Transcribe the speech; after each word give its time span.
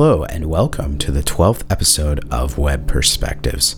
Hello, 0.00 0.22
and 0.26 0.46
welcome 0.46 0.96
to 0.98 1.10
the 1.10 1.24
12th 1.24 1.64
episode 1.68 2.24
of 2.32 2.56
Web 2.56 2.86
Perspectives. 2.86 3.74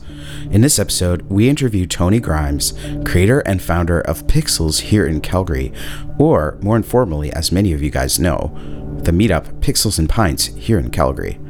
In 0.51 0.61
this 0.61 0.79
episode, 0.79 1.23
we 1.31 1.49
interview 1.49 1.87
Tony 1.87 2.21
Grimes, 2.21 2.75
creator 3.07 3.41
and 3.47 3.63
founder 3.63 4.03
of 4.03 4.27
Pixels 4.27 4.81
here 4.81 5.07
in 5.07 5.23
Calgary, 5.23 5.73
or 6.19 6.59
more 6.61 6.77
informally, 6.77 7.33
as 7.33 7.51
many 7.51 7.73
of 7.73 7.83
you 7.83 7.89
guys 7.91 8.21
know, 8.21 8.55
the 9.03 9.13
meetup 9.13 9.61
Pixels 9.61 9.99
and 9.99 10.11
Pints 10.11 10.45
here 10.45 10.79
in 10.79 10.91
Calgary. 10.91 11.41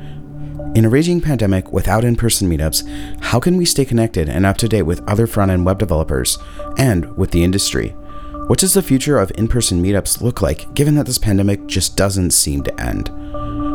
In 0.77 0.85
a 0.85 0.89
raging 0.89 1.21
pandemic 1.21 1.73
without 1.73 2.05
in 2.05 2.15
person 2.15 2.49
meetups, 2.49 2.87
how 3.25 3.41
can 3.41 3.57
we 3.57 3.65
stay 3.65 3.85
connected 3.85 4.29
and 4.29 4.47
up 4.47 4.57
to 4.59 4.69
date 4.69 4.83
with 4.83 5.03
other 5.11 5.27
front 5.27 5.51
end 5.51 5.67
web 5.67 5.81
developers 5.81 6.39
and 6.77 7.17
with 7.17 7.33
the 7.33 7.43
industry? 7.43 7.89
What 8.47 8.61
does 8.61 8.75
the 8.75 8.83
future 8.83 9.19
of 9.19 9.33
in 9.35 9.49
person 9.49 9.83
meetups 9.83 10.21
look 10.21 10.41
like 10.41 10.73
given 10.75 10.95
that 10.95 11.07
this 11.07 11.19
pandemic 11.19 11.67
just 11.67 11.97
doesn't 11.97 12.31
seem 12.31 12.63
to 12.63 12.81
end? 12.81 13.11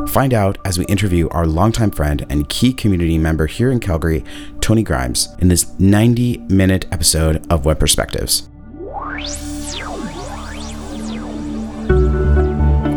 Find 0.08 0.34
out 0.34 0.58
as 0.64 0.78
we 0.78 0.86
interview 0.86 1.28
our 1.30 1.46
longtime 1.46 1.92
friend 1.92 2.26
and 2.30 2.48
key 2.48 2.74
community 2.74 3.18
member 3.18 3.48
here 3.48 3.72
in 3.72 3.80
Calgary, 3.80 4.24
Tony 4.62 4.82
Grimes, 4.82 5.28
in 5.40 5.50
this 5.50 5.78
90 5.80 6.38
minute 6.50 6.86
episode 6.92 7.46
of 7.52 7.66
Web 7.66 7.80
Perspectives. 7.80 8.48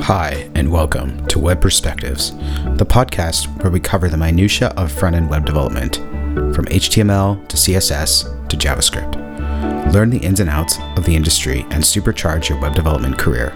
Hi, 0.05 0.48
and 0.55 0.71
welcome 0.71 1.27
to 1.27 1.39
Web 1.39 1.61
Perspectives, 1.61 2.33
the 2.77 2.87
podcast 2.87 3.62
where 3.62 3.73
we 3.73 3.81
cover 3.81 4.09
the 4.09 4.17
minutiae 4.17 4.73
of 4.77 4.93
front 4.93 5.17
end 5.17 5.29
web 5.29 5.45
development, 5.45 5.97
from 6.55 6.67
HTML 6.67 7.48
to 7.48 7.56
CSS 7.56 8.48
to 8.48 8.56
JavaScript. 8.56 9.93
Learn 9.93 10.11
the 10.11 10.19
ins 10.19 10.41
and 10.41 10.51
outs 10.51 10.79
of 10.97 11.05
the 11.05 11.17
industry 11.17 11.62
and 11.70 11.83
supercharge 11.83 12.48
your 12.48 12.61
web 12.61 12.75
development 12.75 13.19
career. 13.19 13.53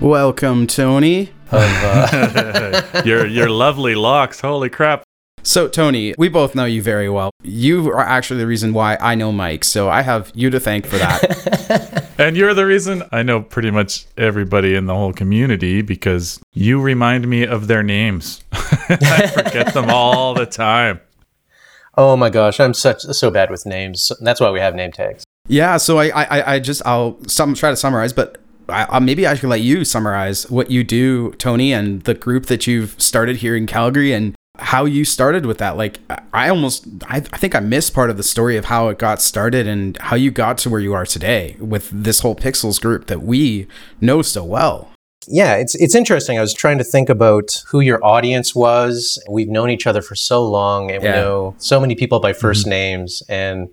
Welcome, 0.00 0.66
Tony. 0.66 1.28
Of, 1.50 1.60
uh, 1.62 3.02
your 3.04 3.26
your 3.26 3.50
lovely 3.50 3.94
locks. 3.94 4.40
Holy 4.40 4.70
crap! 4.70 5.02
So, 5.42 5.68
Tony, 5.68 6.14
we 6.16 6.30
both 6.30 6.54
know 6.54 6.64
you 6.64 6.80
very 6.80 7.10
well. 7.10 7.30
You 7.42 7.90
are 7.90 8.00
actually 8.00 8.40
the 8.40 8.46
reason 8.46 8.72
why 8.72 8.96
I 8.98 9.14
know 9.14 9.30
Mike, 9.30 9.62
so 9.62 9.90
I 9.90 10.00
have 10.00 10.32
you 10.34 10.48
to 10.48 10.58
thank 10.58 10.86
for 10.86 10.96
that. 10.96 12.12
and 12.18 12.34
you're 12.34 12.54
the 12.54 12.64
reason 12.64 13.02
I 13.12 13.22
know 13.22 13.42
pretty 13.42 13.70
much 13.70 14.06
everybody 14.16 14.74
in 14.74 14.86
the 14.86 14.94
whole 14.94 15.12
community 15.12 15.82
because 15.82 16.40
you 16.54 16.80
remind 16.80 17.28
me 17.28 17.44
of 17.44 17.66
their 17.66 17.82
names. 17.82 18.42
I 18.52 19.26
forget 19.26 19.74
them 19.74 19.90
all 19.90 20.32
the 20.32 20.46
time. 20.46 21.00
Oh 21.98 22.16
my 22.16 22.30
gosh, 22.30 22.58
I'm 22.58 22.72
such 22.72 23.02
so 23.02 23.30
bad 23.30 23.50
with 23.50 23.66
names. 23.66 24.10
That's 24.22 24.40
why 24.40 24.50
we 24.50 24.60
have 24.60 24.74
name 24.74 24.92
tags. 24.92 25.24
Yeah, 25.46 25.76
so 25.76 25.98
I 25.98 26.08
I, 26.08 26.54
I 26.54 26.58
just 26.58 26.80
I'll 26.86 27.22
some, 27.26 27.52
try 27.52 27.68
to 27.68 27.76
summarize, 27.76 28.14
but 28.14 28.38
I, 28.70 28.98
maybe 28.98 29.26
I 29.26 29.34
should 29.34 29.48
let 29.48 29.60
you 29.60 29.84
summarize 29.84 30.50
what 30.50 30.70
you 30.70 30.84
do, 30.84 31.32
Tony, 31.32 31.72
and 31.72 32.02
the 32.02 32.14
group 32.14 32.46
that 32.46 32.66
you've 32.66 33.00
started 33.00 33.36
here 33.36 33.56
in 33.56 33.66
Calgary 33.66 34.12
and 34.12 34.34
how 34.58 34.84
you 34.84 35.04
started 35.04 35.46
with 35.46 35.58
that. 35.58 35.76
Like, 35.76 35.98
I 36.32 36.48
almost, 36.48 36.86
I, 37.06 37.16
I 37.16 37.38
think 37.38 37.54
I 37.54 37.60
missed 37.60 37.94
part 37.94 38.10
of 38.10 38.16
the 38.16 38.22
story 38.22 38.56
of 38.56 38.66
how 38.66 38.88
it 38.88 38.98
got 38.98 39.20
started 39.20 39.66
and 39.66 39.96
how 39.98 40.16
you 40.16 40.30
got 40.30 40.58
to 40.58 40.70
where 40.70 40.80
you 40.80 40.92
are 40.92 41.06
today 41.06 41.56
with 41.58 41.90
this 41.90 42.20
whole 42.20 42.34
Pixels 42.34 42.80
group 42.80 43.06
that 43.06 43.22
we 43.22 43.66
know 44.00 44.22
so 44.22 44.44
well. 44.44 44.90
Yeah, 45.26 45.56
it's 45.56 45.74
it's 45.74 45.94
interesting. 45.94 46.38
I 46.38 46.40
was 46.40 46.54
trying 46.54 46.78
to 46.78 46.84
think 46.84 47.08
about 47.08 47.62
who 47.68 47.80
your 47.80 48.04
audience 48.04 48.54
was. 48.54 49.22
We've 49.28 49.50
known 49.50 49.68
each 49.68 49.86
other 49.86 50.00
for 50.00 50.14
so 50.14 50.42
long, 50.44 50.90
and 50.90 51.02
yeah. 51.02 51.10
we 51.10 51.20
know 51.20 51.54
so 51.58 51.78
many 51.78 51.94
people 51.94 52.20
by 52.20 52.32
1st 52.32 52.60
mm-hmm. 52.60 52.70
names. 52.70 53.22
And 53.28 53.68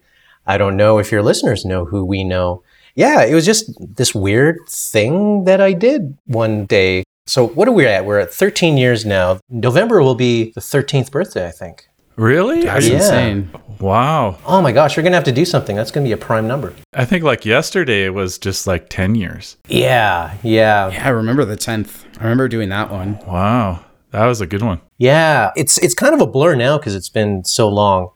I 0.45 0.57
don't 0.57 0.75
know 0.75 0.99
if 0.99 1.11
your 1.11 1.23
listeners 1.23 1.65
know 1.65 1.85
who 1.85 2.03
we 2.03 2.23
know 2.23 2.63
yeah, 2.97 3.23
it 3.23 3.35
was 3.35 3.45
just 3.45 3.71
this 3.79 4.15
weird 4.15 4.57
thing 4.67 5.43
that 5.43 5.61
I 5.61 5.73
did 5.73 6.17
one 6.25 6.65
day. 6.65 7.03
So 7.27 7.47
what 7.47 7.67
are 7.67 7.71
we 7.71 7.85
at? 7.85 8.05
We're 8.05 8.19
at 8.19 8.33
13 8.33 8.75
years 8.75 9.05
now. 9.05 9.39
November 9.49 10.01
will 10.01 10.15
be 10.15 10.51
the 10.51 10.61
13th 10.61 11.11
birthday, 11.11 11.47
I 11.47 11.51
think. 11.51 11.87
Really? 12.15 12.63
That's 12.63 12.87
yeah. 12.87 12.95
insane. 12.95 13.51
Wow. 13.79 14.39
Oh 14.47 14.63
my 14.63 14.71
gosh, 14.71 14.95
you're 14.95 15.03
going 15.03 15.11
to 15.11 15.17
have 15.17 15.25
to 15.25 15.31
do 15.31 15.45
something. 15.45 15.75
That's 15.75 15.91
going 15.91 16.03
to 16.05 16.09
be 16.09 16.13
a 16.13 16.17
prime 16.17 16.47
number. 16.47 16.73
I 16.95 17.05
think 17.05 17.23
like 17.23 17.45
yesterday 17.45 18.03
it 18.05 18.15
was 18.15 18.39
just 18.39 18.65
like 18.65 18.89
10 18.89 19.13
years. 19.13 19.57
Yeah, 19.67 20.35
yeah. 20.41 20.89
Yeah, 20.89 21.05
I 21.05 21.09
remember 21.09 21.45
the 21.45 21.55
10th. 21.55 22.03
I 22.19 22.23
remember 22.23 22.47
doing 22.47 22.69
that 22.69 22.89
one. 22.89 23.19
Wow. 23.27 23.85
That 24.09 24.25
was 24.25 24.41
a 24.41 24.47
good 24.47 24.63
one. 24.63 24.81
Yeah, 24.97 25.51
it's 25.55 25.77
it's 25.77 25.93
kind 25.93 26.15
of 26.15 26.21
a 26.21 26.25
blur 26.25 26.55
now 26.55 26.77
because 26.79 26.95
it's 26.95 27.09
been 27.09 27.43
so 27.43 27.69
long. 27.69 28.09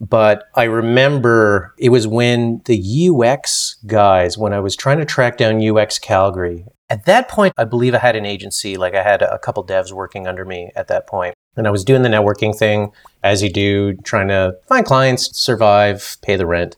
But 0.00 0.44
I 0.54 0.64
remember 0.64 1.74
it 1.78 1.88
was 1.88 2.06
when 2.06 2.60
the 2.66 3.10
UX 3.10 3.76
guys, 3.86 4.36
when 4.36 4.52
I 4.52 4.60
was 4.60 4.76
trying 4.76 4.98
to 4.98 5.04
track 5.04 5.38
down 5.38 5.66
UX 5.66 5.98
Calgary, 5.98 6.66
at 6.88 7.04
that 7.06 7.28
point, 7.28 7.54
I 7.56 7.64
believe 7.64 7.94
I 7.94 7.98
had 7.98 8.16
an 8.16 8.26
agency, 8.26 8.76
like 8.76 8.94
I 8.94 9.02
had 9.02 9.22
a 9.22 9.38
couple 9.38 9.64
devs 9.64 9.92
working 9.92 10.26
under 10.26 10.44
me 10.44 10.70
at 10.76 10.88
that 10.88 11.06
point. 11.06 11.34
And 11.56 11.66
I 11.66 11.70
was 11.70 11.84
doing 11.84 12.02
the 12.02 12.08
networking 12.08 12.56
thing 12.56 12.92
as 13.24 13.42
you 13.42 13.50
do, 13.50 13.94
trying 14.04 14.28
to 14.28 14.56
find 14.68 14.84
clients, 14.84 15.36
survive, 15.36 16.18
pay 16.22 16.36
the 16.36 16.46
rent. 16.46 16.76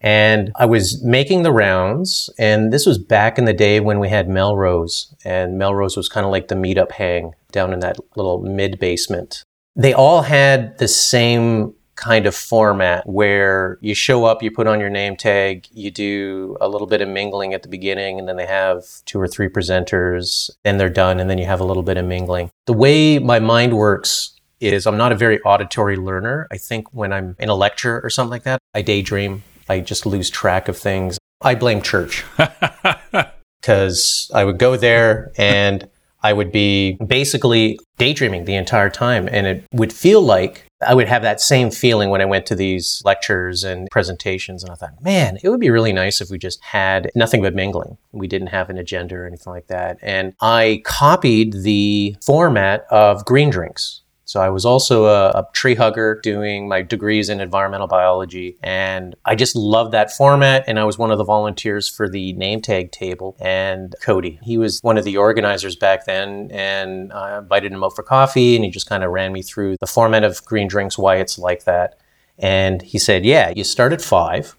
And 0.00 0.52
I 0.56 0.66
was 0.66 1.02
making 1.02 1.42
the 1.42 1.52
rounds. 1.52 2.30
And 2.38 2.72
this 2.72 2.86
was 2.86 2.98
back 2.98 3.38
in 3.38 3.44
the 3.44 3.52
day 3.52 3.80
when 3.80 3.98
we 3.98 4.08
had 4.08 4.28
Melrose. 4.28 5.14
And 5.24 5.58
Melrose 5.58 5.96
was 5.96 6.08
kind 6.08 6.24
of 6.24 6.30
like 6.30 6.48
the 6.48 6.54
meetup 6.54 6.92
hang 6.92 7.34
down 7.52 7.72
in 7.72 7.80
that 7.80 7.98
little 8.16 8.40
mid 8.40 8.78
basement. 8.78 9.42
They 9.76 9.92
all 9.92 10.22
had 10.22 10.78
the 10.78 10.88
same 10.88 11.74
kind 11.96 12.26
of 12.26 12.34
format 12.34 13.06
where 13.08 13.78
you 13.80 13.94
show 13.94 14.24
up, 14.24 14.42
you 14.42 14.50
put 14.50 14.66
on 14.66 14.80
your 14.80 14.90
name 14.90 15.16
tag, 15.16 15.66
you 15.72 15.90
do 15.90 16.56
a 16.60 16.68
little 16.68 16.86
bit 16.86 17.00
of 17.00 17.08
mingling 17.08 17.54
at 17.54 17.62
the 17.62 17.68
beginning, 17.68 18.18
and 18.18 18.28
then 18.28 18.36
they 18.36 18.46
have 18.46 18.84
two 19.04 19.20
or 19.20 19.28
three 19.28 19.48
presenters, 19.48 20.50
and 20.64 20.78
they're 20.78 20.88
done, 20.88 21.20
and 21.20 21.30
then 21.30 21.38
you 21.38 21.46
have 21.46 21.60
a 21.60 21.64
little 21.64 21.82
bit 21.82 21.96
of 21.96 22.04
mingling. 22.04 22.50
The 22.66 22.72
way 22.72 23.18
my 23.18 23.38
mind 23.38 23.76
works 23.76 24.34
is 24.60 24.86
I'm 24.86 24.96
not 24.96 25.12
a 25.12 25.16
very 25.16 25.40
auditory 25.42 25.96
learner. 25.96 26.46
I 26.50 26.56
think 26.56 26.92
when 26.92 27.12
I'm 27.12 27.36
in 27.38 27.48
a 27.48 27.54
lecture 27.54 28.00
or 28.02 28.10
something 28.10 28.30
like 28.30 28.44
that, 28.44 28.60
I 28.74 28.82
daydream. 28.82 29.42
I 29.68 29.80
just 29.80 30.06
lose 30.06 30.30
track 30.30 30.68
of 30.68 30.76
things. 30.76 31.18
I 31.40 31.54
blame 31.54 31.82
church 31.82 32.24
because 33.60 34.30
I 34.34 34.44
would 34.44 34.58
go 34.58 34.76
there 34.76 35.32
and 35.36 35.88
I 36.22 36.32
would 36.32 36.52
be 36.52 36.94
basically 37.06 37.78
daydreaming 37.98 38.46
the 38.46 38.54
entire 38.54 38.88
time. 38.88 39.28
And 39.30 39.46
it 39.46 39.64
would 39.72 39.92
feel 39.92 40.22
like 40.22 40.66
I 40.86 40.94
would 40.94 41.08
have 41.08 41.22
that 41.22 41.40
same 41.40 41.70
feeling 41.70 42.10
when 42.10 42.20
I 42.20 42.24
went 42.24 42.46
to 42.46 42.54
these 42.54 43.02
lectures 43.04 43.64
and 43.64 43.88
presentations. 43.90 44.62
And 44.62 44.72
I 44.72 44.74
thought, 44.74 45.02
man, 45.02 45.38
it 45.42 45.48
would 45.48 45.60
be 45.60 45.70
really 45.70 45.92
nice 45.92 46.20
if 46.20 46.30
we 46.30 46.38
just 46.38 46.62
had 46.62 47.10
nothing 47.14 47.42
but 47.42 47.54
mingling. 47.54 47.96
We 48.12 48.26
didn't 48.26 48.48
have 48.48 48.70
an 48.70 48.78
agenda 48.78 49.16
or 49.16 49.26
anything 49.26 49.52
like 49.52 49.66
that. 49.68 49.98
And 50.02 50.34
I 50.40 50.82
copied 50.84 51.62
the 51.62 52.16
format 52.24 52.86
of 52.90 53.24
green 53.24 53.50
drinks. 53.50 54.02
So 54.34 54.40
I 54.40 54.48
was 54.48 54.64
also 54.64 55.04
a, 55.04 55.28
a, 55.28 55.48
tree 55.52 55.76
hugger 55.76 56.18
doing 56.20 56.66
my 56.66 56.82
degrees 56.82 57.28
in 57.28 57.40
environmental 57.40 57.86
biology. 57.86 58.58
And 58.64 59.14
I 59.24 59.36
just 59.36 59.54
loved 59.54 59.92
that 59.92 60.10
format. 60.10 60.64
And 60.66 60.76
I 60.76 60.82
was 60.82 60.98
one 60.98 61.12
of 61.12 61.18
the 61.18 61.24
volunteers 61.24 61.88
for 61.88 62.08
the 62.08 62.32
name 62.32 62.60
tag 62.60 62.90
table. 62.90 63.36
And 63.38 63.94
Cody, 64.02 64.40
he 64.42 64.58
was 64.58 64.80
one 64.82 64.98
of 64.98 65.04
the 65.04 65.18
organizers 65.18 65.76
back 65.76 66.06
then. 66.06 66.50
And 66.50 67.12
I 67.12 67.38
invited 67.38 67.70
him 67.70 67.84
out 67.84 67.94
for 67.94 68.02
coffee 68.02 68.56
and 68.56 68.64
he 68.64 68.72
just 68.72 68.88
kind 68.88 69.04
of 69.04 69.12
ran 69.12 69.32
me 69.32 69.40
through 69.40 69.76
the 69.78 69.86
format 69.86 70.24
of 70.24 70.44
green 70.44 70.66
drinks, 70.66 70.98
why 70.98 71.18
it's 71.18 71.38
like 71.38 71.62
that. 71.62 72.00
And 72.36 72.82
he 72.82 72.98
said, 72.98 73.24
yeah, 73.24 73.52
you 73.54 73.62
start 73.62 73.92
at 73.92 74.02
five 74.02 74.56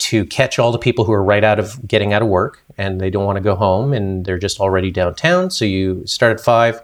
to 0.00 0.26
catch 0.26 0.58
all 0.58 0.72
the 0.72 0.78
people 0.78 1.06
who 1.06 1.12
are 1.12 1.24
right 1.24 1.42
out 1.42 1.58
of 1.58 1.88
getting 1.88 2.12
out 2.12 2.20
of 2.20 2.28
work 2.28 2.62
and 2.76 3.00
they 3.00 3.08
don't 3.08 3.24
want 3.24 3.36
to 3.36 3.42
go 3.42 3.54
home 3.54 3.94
and 3.94 4.26
they're 4.26 4.38
just 4.38 4.60
already 4.60 4.90
downtown. 4.90 5.48
So 5.48 5.64
you 5.64 6.06
start 6.06 6.38
at 6.38 6.44
five 6.44 6.82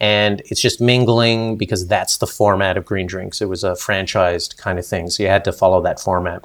and 0.00 0.42
it's 0.46 0.60
just 0.60 0.80
mingling 0.80 1.56
because 1.56 1.86
that's 1.86 2.18
the 2.18 2.26
format 2.26 2.76
of 2.76 2.84
Green 2.84 3.06
Drinks. 3.06 3.40
It 3.40 3.48
was 3.48 3.64
a 3.64 3.72
franchised 3.72 4.56
kind 4.56 4.78
of 4.78 4.86
thing, 4.86 5.10
so 5.10 5.22
you 5.22 5.28
had 5.28 5.44
to 5.44 5.52
follow 5.52 5.80
that 5.82 6.00
format. 6.00 6.44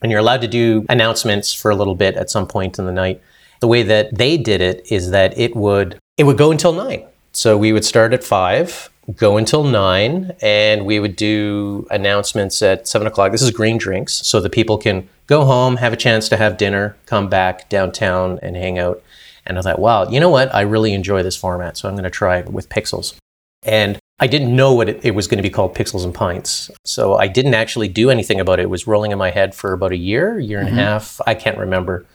And 0.00 0.12
you're 0.12 0.20
allowed 0.20 0.42
to 0.42 0.48
do 0.48 0.86
announcements 0.88 1.52
for 1.52 1.70
a 1.70 1.76
little 1.76 1.94
bit 1.94 2.14
at 2.14 2.30
some 2.30 2.46
point 2.46 2.78
in 2.78 2.86
the 2.86 2.92
night. 2.92 3.20
The 3.60 3.66
way 3.66 3.82
that 3.82 4.16
they 4.16 4.36
did 4.36 4.60
it 4.60 4.86
is 4.92 5.10
that 5.10 5.36
it 5.36 5.56
would 5.56 5.98
it 6.16 6.24
would 6.24 6.38
go 6.38 6.50
until 6.50 6.72
nine. 6.72 7.04
So 7.32 7.56
we 7.56 7.72
would 7.72 7.84
start 7.84 8.12
at 8.12 8.24
five, 8.24 8.90
go 9.16 9.36
until 9.36 9.64
nine, 9.64 10.32
and 10.40 10.86
we 10.86 11.00
would 11.00 11.16
do 11.16 11.86
announcements 11.90 12.62
at 12.62 12.86
seven 12.86 13.06
o'clock. 13.06 13.32
This 13.32 13.42
is 13.42 13.50
Green 13.50 13.78
Drinks, 13.78 14.14
so 14.26 14.40
the 14.40 14.50
people 14.50 14.78
can 14.78 15.08
go 15.26 15.44
home, 15.44 15.76
have 15.76 15.92
a 15.92 15.96
chance 15.96 16.28
to 16.28 16.36
have 16.36 16.56
dinner, 16.56 16.96
come 17.06 17.28
back 17.28 17.68
downtown 17.68 18.38
and 18.42 18.56
hang 18.56 18.78
out. 18.78 19.02
And 19.48 19.58
I 19.58 19.62
thought, 19.62 19.78
wow, 19.78 20.08
you 20.08 20.20
know 20.20 20.28
what? 20.28 20.54
I 20.54 20.60
really 20.60 20.92
enjoy 20.92 21.22
this 21.22 21.36
format, 21.36 21.76
so 21.76 21.88
I'm 21.88 21.94
going 21.94 22.04
to 22.04 22.10
try 22.10 22.38
it 22.38 22.50
with 22.50 22.68
Pixels. 22.68 23.16
And 23.64 23.98
I 24.20 24.26
didn't 24.26 24.54
know 24.54 24.74
what 24.74 24.88
it, 24.88 25.04
it, 25.04 25.12
was 25.12 25.26
going 25.26 25.38
to 25.38 25.42
be 25.42 25.50
called 25.50 25.74
Pixels 25.74 26.04
and 26.04 26.14
Pints. 26.14 26.70
So 26.84 27.16
I 27.16 27.28
didn't 27.28 27.54
actually 27.54 27.88
do 27.88 28.10
anything 28.10 28.40
about 28.40 28.58
it. 28.58 28.64
It 28.64 28.70
was 28.70 28.86
rolling 28.86 29.10
in 29.10 29.18
my 29.18 29.30
head 29.30 29.54
for 29.54 29.72
about 29.72 29.92
a 29.92 29.96
year, 29.96 30.38
year 30.38 30.58
and 30.58 30.68
mm-hmm. 30.68 30.78
a 30.78 30.82
half. 30.82 31.20
I 31.26 31.34
can't 31.34 31.58
remember. 31.58 32.06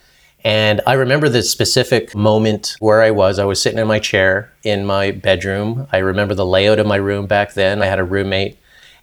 And 0.44 0.82
I 0.86 0.94
remember 0.94 1.30
the 1.30 1.42
specific 1.42 2.14
moment 2.16 2.76
where 2.80 3.02
I 3.02 3.12
was. 3.12 3.40
I 3.40 3.46
was 3.46 3.62
sitting 3.62 3.80
in 3.80 3.88
my 3.88 4.00
chair 4.00 4.52
in 4.64 4.86
my 4.86 5.12
bedroom. 5.12 5.88
I 5.92 6.00
remember 6.00 6.36
the 6.36 6.46
layout 6.46 6.80
of 6.80 6.86
my 6.88 6.98
room 6.98 7.28
back 7.28 7.54
then. 7.54 7.82
I 7.82 7.86
had 7.86 8.00
a 8.00 8.04
roommate. 8.04 8.58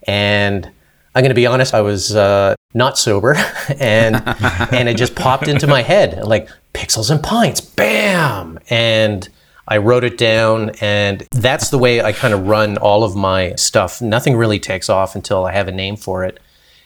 And 0.06 0.70
I'm 1.20 1.24
going 1.24 1.32
to 1.32 1.34
be 1.34 1.46
honest, 1.46 1.74
I 1.74 1.82
was 1.82 2.16
uh, 2.16 2.54
not 2.72 2.96
sober. 2.96 3.34
and, 3.78 4.16
and 4.72 4.88
it 4.88 4.96
just 4.96 5.14
popped 5.14 5.48
into 5.48 5.66
my 5.66 5.82
head 5.82 6.24
like, 6.24 6.48
pixels 6.72 7.10
and 7.10 7.22
pints, 7.22 7.60
bam! 7.60 8.58
And 8.70 9.28
I 9.68 9.76
wrote 9.76 10.02
it 10.02 10.16
down, 10.16 10.70
and 10.80 11.26
that's 11.30 11.68
the 11.68 11.76
way 11.76 12.00
I 12.00 12.12
kind 12.12 12.32
of 12.32 12.46
run 12.46 12.78
all 12.78 13.04
of 13.04 13.14
my 13.14 13.54
stuff. 13.56 14.00
Nothing 14.00 14.34
really 14.34 14.58
takes 14.58 14.88
off 14.88 15.14
until 15.14 15.44
I 15.44 15.52
have 15.52 15.68
a 15.68 15.72
name 15.72 15.96
for 15.96 16.24
it, 16.24 16.40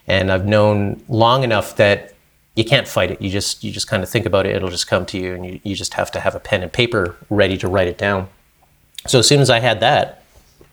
and 0.08 0.32
I've 0.32 0.46
known 0.46 1.04
long 1.08 1.44
enough 1.44 1.76
that 1.76 2.12
you 2.56 2.64
can't 2.64 2.88
fight 2.88 3.12
it. 3.12 3.22
You 3.22 3.30
just 3.30 3.62
you 3.62 3.70
just 3.70 3.86
kind 3.86 4.02
of 4.02 4.08
think 4.08 4.26
about 4.26 4.46
it; 4.46 4.56
it'll 4.56 4.68
just 4.68 4.88
come 4.88 5.06
to 5.06 5.16
you, 5.16 5.34
and 5.34 5.46
you, 5.46 5.60
you 5.62 5.76
just 5.76 5.94
have 5.94 6.10
to 6.10 6.18
have 6.18 6.34
a 6.34 6.40
pen 6.40 6.64
and 6.64 6.72
paper 6.72 7.14
ready 7.30 7.56
to 7.58 7.68
write 7.68 7.86
it 7.86 7.98
down. 7.98 8.28
So 9.06 9.20
as 9.20 9.28
soon 9.28 9.40
as 9.40 9.48
I 9.48 9.60
had 9.60 9.78
that, 9.78 10.24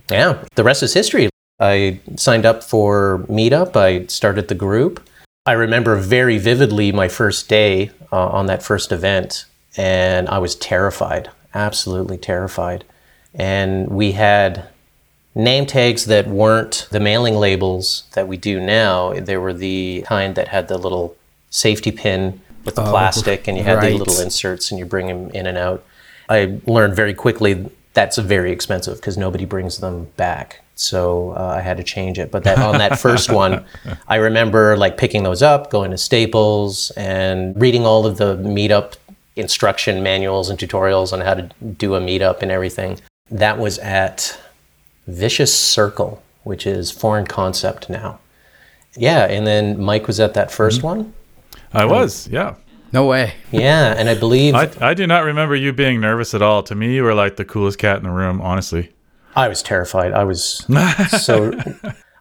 yeah, 0.09 0.43
the 0.55 0.63
rest 0.63 0.81
is 0.81 0.95
history. 0.95 1.29
I 1.61 1.99
signed 2.17 2.45
up 2.45 2.63
for 2.63 3.25
Meetup. 3.29 3.75
I 3.75 4.07
started 4.07 4.47
the 4.47 4.55
group. 4.55 5.07
I 5.45 5.53
remember 5.53 5.95
very 5.95 6.37
vividly 6.37 6.91
my 6.91 7.07
first 7.07 7.47
day 7.47 7.91
uh, 8.11 8.27
on 8.27 8.47
that 8.47 8.61
first 8.63 8.91
event, 8.91 9.45
and 9.77 10.27
I 10.27 10.39
was 10.39 10.55
terrified 10.55 11.29
absolutely 11.53 12.17
terrified. 12.17 12.83
And 13.33 13.87
we 13.87 14.13
had 14.13 14.67
name 15.35 15.65
tags 15.65 16.05
that 16.05 16.27
weren't 16.27 16.87
the 16.91 16.99
mailing 16.99 17.35
labels 17.35 18.03
that 18.13 18.27
we 18.27 18.37
do 18.37 18.59
now. 18.59 19.13
They 19.13 19.37
were 19.37 19.53
the 19.53 20.03
kind 20.05 20.35
that 20.35 20.49
had 20.49 20.67
the 20.67 20.77
little 20.77 21.15
safety 21.49 21.91
pin 21.91 22.41
with 22.65 22.75
the 22.75 22.83
oh, 22.83 22.91
plastic, 22.91 23.47
and 23.47 23.57
you 23.57 23.63
had 23.63 23.77
right. 23.77 23.89
the 23.89 23.97
little 23.97 24.19
inserts, 24.19 24.71
and 24.71 24.79
you 24.79 24.85
bring 24.85 25.07
them 25.07 25.29
in 25.31 25.47
and 25.47 25.57
out. 25.57 25.83
I 26.29 26.59
learned 26.65 26.95
very 26.95 27.13
quickly 27.13 27.69
that's 27.93 28.17
very 28.17 28.51
expensive 28.51 28.97
because 28.97 29.17
nobody 29.17 29.45
brings 29.45 29.79
them 29.79 30.05
back. 30.15 30.61
So 30.81 31.31
uh, 31.31 31.55
I 31.57 31.61
had 31.61 31.77
to 31.77 31.83
change 31.83 32.17
it. 32.17 32.31
But 32.31 32.43
that 32.43 32.57
on 32.57 32.79
that 32.79 32.99
first 33.05 33.31
one, 33.31 33.65
I 34.07 34.15
remember 34.15 34.75
like 34.75 34.97
picking 34.97 35.23
those 35.23 35.41
up, 35.41 35.69
going 35.69 35.91
to 35.91 35.97
Staples, 35.97 36.91
and 36.91 37.59
reading 37.59 37.85
all 37.85 38.05
of 38.05 38.17
the 38.17 38.35
meetup 38.37 38.95
instruction 39.35 40.03
manuals 40.03 40.49
and 40.49 40.59
tutorials 40.59 41.13
on 41.13 41.21
how 41.21 41.35
to 41.35 41.43
do 41.77 41.95
a 41.95 42.01
meetup 42.01 42.41
and 42.41 42.51
everything. 42.51 42.99
That 43.29 43.57
was 43.57 43.77
at 43.79 44.39
Vicious 45.07 45.55
Circle, 45.57 46.21
which 46.43 46.65
is 46.65 46.91
foreign 46.91 47.27
concept 47.27 47.89
now. 47.89 48.19
Yeah, 48.97 49.25
and 49.25 49.47
then 49.47 49.81
Mike 49.81 50.07
was 50.07 50.19
at 50.19 50.33
that 50.33 50.49
1st 50.49 50.77
mm-hmm. 50.77 50.87
one. 50.87 51.13
I 51.73 51.85
was, 51.85 52.27
yeah. 52.27 52.55
No 52.91 53.05
way. 53.05 53.35
Yeah, 53.51 53.93
and 53.97 54.09
I 54.09 54.15
believe 54.15 54.53
I, 54.53 54.69
I 54.81 54.93
do 54.93 55.07
not 55.07 55.23
remember 55.23 55.55
you 55.55 55.71
being 55.71 56.01
nervous 56.01 56.33
at 56.33 56.41
all. 56.41 56.61
To 56.63 56.75
me, 56.75 56.93
you 56.93 57.03
were 57.03 57.13
like 57.13 57.37
the 57.37 57.45
coolest 57.45 57.77
cat 57.77 57.97
in 57.97 58.03
the 58.03 58.09
room, 58.09 58.41
honestly. 58.41 58.91
I 59.35 59.47
was 59.47 59.61
terrified. 59.61 60.13
I 60.13 60.23
was 60.23 60.65
so 61.21 61.53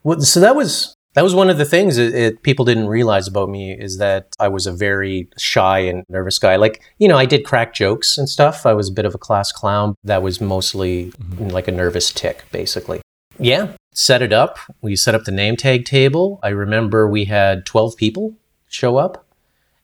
well, 0.03 0.21
so 0.21 0.41
that 0.41 0.57
was 0.57 0.97
that 1.15 1.25
was 1.25 1.35
one 1.35 1.51
of 1.51 1.59
the 1.59 1.65
things 1.65 1.99
it, 1.99 2.15
it, 2.15 2.43
people 2.43 2.65
didn't 2.65 2.87
realize 2.87 3.27
about 3.27 3.49
me 3.49 3.73
is 3.73 3.99
that 3.99 4.35
I 4.39 4.49
was 4.49 4.67
a 4.67 4.73
very 4.73 5.29
shy 5.37 5.81
and 5.81 6.05
nervous 6.09 6.39
guy. 6.39 6.57
Like, 6.57 6.83
you 6.99 7.09
know, 7.09 7.19
I 7.19 7.27
did 7.27 7.45
crack 7.45 7.75
jokes 7.75 8.17
and 8.17 8.29
stuff. 8.29 8.65
I 8.65 8.75
was 8.75 8.89
a 8.89 8.93
bit 8.93 9.05
of 9.05 9.15
a 9.15 9.19
class 9.19 9.51
clown. 9.51 9.97
That 10.05 10.23
was 10.23 10.41
mostly 10.41 11.07
mm-hmm. 11.07 11.49
like 11.49 11.67
a 11.67 11.73
nervous 11.73 12.13
tick, 12.13 12.45
basically. 12.53 13.01
Yeah, 13.39 13.73
set 13.93 14.23
it 14.23 14.33
up. 14.33 14.59
We 14.83 14.95
set 14.95 15.15
up 15.15 15.25
the 15.25 15.33
name 15.33 15.57
tag 15.57 15.85
table. 15.85 16.39
I 16.43 16.51
remember 16.51 17.09
we 17.09 17.25
had 17.25 17.67
12 17.67 17.97
people 17.97 18.37
show 18.69 18.97
up. 18.97 19.27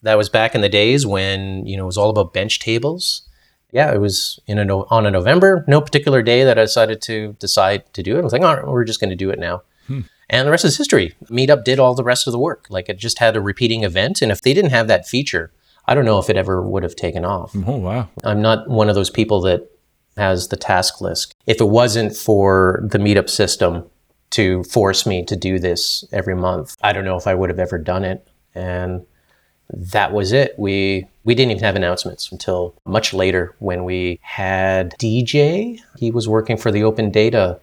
That 0.03 0.19
was 0.19 0.29
back 0.29 0.55
in 0.55 0.61
the 0.61 0.69
days 0.69 1.05
when, 1.05 1.67
you 1.67 1.77
know, 1.77 1.85
it 1.85 1.87
was 1.87 1.99
all 1.99 2.11
about 2.11 2.35
bench 2.35 2.61
tables. 2.61 3.26
Yeah, 3.73 3.93
it 3.93 4.01
was 4.01 4.41
in 4.47 4.59
a 4.59 4.77
on 4.77 5.07
a 5.07 5.11
November, 5.11 5.65
no 5.67 5.81
particular 5.81 6.23
day 6.23 6.45
that 6.45 6.59
I 6.59 6.63
decided 6.63 7.03
to 7.03 7.35
decide 7.39 7.93
to 7.95 8.03
do 8.03 8.17
it. 8.17 8.21
I 8.21 8.23
was 8.23 8.33
like, 8.33 8.43
all 8.43 8.57
right, 8.57 8.67
we're 8.67 8.85
just 8.85 9.01
going 9.01 9.11
to 9.11 9.17
do 9.17 9.31
it 9.31 9.39
now. 9.39 9.63
Hmm. 9.87 10.01
And 10.29 10.47
the 10.47 10.51
rest 10.51 10.65
is 10.65 10.77
history. 10.77 11.15
Meetup 11.31 11.65
did 11.65 11.79
all 11.79 11.95
the 11.95 12.05
rest 12.05 12.27
of 12.27 12.33
the 12.33 12.39
work. 12.39 12.67
Like 12.69 12.89
it 12.89 12.99
just 12.99 13.19
had 13.19 13.37
a 13.37 13.41
repeating 13.41 13.85
event. 13.85 14.23
And 14.23 14.33
if 14.33 14.43
they 14.43 14.55
didn't 14.55 14.71
have 14.71 14.89
that 14.89 15.07
feature, 15.07 15.53
I 15.87 15.95
don't 15.95 16.05
know 16.05 16.19
if 16.19 16.29
it 16.29 16.37
ever 16.37 16.63
would 16.63 16.83
have 16.83 16.97
taken 16.97 17.25
off. 17.25 17.55
Oh, 17.55 17.77
wow. 17.77 18.09
I'm 18.25 18.43
not 18.43 18.69
one 18.69 18.89
of 18.89 18.95
those 18.95 19.11
people 19.11 19.41
that 19.43 19.71
has 20.17 20.49
the 20.49 20.57
task 20.57 21.01
list. 21.01 21.35
If 21.47 21.61
it 21.61 21.69
wasn't 21.69 22.17
for 22.17 22.83
the 22.91 22.99
Meetup 22.99 23.31
system 23.31 23.85
to 24.31 24.65
force 24.65 25.07
me 25.07 25.25
to 25.25 25.37
do 25.37 25.59
this 25.59 26.05
every 26.13 26.35
month, 26.35 26.77
I 26.83 26.93
don't 26.93 27.05
know 27.05 27.17
if 27.17 27.27
I 27.27 27.35
would 27.35 27.51
have 27.51 27.61
ever 27.61 27.79
done 27.79 28.05
it. 28.05 28.27
And 28.55 29.07
that 29.71 30.13
was 30.13 30.33
it. 30.33 30.55
We 30.59 31.07
we 31.25 31.35
didn't 31.35 31.51
even 31.53 31.65
have 31.65 31.77
announcements 31.77 32.31
until 32.31 32.75
much 32.85 33.13
later 33.13 33.55
when 33.59 33.85
we 33.85 34.21
had 34.23 34.93
DJ. 34.99 35.81
He 35.99 36.11
was 36.11 36.29
working 36.29 36.57
for 36.57 36.71
the 36.71 36.85
Open 36.85 37.11
Data 37.11 37.59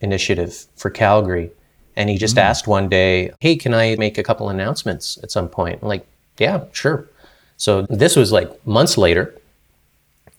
Initiative 0.00 0.66
for 0.76 0.90
Calgary 0.90 1.50
and 1.96 2.10
he 2.10 2.18
just 2.18 2.36
mm. 2.36 2.42
asked 2.42 2.66
one 2.68 2.88
day, 2.88 3.32
Hey, 3.40 3.56
can 3.56 3.74
I 3.74 3.96
make 3.96 4.18
a 4.18 4.22
couple 4.22 4.48
announcements 4.48 5.18
at 5.22 5.30
some 5.30 5.48
point? 5.48 5.80
I'm 5.82 5.88
like, 5.88 6.06
yeah, 6.38 6.64
sure. 6.72 7.08
So 7.56 7.82
this 7.82 8.14
was 8.14 8.30
like 8.30 8.66
months 8.66 8.98
later. 8.98 9.34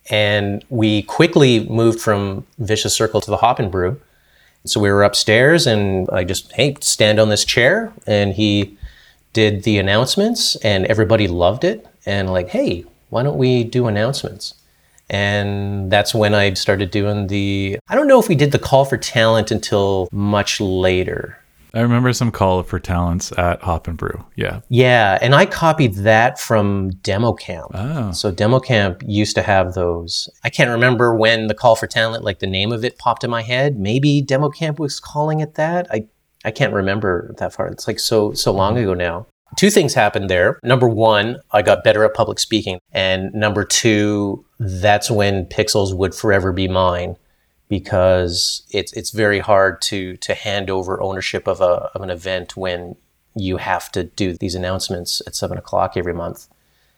And 0.10 0.64
we 0.70 1.02
quickly 1.02 1.68
moved 1.68 2.00
from 2.00 2.46
Vicious 2.60 2.96
Circle 2.96 3.20
to 3.22 3.32
the 3.32 3.38
Hop 3.38 3.60
and 3.60 3.72
Brew. 3.72 4.00
So 4.66 4.80
we 4.80 4.92
were 4.92 5.04
upstairs 5.04 5.68
and 5.68 6.08
I 6.12 6.24
just, 6.24 6.52
hey, 6.54 6.78
stand 6.80 7.20
on 7.20 7.30
this 7.30 7.44
chair. 7.44 7.92
And 8.06 8.34
he 8.34 8.78
did 9.34 9.64
the 9.64 9.78
announcements 9.78 10.56
and 10.58 10.86
everybody 10.86 11.28
loved 11.28 11.64
it. 11.64 11.86
And 12.06 12.32
like, 12.32 12.50
hey, 12.50 12.86
why 13.10 13.24
don't 13.24 13.38
we 13.38 13.64
do 13.64 13.88
announcements? 13.88 14.54
And 15.10 15.92
that's 15.92 16.14
when 16.14 16.34
I 16.34 16.54
started 16.54 16.92
doing 16.92 17.28
the, 17.28 17.80
I 17.88 17.96
don't 17.96 18.08
know 18.08 18.20
if 18.20 18.28
we 18.28 18.36
did 18.36 18.52
the 18.52 18.60
call 18.60 18.86
for 18.86 18.98
talent 18.98 19.52
until 19.52 20.10
much 20.12 20.60
later. 20.60 21.38
I 21.74 21.82
remember 21.82 22.12
some 22.12 22.32
call 22.32 22.64
for 22.64 22.80
talents 22.80 23.32
at 23.38 23.62
Hop 23.62 23.88
and 23.88 23.98
Brew. 23.98 24.26
Yeah. 24.36 24.62
Yeah. 24.70 25.20
And 25.22 25.36
I 25.36 25.46
copied 25.46 25.96
that 25.96 26.40
from 26.40 26.90
Demo 27.04 27.34
Camp. 27.34 27.72
Oh. 27.74 28.12
So 28.14 28.32
Demo 28.32 28.60
Camp 28.60 29.04
used 29.06 29.36
to 29.36 29.44
have 29.44 29.74
those. 29.74 30.28
I 30.44 30.50
can't 30.50 30.72
remember 30.72 31.16
when 31.16 31.48
the 31.48 31.54
call 31.54 31.76
for 31.76 31.86
talent, 31.86 32.24
like 32.24 32.40
the 32.40 32.48
name 32.48 32.72
of 32.72 32.84
it 32.84 32.98
popped 32.98 33.24
in 33.24 33.30
my 33.30 33.44
head. 33.44 33.78
Maybe 33.78 34.22
Demo 34.22 34.50
Camp 34.50 34.80
was 34.80 35.00
calling 35.00 35.40
it 35.40 35.56
that. 35.56 35.88
I, 35.92 36.08
I 36.48 36.52
can't 36.52 36.74
remember 36.74 37.36
that 37.40 37.52
far. 37.52 37.68
It's 37.68 37.88
like 37.88 38.00
so 38.00 38.32
so 38.32 38.54
long 38.54 38.78
ago 38.78 38.94
now. 38.94 39.28
Two 39.58 39.70
things 39.70 39.94
happened 39.94 40.30
there. 40.30 40.60
Number 40.64 40.88
one, 40.88 41.42
I 41.52 41.62
got 41.62 41.84
better 41.84 42.06
at 42.06 42.14
public 42.14 42.40
speaking. 42.40 42.80
And 42.94 43.34
number 43.34 43.66
two, 43.66 44.46
that's 44.58 45.12
when 45.12 45.46
Pixels 45.48 45.94
would 45.94 46.16
forever 46.16 46.54
be 46.54 46.70
mine 46.70 47.18
because 47.68 48.64
it's 48.70 48.94
it's 48.94 49.12
very 49.12 49.40
hard 49.40 49.82
to 49.82 50.16
to 50.18 50.34
hand 50.34 50.70
over 50.70 51.02
ownership 51.02 51.48
of 51.48 51.60
a 51.60 51.92
of 51.94 52.02
an 52.02 52.10
event 52.10 52.56
when 52.56 52.96
you 53.36 53.58
have 53.58 53.92
to 53.92 54.06
do 54.06 54.32
these 54.32 54.56
announcements 54.56 55.22
at 55.28 55.36
seven 55.36 55.58
o'clock 55.58 55.98
every 55.98 56.14
month, 56.14 56.48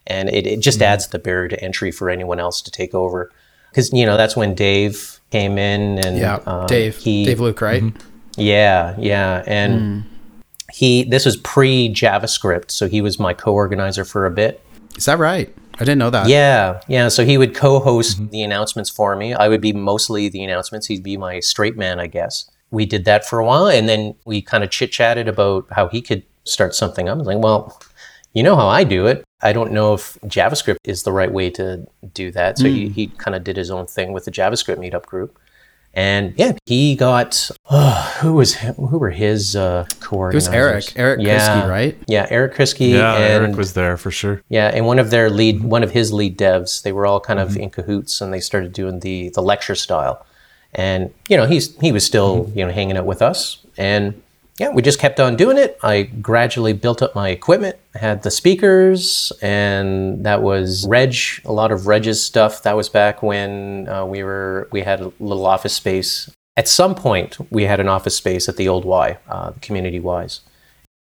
and 0.06 0.30
it, 0.30 0.46
it 0.46 0.60
just 0.60 0.78
mm-hmm. 0.78 0.94
adds 0.94 1.08
the 1.08 1.18
barrier 1.18 1.48
to 1.48 1.64
entry 1.64 1.90
for 1.90 2.12
anyone 2.12 2.40
else 2.40 2.62
to 2.62 2.70
take 2.70 2.94
over. 2.94 3.32
Because 3.72 3.92
you 3.94 4.06
know 4.06 4.16
that's 4.16 4.36
when 4.36 4.54
Dave 4.54 5.20
came 5.32 5.58
in 5.58 5.98
and 6.06 6.20
yeah, 6.20 6.40
um, 6.46 6.68
Dave, 6.68 6.98
he, 6.98 7.26
Dave 7.26 7.40
Luke, 7.40 7.62
right? 7.62 7.82
Mm-hmm. 7.82 8.19
Yeah, 8.40 8.96
yeah, 8.98 9.44
and 9.46 9.82
mm. 9.82 10.04
he 10.72 11.04
this 11.04 11.26
was 11.26 11.38
pre 11.38 11.94
JavaScript, 11.94 12.72
so 12.72 12.88
he 12.88 13.02
was 13.02 13.20
my 13.20 13.34
co-organizer 13.34 14.06
for 14.06 14.26
a 14.26 14.32
bit. 14.32 14.62
Is 14.98 15.06
that 15.06 15.20
right? 15.20 15.54
I 15.76 15.80
didn't 15.80 16.00
know 16.00 16.10
that. 16.10 16.28
Yeah, 16.28 16.82
yeah. 16.88 17.08
So 17.08 17.24
he 17.24 17.38
would 17.38 17.56
co-host 17.56 18.18
mm-hmm. 18.18 18.30
the 18.30 18.44
announcements 18.44 18.90
for 18.90 19.16
me. 19.16 19.34
I 19.34 19.48
would 19.48 19.62
be 19.62 19.72
mostly 19.72 20.28
the 20.28 20.44
announcements. 20.44 20.88
He'd 20.88 21.04
be 21.04 21.16
my 21.16 21.40
straight 21.40 21.78
man, 21.78 22.00
I 22.00 22.08
guess. 22.08 22.50
We 22.72 22.86
did 22.86 23.06
that 23.06 23.26
for 23.26 23.40
a 23.40 23.46
while, 23.46 23.68
and 23.68 23.88
then 23.88 24.16
we 24.26 24.42
kind 24.42 24.64
of 24.64 24.70
chit 24.70 24.92
chatted 24.92 25.28
about 25.28 25.68
how 25.72 25.88
he 25.88 26.02
could 26.02 26.24
start 26.44 26.76
something 26.76 27.08
up. 27.08 27.16
I 27.16 27.20
was 27.20 27.28
like, 27.28 27.40
well, 27.40 27.80
you 28.34 28.44
know 28.44 28.56
how 28.56 28.68
I 28.68 28.84
do 28.84 29.08
it. 29.08 29.24
I 29.42 29.54
don't 29.54 29.72
know 29.72 29.94
if 29.94 30.20
JavaScript 30.26 30.78
is 30.84 31.04
the 31.04 31.12
right 31.12 31.32
way 31.32 31.50
to 31.52 31.88
do 32.14 32.32
that. 32.32 32.58
So 32.58 32.66
mm. 32.66 32.74
he, 32.74 32.90
he 32.90 33.08
kind 33.08 33.36
of 33.36 33.44
did 33.44 33.56
his 33.56 33.72
own 33.72 33.88
thing 33.88 34.12
with 34.12 34.26
the 34.26 34.32
JavaScript 34.32 34.78
meetup 34.78 35.06
group. 35.06 35.40
And 35.94 36.34
yeah, 36.38 36.54
he 36.66 36.96
got 36.96 37.50
oh, 37.70 38.18
who 38.22 38.34
was 38.34 38.56
who 38.56 38.98
were 38.98 39.10
his 39.10 39.56
uh, 39.56 39.86
co 40.00 40.28
It 40.28 40.36
was 40.36 40.48
Eric, 40.48 40.94
Eric 40.96 41.20
yeah. 41.22 41.68
right? 41.68 41.98
Yeah, 42.08 42.28
Eric 42.30 42.54
Krisky. 42.54 42.92
Yeah, 42.92 43.16
and, 43.16 43.46
Eric 43.46 43.58
was 43.58 43.74
there 43.74 43.98
for 43.98 44.12
sure. 44.12 44.44
Yeah, 44.50 44.68
and 44.68 44.86
one 44.86 45.00
of 45.00 45.10
their 45.10 45.30
lead, 45.30 45.64
one 45.64 45.84
of 45.84 45.92
his 45.92 46.14
lead 46.14 46.38
devs, 46.38 46.84
they 46.84 46.92
were 46.92 47.08
all 47.08 47.20
kind 47.20 47.40
of 47.40 47.50
mm-hmm. 47.50 47.62
in 47.62 47.70
cahoots, 47.72 48.22
and 48.22 48.32
they 48.32 48.40
started 48.40 48.72
doing 48.72 49.00
the 49.00 49.30
the 49.30 49.42
lecture 49.42 49.76
style. 49.76 50.26
And 50.74 51.12
you 51.28 51.36
know, 51.36 51.48
he's 51.48 51.76
he 51.80 51.92
was 51.92 52.06
still 52.06 52.46
mm-hmm. 52.46 52.60
you 52.60 52.66
know 52.66 52.72
hanging 52.72 52.96
out 52.96 53.06
with 53.06 53.24
us, 53.24 53.58
and 53.76 54.22
yeah, 54.60 54.70
we 54.70 54.82
just 54.82 55.00
kept 55.00 55.22
on 55.22 55.38
doing 55.38 55.58
it. 55.58 55.80
I 55.82 56.04
gradually 56.04 56.74
built 56.74 57.02
up 57.02 57.16
my 57.16 57.30
equipment, 57.30 57.78
I 57.96 58.00
had 58.00 58.24
the 58.24 58.30
speakers, 58.32 59.32
and 59.42 60.26
that 60.26 60.42
was 60.42 60.86
Reg, 60.86 61.16
a 61.46 61.54
lot 61.54 61.72
of 61.72 61.88
Reg's 61.88 62.22
stuff. 62.22 62.64
That 62.64 62.76
was 62.76 62.90
back 62.90 63.24
when 63.24 63.88
uh, 63.88 64.06
we 64.06 64.22
were 64.22 64.68
we 64.72 64.82
had 64.82 65.00
a 65.00 65.14
little 65.20 65.46
office 65.46 65.74
space. 65.74 66.30
At 66.58 66.68
some 66.68 66.94
point, 66.94 67.38
we 67.50 67.64
had 67.64 67.80
an 67.80 67.88
office 67.88 68.18
space 68.18 68.50
at 68.50 68.58
the 68.58 68.68
old 68.68 68.84
Y, 68.84 69.18
uh, 69.30 69.54
community 69.62 69.98
Ys. 69.98 70.42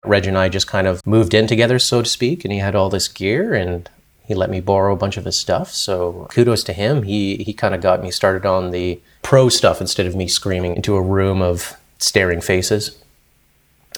Reg 0.05 0.25
and 0.25 0.37
I 0.37 0.47
just 0.47 0.67
kind 0.67 0.87
of 0.87 1.05
moved 1.05 1.33
in 1.33 1.45
together, 1.45 1.79
so 1.79 2.01
to 2.01 2.09
speak, 2.09 2.45
and 2.45 2.53
he 2.53 2.59
had 2.59 2.75
all 2.75 2.89
this 2.89 3.09
gear, 3.09 3.53
and 3.53 3.89
he 4.23 4.33
let 4.33 4.49
me 4.49 4.61
borrow 4.61 4.93
a 4.93 4.97
bunch 4.97 5.17
of 5.17 5.25
his 5.25 5.37
stuff. 5.37 5.73
So 5.73 6.27
kudos 6.31 6.63
to 6.63 6.71
him. 6.71 7.03
He 7.03 7.35
he 7.37 7.51
kind 7.51 7.75
of 7.75 7.81
got 7.81 8.01
me 8.01 8.09
started 8.09 8.45
on 8.45 8.71
the 8.71 9.01
pro 9.21 9.49
stuff 9.49 9.81
instead 9.81 10.05
of 10.05 10.15
me 10.15 10.29
screaming 10.29 10.77
into 10.77 10.95
a 10.95 11.01
room 11.01 11.41
of 11.41 11.75
staring 11.97 12.39
faces 12.39 12.95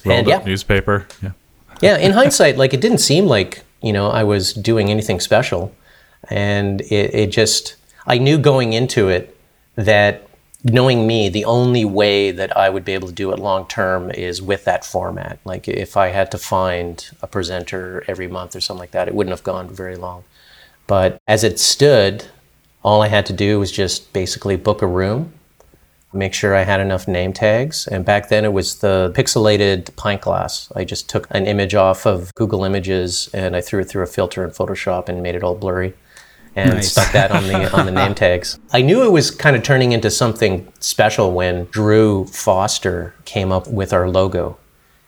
and 0.05 0.27
yeah, 0.27 0.43
newspaper. 0.43 1.07
Yeah. 1.21 1.31
yeah. 1.81 1.97
In 1.97 2.11
hindsight, 2.11 2.57
like 2.57 2.73
it 2.73 2.81
didn't 2.81 2.99
seem 2.99 3.25
like 3.25 3.63
you 3.81 3.93
know 3.93 4.09
I 4.09 4.23
was 4.23 4.53
doing 4.53 4.89
anything 4.89 5.19
special, 5.19 5.73
and 6.29 6.81
it, 6.81 7.13
it 7.13 7.27
just 7.31 7.75
I 8.05 8.17
knew 8.17 8.37
going 8.37 8.73
into 8.73 9.09
it 9.09 9.37
that 9.75 10.27
knowing 10.63 11.07
me, 11.07 11.29
the 11.29 11.45
only 11.45 11.85
way 11.85 12.31
that 12.31 12.55
I 12.55 12.69
would 12.69 12.85
be 12.85 12.93
able 12.93 13.07
to 13.07 13.13
do 13.13 13.31
it 13.31 13.39
long 13.39 13.67
term 13.67 14.11
is 14.11 14.41
with 14.41 14.65
that 14.65 14.85
format. 14.85 15.39
Like 15.45 15.67
if 15.67 15.97
I 15.97 16.09
had 16.09 16.31
to 16.31 16.37
find 16.37 17.09
a 17.21 17.27
presenter 17.27 18.03
every 18.07 18.27
month 18.27 18.55
or 18.55 18.61
something 18.61 18.79
like 18.79 18.91
that, 18.91 19.07
it 19.07 19.15
wouldn't 19.15 19.35
have 19.35 19.43
gone 19.43 19.69
very 19.69 19.95
long. 19.95 20.23
But 20.87 21.21
as 21.27 21.43
it 21.43 21.59
stood, 21.59 22.25
all 22.83 23.01
I 23.01 23.07
had 23.07 23.25
to 23.27 23.33
do 23.33 23.59
was 23.59 23.71
just 23.71 24.11
basically 24.13 24.55
book 24.55 24.81
a 24.81 24.87
room, 24.87 25.33
make 26.13 26.33
sure 26.33 26.55
I 26.55 26.63
had 26.63 26.79
enough 26.79 27.07
name 27.07 27.33
tags. 27.33 27.87
And 27.87 28.03
back 28.03 28.29
then 28.29 28.43
it 28.45 28.53
was 28.53 28.77
the 28.77 29.13
pixelated 29.15 29.95
pint 29.95 30.21
glass. 30.21 30.71
I 30.75 30.83
just 30.83 31.09
took 31.09 31.27
an 31.31 31.45
image 31.45 31.73
off 31.73 32.05
of 32.05 32.33
Google 32.35 32.63
Images 32.63 33.29
and 33.33 33.55
I 33.55 33.61
threw 33.61 33.81
it 33.81 33.85
through 33.85 34.03
a 34.03 34.07
filter 34.07 34.43
in 34.43 34.51
Photoshop 34.51 35.07
and 35.07 35.23
made 35.23 35.35
it 35.35 35.43
all 35.43 35.55
blurry 35.55 35.93
and 36.55 36.75
nice. 36.75 36.91
stuck 36.91 37.11
that 37.13 37.31
on 37.31 37.47
the 37.47 37.73
on 37.77 37.85
the 37.85 37.91
name 37.91 38.13
tags. 38.13 38.59
I 38.71 38.81
knew 38.81 39.03
it 39.03 39.11
was 39.11 39.31
kind 39.31 39.55
of 39.55 39.63
turning 39.63 39.91
into 39.91 40.11
something 40.11 40.71
special 40.79 41.31
when 41.31 41.65
Drew 41.65 42.25
Foster 42.25 43.13
came 43.25 43.51
up 43.51 43.67
with 43.67 43.93
our 43.93 44.09
logo. 44.09 44.57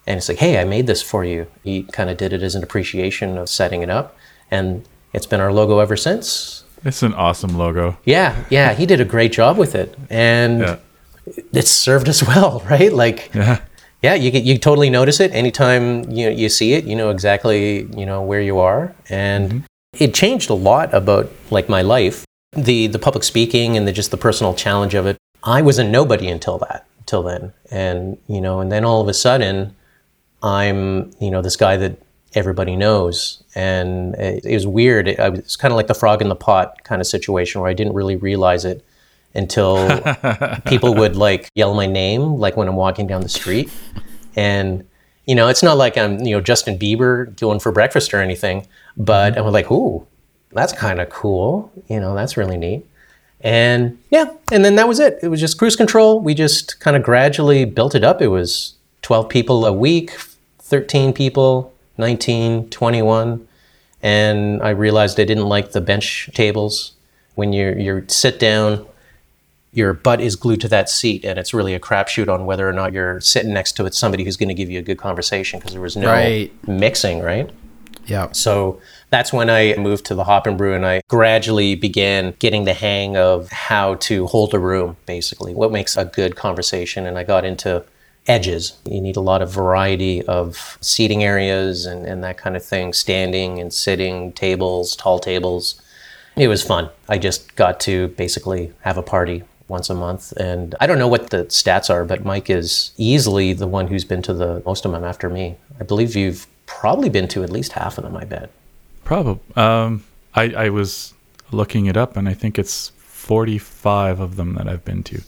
And 0.06 0.18
it's 0.18 0.28
like, 0.28 0.38
hey, 0.38 0.60
I 0.60 0.64
made 0.64 0.86
this 0.86 1.02
for 1.02 1.24
you. 1.24 1.46
He 1.62 1.84
kind 1.84 2.10
of 2.10 2.18
did 2.18 2.32
it 2.34 2.42
as 2.42 2.54
an 2.54 2.62
appreciation 2.62 3.38
of 3.38 3.48
setting 3.48 3.82
it 3.82 3.88
up. 3.88 4.16
And 4.50 4.86
it's 5.14 5.24
been 5.26 5.40
our 5.40 5.52
logo 5.52 5.78
ever 5.78 5.96
since. 5.96 6.64
It's 6.84 7.02
an 7.02 7.14
awesome 7.14 7.56
logo. 7.56 7.96
Yeah, 8.04 8.44
yeah. 8.50 8.74
He 8.74 8.84
did 8.84 9.00
a 9.00 9.04
great 9.06 9.32
job 9.32 9.56
with 9.56 9.74
it. 9.74 9.96
And 10.10 10.60
yeah. 10.60 10.78
It's 11.26 11.70
served 11.70 12.08
us 12.08 12.22
well, 12.26 12.62
right? 12.70 12.92
Like 12.92 13.30
yeah. 13.34 13.60
Yeah, 14.02 14.12
you 14.12 14.30
you 14.32 14.58
totally 14.58 14.90
notice 14.90 15.18
it 15.18 15.32
anytime 15.32 16.10
you 16.10 16.28
you 16.28 16.50
see 16.50 16.74
it. 16.74 16.84
You 16.84 16.94
know 16.94 17.08
exactly 17.08 17.88
you 17.96 18.04
know 18.04 18.20
where 18.20 18.42
you 18.42 18.58
are, 18.58 18.94
and 19.08 19.50
mm-hmm. 19.50 19.64
It 19.98 20.12
changed 20.12 20.50
a 20.50 20.54
lot 20.54 20.92
about 20.92 21.30
like 21.50 21.68
my 21.68 21.82
life, 21.82 22.24
the 22.52 22.88
the 22.88 22.98
public 22.98 23.24
speaking 23.24 23.76
and 23.76 23.86
the 23.86 23.92
just 23.92 24.10
the 24.10 24.16
personal 24.16 24.54
challenge 24.54 24.94
of 24.94 25.06
it. 25.06 25.16
I 25.44 25.62
was 25.62 25.78
a 25.78 25.84
nobody 25.84 26.28
until 26.28 26.58
that, 26.58 26.86
until 26.98 27.22
then, 27.22 27.52
and 27.70 28.18
you 28.26 28.40
know, 28.40 28.60
and 28.60 28.72
then 28.72 28.84
all 28.84 29.00
of 29.00 29.08
a 29.08 29.14
sudden, 29.14 29.74
I'm 30.42 31.12
you 31.20 31.30
know 31.30 31.42
this 31.42 31.56
guy 31.56 31.76
that 31.76 31.98
everybody 32.34 32.74
knows, 32.74 33.42
and 33.54 34.14
it, 34.16 34.44
it 34.44 34.54
was 34.54 34.66
weird. 34.66 35.06
It, 35.06 35.18
it 35.18 35.32
was 35.32 35.56
kind 35.56 35.70
of 35.70 35.76
like 35.76 35.86
the 35.86 35.94
frog 35.94 36.20
in 36.20 36.28
the 36.28 36.36
pot 36.36 36.82
kind 36.82 37.00
of 37.00 37.06
situation 37.06 37.60
where 37.60 37.70
I 37.70 37.74
didn't 37.74 37.94
really 37.94 38.16
realize 38.16 38.64
it 38.64 38.84
until 39.34 40.00
people 40.66 40.94
would 40.94 41.16
like 41.16 41.50
yell 41.54 41.74
my 41.74 41.86
name, 41.86 42.36
like 42.36 42.56
when 42.56 42.68
I'm 42.68 42.76
walking 42.76 43.06
down 43.06 43.22
the 43.22 43.28
street, 43.28 43.70
and 44.36 44.86
you 45.26 45.34
know, 45.34 45.48
it's 45.48 45.62
not 45.62 45.76
like 45.76 45.96
I'm, 45.96 46.20
you 46.20 46.34
know, 46.34 46.40
Justin 46.40 46.78
Bieber 46.78 47.38
going 47.38 47.60
for 47.60 47.72
breakfast 47.72 48.12
or 48.12 48.20
anything, 48.20 48.66
but 48.96 49.34
mm-hmm. 49.34 49.46
I'm 49.46 49.52
like, 49.52 49.70
ooh, 49.70 50.06
that's 50.52 50.72
kind 50.72 51.00
of 51.00 51.08
cool. 51.10 51.72
You 51.88 52.00
know, 52.00 52.14
that's 52.14 52.36
really 52.36 52.56
neat. 52.56 52.86
And 53.40 53.98
yeah, 54.10 54.32
and 54.52 54.64
then 54.64 54.76
that 54.76 54.88
was 54.88 55.00
it. 55.00 55.18
It 55.22 55.28
was 55.28 55.40
just 55.40 55.58
cruise 55.58 55.76
control. 55.76 56.20
We 56.20 56.34
just 56.34 56.80
kind 56.80 56.96
of 56.96 57.02
gradually 57.02 57.64
built 57.64 57.94
it 57.94 58.02
up. 58.02 58.22
It 58.22 58.28
was 58.28 58.74
12 59.02 59.28
people 59.28 59.66
a 59.66 59.72
week, 59.72 60.12
13 60.60 61.12
people, 61.12 61.72
19, 61.98 62.70
21. 62.70 63.46
And 64.02 64.62
I 64.62 64.70
realized 64.70 65.20
I 65.20 65.24
didn't 65.24 65.46
like 65.46 65.72
the 65.72 65.80
bench 65.80 66.30
tables. 66.34 66.92
When 67.34 67.52
you 67.52 67.72
you 67.72 68.04
sit 68.06 68.38
down, 68.38 68.86
your 69.74 69.92
butt 69.92 70.20
is 70.20 70.36
glued 70.36 70.60
to 70.60 70.68
that 70.68 70.88
seat, 70.88 71.24
and 71.24 71.38
it's 71.38 71.52
really 71.52 71.74
a 71.74 71.80
crapshoot 71.80 72.32
on 72.32 72.46
whether 72.46 72.68
or 72.68 72.72
not 72.72 72.92
you're 72.92 73.20
sitting 73.20 73.52
next 73.52 73.72
to 73.72 73.86
it 73.86 73.94
somebody 73.94 74.24
who's 74.24 74.36
going 74.36 74.48
to 74.48 74.54
give 74.54 74.70
you 74.70 74.78
a 74.78 74.82
good 74.82 74.98
conversation 74.98 75.58
because 75.58 75.72
there 75.72 75.80
was 75.80 75.96
no 75.96 76.10
right. 76.10 76.52
mixing, 76.68 77.20
right? 77.20 77.50
Yeah. 78.06 78.30
So 78.32 78.80
that's 79.10 79.32
when 79.32 79.50
I 79.50 79.74
moved 79.76 80.04
to 80.06 80.14
the 80.14 80.24
Hop 80.24 80.46
and 80.46 80.56
Brew 80.56 80.74
and 80.74 80.86
I 80.86 81.00
gradually 81.08 81.74
began 81.74 82.34
getting 82.38 82.64
the 82.64 82.74
hang 82.74 83.16
of 83.16 83.50
how 83.50 83.96
to 83.96 84.26
hold 84.26 84.54
a 84.54 84.58
room, 84.58 84.96
basically, 85.06 85.54
what 85.54 85.72
makes 85.72 85.96
a 85.96 86.04
good 86.04 86.36
conversation. 86.36 87.06
And 87.06 87.18
I 87.18 87.24
got 87.24 87.44
into 87.44 87.84
edges. 88.26 88.78
You 88.84 89.00
need 89.00 89.16
a 89.16 89.20
lot 89.20 89.42
of 89.42 89.50
variety 89.50 90.22
of 90.22 90.78
seating 90.80 91.24
areas 91.24 91.86
and, 91.86 92.06
and 92.06 92.22
that 92.22 92.38
kind 92.38 92.56
of 92.56 92.64
thing, 92.64 92.92
standing 92.92 93.58
and 93.58 93.72
sitting, 93.72 94.32
tables, 94.32 94.94
tall 94.96 95.18
tables. 95.18 95.80
It 96.36 96.48
was 96.48 96.62
fun. 96.62 96.90
I 97.08 97.18
just 97.18 97.54
got 97.56 97.80
to 97.80 98.08
basically 98.08 98.72
have 98.80 98.96
a 98.96 99.02
party 99.02 99.44
once 99.68 99.90
a 99.90 99.94
month. 99.94 100.32
And 100.32 100.74
I 100.80 100.86
don't 100.86 100.98
know 100.98 101.08
what 101.08 101.30
the 101.30 101.44
stats 101.46 101.90
are, 101.90 102.04
but 102.04 102.24
Mike 102.24 102.50
is 102.50 102.92
easily 102.96 103.52
the 103.52 103.66
one 103.66 103.88
who's 103.88 104.04
been 104.04 104.22
to 104.22 104.34
the 104.34 104.62
most 104.64 104.84
of 104.84 104.92
them 104.92 105.04
after 105.04 105.28
me. 105.28 105.56
I 105.80 105.84
believe 105.84 106.14
you've 106.14 106.46
probably 106.66 107.08
been 107.08 107.28
to 107.28 107.42
at 107.42 107.50
least 107.50 107.72
half 107.72 107.98
of 107.98 108.04
them, 108.04 108.16
I 108.16 108.24
bet. 108.24 108.50
Probably. 109.04 109.40
Um, 109.56 110.04
I, 110.34 110.52
I 110.54 110.68
was 110.70 111.14
looking 111.50 111.86
it 111.86 111.96
up, 111.96 112.16
and 112.16 112.28
I 112.28 112.34
think 112.34 112.58
it's 112.58 112.90
45 112.96 114.20
of 114.20 114.36
them 114.36 114.54
that 114.54 114.68
I've 114.68 114.84
been 114.84 115.02
to. 115.04 115.22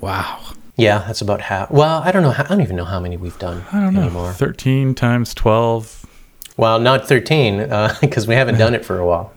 Wow. 0.00 0.40
Yeah, 0.76 0.98
that's 0.98 1.20
about 1.20 1.40
half. 1.40 1.70
Well, 1.70 2.02
I 2.04 2.10
don't 2.10 2.22
know. 2.22 2.32
How, 2.32 2.44
I 2.44 2.48
don't 2.48 2.60
even 2.60 2.76
know 2.76 2.84
how 2.84 2.98
many 2.98 3.16
we've 3.16 3.38
done. 3.38 3.64
I 3.72 3.80
don't 3.80 3.94
know. 3.94 4.02
Anymore. 4.02 4.32
13 4.32 4.94
times 4.94 5.32
12. 5.34 6.06
Well, 6.56 6.78
not 6.78 7.08
13, 7.08 7.58
because 8.00 8.24
uh, 8.24 8.28
we 8.28 8.34
haven't 8.34 8.58
done 8.58 8.74
it 8.74 8.84
for 8.84 8.98
a 8.98 9.06
while. 9.06 9.32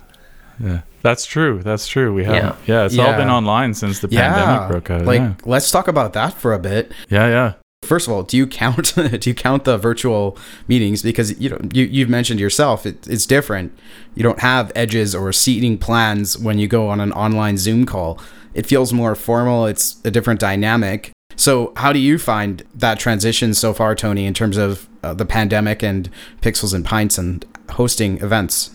Yeah. 0.59 0.81
That's 1.07 1.25
true. 1.25 1.63
That's 1.63 1.87
true. 1.87 2.13
We 2.13 2.25
haven't. 2.25 2.57
Yeah, 2.65 2.79
yeah 2.79 2.85
it's 2.85 2.95
yeah. 2.95 3.05
all 3.05 3.17
been 3.17 3.29
online 3.29 3.73
since 3.73 3.99
the 3.99 4.09
yeah. 4.11 4.33
pandemic 4.33 4.69
broke 4.69 4.91
out. 4.91 5.05
Like, 5.05 5.21
yeah. 5.21 5.33
let's 5.45 5.71
talk 5.71 5.87
about 5.87 6.11
that 6.13 6.33
for 6.33 6.51
a 6.53 6.59
bit. 6.59 6.91
Yeah, 7.07 7.27
yeah. 7.27 7.53
First 7.81 8.07
of 8.07 8.13
all, 8.13 8.23
do 8.23 8.35
you 8.35 8.45
count 8.45 8.93
do 9.21 9.29
you 9.29 9.33
count 9.33 9.63
the 9.63 9.77
virtual 9.77 10.37
meetings 10.67 11.01
because 11.01 11.39
you 11.39 11.49
know 11.49 11.59
you 11.71 11.85
you've 11.85 12.09
mentioned 12.09 12.41
yourself 12.41 12.85
it, 12.85 13.07
it's 13.07 13.25
different. 13.25 13.71
You 14.15 14.23
don't 14.23 14.39
have 14.39 14.69
edges 14.75 15.15
or 15.15 15.31
seating 15.31 15.77
plans 15.77 16.37
when 16.37 16.59
you 16.59 16.67
go 16.67 16.89
on 16.89 16.99
an 16.99 17.13
online 17.13 17.57
Zoom 17.57 17.85
call. 17.85 18.19
It 18.53 18.65
feels 18.65 18.91
more 18.91 19.15
formal. 19.15 19.65
It's 19.65 20.01
a 20.03 20.11
different 20.11 20.41
dynamic. 20.41 21.13
So, 21.37 21.71
how 21.77 21.93
do 21.93 21.99
you 21.99 22.17
find 22.17 22.63
that 22.75 22.99
transition 22.99 23.53
so 23.53 23.73
far, 23.73 23.95
Tony, 23.95 24.25
in 24.25 24.33
terms 24.33 24.57
of 24.57 24.89
uh, 25.03 25.13
the 25.13 25.25
pandemic 25.25 25.81
and 25.81 26.09
Pixels 26.41 26.73
and 26.73 26.83
Pints 26.83 27.17
and 27.17 27.45
hosting 27.69 28.17
events? 28.21 28.71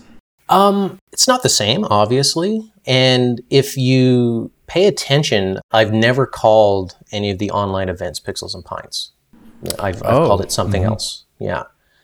Um, 0.49 0.99
it's 1.11 1.27
not 1.27 1.43
the 1.43 1.49
same, 1.49 1.85
obviously. 1.85 2.71
And 2.85 3.41
if 3.49 3.77
you 3.77 4.51
pay 4.67 4.87
attention, 4.87 5.59
I've 5.71 5.93
never 5.93 6.25
called 6.25 6.95
any 7.11 7.31
of 7.31 7.39
the 7.39 7.51
online 7.51 7.89
events 7.89 8.19
Pixels 8.19 8.53
and 8.53 8.63
Pints. 8.63 9.11
I've, 9.79 10.01
I've 10.03 10.15
oh. 10.15 10.27
called 10.27 10.41
it 10.41 10.51
something 10.51 10.81
mm-hmm. 10.81 10.91
else. 10.91 11.25
Yeah. 11.39 11.63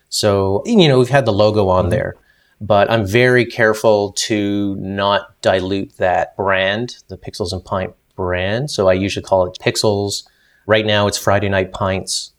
So, 0.10 0.64
you 0.66 0.88
know, 0.88 1.00
we've 1.00 1.10
had 1.10 1.26
the 1.26 1.34
logo 1.34 1.68
on 1.68 1.86
mm-hmm. 1.86 1.92
there, 1.92 2.16
but 2.62 2.90
I'm 2.90 3.06
very 3.06 3.46
careful 3.46 4.14
to 4.14 4.76
not 4.78 5.40
dilute 5.42 5.98
that 5.98 6.36
brand, 6.36 6.98
the 7.08 7.18
Pixels 7.18 7.52
and 7.52 7.64
Pint 7.64 7.94
brand. 8.16 8.72
So 8.72 8.88
I 8.88 8.94
usually 8.94 9.24
call 9.24 9.46
it 9.46 9.58
Pixels. 9.62 10.24
Right 10.66 10.86
now 10.86 11.08
it's 11.08 11.18
Friday 11.18 11.50
Night 11.50 11.72
Pints. 11.72 12.32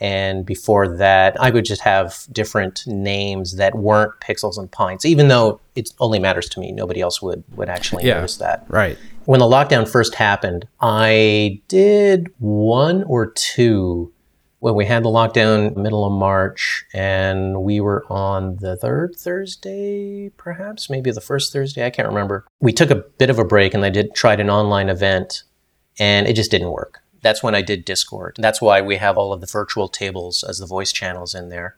And 0.00 0.46
before 0.46 0.96
that, 0.98 1.40
I 1.40 1.50
would 1.50 1.64
just 1.64 1.82
have 1.82 2.26
different 2.30 2.86
names 2.86 3.56
that 3.56 3.74
weren't 3.74 4.12
pixels 4.20 4.56
and 4.56 4.70
pints, 4.70 5.04
even 5.04 5.28
though 5.28 5.60
it 5.74 5.90
only 5.98 6.18
matters 6.18 6.48
to 6.50 6.60
me. 6.60 6.72
Nobody 6.72 7.00
else 7.00 7.20
would 7.20 7.42
would 7.56 7.68
actually 7.68 8.04
yeah, 8.04 8.14
notice 8.14 8.36
that. 8.36 8.64
Right. 8.68 8.98
When 9.24 9.40
the 9.40 9.46
lockdown 9.46 9.88
first 9.88 10.14
happened, 10.14 10.68
I 10.80 11.60
did 11.68 12.28
one 12.38 13.02
or 13.04 13.30
two 13.30 14.12
when 14.60 14.74
we 14.74 14.84
had 14.84 15.04
the 15.04 15.08
lockdown 15.08 15.76
middle 15.76 16.04
of 16.04 16.12
March 16.12 16.84
and 16.92 17.62
we 17.62 17.80
were 17.80 18.04
on 18.10 18.56
the 18.56 18.76
third 18.76 19.14
Thursday, 19.16 20.30
perhaps, 20.36 20.90
maybe 20.90 21.12
the 21.12 21.20
first 21.20 21.52
Thursday, 21.52 21.86
I 21.86 21.90
can't 21.90 22.08
remember. 22.08 22.44
We 22.60 22.72
took 22.72 22.90
a 22.90 22.96
bit 22.96 23.30
of 23.30 23.38
a 23.38 23.44
break 23.44 23.74
and 23.74 23.84
I 23.84 23.90
did 23.90 24.14
tried 24.14 24.40
an 24.40 24.50
online 24.50 24.88
event 24.88 25.44
and 26.00 26.26
it 26.26 26.34
just 26.34 26.50
didn't 26.50 26.70
work 26.70 27.00
that's 27.22 27.42
when 27.42 27.54
I 27.54 27.62
did 27.62 27.84
Discord. 27.84 28.36
That's 28.38 28.60
why 28.60 28.80
we 28.80 28.96
have 28.96 29.16
all 29.16 29.32
of 29.32 29.40
the 29.40 29.46
virtual 29.46 29.88
tables 29.88 30.44
as 30.44 30.58
the 30.58 30.66
voice 30.66 30.92
channels 30.92 31.34
in 31.34 31.48
there. 31.48 31.76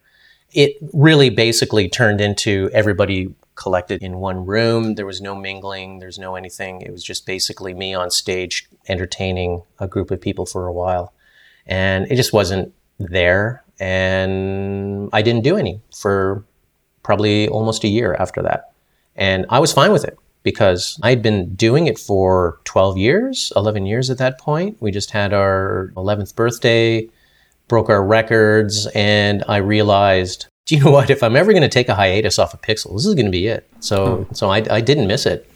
It 0.53 0.77
really 0.93 1.31
basically 1.31 1.89
turned 1.89 2.21
into 2.21 2.71
everybody 2.73 3.35
collected 3.55 4.03
in 4.03 4.19
one 4.19 4.47
room. 4.47 4.95
There 4.95 5.07
was 5.07 5.21
no 5.21 5.35
mingling, 5.35 5.99
there's 5.99 6.19
no 6.19 6.35
anything. 6.35 6.81
It 6.81 6.91
was 6.91 7.05
just 7.05 7.27
basically 7.27 7.75
me 7.75 7.95
on 7.95 8.11
stage 8.11 8.69
entertaining 8.89 9.63
a 9.79 9.87
group 9.87 10.11
of 10.11 10.21
people 10.21 10.47
for 10.47 10.67
a 10.67 10.73
while. 10.73 11.13
And 11.67 12.11
it 12.11 12.17
just 12.17 12.33
wasn't 12.33 12.73
there. 12.99 13.63
And 13.79 15.09
I 15.13 15.23
didn't 15.23 15.45
do 15.45 15.57
any 15.57 15.81
for 15.95 16.45
probably 17.03 17.49
almost 17.49 17.85
a 17.85 17.89
year 17.89 18.15
after 18.19 18.43
that. 18.43 18.73
And 19.15 19.47
I 19.51 19.59
was 19.59 19.73
fine 19.73 19.93
with 19.93 20.05
it 20.05 20.19
because 20.43 20.99
I'd 21.03 21.23
been 21.23 21.55
doing 21.55 21.87
it 21.87 21.99
for 21.99 22.61
12 22.65 22.97
years, 22.97 23.53
11 23.57 23.87
years 23.87 24.11
at 24.11 24.19
that 24.19 24.39
point. 24.39 24.77
We 24.81 24.91
just 24.91 25.11
had 25.11 25.33
our 25.33 25.93
11th 25.97 26.35
birthday, 26.35 27.09
broke 27.69 27.89
our 27.89 28.05
records, 28.05 28.87
and 28.95 29.45
I 29.49 29.59
realized, 29.59 30.47
do 30.67 30.77
you 30.77 30.85
know 30.85 30.91
what? 30.91 31.11
If 31.11 31.23
I'm 31.23 31.37
ever 31.37 31.53
going 31.53 31.63
to 31.63 31.69
take 31.69 31.89
a 31.89 31.95
hiatus 31.95 32.39
off 32.39 32.55
of 32.55 32.63
Pixel, 32.63 32.95
this 32.95 33.07
is 33.07 33.15
going 33.15 33.27
to 33.27 33.33
be 33.33 33.47
it. 33.47 33.69
So, 33.81 34.05
oh. 34.05 34.29
so 34.33 34.51
I, 34.51 34.65
I 34.71 34.81
didn't 34.81 35.07
miss 35.07 35.27
it. 35.27 35.49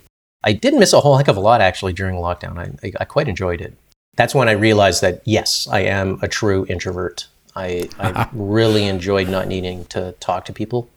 I 0.43 0.53
didn't 0.53 0.81
miss 0.81 0.93
a 0.93 1.00
whole 1.00 1.17
heck 1.17 1.29
of 1.29 1.38
a 1.38 1.41
lot 1.41 1.62
actually 1.62 1.95
during 1.95 2.17
lockdown. 2.17 2.59
I, 2.59 2.87
I, 2.87 2.93
I 3.00 3.05
quite 3.05 3.29
enjoyed 3.29 3.61
it. 3.61 3.75
That's 4.17 4.35
when 4.35 4.49
I 4.49 4.53
realized 4.53 5.00
that 5.03 5.23
yes, 5.25 5.67
I 5.69 5.81
am 5.81 6.19
a 6.23 6.29
true 6.29 6.67
introvert. 6.69 7.26
I, 7.57 7.88
I 7.99 8.29
really 8.33 8.85
enjoyed 8.85 9.29
not 9.29 9.49
needing 9.49 9.87
to 9.87 10.12
talk 10.21 10.45
to 10.47 10.53
people 10.53 10.88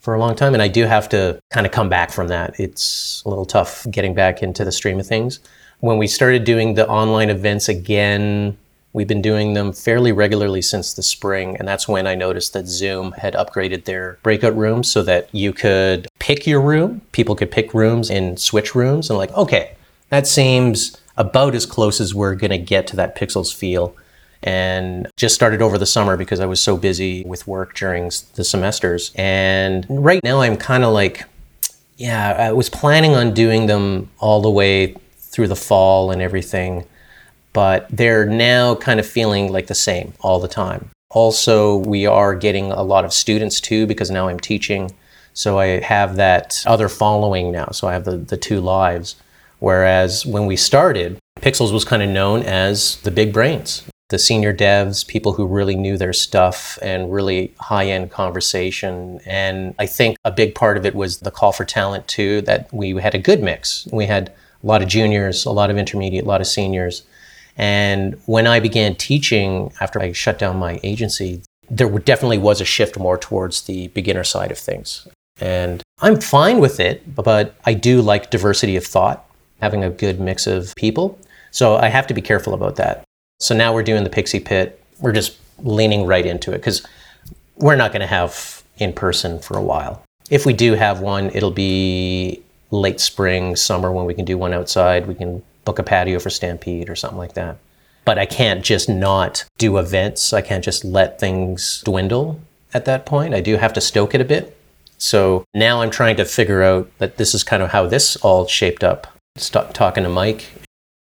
for 0.00 0.14
a 0.14 0.18
long 0.18 0.34
time. 0.34 0.54
And 0.54 0.62
I 0.62 0.68
do 0.68 0.84
have 0.84 1.08
to 1.10 1.40
kind 1.50 1.66
of 1.66 1.72
come 1.72 1.88
back 1.88 2.10
from 2.10 2.28
that. 2.28 2.58
It's 2.58 3.22
a 3.24 3.28
little 3.28 3.44
tough 3.44 3.86
getting 3.90 4.14
back 4.14 4.42
into 4.42 4.64
the 4.64 4.72
stream 4.72 4.98
of 5.00 5.06
things. 5.06 5.40
When 5.80 5.98
we 5.98 6.06
started 6.06 6.44
doing 6.44 6.74
the 6.74 6.88
online 6.88 7.30
events 7.30 7.68
again, 7.68 8.56
we've 8.92 9.06
been 9.06 9.22
doing 9.22 9.54
them 9.54 9.72
fairly 9.72 10.12
regularly 10.12 10.62
since 10.62 10.94
the 10.94 11.02
spring. 11.02 11.56
And 11.56 11.68
that's 11.68 11.86
when 11.86 12.06
I 12.06 12.14
noticed 12.14 12.52
that 12.54 12.66
Zoom 12.66 13.12
had 13.12 13.34
upgraded 13.34 13.84
their 13.84 14.18
breakout 14.22 14.56
rooms 14.56 14.90
so 14.90 15.02
that 15.02 15.28
you 15.32 15.52
could 15.52 16.08
pick 16.18 16.46
your 16.46 16.60
room. 16.60 17.02
People 17.12 17.36
could 17.36 17.50
pick 17.50 17.74
rooms 17.74 18.10
and 18.10 18.40
switch 18.40 18.74
rooms. 18.74 19.10
And 19.10 19.18
like, 19.18 19.32
okay, 19.32 19.76
that 20.08 20.26
seems 20.26 20.96
about 21.16 21.54
as 21.54 21.66
close 21.66 22.00
as 22.00 22.14
we're 22.14 22.34
going 22.34 22.50
to 22.50 22.58
get 22.58 22.86
to 22.88 22.96
that 22.96 23.16
Pixels 23.16 23.54
feel 23.54 23.94
and 24.42 25.08
just 25.16 25.34
started 25.34 25.62
over 25.62 25.78
the 25.78 25.86
summer 25.86 26.16
because 26.16 26.40
I 26.40 26.46
was 26.46 26.60
so 26.60 26.76
busy 26.76 27.24
with 27.24 27.46
work 27.46 27.74
during 27.74 28.10
the 28.34 28.44
semesters. 28.44 29.12
And 29.16 29.86
right 29.88 30.20
now 30.22 30.40
I'm 30.40 30.56
kind 30.56 30.84
of 30.84 30.92
like, 30.92 31.24
yeah, 31.96 32.36
I 32.38 32.52
was 32.52 32.68
planning 32.68 33.14
on 33.14 33.34
doing 33.34 33.66
them 33.66 34.10
all 34.18 34.40
the 34.40 34.50
way 34.50 34.94
through 35.18 35.48
the 35.48 35.56
fall 35.56 36.10
and 36.10 36.22
everything, 36.22 36.84
but 37.52 37.88
they're 37.90 38.26
now 38.26 38.76
kind 38.76 39.00
of 39.00 39.06
feeling 39.06 39.52
like 39.52 39.66
the 39.66 39.74
same 39.74 40.12
all 40.20 40.38
the 40.38 40.48
time. 40.48 40.90
Also, 41.10 41.76
we 41.76 42.06
are 42.06 42.34
getting 42.34 42.70
a 42.70 42.82
lot 42.82 43.04
of 43.04 43.12
students 43.12 43.60
too 43.60 43.86
because 43.86 44.10
now 44.10 44.28
I'm 44.28 44.38
teaching. 44.38 44.94
So 45.32 45.58
I 45.58 45.80
have 45.80 46.16
that 46.16 46.62
other 46.66 46.88
following 46.88 47.50
now. 47.50 47.68
So 47.72 47.88
I 47.88 47.92
have 47.92 48.04
the, 48.04 48.16
the 48.16 48.36
two 48.36 48.60
lives. 48.60 49.16
Whereas 49.58 50.24
when 50.24 50.46
we 50.46 50.54
started, 50.54 51.18
Pixels 51.40 51.72
was 51.72 51.84
kind 51.84 52.02
of 52.02 52.08
known 52.08 52.42
as 52.42 52.96
the 53.00 53.10
big 53.10 53.32
brains 53.32 53.82
the 54.08 54.18
senior 54.18 54.54
devs, 54.54 55.06
people 55.06 55.34
who 55.34 55.46
really 55.46 55.76
knew 55.76 55.98
their 55.98 56.12
stuff 56.12 56.78
and 56.80 57.12
really 57.12 57.52
high 57.60 57.86
end 57.86 58.10
conversation. 58.10 59.20
And 59.26 59.74
I 59.78 59.86
think 59.86 60.16
a 60.24 60.30
big 60.30 60.54
part 60.54 60.76
of 60.76 60.86
it 60.86 60.94
was 60.94 61.18
the 61.18 61.30
call 61.30 61.52
for 61.52 61.64
talent, 61.64 62.08
too, 62.08 62.40
that 62.42 62.72
we 62.72 62.94
had 62.94 63.14
a 63.14 63.18
good 63.18 63.42
mix. 63.42 63.86
We 63.92 64.06
had 64.06 64.32
a 64.62 64.66
lot 64.66 64.82
of 64.82 64.88
juniors, 64.88 65.44
a 65.44 65.52
lot 65.52 65.70
of 65.70 65.76
intermediate, 65.76 66.24
a 66.24 66.28
lot 66.28 66.40
of 66.40 66.46
seniors. 66.46 67.02
And 67.56 68.18
when 68.26 68.46
I 68.46 68.60
began 68.60 68.94
teaching 68.94 69.72
after 69.80 70.00
I 70.00 70.12
shut 70.12 70.38
down 70.38 70.56
my 70.56 70.80
agency, 70.82 71.42
there 71.68 71.88
definitely 71.98 72.38
was 72.38 72.60
a 72.60 72.64
shift 72.64 72.98
more 72.98 73.18
towards 73.18 73.62
the 73.62 73.88
beginner 73.88 74.24
side 74.24 74.50
of 74.50 74.58
things. 74.58 75.06
And 75.40 75.82
I'm 76.00 76.20
fine 76.20 76.60
with 76.60 76.80
it, 76.80 77.14
but 77.14 77.56
I 77.66 77.74
do 77.74 78.00
like 78.00 78.30
diversity 78.30 78.76
of 78.76 78.86
thought, 78.86 79.28
having 79.60 79.84
a 79.84 79.90
good 79.90 80.18
mix 80.18 80.46
of 80.46 80.74
people. 80.76 81.18
So 81.50 81.76
I 81.76 81.88
have 81.88 82.06
to 82.06 82.14
be 82.14 82.22
careful 82.22 82.54
about 82.54 82.76
that. 82.76 83.04
So 83.40 83.54
now 83.54 83.72
we're 83.72 83.84
doing 83.84 84.04
the 84.04 84.10
Pixie 84.10 84.40
Pit. 84.40 84.82
We're 85.00 85.12
just 85.12 85.38
leaning 85.58 86.06
right 86.06 86.26
into 86.26 86.52
it 86.52 86.58
because 86.58 86.86
we're 87.56 87.76
not 87.76 87.92
going 87.92 88.00
to 88.00 88.06
have 88.06 88.62
in 88.78 88.92
person 88.92 89.38
for 89.38 89.56
a 89.56 89.62
while. 89.62 90.02
If 90.30 90.44
we 90.44 90.52
do 90.52 90.74
have 90.74 91.00
one, 91.00 91.30
it'll 91.30 91.50
be 91.50 92.42
late 92.70 93.00
spring, 93.00 93.56
summer 93.56 93.92
when 93.92 94.04
we 94.06 94.14
can 94.14 94.24
do 94.24 94.36
one 94.36 94.52
outside. 94.52 95.06
We 95.06 95.14
can 95.14 95.42
book 95.64 95.78
a 95.78 95.82
patio 95.82 96.18
for 96.18 96.30
Stampede 96.30 96.90
or 96.90 96.96
something 96.96 97.18
like 97.18 97.34
that. 97.34 97.56
But 98.04 98.18
I 98.18 98.26
can't 98.26 98.64
just 98.64 98.88
not 98.88 99.44
do 99.58 99.78
events. 99.78 100.32
I 100.32 100.40
can't 100.40 100.64
just 100.64 100.84
let 100.84 101.20
things 101.20 101.82
dwindle 101.84 102.40
at 102.74 102.84
that 102.86 103.06
point. 103.06 103.34
I 103.34 103.40
do 103.40 103.56
have 103.56 103.72
to 103.74 103.80
stoke 103.80 104.14
it 104.14 104.20
a 104.20 104.24
bit. 104.24 104.56
So 104.98 105.44
now 105.54 105.80
I'm 105.80 105.90
trying 105.90 106.16
to 106.16 106.24
figure 106.24 106.62
out 106.62 106.90
that 106.98 107.18
this 107.18 107.34
is 107.34 107.44
kind 107.44 107.62
of 107.62 107.70
how 107.70 107.86
this 107.86 108.16
all 108.16 108.46
shaped 108.46 108.82
up. 108.82 109.06
Stop 109.36 109.72
talking 109.72 110.02
to 110.02 110.10
Mike. 110.10 110.46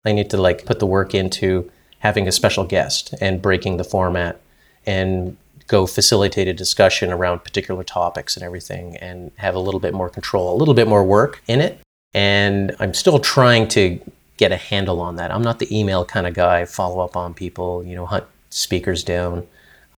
I 0.06 0.12
need 0.12 0.30
to 0.32 0.38
like 0.38 0.66
put 0.66 0.80
the 0.80 0.88
work 0.88 1.14
into 1.14 1.72
having 2.06 2.28
a 2.28 2.32
special 2.32 2.64
guest 2.64 3.16
and 3.20 3.42
breaking 3.42 3.78
the 3.78 3.84
format 3.84 4.40
and 4.86 5.36
go 5.66 5.88
facilitate 5.88 6.48
a 6.48 6.54
discussion 6.54 7.12
around 7.12 7.44
particular 7.44 7.84
topics 7.84 8.38
and 8.38 8.44
everything 8.46 8.96
and 8.98 9.32
have 9.38 9.56
a 9.56 9.60
little 9.60 9.80
bit 9.80 9.92
more 9.92 10.08
control, 10.08 10.56
a 10.56 10.58
little 10.58 10.76
bit 10.76 10.88
more 10.88 11.04
work 11.04 11.42
in 11.48 11.60
it. 11.62 11.80
And 12.14 12.76
I'm 12.80 12.94
still 12.94 13.18
trying 13.18 13.68
to 13.70 14.00
get 14.38 14.52
a 14.52 14.56
handle 14.56 15.02
on 15.02 15.16
that. 15.16 15.32
I'm 15.32 15.42
not 15.42 15.58
the 15.58 15.68
email 15.76 16.06
kind 16.06 16.28
of 16.28 16.36
guy, 16.36 16.66
follow 16.66 17.04
up 17.04 17.18
on 17.18 17.34
people, 17.34 17.84
you 17.84 17.96
know, 17.96 18.06
hunt 18.06 18.26
speakers 18.52 19.04
down. 19.04 19.48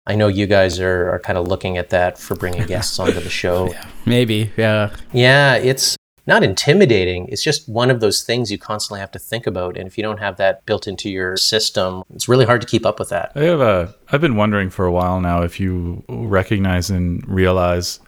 I 0.06 0.15
know 0.15 0.30
you 0.30 0.48
guys 0.48 0.80
are, 0.80 1.10
are 1.10 1.20
kind 1.20 1.38
of 1.38 1.46
looking 1.46 1.78
at 1.78 1.89
that 1.89 2.17
for 2.17 2.36
bringing 2.38 2.65
guests 2.74 2.98
onto 3.00 3.20
the 3.20 3.30
show. 3.30 3.70
Yeah, 3.70 3.86
maybe, 4.06 4.54
yeah. 4.56 4.96
Yeah, 5.12 5.56
it's 5.56 5.98
not 6.28 6.44
intimidating. 6.44 7.28
It's 7.30 7.44
just 7.44 7.68
one 7.70 7.90
of 7.90 8.02
those 8.02 8.22
things 8.22 8.52
you 8.52 8.58
constantly 8.58 9.00
have 9.00 9.12
to 9.12 9.20
think 9.20 9.48
about. 9.48 9.78
And 9.78 9.88
if 9.88 9.98
you 9.98 10.04
don't 10.04 10.20
have 10.20 10.38
that 10.38 10.66
built 10.66 10.88
into 10.88 11.10
your 11.10 11.38
system, 11.38 12.04
it's 12.13 12.28
really 12.28 12.46
hard 12.46 12.62
to 12.62 12.68
keep 12.68 12.86
up 12.86 13.00
with 13.00 13.10
that. 13.10 13.32
I 13.36 13.44
have 13.44 13.62
a, 13.62 13.96
I've 14.12 14.22
been 14.22 14.36
wondering 14.36 14.70
for 14.70 14.86
a 14.86 14.92
while 14.92 15.22
now 15.22 15.42
if 15.42 15.60
you 15.60 16.04
recognize 16.10 16.90
and 16.90 17.26
realize 17.28 18.00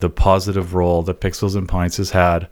the 0.00 0.10
positive 0.10 0.74
role 0.74 1.02
that 1.04 1.20
Pixels 1.20 1.56
and 1.56 1.68
Pints 1.68 1.96
has 1.96 2.10
had 2.10 2.48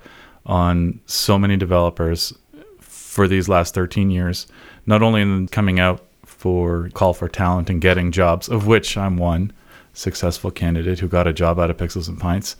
on 0.46 1.00
so 1.06 1.38
many 1.38 1.56
developers 1.56 2.32
for 2.78 3.26
these 3.26 3.48
last 3.48 3.74
13 3.74 4.10
years, 4.10 4.46
not 4.86 5.02
only 5.02 5.22
in 5.22 5.48
coming 5.48 5.80
out 5.80 6.06
for 6.24 6.88
call 6.94 7.14
for 7.14 7.28
talent 7.28 7.68
and 7.68 7.80
getting 7.80 8.12
jobs, 8.12 8.48
of 8.48 8.66
which 8.66 8.96
I'm 8.96 9.16
one 9.16 9.52
successful 9.92 10.50
candidate 10.50 10.98
who 10.98 11.08
got 11.08 11.26
a 11.26 11.32
job 11.32 11.58
out 11.58 11.70
of 11.70 11.76
Pixels 11.76 12.08
and 12.08 12.20
Pints, 12.20 12.56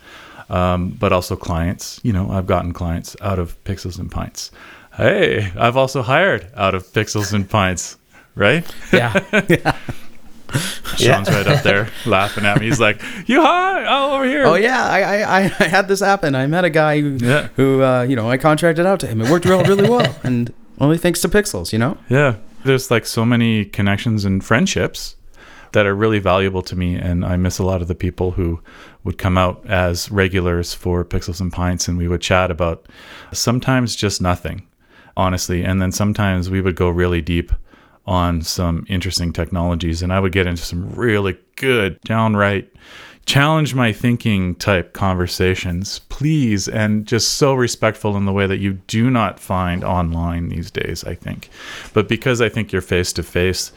um, 0.48 0.90
but 0.90 1.12
also 1.12 1.36
clients. 1.36 2.00
You 2.02 2.12
know, 2.12 2.30
I've 2.30 2.46
gotten 2.46 2.72
clients 2.72 3.16
out 3.20 3.38
of 3.38 3.62
Pixels 3.64 3.98
and 3.98 4.10
Pints. 4.10 4.50
Hey, 4.96 5.52
I've 5.58 5.76
also 5.76 6.02
hired 6.02 6.48
out 6.56 6.74
of 6.74 6.84
Pixels 6.92 7.32
and 7.32 7.48
Pints, 7.48 7.98
right? 8.34 8.64
Yeah. 8.92 9.22
yeah. 9.48 9.76
Sean's 10.96 11.28
right 11.28 11.46
up 11.46 11.62
there 11.64 11.88
laughing 12.06 12.44
at 12.46 12.60
me. 12.60 12.66
He's 12.66 12.80
like, 12.80 13.02
"You 13.26 13.42
hi? 13.42 13.84
Oh, 13.86 14.14
over 14.16 14.24
here." 14.24 14.44
Oh 14.46 14.54
yeah, 14.54 14.86
I, 14.86 15.00
I, 15.22 15.38
I 15.58 15.64
had 15.64 15.88
this 15.88 16.00
happen. 16.00 16.34
I 16.34 16.46
met 16.46 16.64
a 16.64 16.70
guy 16.70 17.00
who, 17.00 17.18
Yeah. 17.20 17.48
who 17.56 17.82
uh, 17.82 18.02
you 18.02 18.16
know, 18.16 18.30
I 18.30 18.38
contracted 18.38 18.86
out 18.86 19.00
to 19.00 19.06
him. 19.06 19.20
It 19.20 19.30
worked 19.30 19.44
real, 19.44 19.62
really 19.64 19.88
well, 19.88 20.16
and 20.24 20.52
only 20.80 20.98
thanks 20.98 21.20
to 21.22 21.28
Pixels. 21.28 21.72
You 21.72 21.78
know. 21.80 21.98
Yeah. 22.08 22.36
There's 22.64 22.90
like 22.90 23.06
so 23.06 23.24
many 23.24 23.64
connections 23.64 24.24
and 24.24 24.42
friendships 24.44 25.16
that 25.72 25.84
are 25.86 25.94
really 25.94 26.18
valuable 26.20 26.62
to 26.62 26.74
me. 26.76 26.94
And 26.96 27.24
I 27.24 27.36
miss 27.36 27.58
a 27.58 27.64
lot 27.64 27.82
of 27.82 27.86
the 27.88 27.94
people 27.94 28.32
who 28.32 28.60
would 29.06 29.16
come 29.16 29.38
out 29.38 29.64
as 29.66 30.10
regulars 30.10 30.74
for 30.74 31.04
Pixels 31.04 31.40
and 31.40 31.52
Pints 31.52 31.88
and 31.88 31.96
we 31.96 32.08
would 32.08 32.20
chat 32.20 32.50
about 32.50 32.86
sometimes 33.32 33.96
just 33.96 34.20
nothing, 34.20 34.66
honestly. 35.16 35.64
And 35.64 35.80
then 35.80 35.92
sometimes 35.92 36.50
we 36.50 36.60
would 36.60 36.76
go 36.76 36.90
really 36.90 37.22
deep 37.22 37.52
on 38.04 38.42
some 38.42 38.84
interesting 38.88 39.32
technologies 39.32 40.02
and 40.02 40.12
I 40.12 40.20
would 40.20 40.32
get 40.32 40.46
into 40.46 40.62
some 40.62 40.90
really 40.90 41.38
good, 41.56 42.00
downright 42.02 42.70
challenge 43.26 43.74
my 43.74 43.92
thinking 43.92 44.54
type 44.54 44.92
conversations, 44.92 45.98
please, 46.08 46.68
and 46.68 47.06
just 47.06 47.34
so 47.34 47.54
respectful 47.54 48.16
in 48.16 48.24
the 48.24 48.32
way 48.32 48.46
that 48.46 48.58
you 48.58 48.74
do 48.86 49.10
not 49.10 49.38
find 49.40 49.82
online 49.84 50.48
these 50.48 50.70
days, 50.70 51.04
I 51.04 51.14
think. 51.14 51.50
But 51.92 52.08
because 52.08 52.40
I 52.40 52.48
think 52.48 52.72
you're 52.72 52.82
face 52.82 53.12
to 53.14 53.22
face, 53.24 53.72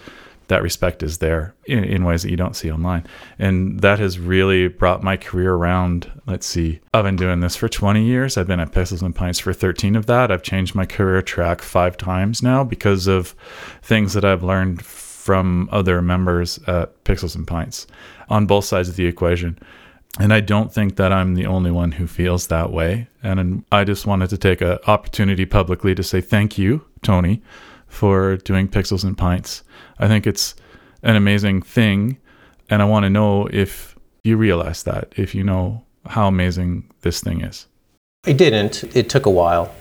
that 0.49 0.63
respect 0.63 1.01
is 1.01 1.19
there 1.19 1.55
in, 1.65 1.83
in, 1.83 2.03
ways 2.03 2.23
that 2.23 2.31
you 2.31 2.35
don't 2.35 2.55
see 2.55 2.71
online. 2.71 3.05
And 3.38 3.79
that 3.79 3.99
has 3.99 4.19
really 4.19 4.67
brought 4.67 5.03
my 5.03 5.15
career 5.15 5.53
around. 5.53 6.12
Let's 6.25 6.45
see, 6.45 6.79
I've 6.93 7.05
been 7.05 7.15
doing 7.15 7.39
this 7.39 7.55
for 7.55 7.69
20 7.69 8.03
years. 8.03 8.35
I've 8.35 8.47
been 8.47 8.59
at 8.59 8.71
Pixels 8.71 9.01
and 9.01 9.15
Pints 9.15 9.39
for 9.39 9.53
13 9.53 9.95
of 9.95 10.07
that. 10.07 10.31
I've 10.31 10.43
changed 10.43 10.75
my 10.75 10.85
career 10.85 11.21
track 11.21 11.62
five 11.62 11.97
times 11.97 12.43
now 12.43 12.63
because 12.63 13.07
of 13.07 13.35
things 13.83 14.13
that 14.13 14.25
I've 14.25 14.43
learned 14.43 14.81
from 14.81 15.69
other 15.71 16.01
members 16.01 16.59
at 16.65 17.03
Pixels 17.03 17.35
and 17.35 17.47
Pints 17.47 17.85
on 18.29 18.47
both 18.47 18.65
sides 18.65 18.89
of 18.89 18.95
the 18.95 19.05
equation. 19.05 19.59
And 20.19 20.33
I 20.33 20.39
don't 20.39 20.73
think 20.73 20.95
that 20.95 21.13
I'm 21.13 21.35
the 21.35 21.45
only 21.45 21.69
one 21.69 21.91
who 21.91 22.07
feels 22.07 22.47
that 22.47 22.71
way. 22.71 23.07
And 23.21 23.63
I 23.71 23.83
just 23.83 24.07
wanted 24.07 24.31
to 24.31 24.38
take 24.38 24.62
an 24.62 24.79
opportunity 24.88 25.45
publicly 25.45 25.93
to 25.93 26.01
say 26.01 26.21
thank 26.21 26.57
you, 26.57 26.83
Tony, 27.03 27.43
for 27.88 28.38
doing 28.38 28.67
Pixels 28.67 29.03
and 29.03 29.17
Pints. 29.17 29.63
I 29.99 30.07
think 30.07 30.25
it's 30.25 30.55
an 31.03 31.15
amazing 31.15 31.62
thing. 31.62 32.17
And 32.69 32.81
I 32.81 32.85
want 32.85 33.03
to 33.03 33.09
know 33.09 33.47
if 33.47 33.95
you 34.23 34.38
realize 34.38 34.83
that, 34.83 35.13
if 35.15 35.33
you 35.35 35.43
know 35.43 35.83
how 36.05 36.27
amazing 36.27 36.89
this 37.01 37.21
thing 37.21 37.41
is. 37.41 37.67
I 38.25 38.33
didn't. 38.33 38.83
It 38.95 39.09
took 39.09 39.25
a 39.25 39.29
while. 39.29 39.73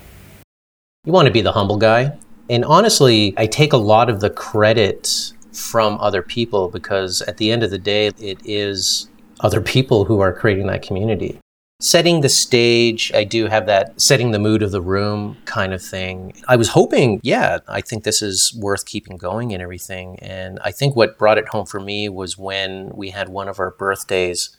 You 1.05 1.13
want 1.13 1.27
to 1.27 1.31
be 1.31 1.41
the 1.41 1.51
humble 1.51 1.77
guy. 1.77 2.17
And 2.49 2.65
honestly, 2.65 3.33
I 3.37 3.47
take 3.47 3.73
a 3.73 3.77
lot 3.77 4.09
of 4.09 4.21
the 4.21 4.29
credit 4.29 5.33
from 5.53 5.97
other 5.99 6.21
people 6.21 6.69
because 6.69 7.21
at 7.23 7.37
the 7.37 7.51
end 7.51 7.63
of 7.63 7.71
the 7.71 7.77
day, 7.77 8.07
it 8.19 8.39
is 8.43 9.09
other 9.41 9.61
people 9.61 10.05
who 10.05 10.19
are 10.19 10.33
creating 10.33 10.67
that 10.67 10.81
community. 10.81 11.39
Setting 11.81 12.19
the 12.19 12.27
stage, 12.27 13.09
I 13.13 13.23
do 13.23 13.45
have 13.45 13.65
that 13.67 14.01
setting 14.01 14.31
the 14.31 14.39
mood 14.39 14.61
of 14.61 14.71
the 14.71 14.81
room 14.81 15.37
kind 15.45 15.73
of 15.73 15.81
thing. 15.81 16.33
I 16.45 16.57
was 16.57 16.69
hoping, 16.69 17.21
yeah, 17.23 17.59
I 17.69 17.79
think 17.79 18.03
this 18.03 18.21
is 18.21 18.53
worth 18.59 18.85
keeping 18.85 19.15
going 19.15 19.53
and 19.53 19.63
everything. 19.63 20.19
And 20.19 20.59
I 20.61 20.71
think 20.71 20.97
what 20.97 21.17
brought 21.17 21.37
it 21.37 21.47
home 21.47 21.65
for 21.65 21.79
me 21.79 22.09
was 22.09 22.37
when 22.37 22.91
we 22.93 23.11
had 23.11 23.29
one 23.29 23.47
of 23.47 23.61
our 23.61 23.71
birthdays 23.71 24.57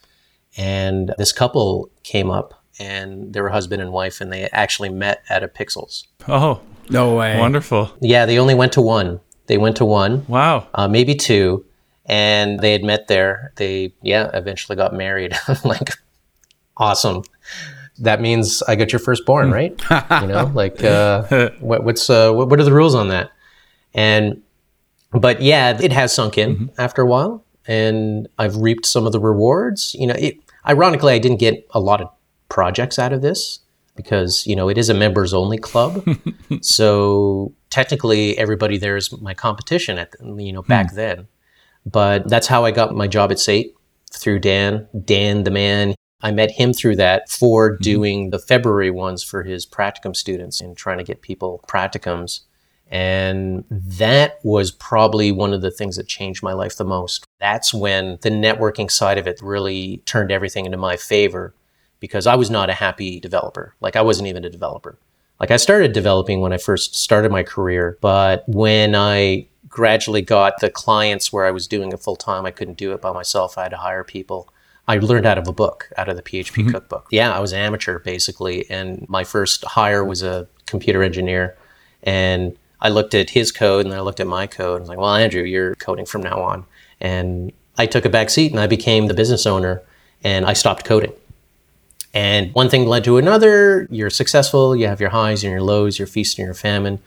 and 0.57 1.13
this 1.19 1.31
couple 1.31 1.91
came 2.05 2.31
up 2.31 2.65
and 2.79 3.35
they 3.35 3.43
were 3.43 3.51
husband 3.51 3.83
and 3.83 3.93
wife 3.93 4.23
and 4.23 4.33
they 4.33 4.49
actually 4.51 4.89
met 4.89 5.23
at 5.29 5.43
a 5.43 5.49
Pixels. 5.49 6.07
Oh, 6.27 6.63
no 6.89 7.15
way. 7.17 7.39
Wonderful. 7.39 7.91
Yeah, 8.01 8.25
they 8.25 8.39
only 8.39 8.55
went 8.55 8.73
to 8.73 8.81
one. 8.81 9.21
They 9.47 9.59
went 9.59 9.77
to 9.77 9.85
one. 9.85 10.25
Wow. 10.27 10.69
Uh, 10.73 10.89
maybe 10.89 11.15
two. 11.15 11.67
And 12.07 12.61
they 12.61 12.73
had 12.73 12.83
met 12.83 13.09
there. 13.09 13.53
They, 13.57 13.93
yeah, 14.01 14.31
eventually 14.33 14.75
got 14.75 14.95
married. 14.95 15.37
like, 15.65 15.91
awesome. 16.81 17.23
That 17.99 18.21
means 18.21 18.63
I 18.63 18.75
got 18.75 18.93
your 18.93 18.99
firstborn, 18.99 19.51
right? 19.51 19.79
you 20.23 20.27
know, 20.27 20.51
like 20.55 20.83
uh, 20.83 21.51
what, 21.61 21.85
what's 21.85 22.09
uh, 22.11 22.33
what, 22.33 22.49
what 22.49 22.59
are 22.59 22.65
the 22.65 22.73
rules 22.73 22.95
on 22.95 23.09
that? 23.09 23.31
And 23.95 24.43
but 25.13 25.43
yeah, 25.43 25.79
it 25.81 25.93
has 25.93 26.13
sunk 26.13 26.39
in 26.39 26.71
after 26.79 27.03
a 27.03 27.07
while, 27.07 27.45
and 27.67 28.29
I've 28.39 28.57
reaped 28.57 28.87
some 28.87 29.07
of 29.07 29.13
the 29.13 29.21
rewards. 29.21 29.95
You 29.99 30.07
know, 30.07 30.15
it, 30.19 30.39
ironically, 30.67 31.13
I 31.13 31.19
didn't 31.19 31.39
get 31.39 31.67
a 31.71 31.81
lot 31.81 32.01
of 32.01 32.11
projects 32.49 32.99
out 32.99 33.13
of 33.13 33.21
this 33.23 33.61
because 33.97 34.47
you 34.47 34.57
know 34.57 34.69
it 34.69 34.79
is 34.79 34.89
a 34.89 34.95
members 34.95 35.35
only 35.35 35.59
club, 35.59 36.03
so 36.63 37.53
technically 37.69 38.39
everybody 38.39 38.79
there 38.79 38.97
is 38.97 39.13
my 39.21 39.35
competition 39.35 39.99
at 39.99 40.15
you 40.37 40.53
know 40.53 40.63
back 40.63 40.95
then. 40.95 41.29
But 41.85 42.29
that's 42.29 42.47
how 42.47 42.65
I 42.65 42.71
got 42.71 42.95
my 42.95 43.07
job 43.07 43.31
at 43.31 43.39
SAIT 43.39 43.75
through 44.13 44.41
Dan. 44.41 44.87
Dan, 45.05 45.45
the 45.45 45.51
man, 45.51 45.95
I 46.23 46.31
met 46.31 46.51
him 46.51 46.73
through 46.73 46.97
that 46.97 47.29
for 47.29 47.73
mm-hmm. 47.73 47.83
doing 47.83 48.31
the 48.31 48.39
February 48.39 48.91
ones 48.91 49.23
for 49.23 49.43
his 49.43 49.67
practicum 49.67 50.15
students 50.15 50.61
and 50.61 50.77
trying 50.77 50.99
to 50.99 51.05
get 51.05 51.23
people 51.23 51.65
practicums. 51.67 52.41
And 52.91 53.65
that 53.71 54.41
was 54.43 54.73
probably 54.73 55.31
one 55.31 55.53
of 55.53 55.63
the 55.63 55.71
things 55.71 55.97
that 55.97 56.09
changed 56.09 56.43
my 56.43 56.53
life 56.53 56.77
the 56.77 56.85
most. 56.85 57.25
That's 57.39 57.73
when 57.73 58.19
the 58.23 58.31
networking 58.31 58.91
side 58.91 59.17
of 59.17 59.29
it 59.29 59.41
really 59.41 59.99
turned 60.07 60.33
everything 60.33 60.67
into 60.67 60.77
my 60.77 60.97
favor 60.97 61.55
because 62.01 62.27
I 62.27 62.35
was 62.35 62.51
not 62.51 62.69
a 62.69 62.75
happy 62.75 63.21
developer. 63.21 63.75
Like, 63.81 63.95
I 63.95 64.03
wasn't 64.03 64.29
even 64.29 64.45
a 64.45 64.51
developer. 64.51 64.99
Like, 65.39 65.53
I 65.53 65.57
started 65.57 65.93
developing 65.93 66.41
when 66.41 66.53
I 66.53 66.59
first 66.59 66.97
started 66.97 67.31
my 67.31 67.45
career, 67.45 67.97
but 68.01 68.43
when 68.49 68.95
I 68.95 69.47
gradually 69.69 70.23
got 70.23 70.59
the 70.61 70.69
clients 70.69 71.33
where 71.33 71.47
I 71.47 71.53
was 71.53 71.69
doing 71.69 71.93
it 71.93 72.01
full 72.01 72.17
time, 72.17 72.45
I 72.45 72.51
couldn't 72.51 72.77
do 72.77 72.93
it 72.93 73.01
by 73.01 73.13
myself. 73.13 73.57
I 73.57 73.63
had 73.65 73.71
to 73.71 73.77
hire 73.77 74.03
people. 74.03 74.53
I 74.91 74.99
learned 74.99 75.25
out 75.25 75.39
of 75.39 75.47
a 75.47 75.53
book, 75.53 75.89
out 75.97 76.09
of 76.09 76.17
the 76.17 76.23
PHP 76.23 76.51
mm-hmm. 76.51 76.71
cookbook. 76.71 77.07
Yeah, 77.13 77.33
I 77.33 77.39
was 77.39 77.53
an 77.53 77.61
amateur 77.61 78.01
basically. 78.01 78.69
And 78.69 79.09
my 79.09 79.23
first 79.23 79.65
hire 79.65 80.05
was 80.05 80.25
a 80.25 80.49
computer 80.67 81.05
engineer. 81.05 81.57
And 82.03 82.57
I 82.81 82.89
looked 82.89 83.15
at 83.15 83.31
his 83.31 83.53
code 83.53 83.87
and 83.87 83.93
then 83.93 84.01
I 84.01 84.03
looked 84.03 84.19
at 84.19 84.27
my 84.27 84.49
code. 84.49 84.77
and 84.77 84.81
I 84.81 84.81
was 84.81 84.89
like, 84.89 84.99
well, 84.99 85.15
Andrew, 85.15 85.45
you're 85.45 85.77
coding 85.77 86.07
from 86.07 86.25
now 86.25 86.41
on. 86.41 86.67
And 87.01 87.53
I 87.79 87.87
took 87.87 88.05
a 88.05 88.09
back 88.09 88.31
seat 88.31 88.51
and 88.51 88.59
I 88.59 88.67
became 88.67 89.07
the 89.07 89.15
business 89.15 89.47
owner 89.47 89.81
and 90.25 90.45
I 90.45 90.55
stopped 90.55 90.85
coding. 90.85 91.13
And 92.13 92.53
one 92.53 92.69
thing 92.69 92.85
led 92.87 93.05
to 93.05 93.17
another. 93.17 93.87
You're 93.93 94.11
successful, 94.11 94.75
you 94.75 94.89
have 94.89 95.01
your 95.01 95.11
highs 95.11 95.45
and 95.45 95.53
your 95.53 95.63
lows, 95.63 96.01
your 96.01 96.09
feast 96.09 96.37
and 96.37 96.47
your 96.47 96.55
famine. 96.55 96.99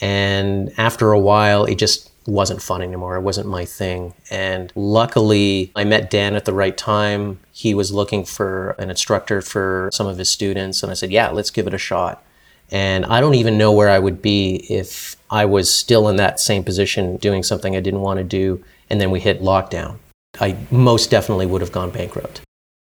And 0.00 0.72
after 0.76 1.12
a 1.12 1.20
while, 1.20 1.64
it 1.64 1.76
just 1.76 2.09
wasn't 2.30 2.62
fun 2.62 2.82
anymore. 2.82 3.16
It 3.16 3.22
wasn't 3.22 3.48
my 3.48 3.64
thing. 3.64 4.14
And 4.30 4.72
luckily, 4.74 5.72
I 5.74 5.84
met 5.84 6.10
Dan 6.10 6.34
at 6.34 6.44
the 6.44 6.52
right 6.52 6.76
time. 6.76 7.40
He 7.52 7.74
was 7.74 7.92
looking 7.92 8.24
for 8.24 8.70
an 8.78 8.90
instructor 8.90 9.42
for 9.42 9.90
some 9.92 10.06
of 10.06 10.18
his 10.18 10.30
students. 10.30 10.82
And 10.82 10.90
I 10.90 10.94
said, 10.94 11.10
yeah, 11.10 11.30
let's 11.30 11.50
give 11.50 11.66
it 11.66 11.74
a 11.74 11.78
shot. 11.78 12.22
And 12.70 13.04
I 13.06 13.20
don't 13.20 13.34
even 13.34 13.58
know 13.58 13.72
where 13.72 13.88
I 13.88 13.98
would 13.98 14.22
be 14.22 14.64
if 14.70 15.16
I 15.28 15.44
was 15.44 15.72
still 15.72 16.08
in 16.08 16.16
that 16.16 16.38
same 16.38 16.62
position 16.62 17.16
doing 17.16 17.42
something 17.42 17.74
I 17.74 17.80
didn't 17.80 18.02
want 18.02 18.18
to 18.18 18.24
do. 18.24 18.64
And 18.88 19.00
then 19.00 19.10
we 19.10 19.20
hit 19.20 19.42
lockdown. 19.42 19.98
I 20.40 20.56
most 20.70 21.10
definitely 21.10 21.46
would 21.46 21.60
have 21.60 21.72
gone 21.72 21.90
bankrupt. 21.90 22.42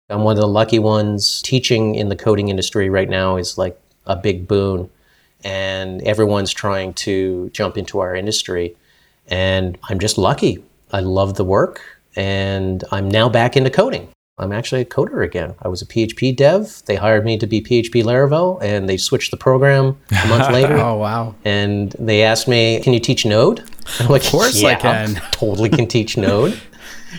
I'm 0.09 0.23
one 0.23 0.35
of 0.35 0.41
the 0.41 0.47
lucky 0.47 0.79
ones. 0.79 1.41
Teaching 1.43 1.95
in 1.95 2.09
the 2.09 2.15
coding 2.15 2.49
industry 2.49 2.89
right 2.89 3.09
now 3.09 3.37
is 3.37 3.57
like 3.57 3.79
a 4.05 4.15
big 4.15 4.47
boon. 4.47 4.89
And 5.43 6.01
everyone's 6.01 6.51
trying 6.51 6.95
to 6.95 7.51
jump 7.51 7.77
into 7.77 7.99
our 7.99 8.15
industry. 8.15 8.75
And 9.27 9.77
I'm 9.89 9.99
just 9.99 10.17
lucky. 10.17 10.63
I 10.91 11.01
love 11.01 11.35
the 11.35 11.43
work. 11.43 11.81
And 12.15 12.83
I'm 12.91 13.09
now 13.09 13.29
back 13.29 13.55
into 13.57 13.69
coding. 13.69 14.09
I'm 14.39 14.51
actually 14.51 14.81
a 14.81 14.85
coder 14.85 15.23
again. 15.23 15.55
I 15.63 15.67
was 15.67 15.81
a 15.81 15.85
PHP 15.85 16.35
dev. 16.35 16.83
They 16.85 16.95
hired 16.95 17.25
me 17.25 17.37
to 17.39 17.47
be 17.47 17.59
PHP 17.59 18.03
Laravel, 18.03 18.61
and 18.61 18.87
they 18.87 18.95
switched 18.97 19.31
the 19.31 19.37
program 19.37 19.97
a 20.11 20.27
month 20.27 20.49
later. 20.53 20.77
Oh 20.77 20.95
wow! 20.95 21.33
And 21.43 21.91
they 21.97 22.21
asked 22.21 22.47
me, 22.47 22.79
"Can 22.81 22.93
you 22.93 22.99
teach 22.99 23.25
Node?" 23.25 23.63
I'm 23.99 24.09
like, 24.09 24.23
Of 24.25 24.29
course 24.31 24.63
I 24.63 24.69
"Yeah, 24.71 24.75
can." 24.75 25.15
totally 25.31 25.69
can 25.69 25.87
teach 25.87 26.17
Node." 26.17 26.59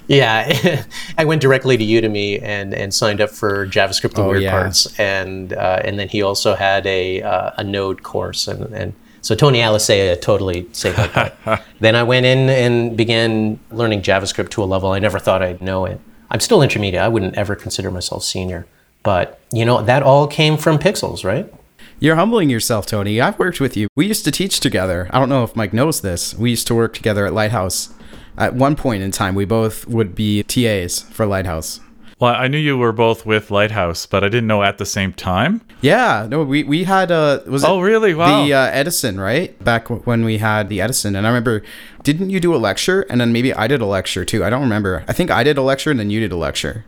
yeah, 0.07 0.85
I 1.19 1.25
went 1.25 1.43
directly 1.43 1.77
to 1.77 1.85
Udemy 1.85 2.41
and, 2.41 2.73
and 2.73 2.95
signed 2.95 3.21
up 3.21 3.31
for 3.31 3.67
JavaScript 3.67 4.11
and 4.17 4.21
Oh, 4.21 4.29
weird 4.31 4.43
yeah. 4.43 4.53
parts, 4.53 4.97
and 4.99 5.53
uh, 5.53 5.83
and 5.85 5.99
then 5.99 6.09
he 6.09 6.23
also 6.23 6.55
had 6.55 6.87
a 6.87 7.21
uh, 7.23 7.51
a 7.57 7.65
Node 7.65 8.05
course, 8.05 8.47
and 8.47 8.73
and 8.73 8.93
so 9.29 9.35
Tony 9.35 9.59
Alicea 9.59 10.19
totally 10.19 10.67
saved 10.73 10.97
my 10.97 11.09
butt. 11.45 11.63
then 11.81 11.95
I 11.95 12.03
went 12.03 12.25
in 12.25 12.49
and 12.49 12.97
began 12.97 13.61
learning 13.71 14.01
JavaScript 14.01 14.49
to 14.53 14.63
a 14.63 14.65
level 14.65 14.93
I 14.93 15.01
never 15.01 15.19
thought 15.19 15.43
I'd 15.43 15.61
know 15.61 15.85
it. 15.85 16.01
I'm 16.31 16.41
still 16.41 16.63
intermediate. 16.63 17.03
I 17.03 17.09
wouldn't 17.09 17.35
ever 17.35 17.55
consider 17.55 17.91
myself 17.91 18.25
senior, 18.25 18.65
but 19.03 19.39
you 19.53 19.67
know 19.67 19.83
that 19.83 20.03
all 20.03 20.27
came 20.29 20.57
from 20.57 20.79
Pixels, 20.79 21.25
right? 21.27 21.53
You're 22.01 22.17
humbling 22.17 22.49
yourself, 22.49 22.87
Tony. 22.87 23.21
I've 23.21 23.39
worked 23.39 23.61
with 23.61 23.77
you. 23.77 23.89
We 23.95 24.07
used 24.07 24.25
to 24.25 24.31
teach 24.31 24.61
together. 24.61 25.11
I 25.13 25.19
don't 25.19 25.29
know 25.29 25.45
if 25.45 25.55
Mike 25.55 25.75
knows 25.75 26.01
this. 26.01 26.35
We 26.35 26.49
used 26.49 26.67
to 26.69 26.75
work 26.75 26.95
together 26.95 27.27
at 27.27 27.35
Lighthouse. 27.35 27.93
At 28.39 28.55
one 28.55 28.77
point 28.77 29.03
in 29.03 29.11
time, 29.11 29.35
we 29.35 29.45
both 29.45 29.87
would 29.87 30.15
be 30.15 30.43
TAs 30.43 31.03
for 31.03 31.27
Lighthouse. 31.27 31.81
Well, 32.21 32.35
I 32.35 32.49
knew 32.49 32.59
you 32.59 32.77
were 32.77 32.91
both 32.93 33.25
with 33.25 33.51
Lighthouse, 33.53 34.05
but 34.07 34.25
I 34.25 34.29
didn't 34.29 34.49
know 34.49 34.65
at 34.65 34.79
the 34.79 34.87
same 34.87 35.13
time. 35.13 35.61
Yeah, 35.81 36.27
no, 36.29 36.43
we 36.43 36.65
we 36.65 36.83
had 36.85 37.13
uh 37.13 37.41
was 37.47 37.63
it 37.63 37.69
Oh, 37.71 37.81
really? 37.81 38.13
Wow. 38.15 38.45
the 38.45 38.55
uh, 38.55 38.65
Edison 38.73 39.21
right 39.21 39.57
back 39.63 39.85
w- 39.85 40.03
when 40.03 40.25
we 40.25 40.39
had 40.39 40.69
the 40.69 40.81
Edison, 40.81 41.15
and 41.15 41.27
I 41.27 41.31
remember, 41.31 41.63
didn't 42.03 42.31
you 42.31 42.41
do 42.41 42.55
a 42.55 42.59
lecture 42.59 43.03
and 43.03 43.21
then 43.21 43.33
maybe 43.33 43.55
I 43.55 43.69
did 43.69 43.81
a 43.81 43.87
lecture 43.87 44.25
too? 44.25 44.45
I 44.45 44.51
don't 44.51 44.63
remember. 44.63 45.05
I 45.07 45.13
think 45.13 45.31
I 45.31 45.45
did 45.45 45.59
a 45.59 45.63
lecture 45.63 45.91
and 45.93 46.01
then 46.01 46.11
you 46.11 46.19
did 46.19 46.33
a 46.33 46.37
lecture. 46.37 46.85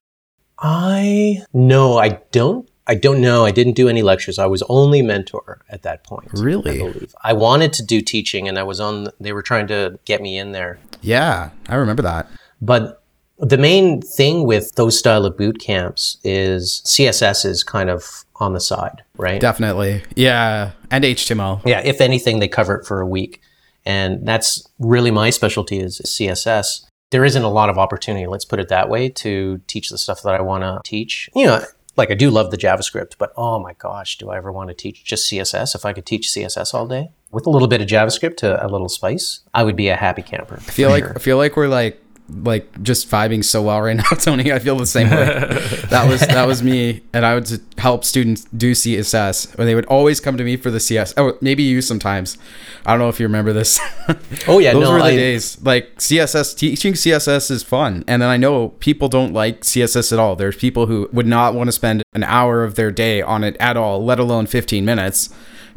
I 0.58 1.42
no, 1.52 1.98
I 1.98 2.20
don't. 2.32 2.68
I 2.86 2.94
don't 2.96 3.20
know. 3.20 3.44
I 3.44 3.52
didn't 3.52 3.74
do 3.74 3.88
any 3.88 4.02
lectures. 4.02 4.38
I 4.38 4.46
was 4.46 4.62
only 4.68 5.00
mentor 5.00 5.60
at 5.68 5.82
that 5.82 6.02
point. 6.02 6.28
Really? 6.32 6.80
I 6.82 6.92
believe 6.92 7.14
I 7.22 7.32
wanted 7.34 7.72
to 7.74 7.84
do 7.84 8.00
teaching, 8.00 8.48
and 8.48 8.58
I 8.58 8.64
was 8.64 8.80
on. 8.80 9.08
They 9.20 9.32
were 9.32 9.42
trying 9.42 9.68
to 9.68 9.98
get 10.04 10.20
me 10.20 10.36
in 10.36 10.50
there, 10.52 10.78
Yeah, 11.02 11.50
I 11.68 11.76
remember 11.76 12.02
that. 12.02 12.28
but 12.60 12.99
the 13.40 13.58
main 13.58 14.02
thing 14.02 14.44
with 14.44 14.74
those 14.74 14.98
style 14.98 15.24
of 15.24 15.36
boot 15.36 15.58
camps 15.58 16.18
is 16.22 16.82
CSS 16.84 17.44
is 17.46 17.64
kind 17.64 17.90
of 17.90 18.24
on 18.36 18.52
the 18.52 18.60
side, 18.60 19.02
right? 19.16 19.40
Definitely. 19.40 20.02
Yeah, 20.14 20.72
and 20.90 21.04
HTML. 21.04 21.64
Yeah, 21.66 21.80
if 21.84 22.00
anything, 22.00 22.38
they 22.38 22.48
cover 22.48 22.74
it 22.76 22.86
for 22.86 23.00
a 23.00 23.06
week. 23.06 23.40
And 23.86 24.26
that's 24.26 24.66
really 24.78 25.10
my 25.10 25.30
specialty 25.30 25.78
is 25.78 26.00
CSS. 26.04 26.86
There 27.10 27.24
isn't 27.24 27.42
a 27.42 27.48
lot 27.48 27.70
of 27.70 27.78
opportunity, 27.78 28.26
let's 28.26 28.44
put 28.44 28.60
it 28.60 28.68
that 28.68 28.88
way, 28.88 29.08
to 29.08 29.60
teach 29.66 29.88
the 29.88 29.98
stuff 29.98 30.22
that 30.22 30.34
I 30.34 30.42
want 30.42 30.62
to 30.62 30.80
teach. 30.84 31.28
You 31.34 31.46
know, 31.46 31.64
like 31.96 32.10
I 32.10 32.14
do 32.14 32.30
love 32.30 32.50
the 32.50 32.56
JavaScript, 32.58 33.16
but 33.18 33.32
oh 33.36 33.58
my 33.58 33.72
gosh, 33.74 34.18
do 34.18 34.30
I 34.30 34.36
ever 34.36 34.52
want 34.52 34.68
to 34.68 34.74
teach 34.74 35.04
just 35.04 35.30
CSS? 35.30 35.74
If 35.74 35.84
I 35.84 35.92
could 35.92 36.06
teach 36.06 36.28
CSS 36.28 36.72
all 36.74 36.86
day 36.86 37.10
with 37.30 37.46
a 37.46 37.50
little 37.50 37.68
bit 37.68 37.80
of 37.80 37.88
JavaScript 37.88 38.36
to 38.38 38.64
a 38.64 38.68
little 38.68 38.88
spice, 38.88 39.40
I 39.54 39.64
would 39.64 39.76
be 39.76 39.88
a 39.88 39.96
happy 39.96 40.22
camper. 40.22 40.56
I 40.56 40.70
feel 40.70 40.90
like 40.90 41.04
I 41.04 41.18
feel 41.18 41.36
like 41.36 41.56
we're 41.56 41.68
like 41.68 42.00
like 42.44 42.82
just 42.82 43.10
vibing 43.10 43.44
so 43.44 43.62
well 43.62 43.80
right 43.80 43.96
now, 43.96 44.02
Tony. 44.18 44.52
I 44.52 44.58
feel 44.58 44.76
the 44.76 44.86
same 44.86 45.10
way. 45.10 45.16
that 45.90 46.08
was 46.08 46.20
that 46.20 46.46
was 46.46 46.62
me, 46.62 47.02
and 47.12 47.24
I 47.26 47.34
would 47.34 47.50
help 47.78 48.04
students 48.04 48.44
do 48.56 48.72
CSS, 48.72 49.58
or 49.58 49.64
they 49.64 49.74
would 49.74 49.86
always 49.86 50.20
come 50.20 50.36
to 50.36 50.44
me 50.44 50.56
for 50.56 50.70
the 50.70 50.80
CS. 50.80 51.14
Oh, 51.16 51.36
maybe 51.40 51.62
you 51.62 51.82
sometimes. 51.82 52.38
I 52.86 52.92
don't 52.92 52.98
know 53.00 53.08
if 53.08 53.20
you 53.20 53.26
remember 53.26 53.52
this. 53.52 53.78
Oh, 54.48 54.58
yeah, 54.58 54.72
those 54.72 54.82
no, 54.84 54.92
were 54.92 54.98
the 54.98 55.04
I- 55.04 55.16
days. 55.16 55.60
Like 55.62 55.96
CSS, 55.96 56.56
teaching 56.56 56.94
CSS 56.94 57.50
is 57.50 57.62
fun, 57.62 58.04
and 58.08 58.22
then 58.22 58.28
I 58.28 58.36
know 58.36 58.70
people 58.80 59.08
don't 59.08 59.32
like 59.32 59.60
CSS 59.62 60.12
at 60.12 60.18
all. 60.18 60.34
There's 60.36 60.56
people 60.56 60.86
who 60.86 61.08
would 61.12 61.26
not 61.26 61.54
want 61.54 61.68
to 61.68 61.72
spend 61.72 62.02
an 62.14 62.24
hour 62.24 62.64
of 62.64 62.74
their 62.76 62.90
day 62.90 63.22
on 63.22 63.44
it 63.44 63.56
at 63.60 63.76
all, 63.76 64.04
let 64.04 64.18
alone 64.18 64.46
15 64.46 64.84
minutes. 64.84 65.28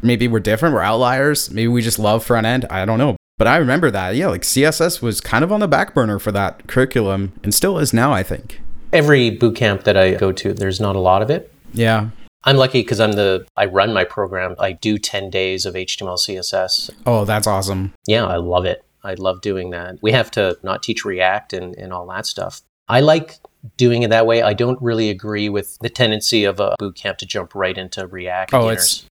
Maybe 0.02 0.28
we're 0.28 0.40
different. 0.40 0.74
We're 0.74 0.82
outliers. 0.82 1.50
Maybe 1.50 1.68
we 1.68 1.82
just 1.82 1.98
love 1.98 2.24
front 2.24 2.46
end. 2.46 2.64
I 2.70 2.84
don't 2.84 2.98
know. 2.98 3.16
But 3.36 3.48
I 3.48 3.56
remember 3.56 3.90
that. 3.90 4.14
Yeah, 4.14 4.28
like 4.28 4.42
CSS 4.42 5.02
was 5.02 5.20
kind 5.20 5.42
of 5.42 5.50
on 5.50 5.60
the 5.60 5.68
back 5.68 5.92
burner 5.94 6.18
for 6.18 6.30
that 6.32 6.66
curriculum 6.68 7.32
and 7.42 7.52
still 7.52 7.78
is 7.78 7.92
now, 7.92 8.12
I 8.12 8.22
think. 8.22 8.60
Every 8.92 9.30
boot 9.30 9.56
camp 9.56 9.82
that 9.84 9.96
I 9.96 10.14
go 10.14 10.30
to, 10.32 10.52
there's 10.54 10.80
not 10.80 10.94
a 10.94 11.00
lot 11.00 11.20
of 11.20 11.30
it. 11.30 11.52
Yeah. 11.72 12.10
I'm 12.44 12.56
lucky 12.56 12.82
because 12.82 13.00
I'm 13.00 13.12
the 13.12 13.44
I 13.56 13.64
run 13.64 13.92
my 13.92 14.04
program. 14.04 14.54
I 14.60 14.72
do 14.72 14.98
10 14.98 15.30
days 15.30 15.66
of 15.66 15.74
HTML 15.74 16.16
CSS 16.18 16.90
Oh, 17.06 17.24
that's 17.24 17.46
awesome. 17.46 17.92
yeah, 18.06 18.24
I 18.24 18.36
love 18.36 18.66
it. 18.66 18.84
I 19.02 19.14
love 19.14 19.40
doing 19.40 19.70
that. 19.70 19.96
We 20.00 20.12
have 20.12 20.30
to 20.32 20.56
not 20.62 20.82
teach 20.82 21.04
React 21.04 21.54
and, 21.54 21.74
and 21.76 21.92
all 21.92 22.06
that 22.08 22.26
stuff. 22.26 22.62
I 22.88 23.00
like 23.00 23.38
doing 23.76 24.02
it 24.02 24.10
that 24.10 24.26
way. 24.26 24.42
I 24.42 24.52
don't 24.52 24.80
really 24.80 25.10
agree 25.10 25.48
with 25.48 25.76
the 25.80 25.88
tendency 25.90 26.44
of 26.44 26.60
a 26.60 26.76
boot 26.78 26.94
camp 26.96 27.18
to 27.18 27.26
jump 27.26 27.54
right 27.54 27.76
into 27.76 28.06
React. 28.06 28.54
Oh, 28.54 28.58
beginners. 28.68 29.06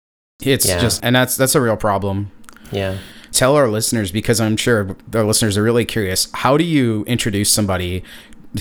It's 0.42 0.66
Yeah. 0.66 0.80
just, 0.80 1.04
and 1.04 1.14
that's 1.14 1.36
that's 1.36 1.54
a 1.54 1.60
real 1.60 1.76
problem. 1.76 2.30
yeah. 2.72 2.98
Tell 3.32 3.56
our 3.56 3.68
listeners 3.68 4.10
because 4.10 4.40
I'm 4.40 4.56
sure 4.56 4.96
our 5.14 5.24
listeners 5.24 5.56
are 5.56 5.62
really 5.62 5.84
curious. 5.84 6.28
How 6.32 6.56
do 6.56 6.64
you 6.64 7.04
introduce 7.06 7.50
somebody 7.50 8.02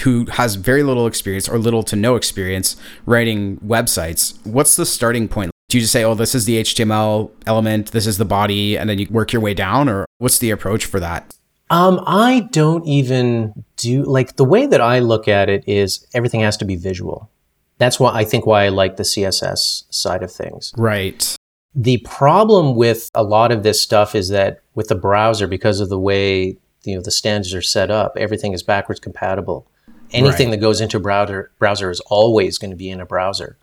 who 0.04 0.26
has 0.26 0.56
very 0.56 0.84
little 0.84 1.08
experience 1.08 1.48
or 1.48 1.58
little 1.58 1.84
to 1.84 1.96
no 1.96 2.16
experience 2.16 2.76
writing 3.06 3.58
websites? 3.58 4.38
What's 4.46 4.76
the 4.76 4.86
starting 4.86 5.28
point? 5.28 5.52
Do 5.70 5.78
you 5.78 5.82
just 5.82 5.92
say, 5.92 6.04
"Oh, 6.04 6.16
this 6.16 6.34
is 6.34 6.46
the 6.46 6.58
HTML 6.58 7.32
element, 7.46 7.92
this 7.92 8.08
is 8.08 8.18
the 8.18 8.26
body," 8.26 8.78
and 8.78 8.90
then 8.90 9.00
you 9.00 9.08
work 9.10 9.34
your 9.34 9.42
way 9.42 9.54
down, 9.54 9.90
or 9.90 10.06
what's 10.18 10.40
the 10.40 10.50
approach 10.50 10.86
for 10.86 11.00
that? 11.00 11.34
Um, 11.70 12.02
I 12.06 12.48
don't 12.52 12.86
even 12.88 13.66
do 13.76 14.04
like 14.04 14.38
the 14.38 14.46
way 14.46 14.66
that 14.66 14.80
I 14.80 15.00
look 15.00 15.28
at 15.28 15.50
it 15.50 15.64
is 15.68 16.08
everything 16.14 16.40
has 16.42 16.56
to 16.58 16.66
be 16.66 16.78
visual. 16.78 17.30
That's 17.78 18.00
why 18.00 18.14
I 18.14 18.24
think 18.24 18.46
why 18.46 18.66
I 18.66 18.70
like 18.70 18.96
the 18.96 19.04
CSS 19.04 19.84
side 19.90 20.24
of 20.24 20.32
things. 20.32 20.74
Right. 20.78 21.36
The 21.80 22.00
problem 22.00 22.76
with 22.76 23.12
a 23.14 23.22
lot 23.24 23.52
of 23.52 23.62
this 23.62 23.80
stuff 23.80 24.16
is 24.16 24.30
that 24.30 24.62
with 24.74 24.88
the 24.88 24.96
browser, 24.96 25.48
because 25.48 25.80
of 25.80 25.90
the 25.90 26.00
way 26.00 26.58
you 26.84 26.96
know 26.96 27.02
the 27.02 27.12
standards 27.12 27.54
are 27.54 27.62
set 27.62 27.92
up, 27.92 28.14
everything 28.18 28.54
is 28.54 28.64
backwards 28.64 29.00
compatible. 29.00 29.68
Anything 30.12 30.48
Right. 30.48 30.56
that 30.56 30.62
goes 30.62 30.82
into 30.82 30.98
a 30.98 31.00
browser 31.00 31.52
browser 31.60 31.92
is 31.92 32.00
always 32.08 32.58
going 32.58 32.72
to 32.72 32.78
be 32.78 32.90
in 32.90 33.00
a 33.00 33.06
browser. 33.06 33.58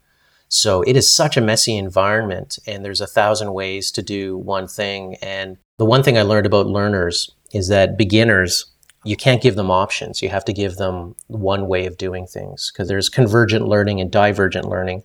So 0.48 0.82
it 0.82 0.96
is 0.96 1.10
such 1.10 1.36
a 1.36 1.40
messy 1.40 1.76
environment, 1.76 2.58
and 2.68 2.84
there's 2.84 3.00
a 3.00 3.06
thousand 3.06 3.52
ways 3.52 3.90
to 3.90 4.02
do 4.02 4.38
one 4.38 4.68
thing. 4.68 5.16
And 5.20 5.56
the 5.78 5.84
one 5.84 6.04
thing 6.04 6.16
I 6.16 6.22
learned 6.22 6.46
about 6.46 6.66
learners 6.68 7.32
is 7.52 7.66
that 7.68 7.98
beginners, 7.98 8.66
you 9.04 9.16
can't 9.16 9.42
give 9.42 9.56
them 9.56 9.70
options. 9.72 10.22
You 10.22 10.28
have 10.28 10.44
to 10.44 10.52
give 10.52 10.76
them 10.76 11.16
one 11.26 11.66
way 11.66 11.86
of 11.86 11.96
doing 11.96 12.26
things 12.26 12.70
because 12.70 12.86
there's 12.86 13.08
convergent 13.08 13.66
learning 13.66 14.00
and 14.00 14.10
divergent 14.10 14.68
learning. 14.68 15.02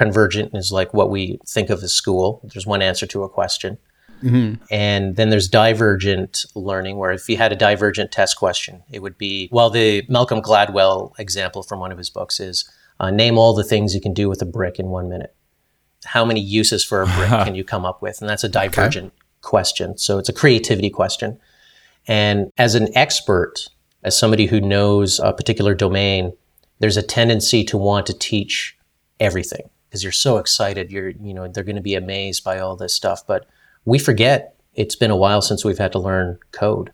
Convergent 0.00 0.54
is 0.54 0.72
like 0.72 0.94
what 0.94 1.10
we 1.10 1.38
think 1.46 1.68
of 1.68 1.82
as 1.82 1.92
school. 1.92 2.40
There's 2.42 2.66
one 2.66 2.80
answer 2.80 3.06
to 3.08 3.22
a 3.22 3.28
question. 3.28 3.76
And 4.70 5.14
then 5.16 5.28
there's 5.28 5.46
divergent 5.46 6.46
learning, 6.54 6.96
where 6.96 7.10
if 7.10 7.28
you 7.28 7.36
had 7.36 7.52
a 7.52 7.56
divergent 7.56 8.10
test 8.10 8.38
question, 8.38 8.82
it 8.90 9.00
would 9.00 9.18
be 9.18 9.50
well, 9.52 9.68
the 9.68 10.06
Malcolm 10.08 10.40
Gladwell 10.40 11.12
example 11.18 11.62
from 11.62 11.80
one 11.80 11.92
of 11.92 11.98
his 11.98 12.08
books 12.08 12.40
is 12.40 12.66
uh, 12.98 13.10
name 13.10 13.36
all 13.36 13.52
the 13.52 13.62
things 13.62 13.94
you 13.94 14.00
can 14.00 14.14
do 14.14 14.30
with 14.30 14.40
a 14.40 14.46
brick 14.46 14.78
in 14.78 14.86
one 14.86 15.10
minute. 15.10 15.34
How 16.06 16.24
many 16.24 16.40
uses 16.40 16.82
for 16.82 17.02
a 17.02 17.06
brick 17.06 17.28
can 17.44 17.54
you 17.54 17.62
come 17.62 17.84
up 17.84 18.00
with? 18.00 18.22
And 18.22 18.30
that's 18.30 18.44
a 18.44 18.48
divergent 18.48 19.12
question. 19.42 19.98
So 19.98 20.16
it's 20.16 20.30
a 20.30 20.34
creativity 20.34 20.88
question. 20.88 21.38
And 22.08 22.50
as 22.56 22.74
an 22.74 22.88
expert, 22.96 23.68
as 24.02 24.18
somebody 24.18 24.46
who 24.46 24.62
knows 24.62 25.20
a 25.20 25.34
particular 25.34 25.74
domain, 25.74 26.32
there's 26.78 26.96
a 26.96 27.02
tendency 27.02 27.64
to 27.64 27.76
want 27.76 28.06
to 28.06 28.14
teach 28.14 28.78
everything 29.20 29.68
because 29.90 30.04
you're 30.04 30.12
so 30.12 30.38
excited. 30.38 30.92
You're, 30.92 31.08
you 31.08 31.34
know, 31.34 31.48
they're 31.48 31.64
going 31.64 31.74
to 31.74 31.82
be 31.82 31.96
amazed 31.96 32.44
by 32.44 32.60
all 32.60 32.76
this 32.76 32.94
stuff. 32.94 33.26
But 33.26 33.48
we 33.84 33.98
forget 33.98 34.54
it's 34.76 34.94
been 34.94 35.10
a 35.10 35.16
while 35.16 35.42
since 35.42 35.64
we've 35.64 35.78
had 35.78 35.90
to 35.92 35.98
learn 35.98 36.38
code. 36.52 36.92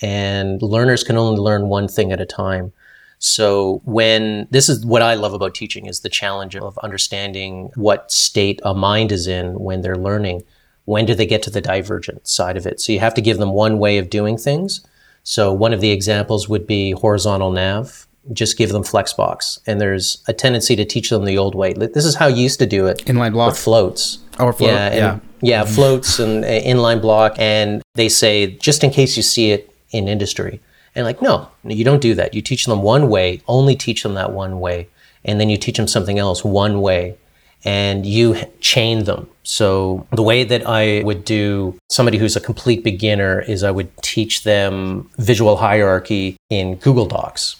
And 0.00 0.62
learners 0.62 1.02
can 1.02 1.16
only 1.16 1.40
learn 1.40 1.68
one 1.68 1.88
thing 1.88 2.12
at 2.12 2.20
a 2.20 2.26
time. 2.26 2.72
So 3.18 3.82
when 3.84 4.46
this 4.50 4.68
is 4.68 4.86
what 4.86 5.02
I 5.02 5.14
love 5.14 5.32
about 5.32 5.54
teaching 5.54 5.86
is 5.86 6.00
the 6.00 6.08
challenge 6.08 6.54
of 6.54 6.78
understanding 6.78 7.72
what 7.74 8.12
state 8.12 8.60
a 8.62 8.74
mind 8.74 9.10
is 9.10 9.26
in 9.26 9.58
when 9.58 9.80
they're 9.80 9.96
learning. 9.96 10.42
When 10.84 11.04
do 11.04 11.14
they 11.14 11.26
get 11.26 11.42
to 11.44 11.50
the 11.50 11.60
divergent 11.60 12.28
side 12.28 12.56
of 12.56 12.64
it? 12.64 12.80
So 12.80 12.92
you 12.92 13.00
have 13.00 13.14
to 13.14 13.20
give 13.20 13.38
them 13.38 13.52
one 13.52 13.78
way 13.78 13.98
of 13.98 14.08
doing 14.08 14.36
things. 14.36 14.86
So 15.24 15.52
one 15.52 15.72
of 15.72 15.80
the 15.80 15.90
examples 15.90 16.48
would 16.48 16.66
be 16.66 16.92
horizontal 16.92 17.50
nav. 17.50 18.05
Just 18.32 18.56
give 18.58 18.70
them 18.70 18.82
Flexbox. 18.82 19.60
And 19.66 19.80
there's 19.80 20.22
a 20.26 20.32
tendency 20.32 20.76
to 20.76 20.84
teach 20.84 21.10
them 21.10 21.24
the 21.24 21.38
old 21.38 21.54
way. 21.54 21.72
This 21.72 22.04
is 22.04 22.16
how 22.16 22.26
you 22.26 22.42
used 22.42 22.58
to 22.58 22.66
do 22.66 22.86
it 22.86 22.98
Inline 23.06 23.32
block. 23.32 23.50
with 23.52 23.58
floats. 23.58 24.18
Or 24.38 24.52
float, 24.52 24.70
Yeah, 24.72 24.86
and, 24.86 24.96
yeah. 24.96 25.18
yeah, 25.40 25.64
floats 25.64 26.18
and 26.18 26.44
uh, 26.44 26.48
inline 26.48 27.00
block. 27.00 27.34
And 27.38 27.82
they 27.94 28.08
say, 28.08 28.48
just 28.48 28.84
in 28.84 28.90
case 28.90 29.16
you 29.16 29.22
see 29.22 29.50
it 29.52 29.72
in 29.90 30.08
industry. 30.08 30.60
And 30.94 31.04
like, 31.04 31.22
no, 31.22 31.48
you 31.64 31.84
don't 31.84 32.00
do 32.00 32.14
that. 32.14 32.34
You 32.34 32.42
teach 32.42 32.64
them 32.66 32.82
one 32.82 33.08
way, 33.08 33.42
only 33.46 33.76
teach 33.76 34.02
them 34.02 34.14
that 34.14 34.32
one 34.32 34.60
way. 34.60 34.88
And 35.24 35.40
then 35.40 35.50
you 35.50 35.56
teach 35.56 35.76
them 35.76 35.86
something 35.88 36.18
else 36.18 36.44
one 36.44 36.80
way 36.80 37.16
and 37.64 38.06
you 38.06 38.36
chain 38.60 39.04
them. 39.04 39.28
So 39.42 40.06
the 40.12 40.22
way 40.22 40.44
that 40.44 40.66
I 40.66 41.02
would 41.04 41.24
do 41.24 41.76
somebody 41.90 42.18
who's 42.18 42.36
a 42.36 42.40
complete 42.40 42.84
beginner 42.84 43.40
is 43.40 43.62
I 43.64 43.70
would 43.70 43.90
teach 44.02 44.44
them 44.44 45.10
visual 45.18 45.56
hierarchy 45.56 46.36
in 46.48 46.76
Google 46.76 47.06
Docs. 47.06 47.56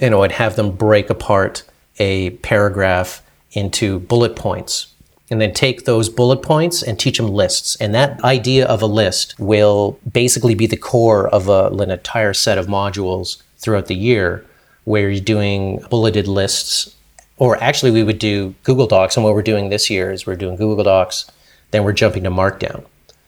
You 0.00 0.10
know, 0.10 0.22
I'd 0.22 0.32
have 0.32 0.56
them 0.56 0.72
break 0.72 1.10
apart 1.10 1.62
a 1.98 2.30
paragraph 2.30 3.22
into 3.52 4.00
bullet 4.00 4.34
points 4.34 4.88
and 5.30 5.40
then 5.40 5.54
take 5.54 5.84
those 5.84 6.08
bullet 6.08 6.42
points 6.42 6.82
and 6.82 6.98
teach 6.98 7.16
them 7.16 7.28
lists. 7.28 7.76
And 7.76 7.94
that 7.94 8.22
idea 8.22 8.66
of 8.66 8.82
a 8.82 8.86
list 8.86 9.38
will 9.38 9.98
basically 10.10 10.54
be 10.54 10.66
the 10.66 10.76
core 10.76 11.28
of 11.28 11.48
a, 11.48 11.68
an 11.68 11.90
entire 11.90 12.34
set 12.34 12.58
of 12.58 12.66
modules 12.66 13.42
throughout 13.58 13.86
the 13.86 13.96
year 13.96 14.44
where 14.84 15.10
you're 15.10 15.20
doing 15.20 15.84
bulleted 15.88 16.28
lists. 16.28 16.94
Or 17.38 17.60
actually, 17.62 17.90
we 17.90 18.04
would 18.04 18.18
do 18.18 18.54
Google 18.62 18.86
Docs. 18.86 19.16
And 19.16 19.24
what 19.24 19.34
we're 19.34 19.42
doing 19.42 19.70
this 19.70 19.88
year 19.90 20.12
is 20.12 20.26
we're 20.26 20.36
doing 20.36 20.56
Google 20.56 20.84
Docs, 20.84 21.30
then 21.70 21.84
we're 21.84 21.92
jumping 21.92 22.24
to 22.24 22.30
Markdown. 22.30 22.84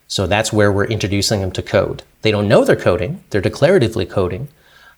So 0.07 0.27
that's 0.27 0.53
where 0.53 0.71
we're 0.71 0.85
introducing 0.85 1.41
them 1.41 1.51
to 1.53 1.63
code. 1.63 2.03
They 2.23 2.31
don't 2.31 2.47
know 2.47 2.65
they're 2.65 2.77
coding, 2.77 3.25
they're 3.31 3.43
declaratively 3.43 4.09
coding, 4.09 4.49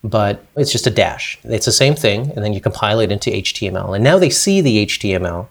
but 0.04 0.44
it's 0.56 0.72
just 0.72 0.86
a 0.86 0.90
dash. 0.90 1.38
It's 1.44 1.66
the 1.66 1.72
same 1.72 1.94
thing, 1.94 2.32
and 2.34 2.44
then 2.44 2.52
you 2.52 2.60
compile 2.60 3.00
it 3.00 3.12
into 3.12 3.30
HTML. 3.30 3.94
And 3.94 4.04
now 4.04 4.18
they 4.18 4.30
see 4.30 4.60
the 4.60 4.86
HTML, 4.86 5.48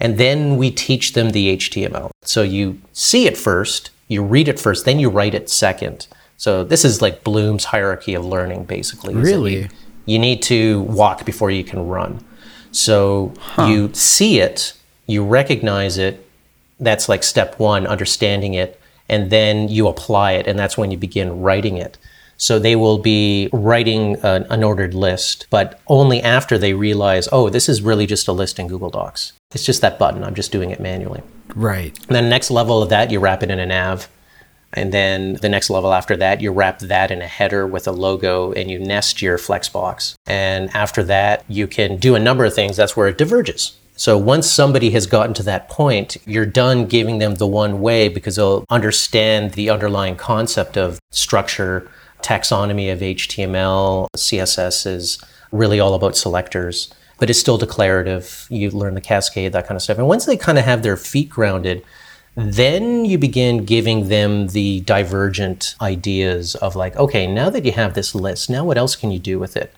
and 0.00 0.18
then 0.18 0.56
we 0.56 0.70
teach 0.70 1.12
them 1.12 1.30
the 1.30 1.56
HTML. 1.56 2.10
So 2.22 2.42
you 2.42 2.80
see 2.92 3.26
it 3.26 3.36
first, 3.36 3.90
you 4.06 4.22
read 4.22 4.48
it 4.48 4.58
first, 4.58 4.84
then 4.84 4.98
you 4.98 5.10
write 5.10 5.34
it 5.34 5.50
second. 5.50 6.06
So 6.36 6.62
this 6.62 6.84
is 6.84 7.02
like 7.02 7.24
Bloom's 7.24 7.64
hierarchy 7.64 8.14
of 8.14 8.24
learning, 8.24 8.64
basically. 8.64 9.14
Really? 9.14 9.56
You, 9.56 9.68
you 10.06 10.18
need 10.18 10.42
to 10.44 10.82
walk 10.82 11.24
before 11.24 11.50
you 11.50 11.64
can 11.64 11.86
run. 11.88 12.24
So 12.70 13.32
you 13.58 13.92
see 13.94 14.40
it, 14.40 14.74
you 15.06 15.24
recognize 15.24 15.98
it, 15.98 16.24
that's 16.78 17.08
like 17.08 17.24
step 17.24 17.58
one, 17.58 17.86
understanding 17.86 18.54
it, 18.54 18.80
and 19.08 19.30
then 19.30 19.68
you 19.68 19.88
apply 19.88 20.32
it, 20.32 20.46
and 20.46 20.58
that's 20.58 20.76
when 20.78 20.90
you 20.90 20.98
begin 20.98 21.40
writing 21.40 21.76
it. 21.76 21.98
So 22.38 22.58
they 22.58 22.76
will 22.76 22.98
be 22.98 23.50
writing 23.52 24.14
an 24.22 24.44
unordered 24.44 24.94
list, 24.94 25.46
but 25.50 25.80
only 25.88 26.22
after 26.22 26.56
they 26.56 26.72
realize, 26.72 27.28
oh, 27.32 27.50
this 27.50 27.68
is 27.68 27.82
really 27.82 28.06
just 28.06 28.28
a 28.28 28.32
list 28.32 28.58
in 28.58 28.68
Google 28.68 28.90
Docs. 28.90 29.32
It's 29.52 29.64
just 29.64 29.82
that 29.82 29.98
button. 29.98 30.24
I'm 30.24 30.34
just 30.34 30.52
doing 30.52 30.70
it 30.70 30.80
manually. 30.80 31.22
Right. 31.54 31.98
And 32.06 32.16
then 32.16 32.24
the 32.24 32.30
next 32.30 32.50
level 32.50 32.82
of 32.82 32.88
that, 32.90 33.10
you 33.10 33.18
wrap 33.18 33.42
it 33.42 33.50
in 33.50 33.58
a 33.58 33.66
nav. 33.66 34.08
And 34.72 34.92
then 34.92 35.34
the 35.34 35.48
next 35.48 35.70
level 35.70 35.92
after 35.92 36.16
that, 36.16 36.40
you 36.40 36.52
wrap 36.52 36.78
that 36.80 37.10
in 37.10 37.22
a 37.22 37.26
header 37.26 37.66
with 37.66 37.88
a 37.88 37.92
logo 37.92 38.52
and 38.52 38.70
you 38.70 38.78
nest 38.78 39.20
your 39.20 39.38
Flexbox. 39.38 40.14
And 40.26 40.70
after 40.74 41.02
that, 41.04 41.44
you 41.48 41.66
can 41.66 41.96
do 41.96 42.14
a 42.14 42.20
number 42.20 42.44
of 42.44 42.54
things. 42.54 42.76
That's 42.76 42.96
where 42.96 43.08
it 43.08 43.18
diverges. 43.18 43.76
So 43.96 44.16
once 44.16 44.48
somebody 44.48 44.90
has 44.90 45.06
gotten 45.06 45.34
to 45.34 45.42
that 45.44 45.68
point, 45.68 46.18
you're 46.24 46.46
done 46.46 46.86
giving 46.86 47.18
them 47.18 47.34
the 47.34 47.48
one 47.48 47.80
way 47.80 48.08
because 48.08 48.36
they'll 48.36 48.64
understand 48.70 49.52
the 49.52 49.70
underlying 49.70 50.14
concept 50.14 50.76
of 50.76 51.00
structure, 51.10 51.90
taxonomy 52.22 52.92
of 52.92 53.00
HTML. 53.00 54.08
CSS 54.16 54.86
is 54.86 55.18
really 55.52 55.80
all 55.80 55.94
about 55.94 56.16
selectors, 56.16 56.92
but 57.18 57.30
it's 57.30 57.38
still 57.38 57.58
declarative. 57.58 58.46
You 58.50 58.70
learn 58.70 58.94
the 58.94 59.00
cascade, 59.00 59.52
that 59.52 59.66
kind 59.66 59.76
of 59.76 59.82
stuff. 59.82 59.98
And 59.98 60.08
once 60.08 60.26
they 60.26 60.36
kind 60.36 60.58
of 60.58 60.64
have 60.64 60.82
their 60.82 60.96
feet 60.96 61.28
grounded, 61.28 61.84
then 62.36 63.04
you 63.04 63.18
begin 63.18 63.64
giving 63.64 64.08
them 64.08 64.48
the 64.48 64.80
divergent 64.80 65.74
ideas 65.80 66.54
of 66.56 66.76
like, 66.76 66.94
okay, 66.96 67.26
now 67.26 67.50
that 67.50 67.64
you 67.64 67.72
have 67.72 67.94
this 67.94 68.14
list, 68.14 68.48
now 68.48 68.64
what 68.64 68.78
else 68.78 68.94
can 68.94 69.10
you 69.10 69.18
do 69.18 69.38
with 69.38 69.56
it? 69.56 69.72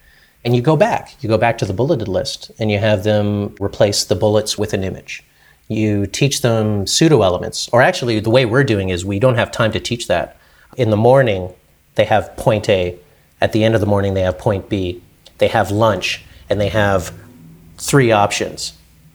And 0.45 0.55
you 0.55 0.63
go 0.63 0.77
back. 0.77 1.17
You 1.23 1.29
go 1.29 1.39
back 1.39 1.59
to 1.59 1.65
the 1.65 1.73
bulleted 1.73 2.09
list 2.09 2.51
and 2.59 2.71
you 2.71 2.79
have 2.79 3.03
them 3.05 3.55
replace 3.61 4.05
the 4.05 4.15
bullets 4.15 4.59
with 4.59 4.73
an 4.75 4.85
image. 4.85 5.25
You 5.69 6.07
teach 6.07 6.43
them 6.43 6.87
pseudo 6.87 7.23
elements, 7.23 7.69
or 7.73 7.81
actually, 7.81 8.19
the 8.19 8.29
way 8.29 8.45
we're 8.45 8.65
doing 8.65 8.89
is 8.89 9.05
we 9.05 9.21
don't 9.21 9.37
have 9.37 9.53
time 9.53 9.71
to 9.71 9.79
teach 9.79 10.09
that. 10.09 10.37
In 10.77 10.91
the 10.91 10.97
morning, 10.97 11.55
they 12.01 12.07
have 12.07 12.35
point 12.39 12.67
A. 12.71 12.99
At 13.43 13.53
the 13.53 13.63
end 13.63 13.75
of 13.75 13.83
the 13.83 13.87
morning, 13.87 14.15
they 14.15 14.23
have 14.23 14.39
point 14.39 14.71
B. 14.71 15.03
They 15.37 15.49
have 15.49 15.71
lunch 15.71 16.25
and 16.49 16.59
they 16.59 16.71
have 16.71 17.13
three 17.77 18.11
options 18.11 18.73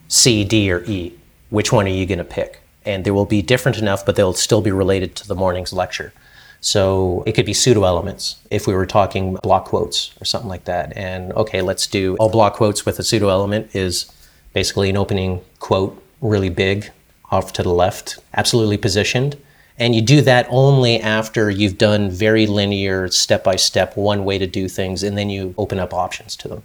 C, 0.07 0.43
D, 0.43 0.71
or 0.71 0.83
E. 0.83 1.17
Which 1.49 1.71
one 1.71 1.87
are 1.87 1.89
you 1.89 2.05
going 2.05 2.19
to 2.19 2.23
pick? 2.23 2.59
And 2.85 3.03
they 3.03 3.09
will 3.09 3.25
be 3.25 3.41
different 3.41 3.79
enough, 3.79 4.05
but 4.05 4.15
they'll 4.15 4.33
still 4.33 4.61
be 4.61 4.69
related 4.69 5.15
to 5.15 5.27
the 5.27 5.33
morning's 5.33 5.73
lecture. 5.73 6.13
So 6.61 7.23
it 7.25 7.31
could 7.31 7.47
be 7.47 7.55
pseudo 7.55 7.85
elements 7.85 8.37
if 8.51 8.67
we 8.67 8.75
were 8.75 8.85
talking 8.85 9.33
block 9.41 9.65
quotes 9.65 10.13
or 10.21 10.25
something 10.25 10.49
like 10.49 10.65
that. 10.65 10.95
And 10.95 11.33
okay, 11.33 11.63
let's 11.63 11.87
do 11.87 12.15
all 12.19 12.29
block 12.29 12.53
quotes 12.53 12.85
with 12.85 12.99
a 12.99 13.03
pseudo 13.03 13.29
element 13.29 13.75
is 13.75 14.11
basically 14.53 14.91
an 14.91 14.97
opening 14.97 15.41
quote, 15.57 15.99
really 16.21 16.49
big, 16.49 16.91
off 17.31 17.51
to 17.53 17.63
the 17.63 17.73
left, 17.73 18.19
absolutely 18.35 18.77
positioned. 18.77 19.37
And 19.77 19.93
you 19.93 20.01
do 20.01 20.21
that 20.21 20.47
only 20.49 20.99
after 20.99 21.49
you've 21.49 21.77
done 21.77 22.09
very 22.09 22.47
linear, 22.47 23.09
step 23.09 23.43
by 23.43 23.57
step, 23.57 23.97
one 23.97 24.23
way 24.23 24.37
to 24.37 24.47
do 24.47 24.69
things, 24.69 25.03
and 25.03 25.17
then 25.17 25.29
you 25.29 25.53
open 25.57 25.79
up 25.79 25.93
options 25.93 26.35
to 26.37 26.47
them. 26.47 26.63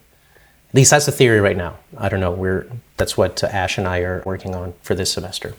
At 0.69 0.75
least 0.77 0.93
that's 0.93 1.07
the 1.07 1.13
theory 1.13 1.41
right 1.41 1.57
now. 1.57 1.77
I 1.99 2.09
don't 2.09 2.21
know. 2.21 2.31
We're 2.31 2.71
that's 2.97 3.17
what 3.17 3.43
Ash 3.43 3.77
and 3.77 3.89
I 3.89 4.01
are 4.01 4.23
working 4.25 4.55
on 4.55 4.75
for 4.83 4.95
this 4.95 5.13
semester. 5.13 5.55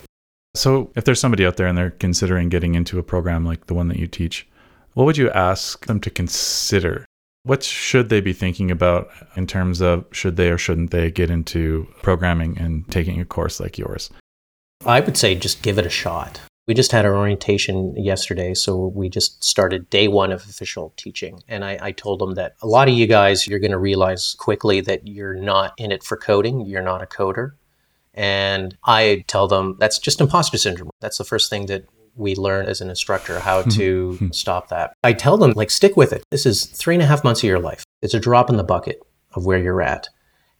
So, 0.56 0.90
if 0.96 1.04
there's 1.04 1.20
somebody 1.20 1.46
out 1.46 1.58
there 1.58 1.68
and 1.68 1.78
they're 1.78 1.92
considering 1.92 2.50
getting 2.50 2.76
into 2.76 3.00
a 3.00 3.04
program 3.04 3.46
like 3.46 3.68
the 3.68 3.74
one 3.74 3.90
that 3.90 4.00
you 4.00 4.08
teach, 4.08 4.48
what 4.94 5.06
would 5.06 5.18
you 5.18 5.30
ask 5.32 5.86
them 5.86 6.00
to 6.02 6.10
consider? 6.10 7.06
What 7.44 7.64
should 7.64 8.10
they 8.10 8.22
be 8.22 8.34
thinking 8.34 8.70
about 8.70 9.10
in 9.36 9.48
terms 9.48 9.82
of 9.82 10.06
should 10.12 10.38
they 10.38 10.50
or 10.50 10.58
shouldn't 10.58 10.92
they 10.92 11.10
get 11.10 11.30
into 11.30 11.88
programming 12.02 12.58
and 12.58 12.90
taking 12.92 13.20
a 13.20 13.26
course 13.26 13.60
like 13.60 13.78
yours? 13.78 14.10
I 14.86 15.00
would 15.00 15.18
say 15.18 15.36
just 15.36 15.62
give 15.62 15.78
it 15.78 15.86
a 15.86 15.90
shot. 15.90 16.40
We 16.72 16.76
just 16.76 16.94
had 16.94 17.06
our 17.06 17.18
orientation 17.18 17.98
yesterday, 17.98 18.54
so 18.54 18.78
we 18.96 19.10
just 19.10 19.44
started 19.44 19.90
day 19.90 20.08
one 20.08 20.32
of 20.32 20.46
official 20.46 20.94
teaching. 20.96 21.44
And 21.50 21.66
I, 21.66 21.78
I 21.82 21.92
told 21.92 22.20
them 22.20 22.36
that 22.36 22.56
a 22.62 22.66
lot 22.66 22.88
of 22.88 22.94
you 22.94 23.08
guys, 23.08 23.46
you're 23.46 23.60
going 23.60 23.72
to 23.72 23.78
realize 23.78 24.38
quickly 24.40 24.80
that 24.80 25.06
you're 25.06 25.34
not 25.34 25.74
in 25.78 25.92
it 25.92 26.02
for 26.02 26.16
coding, 26.16 26.62
you're 26.62 26.82
not 26.82 27.04
a 27.04 27.06
coder. 27.06 27.56
And 28.14 28.78
I 28.86 29.26
tell 29.28 29.50
them 29.50 29.76
that's 29.82 30.00
just 30.00 30.22
imposter 30.22 30.58
syndrome. 30.58 30.92
That's 31.02 31.18
the 31.18 31.26
first 31.26 31.50
thing 31.50 31.66
that 31.66 31.90
we 32.16 32.36
learn 32.36 32.68
as 32.68 32.80
an 32.80 32.90
instructor 32.90 33.42
how 33.42 33.64
to 33.76 34.30
stop 34.32 34.70
that. 34.70 34.94
I 35.04 35.12
tell 35.12 35.36
them, 35.36 35.52
like, 35.58 35.72
stick 35.72 35.98
with 35.98 36.14
it. 36.14 36.24
This 36.32 36.46
is 36.46 36.68
three 36.68 36.96
and 36.96 37.04
a 37.04 37.06
half 37.06 37.26
months 37.26 37.44
of 37.44 37.50
your 37.50 37.60
life. 37.60 37.84
It's 38.02 38.14
a 38.14 38.20
drop 38.22 38.50
in 38.50 38.56
the 38.56 38.64
bucket 38.64 39.02
of 39.34 39.46
where 39.46 39.60
you're 39.60 39.82
at. 39.82 40.08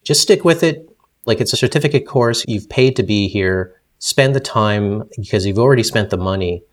Just 0.04 0.22
stick 0.22 0.44
with 0.44 0.62
it. 0.62 0.90
Like, 1.26 1.40
it's 1.40 1.54
a 1.54 1.58
certificate 1.58 2.06
course. 2.06 2.44
You've 2.50 2.68
paid 2.68 2.98
to 2.98 3.04
be 3.04 3.30
here. 3.30 3.81
Spend 4.04 4.34
the 4.34 4.40
time 4.40 5.04
because 5.16 5.46
you've 5.46 5.60
already 5.60 5.84
spent 5.84 6.10
the 6.10 6.18
money. 6.18 6.64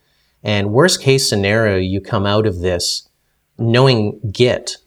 And 0.43 0.73
worst 0.73 1.03
case 1.03 1.29
scenario, 1.29 1.77
you 1.77 2.01
come 2.01 2.25
out 2.25 2.47
of 2.47 2.61
this 2.61 3.07
knowing 3.59 4.19
Git, 4.33 4.79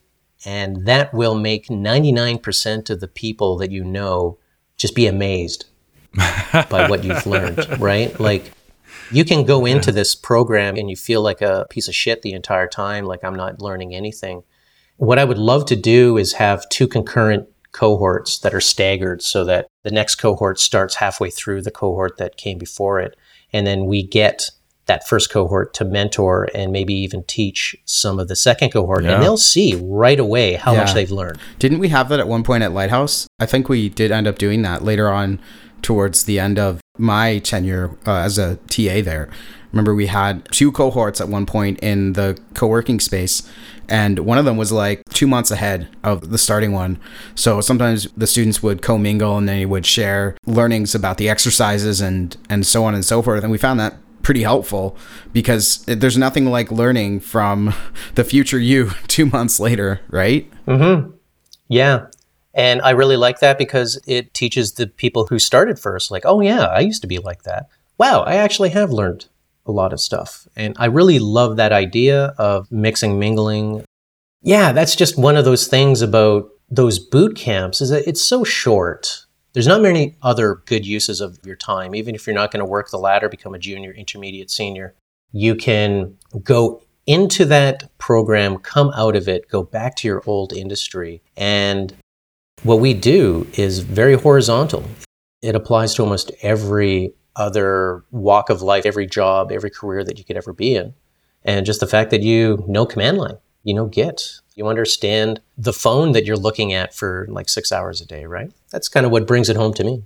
and 0.44 0.88
that 0.88 1.14
will 1.14 1.36
make 1.36 1.68
99% 1.68 2.90
of 2.90 3.00
the 3.00 3.08
people 3.08 3.58
that 3.60 3.70
you 3.70 3.84
know 3.84 4.40
just 4.76 4.96
be 4.96 5.06
amazed 5.06 5.66
by 6.16 6.88
what 6.90 7.04
you've 7.04 7.26
learned, 7.28 7.80
right? 7.80 8.20
Like, 8.20 8.52
you 9.12 9.24
can 9.24 9.46
go 9.46 9.68
into 9.68 9.92
this 9.92 10.16
program 10.16 10.78
and 10.78 10.90
you 10.90 10.96
feel 10.96 11.22
like 11.22 11.42
a 11.42 11.68
piece 11.70 11.88
of 11.88 11.94
shit 11.94 12.24
the 12.24 12.34
entire 12.34 12.68
time, 12.68 13.06
like 13.06 13.24
I'm 13.24 13.36
not 13.36 13.62
learning 13.62 13.94
anything. 13.94 14.42
What 14.98 15.20
I 15.20 15.26
would 15.26 15.38
love 15.38 15.66
to 15.66 15.76
do 15.76 16.18
is 16.18 16.34
have 16.34 16.68
two 16.70 16.88
concurrent 16.88 17.48
cohorts 17.72 18.40
that 18.40 18.54
are 18.54 18.62
staggered 18.62 19.22
so 19.22 19.44
that 19.46 19.68
the 19.84 19.92
next 19.92 20.16
cohort 20.16 20.60
starts 20.60 20.96
halfway 20.96 21.30
through 21.30 21.62
the 21.62 21.72
cohort 21.72 22.18
that 22.18 22.38
came 22.38 22.58
before 22.58 23.00
it. 23.00 23.16
And 23.54 23.66
then 23.66 23.86
we 23.86 24.04
get 24.04 24.50
that 24.88 25.08
first 25.08 25.32
cohort 25.32 25.74
to 25.76 25.86
mentor 25.86 26.50
and 26.54 26.72
maybe 26.72 26.94
even 26.94 27.24
teach 27.24 27.76
some 27.86 28.20
of 28.20 28.28
the 28.28 28.36
second 28.36 28.72
cohort. 28.72 29.04
Yeah. 29.04 29.14
And 29.14 29.24
they'll 29.24 29.38
see 29.38 29.80
right 29.82 30.20
away 30.20 30.54
how 30.54 30.76
much 30.76 30.94
they've 30.94 31.12
learned. 31.12 31.40
Didn't 31.60 31.80
we 31.80 31.90
have 31.90 32.10
that 32.10 32.20
at 32.20 32.28
one 32.28 32.44
point 32.44 32.64
at 32.64 32.74
Lighthouse? 32.74 33.28
I 33.40 33.46
think 33.46 33.70
we 33.70 33.90
did 33.90 34.12
end 34.12 34.28
up 34.28 34.38
doing 34.38 34.64
that 34.64 34.84
later 34.84 35.10
on 35.10 35.40
towards 35.82 36.26
the 36.26 36.40
end 36.40 36.60
of 36.60 36.82
my 36.98 37.40
tenure 37.40 37.98
uh, 38.06 38.18
as 38.18 38.38
a 38.38 38.58
TA 38.68 39.02
there. 39.02 39.30
Remember, 39.72 39.96
we 39.96 40.08
had 40.08 40.46
two 40.52 40.72
cohorts 40.72 41.22
at 41.22 41.30
one 41.30 41.46
point 41.46 41.80
in 41.80 42.14
the 42.14 42.40
co 42.54 42.68
working 42.68 43.00
space, 43.00 43.50
and 43.88 44.20
one 44.20 44.38
of 44.38 44.46
them 44.46 44.58
was 44.58 44.72
like 44.72 45.02
two 45.10 45.28
months 45.28 45.52
ahead 45.52 45.88
of 46.04 46.30
the 46.30 46.38
starting 46.38 46.72
one. 46.72 47.00
So 47.36 47.62
sometimes 47.62 48.08
the 48.16 48.28
students 48.28 48.64
would 48.64 48.82
commingle 48.82 49.38
and 49.38 49.48
they 49.48 49.66
would 49.66 49.86
share 49.86 50.38
learnings 50.46 50.96
about 50.96 51.18
the 51.18 51.30
exercises 51.30 52.02
and, 52.02 52.36
and 52.50 52.66
so 52.66 52.84
on 52.86 52.96
and 52.96 53.04
so 53.04 53.22
forth. 53.22 53.44
And 53.44 53.52
we 53.52 53.58
found 53.58 53.80
that 53.80 53.96
pretty 54.24 54.44
helpful 54.44 54.96
because 55.34 55.84
there's 55.86 56.18
nothing 56.18 56.46
like 56.46 56.72
learning 56.72 57.20
from 57.20 57.74
the 58.16 58.24
future 58.24 58.60
you 58.60 58.92
two 59.08 59.26
months 59.26 59.60
later, 59.60 60.02
right? 60.10 60.50
mm-hmm 60.66 61.12
Yeah. 61.68 62.08
And 62.54 62.82
I 62.82 62.90
really 62.90 63.16
like 63.16 63.40
that 63.40 63.58
because 63.58 64.02
it 64.06 64.34
teaches 64.34 64.74
the 64.74 64.88
people 64.88 65.28
who 65.28 65.40
started 65.40 65.80
first, 65.80 66.12
like, 66.12 66.24
oh, 66.26 66.42
yeah, 66.42 66.66
I 66.66 66.82
used 66.82 67.02
to 67.02 67.08
be 67.08 67.18
like 67.18 67.44
that. 67.44 67.70
Wow, 67.98 68.22
I 68.22 68.36
actually 68.36 68.70
have 68.70 68.92
learned 68.92 69.28
a 69.66 69.72
lot 69.72 69.94
of 69.94 70.00
stuff. 70.00 70.48
And 70.56 70.76
I 70.80 70.86
really 70.86 71.20
love 71.20 71.58
that 71.58 71.72
idea 71.72 72.34
of 72.38 72.72
mixing, 72.72 73.20
mingling. 73.20 73.84
Yeah, 74.42 74.72
that's 74.72 74.96
just 74.96 75.18
one 75.18 75.38
of 75.38 75.46
those 75.46 75.68
things 75.68 76.02
about 76.02 76.50
those 76.70 77.00
boot 77.00 77.36
camps 77.36 77.82
is 77.82 77.90
that 77.90 78.08
it's 78.08 78.22
so 78.22 78.44
short. 78.44 79.26
There's 79.54 79.68
not 79.68 79.82
many 79.82 80.16
other 80.22 80.62
good 80.66 80.86
uses 80.86 81.20
of 81.22 81.38
your 81.46 81.58
time. 81.58 81.94
Even 81.94 82.16
if 82.16 82.26
you're 82.26 82.34
not 82.34 82.52
going 82.52 82.62
to 82.62 82.70
work 82.70 82.90
the 82.90 82.98
ladder, 82.98 83.28
become 83.28 83.54
a 83.54 83.60
junior, 83.60 83.92
intermediate, 83.92 84.50
senior, 84.50 84.96
you 85.32 85.56
can 85.56 86.18
go 86.44 86.82
into 87.06 87.46
that 87.46 87.98
program, 87.98 88.58
come 88.58 88.92
out 88.96 89.16
of 89.16 89.28
it, 89.28 89.50
go 89.50 89.64
back 89.64 89.96
to 89.98 90.08
your 90.08 90.24
old 90.26 90.54
industry. 90.54 91.22
And 91.36 91.94
what 92.64 92.80
we 92.80 92.94
do 92.94 93.48
is 93.54 93.80
very 93.80 94.14
horizontal. 94.14 94.86
It 95.42 95.56
applies 95.56 95.96
to 95.96 96.04
almost 96.04 96.32
every 96.42 97.14
other 97.36 98.04
walk 98.12 98.50
of 98.50 98.62
life, 98.62 98.86
every 98.86 99.08
job, 99.08 99.52
every 99.52 99.70
career 99.70 100.04
that 100.04 100.18
you 100.18 100.24
could 100.24 100.38
ever 100.38 100.54
be 100.54 100.76
in. 100.76 100.94
And 101.44 101.66
just 101.66 101.80
the 101.80 101.88
fact 101.88 102.12
that 102.12 102.22
you 102.22 102.64
know 102.68 102.86
command 102.86 103.18
line, 103.18 103.38
you 103.64 103.74
know 103.74 103.86
Git, 103.86 104.42
you 104.56 104.68
understand 104.68 105.42
the 105.58 105.74
phone 105.74 106.12
that 106.12 106.26
you're 106.26 106.38
looking 106.38 106.74
at 106.74 106.94
for 106.94 107.28
like 107.30 107.50
six 107.50 107.72
hours 107.72 108.02
a 108.02 108.06
day, 108.06 108.26
right? 108.26 108.52
That's 108.72 108.88
kind 108.88 109.06
of 109.06 109.12
what 109.12 109.28
brings 109.28 109.50
it 109.50 109.56
home 109.56 109.74
to 109.76 109.84
me. 109.84 110.04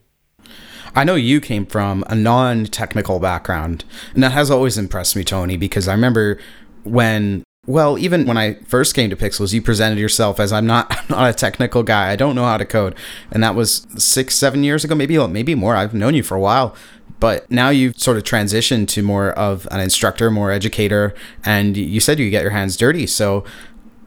I 0.96 1.04
know 1.04 1.16
you 1.16 1.42
came 1.42 1.66
from 1.66 2.06
a 2.08 2.16
non 2.16 2.66
technical 2.66 3.20
background, 3.20 3.84
and 4.14 4.24
that 4.24 4.32
has 4.32 4.50
always 4.50 4.78
impressed 4.78 5.16
me, 5.16 5.24
Tony, 5.24 5.58
because 5.58 5.88
I 5.88 5.94
remember 5.94 6.40
when. 6.84 7.44
Well, 7.68 7.98
even 7.98 8.28
when 8.28 8.38
I 8.38 8.60
first 8.68 8.94
came 8.94 9.10
to 9.10 9.16
Pixels, 9.16 9.52
you 9.52 9.60
presented 9.60 9.98
yourself 9.98 10.40
as 10.40 10.54
I'm 10.54 10.68
not 10.68 10.86
I'm 10.98 11.06
not 11.10 11.30
a 11.30 11.34
technical 11.34 11.82
guy. 11.82 12.12
I 12.12 12.16
don't 12.16 12.36
know 12.36 12.46
how 12.46 12.58
to 12.58 12.66
code, 12.66 12.96
and 13.32 13.44
that 13.44 13.56
was 13.56 13.88
six, 13.98 14.36
seven 14.36 14.64
years 14.64 14.86
ago, 14.86 14.96
maybe 14.96 15.18
maybe 15.28 15.56
more. 15.56 15.76
I've 15.76 15.94
known 15.94 16.14
you 16.14 16.24
for 16.24 16.36
a 16.36 16.40
while, 16.40 16.76
but 17.20 17.50
now 17.50 17.70
you've 17.70 18.00
sort 18.00 18.18
of 18.18 18.24
transitioned 18.24 18.88
to 18.90 19.02
more 19.02 19.32
of 19.32 19.68
an 19.72 19.80
instructor, 19.80 20.30
more 20.30 20.52
educator, 20.52 21.14
and 21.44 21.78
you 21.78 22.00
said 22.00 22.20
you 22.20 22.30
get 22.30 22.42
your 22.42 22.52
hands 22.52 22.78
dirty. 22.78 23.08
So, 23.08 23.44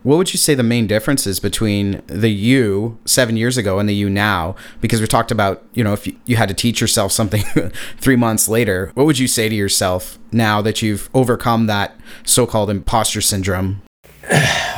what 0.02 0.16
would 0.16 0.32
you 0.32 0.38
say 0.38 0.54
the 0.54 0.62
main 0.62 0.86
differences 0.86 1.40
between 1.40 2.02
the 2.06 2.30
you 2.30 2.98
seven 3.04 3.36
years 3.36 3.56
ago 3.56 3.78
and 3.78 3.88
the 3.88 3.94
you 3.94 4.08
now? 4.08 4.54
Because 4.80 5.00
we 5.00 5.06
talked 5.06 5.30
about, 5.30 5.64
you 5.74 5.82
know, 5.82 5.92
if 5.92 6.06
you, 6.06 6.36
had 6.36 6.48
to 6.48 6.54
teach 6.54 6.80
yourself 6.80 7.12
something 7.12 7.42
three 7.98 8.16
months 8.16 8.48
later, 8.48 8.92
what 8.94 9.06
would 9.06 9.18
you 9.18 9.26
say 9.26 9.48
to 9.48 9.54
yourself 9.54 10.18
now 10.30 10.62
that 10.62 10.82
you've 10.82 11.10
overcome 11.14 11.66
that 11.66 11.98
so 12.24 12.46
called 12.46 12.70
imposter 12.70 13.20
syndrome? 13.20 13.82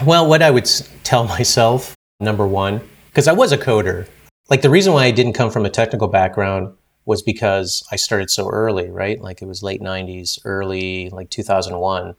Well, 0.07 0.27
what 0.27 0.41
I 0.41 0.51
would 0.51 0.65
tell 1.05 1.25
myself, 1.25 1.95
number 2.21 2.47
one, 2.47 2.81
because 3.11 3.29
I 3.29 3.33
was 3.33 3.53
a 3.53 3.59
coder. 3.59 4.09
Like 4.49 4.63
the 4.63 4.71
reason 4.71 4.95
why 4.95 5.05
I 5.05 5.11
didn't 5.11 5.35
come 5.35 5.51
from 5.51 5.67
a 5.67 5.71
technical 5.71 6.09
background 6.09 6.75
was 7.05 7.23
because 7.23 7.83
I 7.91 7.97
started 7.97 8.31
so 8.31 8.49
early, 8.49 8.91
right? 8.91 9.21
Like 9.21 9.43
it 9.43 9.47
was 9.47 9.63
late 9.63 9.81
90s, 9.81 10.39
early 10.45 11.11
like 11.11 11.31
2001. 11.31 12.15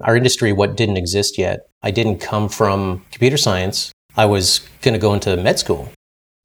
Our 0.00 0.16
industry, 0.16 0.52
what 0.52 0.76
didn't 0.76 0.96
exist 0.96 1.38
yet. 1.38 1.68
I 1.82 1.90
didn't 1.90 2.18
come 2.18 2.48
from 2.48 3.04
computer 3.10 3.36
science. 3.36 3.92
I 4.16 4.26
was 4.26 4.60
going 4.80 4.94
to 4.94 5.00
go 5.00 5.14
into 5.14 5.36
med 5.36 5.58
school. 5.58 5.88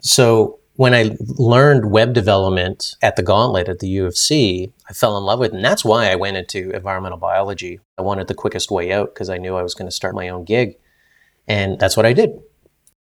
So 0.01 0.59
when 0.77 0.93
I 0.93 1.11
learned 1.19 1.91
web 1.91 2.13
development 2.13 2.95
at 3.01 3.15
the 3.15 3.23
Gauntlet 3.23 3.67
at 3.67 3.79
the 3.79 3.87
U 3.89 4.05
of 4.05 4.15
C, 4.15 4.71
I 4.87 4.93
fell 4.93 5.17
in 5.17 5.23
love 5.23 5.39
with 5.39 5.51
it. 5.51 5.55
And 5.55 5.65
that's 5.65 5.83
why 5.83 6.11
I 6.11 6.15
went 6.15 6.37
into 6.37 6.71
environmental 6.71 7.17
biology. 7.17 7.79
I 7.97 8.03
wanted 8.03 8.27
the 8.27 8.35
quickest 8.35 8.69
way 8.69 8.91
out 8.91 9.13
because 9.13 9.29
I 9.29 9.37
knew 9.37 9.55
I 9.55 9.63
was 9.63 9.73
going 9.73 9.87
to 9.87 9.95
start 9.95 10.13
my 10.13 10.29
own 10.29 10.43
gig. 10.43 10.77
And 11.47 11.79
that's 11.79 11.97
what 11.97 12.05
I 12.05 12.13
did. 12.13 12.39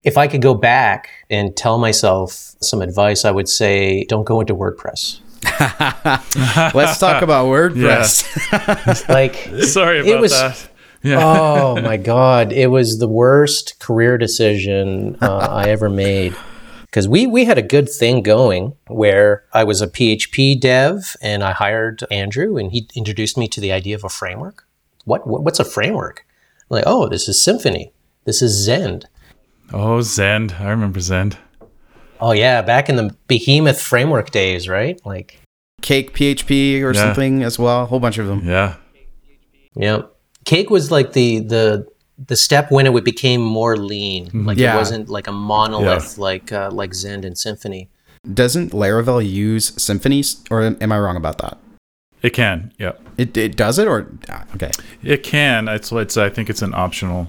If 0.03 0.17
I 0.17 0.27
could 0.27 0.41
go 0.41 0.53
back 0.55 1.09
and 1.29 1.55
tell 1.55 1.77
myself 1.77 2.55
some 2.61 2.81
advice, 2.81 3.23
I 3.25 3.31
would 3.31 3.47
say 3.47 4.03
don't 4.05 4.23
go 4.23 4.39
into 4.41 4.55
WordPress. 4.55 5.19
Let's 6.73 6.97
talk 6.99 7.21
about 7.21 7.45
WordPress. 7.47 9.07
Like, 9.09 9.35
Sorry 9.63 9.99
It 9.99 10.07
about 10.07 10.21
was- 10.21 10.31
that. 10.31 10.67
Yeah. 11.03 11.17
oh 11.19 11.81
my 11.81 11.97
God, 11.97 12.51
it 12.53 12.67
was 12.67 12.99
the 12.99 13.07
worst 13.07 13.79
career 13.79 14.19
decision 14.19 15.17
uh, 15.19 15.47
I 15.49 15.69
ever 15.69 15.89
made. 15.89 16.35
Because 16.83 17.07
we, 17.07 17.25
we 17.25 17.45
had 17.45 17.57
a 17.57 17.63
good 17.63 17.89
thing 17.89 18.21
going 18.21 18.73
where 18.87 19.43
I 19.51 19.63
was 19.63 19.81
a 19.81 19.87
PHP 19.87 20.59
dev 20.59 21.15
and 21.19 21.43
I 21.43 21.53
hired 21.53 22.03
Andrew 22.11 22.55
and 22.57 22.71
he 22.71 22.87
introduced 22.95 23.35
me 23.35 23.47
to 23.47 23.59
the 23.59 23.71
idea 23.71 23.95
of 23.95 24.03
a 24.03 24.09
framework. 24.09 24.67
What, 25.05 25.25
what 25.25 25.41
What's 25.43 25.59
a 25.59 25.65
framework? 25.65 26.23
I'm 26.69 26.75
like, 26.75 26.83
oh, 26.85 27.09
this 27.09 27.27
is 27.27 27.37
Symfony. 27.37 27.91
This 28.25 28.43
is 28.43 28.51
Zend. 28.53 29.07
Oh, 29.73 30.01
Zend. 30.01 30.55
I 30.59 30.69
remember 30.69 30.99
Zend. 30.99 31.37
Oh, 32.19 32.31
yeah, 32.33 32.61
back 32.61 32.89
in 32.89 32.97
the 32.97 33.15
behemoth 33.27 33.81
framework 33.81 34.29
days, 34.31 34.67
right? 34.69 34.99
Like, 35.05 35.39
Cake 35.81 36.13
PHP 36.13 36.81
or 36.83 36.93
Yeah. 36.93 37.01
something 37.01 37.43
as 37.43 37.57
well, 37.57 37.83
a 37.83 37.85
whole 37.85 37.99
bunch 37.99 38.17
of 38.17 38.27
them. 38.27 38.41
Yeah. 38.47 38.75
yeah. 39.75 40.01
Cake 40.45 40.69
was 40.69 40.91
like 40.91 41.13
the, 41.13 41.39
the, 41.39 41.87
the 42.27 42.35
step 42.35 42.69
when 42.71 42.85
it 42.85 43.03
became 43.03 43.41
more 43.41 43.77
lean. 43.77 44.29
Like 44.45 44.57
Yeah. 44.57 44.75
it 44.75 44.77
wasn't 44.77 45.09
like 45.09 45.27
a 45.27 45.31
monolith 45.31 46.17
like 46.19 46.51
uh, 46.51 46.69
like 46.71 46.93
Zend 46.93 47.25
and 47.25 47.35
Symfony. 47.35 47.87
Doesn't 48.31 48.71
Laravel 48.71 49.27
use 49.27 49.73
symphonies, 49.81 50.43
or 50.51 50.61
am 50.61 50.91
I 50.91 50.99
wrong 50.99 51.15
about 51.15 51.39
that? 51.39 51.57
It 52.21 52.31
can. 52.33 52.71
Yeah. 52.77 52.91
It, 53.17 53.35
it 53.35 53.55
does 53.57 53.79
it, 53.79 53.87
or 53.87 54.07
ah, 54.29 54.45
okay? 54.53 54.69
It 55.03 55.23
can. 55.23 55.67
It's, 55.67 55.91
it's 55.91 56.17
I 56.17 56.29
think 56.29 56.47
it's 56.47 56.61
an 56.61 56.75
optional. 56.75 57.27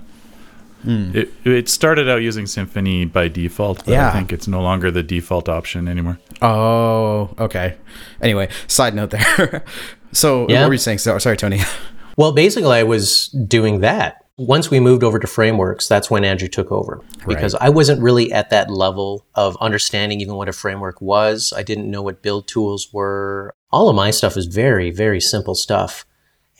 Hmm. 0.82 1.10
It, 1.14 1.30
it 1.44 1.68
started 1.68 2.08
out 2.08 2.22
using 2.22 2.44
Symfony 2.46 3.10
by 3.10 3.28
default, 3.28 3.78
but 3.84 3.88
Yeah. 3.92 4.08
I 4.08 4.12
think 4.12 4.32
it's 4.32 4.48
no 4.48 4.60
longer 4.60 4.90
the 4.90 5.02
default 5.02 5.48
option 5.48 5.86
anymore. 5.88 6.18
Oh, 6.40 7.30
okay. 7.38 7.76
Anyway, 8.20 8.48
side 8.66 8.94
note 8.94 9.10
there. 9.10 9.64
so 10.12 10.46
Yeah. 10.48 10.60
what 10.62 10.68
were 10.68 10.74
you 10.74 10.78
saying? 10.78 10.98
So, 10.98 11.18
sorry, 11.18 11.36
Tony. 11.36 11.60
Well, 12.18 12.32
basically, 12.32 12.76
I 12.76 12.82
was 12.82 13.28
doing 13.28 13.80
that. 13.80 14.18
Once 14.36 14.70
we 14.70 14.80
moved 14.80 15.02
over 15.02 15.18
to 15.18 15.26
frameworks, 15.26 15.88
that's 15.88 16.10
when 16.10 16.24
Andrew 16.24 16.46
took 16.46 16.70
over 16.70 17.00
because 17.26 17.54
I 17.54 17.70
wasn't 17.70 18.02
really 18.02 18.30
at 18.32 18.50
that 18.50 18.70
level 18.70 19.24
of 19.34 19.56
understanding 19.62 20.20
even 20.20 20.34
what 20.34 20.46
a 20.46 20.52
framework 20.52 21.00
was. 21.00 21.54
I 21.56 21.62
didn't 21.62 21.90
know 21.90 22.02
what 22.02 22.20
build 22.20 22.48
tools 22.48 22.92
were. 22.92 23.54
All 23.70 23.88
of 23.88 23.96
my 23.96 24.10
stuff 24.10 24.36
is 24.36 24.44
very, 24.44 24.90
very 24.90 25.20
simple 25.22 25.54
stuff. 25.54 26.04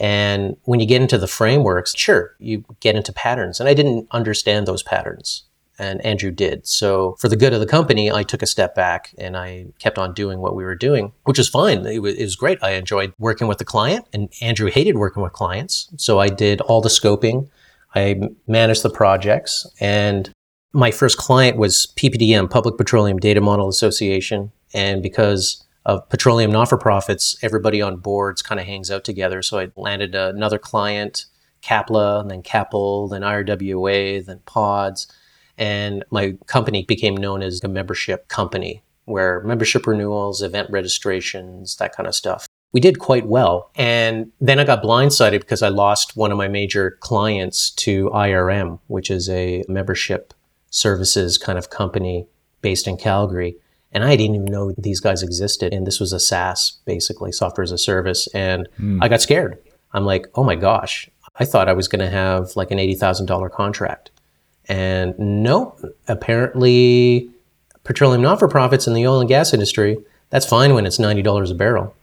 And 0.02 0.56
when 0.64 0.80
you 0.80 0.86
get 0.86 1.00
into 1.00 1.16
the 1.16 1.28
frameworks, 1.28 1.96
sure, 1.96 2.34
you 2.40 2.64
get 2.80 2.96
into 2.96 3.12
patterns. 3.12 3.60
And 3.60 3.68
I 3.68 3.74
didn't 3.74 4.08
understand 4.10 4.66
those 4.66 4.82
patterns 4.82 5.44
and 5.78 6.04
Andrew 6.04 6.32
did. 6.32 6.66
So 6.66 7.16
for 7.20 7.28
the 7.28 7.36
good 7.36 7.52
of 7.52 7.60
the 7.60 7.66
company, 7.66 8.10
I 8.10 8.24
took 8.24 8.42
a 8.42 8.46
step 8.46 8.74
back 8.74 9.14
and 9.16 9.36
I 9.36 9.66
kept 9.78 9.98
on 9.98 10.12
doing 10.12 10.40
what 10.40 10.56
we 10.56 10.64
were 10.64 10.74
doing, 10.74 11.12
which 11.22 11.38
is 11.38 11.48
fine. 11.48 11.86
It 11.86 12.00
was, 12.00 12.14
it 12.14 12.24
was, 12.24 12.34
great. 12.34 12.58
I 12.62 12.72
enjoyed 12.72 13.14
working 13.18 13.46
with 13.46 13.58
the 13.58 13.64
client 13.64 14.06
and 14.12 14.28
Andrew 14.42 14.68
hated 14.68 14.96
working 14.96 15.22
with 15.22 15.32
clients. 15.32 15.88
So 15.96 16.18
I 16.18 16.28
did 16.28 16.60
all 16.62 16.80
the 16.80 16.88
scoping. 16.88 17.48
I 17.94 18.20
managed 18.48 18.82
the 18.82 18.90
projects 18.90 19.66
and 19.80 20.30
my 20.72 20.90
first 20.90 21.16
client 21.16 21.58
was 21.58 21.92
PPDM, 21.96 22.50
Public 22.50 22.76
Petroleum 22.76 23.18
Data 23.18 23.40
Model 23.40 23.68
Association. 23.68 24.50
And 24.74 25.00
because 25.00 25.61
of 25.84 26.08
petroleum 26.08 26.52
not-for-profits, 26.52 27.36
everybody 27.42 27.82
on 27.82 27.96
boards 27.96 28.42
kind 28.42 28.60
of 28.60 28.66
hangs 28.66 28.90
out 28.90 29.04
together. 29.04 29.42
So 29.42 29.58
I 29.58 29.72
landed 29.76 30.14
another 30.14 30.58
client, 30.58 31.26
CAPLA, 31.62 32.20
and 32.20 32.30
then 32.30 32.42
CAPL, 32.42 33.10
then 33.10 33.22
IRWA, 33.22 34.24
then 34.24 34.40
PODS 34.46 35.06
and 35.58 36.04
my 36.10 36.36
company 36.46 36.84
became 36.84 37.16
known 37.16 37.42
as 37.42 37.62
a 37.62 37.68
membership 37.68 38.28
company, 38.28 38.82
where 39.04 39.40
membership 39.42 39.86
renewals, 39.86 40.42
event 40.42 40.68
registrations, 40.70 41.76
that 41.76 41.94
kind 41.94 42.06
of 42.06 42.14
stuff. 42.14 42.46
We 42.72 42.80
did 42.80 42.98
quite 42.98 43.26
well. 43.26 43.70
And 43.76 44.32
then 44.40 44.58
I 44.58 44.64
got 44.64 44.82
blindsided 44.82 45.40
because 45.40 45.62
I 45.62 45.68
lost 45.68 46.16
one 46.16 46.32
of 46.32 46.38
my 46.38 46.48
major 46.48 46.92
clients 47.00 47.70
to 47.72 48.08
IRM, 48.10 48.80
which 48.86 49.10
is 49.10 49.28
a 49.28 49.62
membership 49.68 50.32
services 50.70 51.36
kind 51.36 51.58
of 51.58 51.68
company 51.68 52.26
based 52.62 52.88
in 52.88 52.96
Calgary. 52.96 53.56
And 53.92 54.04
I 54.04 54.16
didn't 54.16 54.36
even 54.36 54.46
know 54.46 54.72
these 54.72 55.00
guys 55.00 55.22
existed. 55.22 55.72
And 55.72 55.86
this 55.86 56.00
was 56.00 56.12
a 56.12 56.20
SaaS, 56.20 56.78
basically, 56.86 57.30
software 57.30 57.62
as 57.62 57.72
a 57.72 57.78
service. 57.78 58.26
And 58.28 58.68
mm. 58.80 58.98
I 59.02 59.08
got 59.08 59.20
scared. 59.20 59.58
I'm 59.92 60.04
like, 60.04 60.26
oh 60.34 60.44
my 60.44 60.54
gosh, 60.54 61.10
I 61.36 61.44
thought 61.44 61.68
I 61.68 61.74
was 61.74 61.88
going 61.88 62.00
to 62.00 62.10
have 62.10 62.56
like 62.56 62.70
an 62.70 62.78
$80,000 62.78 63.50
contract. 63.50 64.10
And 64.68 65.18
no, 65.18 65.76
apparently, 66.08 67.30
petroleum 67.84 68.22
not 68.22 68.38
for 68.38 68.48
profits 68.48 68.86
in 68.86 68.94
the 68.94 69.06
oil 69.06 69.20
and 69.20 69.28
gas 69.28 69.52
industry, 69.52 69.98
that's 70.30 70.46
fine 70.46 70.74
when 70.74 70.86
it's 70.86 70.98
$90 70.98 71.50
a 71.50 71.54
barrel. 71.54 71.94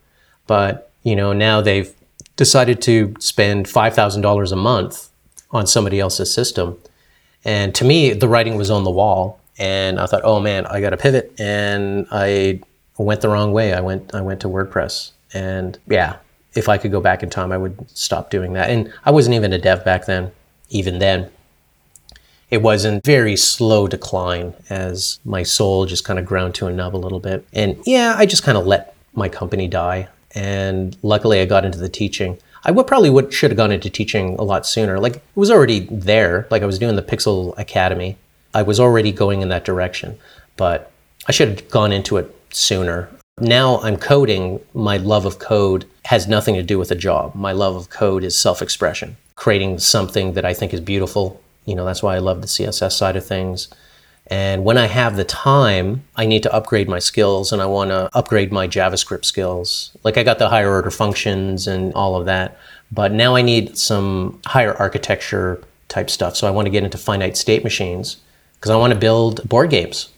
But, 0.46 0.92
you 1.04 1.16
know, 1.16 1.34
now 1.34 1.62
they've 1.62 1.94
decided 2.36 2.82
to 2.84 3.16
spend 3.20 3.66
$5,000 3.66 4.52
a 4.52 4.56
month 4.56 5.10
on 5.52 5.68
somebody 5.68 6.00
else's 6.00 6.34
system. 6.34 6.78
And 7.44 7.74
to 7.76 7.86
me, 7.86 8.14
the 8.14 8.28
writing 8.28 8.56
was 8.56 8.70
on 8.70 8.84
the 8.84 8.92
wall. 8.92 9.40
And 9.60 10.00
I 10.00 10.06
thought, 10.06 10.22
oh 10.24 10.40
man, 10.40 10.66
I 10.66 10.82
got 10.82 10.92
to 10.92 10.98
pivot. 10.98 11.34
And 11.40 12.08
I 12.12 12.62
went 12.98 13.22
the 13.22 13.30
wrong 13.30 13.52
way. 13.52 13.74
I 13.74 13.82
went, 13.82 14.16
I 14.16 14.22
went 14.22 14.40
to 14.42 14.48
WordPress. 14.48 15.12
And 15.34 15.78
yeah, 15.88 16.18
if 16.56 16.68
I 16.70 16.78
could 16.78 16.92
go 16.92 17.02
back 17.02 17.22
in 17.22 17.30
time, 17.30 17.52
I 17.52 17.58
would 17.58 17.90
stop 17.92 18.30
doing 18.30 18.54
that. 18.54 18.70
And 18.70 18.92
I 19.06 19.12
wasn't 19.12 19.36
even 19.36 19.54
a 19.54 19.60
dev 19.60 19.86
back 19.86 20.06
then, 20.06 20.32
even 20.70 21.00
then 21.00 21.30
it 22.50 22.62
was 22.62 22.86
in 22.86 23.02
very 23.02 23.36
slow 23.36 23.88
decline 23.88 24.54
as 24.70 25.20
my 25.24 25.44
soul 25.44 25.86
just 25.86 26.04
kind 26.04 26.18
of 26.18 26.26
ground 26.26 26.56
to 26.56 26.68
a 26.68 26.72
nub 26.72 26.96
a 26.96 26.98
little 26.98 27.20
bit. 27.20 27.46
And 27.54 27.78
yeah, 27.86 28.16
I 28.18 28.26
just 28.26 28.44
kind 28.44 28.58
of 28.58 28.66
let 28.66 28.96
my 29.14 29.30
company 29.30 29.68
die. 29.68 30.08
And 30.34 30.98
luckily, 31.04 31.42
I 31.42 31.46
got 31.46 31.66
into 31.66 31.78
the 31.78 31.90
teaching. 31.90 32.38
I 32.64 32.72
would 32.72 32.88
probably 32.88 33.10
would 33.10 33.34
should 33.34 33.52
have 33.52 33.58
gone 33.58 33.72
into 33.72 33.90
teaching 33.90 34.36
a 34.36 34.44
lot 34.44 34.66
sooner. 34.66 35.00
Like 35.00 35.18
it 35.18 35.24
was 35.36 35.52
already 35.52 35.82
there. 35.92 36.48
Like 36.50 36.62
I 36.62 36.66
was 36.66 36.80
doing 36.80 36.96
the 36.96 37.02
Pixel 37.02 37.58
Academy. 37.58 38.18
I 38.54 38.64
was 38.64 38.80
already 38.80 39.12
going 39.12 39.42
in 39.42 39.50
that 39.50 39.66
direction, 39.66 40.18
but 40.58 40.92
I 41.28 41.32
should 41.32 41.50
have 41.50 41.70
gone 41.70 41.92
into 41.92 42.18
it 42.18 42.36
sooner. 42.52 43.10
Now 43.40 43.80
I'm 43.82 43.98
coding. 43.98 44.60
My 44.74 44.98
love 44.98 45.26
of 45.26 45.40
code 45.40 45.86
has 46.06 46.28
nothing 46.28 46.56
to 46.56 46.64
do 46.64 46.78
with 46.78 46.92
a 46.92 46.96
job. 46.96 47.36
My 47.36 47.52
love 47.52 47.76
of 47.76 47.90
code 47.90 48.24
is 48.24 48.38
self-expression, 48.38 49.16
creating 49.36 49.80
something 49.80 50.34
that 50.34 50.46
I 50.46 50.54
think 50.54 50.74
is 50.74 50.82
beautiful 50.82 51.42
you 51.70 51.76
know, 51.76 51.86
that's 51.86 52.02
why 52.02 52.16
I 52.16 52.20
love 52.20 52.42
the 52.42 52.48
CSS 52.48 52.94
side 52.94 53.16
of 53.16 53.24
things. 53.24 53.70
And 54.26 54.66
when 54.66 54.78
I 54.78 54.88
have 54.88 55.16
the 55.16 55.24
time, 55.24 56.04
I 56.16 56.26
need 56.26 56.42
to 56.44 56.54
upgrade 56.54 56.90
my 56.90 56.98
skills 56.98 57.52
and 57.52 57.62
I 57.62 57.68
want 57.68 57.92
to 57.92 58.10
upgrade 58.14 58.52
my 58.52 58.68
JavaScript 58.68 59.24
skills. 59.24 59.96
Like 60.04 60.18
I 60.18 60.24
got 60.24 60.40
the 60.40 60.50
higher 60.50 60.72
order 60.72 60.90
functions 60.90 61.68
and 61.68 61.94
all 61.94 62.16
of 62.16 62.26
that, 62.26 62.58
but 62.92 63.12
now 63.12 63.36
I 63.36 63.44
need 63.44 63.78
some 63.78 64.40
higher 64.48 64.74
architecture 64.74 65.64
type 65.90 66.10
stuff. 66.10 66.36
So 66.36 66.48
I 66.48 66.52
want 66.52 66.66
to 66.66 66.72
get 66.72 66.84
into 66.84 66.98
finite 66.98 67.38
state 67.38 67.64
machines 67.64 68.18
because 68.60 68.72
I 68.72 68.76
want 68.76 68.94
to 68.94 69.00
build 69.00 69.48
board 69.48 69.70
games 69.70 70.10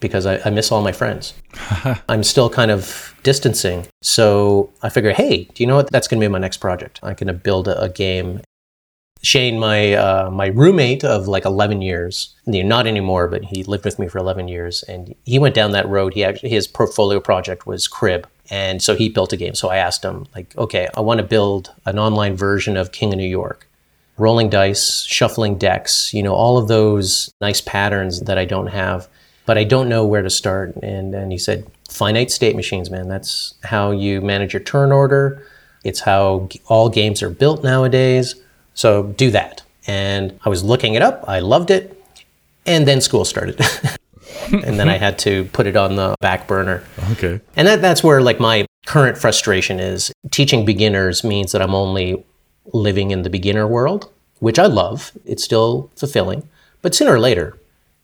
because 0.00 0.24
I, 0.24 0.40
I 0.44 0.50
miss 0.50 0.72
all 0.72 0.82
my 0.82 0.92
friends. 0.92 1.34
I'm 2.08 2.24
still 2.24 2.48
kind 2.48 2.70
of 2.70 3.14
distancing. 3.22 3.86
So 4.02 4.72
I 4.82 4.88
figure, 4.88 5.12
hey, 5.12 5.44
do 5.44 5.62
you 5.62 5.66
know 5.66 5.76
what? 5.76 5.90
That's 5.90 6.08
going 6.08 6.20
to 6.20 6.24
be 6.24 6.32
my 6.32 6.38
next 6.38 6.56
project. 6.56 7.00
I'm 7.02 7.14
going 7.14 7.26
to 7.26 7.34
build 7.34 7.68
a, 7.68 7.80
a 7.82 7.88
game 7.88 8.40
Shane, 9.22 9.58
my 9.58 9.92
uh, 9.94 10.30
my 10.30 10.46
roommate 10.46 11.04
of 11.04 11.28
like 11.28 11.44
11 11.44 11.82
years, 11.82 12.34
not 12.46 12.86
anymore, 12.86 13.28
but 13.28 13.44
he 13.44 13.62
lived 13.64 13.84
with 13.84 13.98
me 13.98 14.08
for 14.08 14.18
11 14.18 14.48
years, 14.48 14.82
and 14.84 15.14
he 15.24 15.38
went 15.38 15.54
down 15.54 15.72
that 15.72 15.86
road. 15.88 16.14
He 16.14 16.24
actually 16.24 16.48
his 16.48 16.66
portfolio 16.66 17.20
project 17.20 17.66
was 17.66 17.86
Crib, 17.86 18.26
and 18.48 18.82
so 18.82 18.94
he 18.94 19.10
built 19.10 19.34
a 19.34 19.36
game. 19.36 19.54
So 19.54 19.68
I 19.68 19.76
asked 19.76 20.02
him, 20.02 20.26
like, 20.34 20.56
okay, 20.56 20.88
I 20.96 21.00
want 21.00 21.18
to 21.18 21.26
build 21.26 21.70
an 21.84 21.98
online 21.98 22.34
version 22.34 22.78
of 22.78 22.92
King 22.92 23.12
of 23.12 23.18
New 23.18 23.28
York, 23.28 23.68
rolling 24.20 24.50
dice, 24.50 25.04
shuffling 25.04 25.56
decks, 25.56 26.12
you 26.14 26.22
know, 26.22 26.34
all 26.34 26.58
of 26.58 26.68
those 26.68 27.32
nice 27.40 27.60
patterns 27.60 28.20
that 28.20 28.38
I 28.38 28.44
don't 28.44 28.68
have, 28.68 29.08
but 29.46 29.58
I 29.58 29.64
don't 29.64 29.88
know 29.88 30.04
where 30.04 30.22
to 30.22 30.30
start. 30.30 30.76
And 30.76 31.14
and 31.14 31.32
he 31.32 31.38
said, 31.38 31.66
finite 31.88 32.30
state 32.30 32.56
machines, 32.56 32.90
man. 32.90 33.08
That's 33.08 33.54
how 33.64 33.90
you 33.90 34.20
manage 34.20 34.52
your 34.52 34.62
turn 34.62 34.92
order. 34.92 35.44
It's 35.82 36.00
how 36.00 36.48
all 36.66 36.88
games 36.88 37.22
are 37.22 37.30
built 37.30 37.64
nowadays 37.64 38.34
so 38.74 39.02
do 39.02 39.30
that. 39.32 39.62
And 39.86 40.38
I 40.44 40.48
was 40.48 40.62
looking 40.64 40.94
it 40.94 41.02
up. 41.02 41.24
I 41.28 41.40
loved 41.40 41.70
it. 41.70 42.02
And 42.64 42.88
then 42.88 43.00
school 43.02 43.26
started. 43.26 43.60
and 44.52 44.78
then 44.78 44.88
I 44.88 44.96
had 44.96 45.18
to 45.20 45.44
put 45.52 45.66
it 45.66 45.76
on 45.76 45.96
the 45.96 46.14
back 46.20 46.46
burner. 46.46 46.82
Okay. 47.12 47.40
And 47.56 47.68
that, 47.68 47.82
that's 47.82 48.02
where 48.02 48.22
like 48.22 48.40
my 48.40 48.66
current 48.86 49.18
frustration 49.18 49.80
is 49.80 50.12
teaching 50.30 50.64
beginners 50.64 51.24
means 51.24 51.52
that 51.52 51.60
I'm 51.60 51.74
only 51.74 52.24
living 52.72 53.10
in 53.10 53.22
the 53.22 53.30
beginner 53.30 53.66
world, 53.66 54.10
which 54.38 54.58
I 54.58 54.66
love. 54.66 55.12
It's 55.24 55.44
still 55.44 55.90
fulfilling. 55.96 56.48
But 56.82 56.94
sooner 56.94 57.14
or 57.14 57.20
later, 57.20 57.58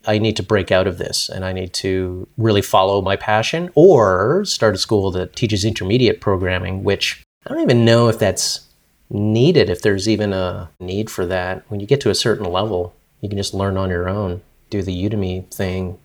I 0.06 0.18
need 0.18 0.36
to 0.36 0.42
break 0.42 0.70
out 0.70 0.86
of 0.86 0.98
this 0.98 1.28
and 1.28 1.44
I 1.44 1.52
need 1.52 1.72
to 1.74 2.28
really 2.38 2.62
follow 2.62 3.02
my 3.02 3.16
passion 3.16 3.70
or 3.74 4.44
start 4.44 4.74
a 4.74 4.78
school 4.78 5.10
that 5.12 5.34
teaches 5.34 5.64
intermediate 5.64 6.20
programming, 6.20 6.84
which 6.84 7.22
I 7.46 7.50
don't 7.50 7.62
even 7.62 7.84
know 7.84 8.08
if 8.08 8.18
that's 8.18 8.66
needed 9.10 9.70
if 9.70 9.82
there's 9.82 10.08
even 10.08 10.32
a 10.32 10.70
need 10.80 11.10
for 11.10 11.26
that. 11.26 11.64
When 11.68 11.80
you 11.80 11.86
get 11.86 12.00
to 12.02 12.10
a 12.10 12.14
certain 12.14 12.46
level, 12.50 12.94
you 13.20 13.28
can 13.28 13.38
just 13.38 13.54
learn 13.54 13.76
on 13.76 13.90
your 13.90 14.08
own, 14.08 14.42
do 14.70 14.82
the 14.82 15.08
Udemy 15.08 15.52
thing, 15.52 15.98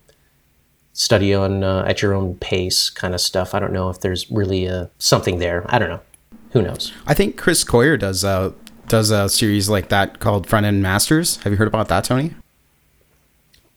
study 0.93 1.33
on 1.33 1.63
uh, 1.63 1.83
at 1.87 2.01
your 2.01 2.13
own 2.13 2.35
pace 2.35 2.89
kind 2.89 3.13
of 3.13 3.21
stuff. 3.21 3.53
I 3.53 3.59
don't 3.59 3.73
know 3.73 3.89
if 3.89 4.01
there's 4.01 4.29
really 4.29 4.65
a, 4.65 4.89
something 4.97 5.39
there. 5.39 5.65
I 5.69 5.79
don't 5.79 5.89
know. 5.89 6.01
Who 6.51 6.61
knows? 6.61 6.93
I 7.07 7.13
think 7.13 7.37
Chris 7.37 7.63
Coyier 7.63 7.97
does 7.97 8.23
a 8.23 8.53
does 8.87 9.09
a 9.09 9.29
series 9.29 9.69
like 9.69 9.89
that 9.89 10.19
called 10.19 10.47
Front 10.47 10.65
End 10.65 10.83
Masters. 10.83 11.37
Have 11.37 11.53
you 11.53 11.57
heard 11.57 11.67
about 11.67 11.87
that, 11.87 12.03
Tony? 12.03 12.33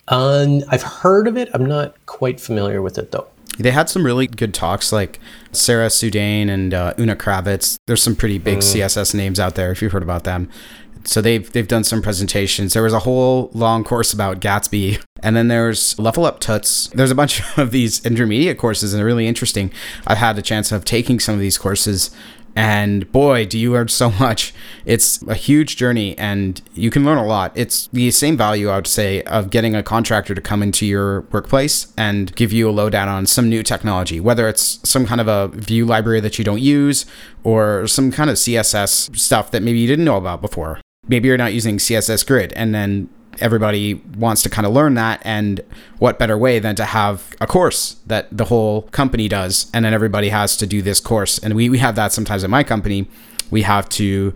Um, 0.07 0.63
I've 0.69 0.83
heard 0.83 1.27
of 1.27 1.37
it. 1.37 1.49
I'm 1.53 1.65
not 1.65 1.95
quite 2.05 2.39
familiar 2.39 2.81
with 2.81 2.97
it 2.97 3.11
though. 3.11 3.27
They 3.57 3.71
had 3.71 3.89
some 3.89 4.05
really 4.05 4.27
good 4.27 4.53
talks, 4.53 4.91
like 4.91 5.19
Sara 5.53 5.87
Soueidan 5.87 6.49
and 6.49 6.73
uh, 6.73 6.93
Una 6.99 7.15
Kravets. 7.15 7.77
There's 7.87 8.03
some 8.03 8.15
pretty 8.15 8.37
big 8.37 8.59
mm. 8.59 8.81
CSS 8.81 9.13
names 9.15 9.39
out 9.39 9.55
there 9.55 9.71
if 9.71 9.81
you've 9.81 9.93
heard 9.93 10.03
about 10.03 10.25
them. 10.25 10.49
So 11.05 11.21
they've 11.21 11.49
they've 11.51 11.67
done 11.67 11.83
some 11.83 12.01
presentations. 12.01 12.73
There 12.73 12.83
was 12.83 12.93
a 12.93 12.99
whole 12.99 13.49
long 13.53 13.83
course 13.83 14.11
about 14.11 14.39
Gatsby, 14.39 15.01
and 15.21 15.35
then 15.35 15.47
there's 15.47 15.97
Level 15.99 16.25
Up 16.25 16.39
Tuts. 16.39 16.87
There's 16.87 17.11
a 17.11 17.15
bunch 17.15 17.41
of 17.57 17.71
these 17.71 18.05
intermediate 18.05 18.57
courses, 18.57 18.93
and 18.93 18.99
they're 18.99 19.05
really 19.05 19.27
interesting. 19.27 19.71
I've 20.05 20.17
had 20.17 20.37
a 20.37 20.41
chance 20.41 20.71
of 20.71 20.83
taking 20.83 21.19
some 21.19 21.35
of 21.35 21.41
these 21.41 21.57
courses, 21.57 22.09
and 22.55 23.11
boy, 23.11 23.45
do 23.45 23.59
you 23.59 23.73
learn 23.73 23.87
so 23.95 24.11
much. 24.11 24.53
It's 24.85 25.21
a 25.23 25.35
huge 25.35 25.75
journey 25.77 26.17
and 26.17 26.61
you 26.73 26.89
can 26.89 27.05
learn 27.05 27.17
a 27.17 27.25
lot. 27.25 27.51
It's 27.55 27.87
the 27.87 28.11
same 28.11 28.37
value, 28.37 28.69
I 28.69 28.75
would 28.75 28.87
say, 28.87 29.21
of 29.23 29.49
getting 29.49 29.75
a 29.75 29.83
contractor 29.83 30.33
to 30.33 30.41
come 30.41 30.63
into 30.63 30.85
your 30.85 31.21
workplace 31.31 31.91
and 31.97 32.35
give 32.35 32.53
you 32.53 32.69
a 32.69 32.71
lowdown 32.71 33.07
on 33.07 33.25
some 33.25 33.49
new 33.49 33.63
technology, 33.63 34.19
whether 34.19 34.47
it's 34.47 34.79
some 34.87 35.05
kind 35.05 35.21
of 35.21 35.27
a 35.27 35.49
view 35.49 35.85
library 35.85 36.19
that 36.21 36.37
you 36.37 36.45
don't 36.45 36.61
use 36.61 37.05
or 37.43 37.87
some 37.87 38.11
kind 38.11 38.29
of 38.29 38.37
CSS 38.37 39.15
stuff 39.17 39.51
that 39.51 39.61
maybe 39.61 39.79
you 39.79 39.87
didn't 39.87 40.05
know 40.05 40.17
about 40.17 40.41
before. 40.41 40.79
Maybe 41.07 41.27
you're 41.27 41.37
not 41.37 41.53
using 41.53 41.77
CSS 41.77 42.25
Grid 42.25 42.53
and 42.53 42.73
then 42.73 43.09
everybody 43.39 43.95
wants 44.17 44.41
to 44.43 44.49
kind 44.49 44.65
of 44.65 44.73
learn 44.73 44.93
that 44.95 45.21
and 45.23 45.61
what 45.99 46.19
better 46.19 46.37
way 46.37 46.59
than 46.59 46.75
to 46.75 46.85
have 46.85 47.35
a 47.41 47.47
course 47.47 47.97
that 48.05 48.27
the 48.35 48.45
whole 48.45 48.83
company 48.83 49.27
does 49.27 49.69
and 49.73 49.85
then 49.85 49.93
everybody 49.93 50.29
has 50.29 50.57
to 50.57 50.67
do 50.67 50.81
this 50.81 50.99
course 50.99 51.37
and 51.39 51.53
we, 51.55 51.69
we 51.69 51.77
have 51.77 51.95
that 51.95 52.11
sometimes 52.11 52.43
in 52.43 52.51
my 52.51 52.63
company 52.63 53.07
we 53.51 53.61
have 53.61 53.87
to 53.89 54.33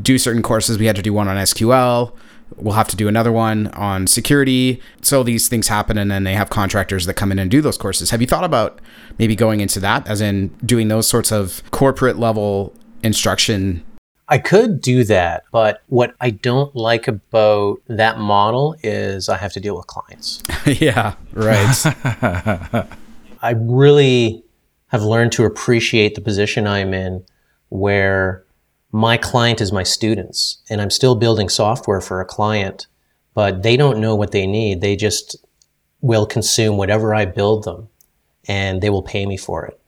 do 0.00 0.18
certain 0.18 0.42
courses. 0.42 0.78
We 0.78 0.86
had 0.86 0.96
to 0.96 1.02
do 1.02 1.12
one 1.12 1.28
on 1.28 1.36
SQL. 1.36 2.14
We'll 2.56 2.74
have 2.74 2.88
to 2.88 2.96
do 2.96 3.08
another 3.08 3.32
one 3.32 3.68
on 3.68 4.06
security. 4.06 4.80
So 5.00 5.22
these 5.22 5.48
things 5.48 5.68
happen, 5.68 5.96
and 5.96 6.10
then 6.10 6.24
they 6.24 6.34
have 6.34 6.50
contractors 6.50 7.06
that 7.06 7.14
come 7.14 7.32
in 7.32 7.38
and 7.38 7.50
do 7.50 7.60
those 7.60 7.78
courses. 7.78 8.10
Have 8.10 8.20
you 8.20 8.26
thought 8.26 8.44
about 8.44 8.80
maybe 9.18 9.34
going 9.34 9.60
into 9.60 9.80
that, 9.80 10.06
as 10.06 10.20
in 10.20 10.48
doing 10.64 10.88
those 10.88 11.08
sorts 11.08 11.32
of 11.32 11.62
corporate 11.70 12.18
level 12.18 12.74
instruction? 13.02 13.82
I 14.32 14.38
could 14.38 14.80
do 14.80 15.04
that, 15.04 15.44
but 15.52 15.82
what 15.88 16.14
I 16.18 16.30
don't 16.30 16.74
like 16.74 17.06
about 17.06 17.82
that 17.86 18.16
model 18.16 18.74
is 18.82 19.28
I 19.28 19.36
have 19.36 19.52
to 19.52 19.60
deal 19.60 19.76
with 19.76 19.86
clients. 19.88 20.42
yeah, 20.66 21.16
right. 21.34 21.82
I 23.42 23.50
really 23.50 24.42
have 24.86 25.02
learned 25.02 25.32
to 25.32 25.44
appreciate 25.44 26.14
the 26.14 26.22
position 26.22 26.66
I'm 26.66 26.94
in 26.94 27.26
where 27.68 28.42
my 28.90 29.18
client 29.18 29.60
is 29.60 29.70
my 29.70 29.82
students 29.82 30.62
and 30.70 30.80
I'm 30.80 30.88
still 30.88 31.14
building 31.14 31.50
software 31.50 32.00
for 32.00 32.22
a 32.22 32.24
client, 32.24 32.86
but 33.34 33.62
they 33.62 33.76
don't 33.76 34.00
know 34.00 34.14
what 34.14 34.30
they 34.30 34.46
need. 34.46 34.80
They 34.80 34.96
just 34.96 35.36
will 36.00 36.24
consume 36.24 36.78
whatever 36.78 37.14
I 37.14 37.26
build 37.26 37.64
them 37.64 37.90
and 38.48 38.80
they 38.80 38.88
will 38.88 39.02
pay 39.02 39.26
me 39.26 39.36
for 39.36 39.66
it. 39.66 39.78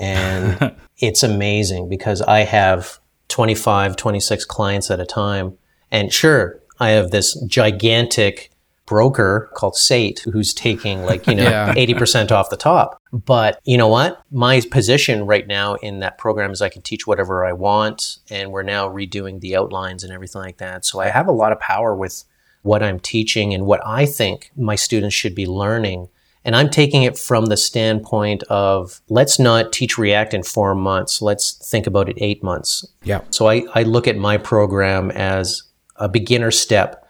And 0.00 0.74
it's 0.98 1.22
amazing 1.22 1.88
because 1.88 2.20
I 2.20 2.40
have 2.40 2.98
25, 3.28 3.96
26 3.96 4.44
clients 4.44 4.90
at 4.90 5.00
a 5.00 5.06
time. 5.06 5.56
And 5.90 6.12
sure, 6.12 6.60
I 6.80 6.90
have 6.90 7.10
this 7.10 7.40
gigantic 7.46 8.50
broker 8.86 9.50
called 9.54 9.76
SAIT 9.76 10.20
who's 10.32 10.52
taking 10.52 11.02
like, 11.04 11.26
you 11.26 11.34
know, 11.34 11.42
yeah. 11.48 11.72
80% 11.74 12.30
off 12.30 12.50
the 12.50 12.56
top. 12.56 13.00
But 13.12 13.58
you 13.64 13.78
know 13.78 13.88
what? 13.88 14.20
My 14.30 14.60
position 14.70 15.26
right 15.26 15.46
now 15.46 15.74
in 15.76 16.00
that 16.00 16.18
program 16.18 16.50
is 16.50 16.60
I 16.60 16.68
can 16.68 16.82
teach 16.82 17.06
whatever 17.06 17.44
I 17.44 17.52
want. 17.52 18.18
And 18.30 18.50
we're 18.50 18.62
now 18.62 18.88
redoing 18.88 19.40
the 19.40 19.56
outlines 19.56 20.02
and 20.04 20.12
everything 20.12 20.42
like 20.42 20.58
that. 20.58 20.84
So 20.84 21.00
I 21.00 21.08
have 21.08 21.28
a 21.28 21.32
lot 21.32 21.52
of 21.52 21.60
power 21.60 21.94
with 21.94 22.24
what 22.62 22.82
I'm 22.82 23.00
teaching 23.00 23.54
and 23.54 23.66
what 23.66 23.80
I 23.86 24.06
think 24.06 24.50
my 24.56 24.76
students 24.76 25.14
should 25.14 25.34
be 25.34 25.46
learning. 25.46 26.08
And 26.44 26.56
I'm 26.56 26.68
taking 26.70 27.04
it 27.04 27.16
from 27.16 27.46
the 27.46 27.56
standpoint 27.56 28.42
of 28.44 29.00
let's 29.08 29.38
not 29.38 29.72
teach 29.72 29.96
React 29.96 30.34
in 30.34 30.42
four 30.42 30.74
months. 30.74 31.22
Let's 31.22 31.52
think 31.52 31.86
about 31.86 32.08
it 32.08 32.16
eight 32.18 32.42
months. 32.42 32.84
Yeah. 33.04 33.20
So 33.30 33.48
I, 33.48 33.64
I 33.74 33.84
look 33.84 34.08
at 34.08 34.16
my 34.16 34.38
program 34.38 35.10
as 35.12 35.62
a 35.96 36.08
beginner 36.08 36.50
step. 36.50 37.08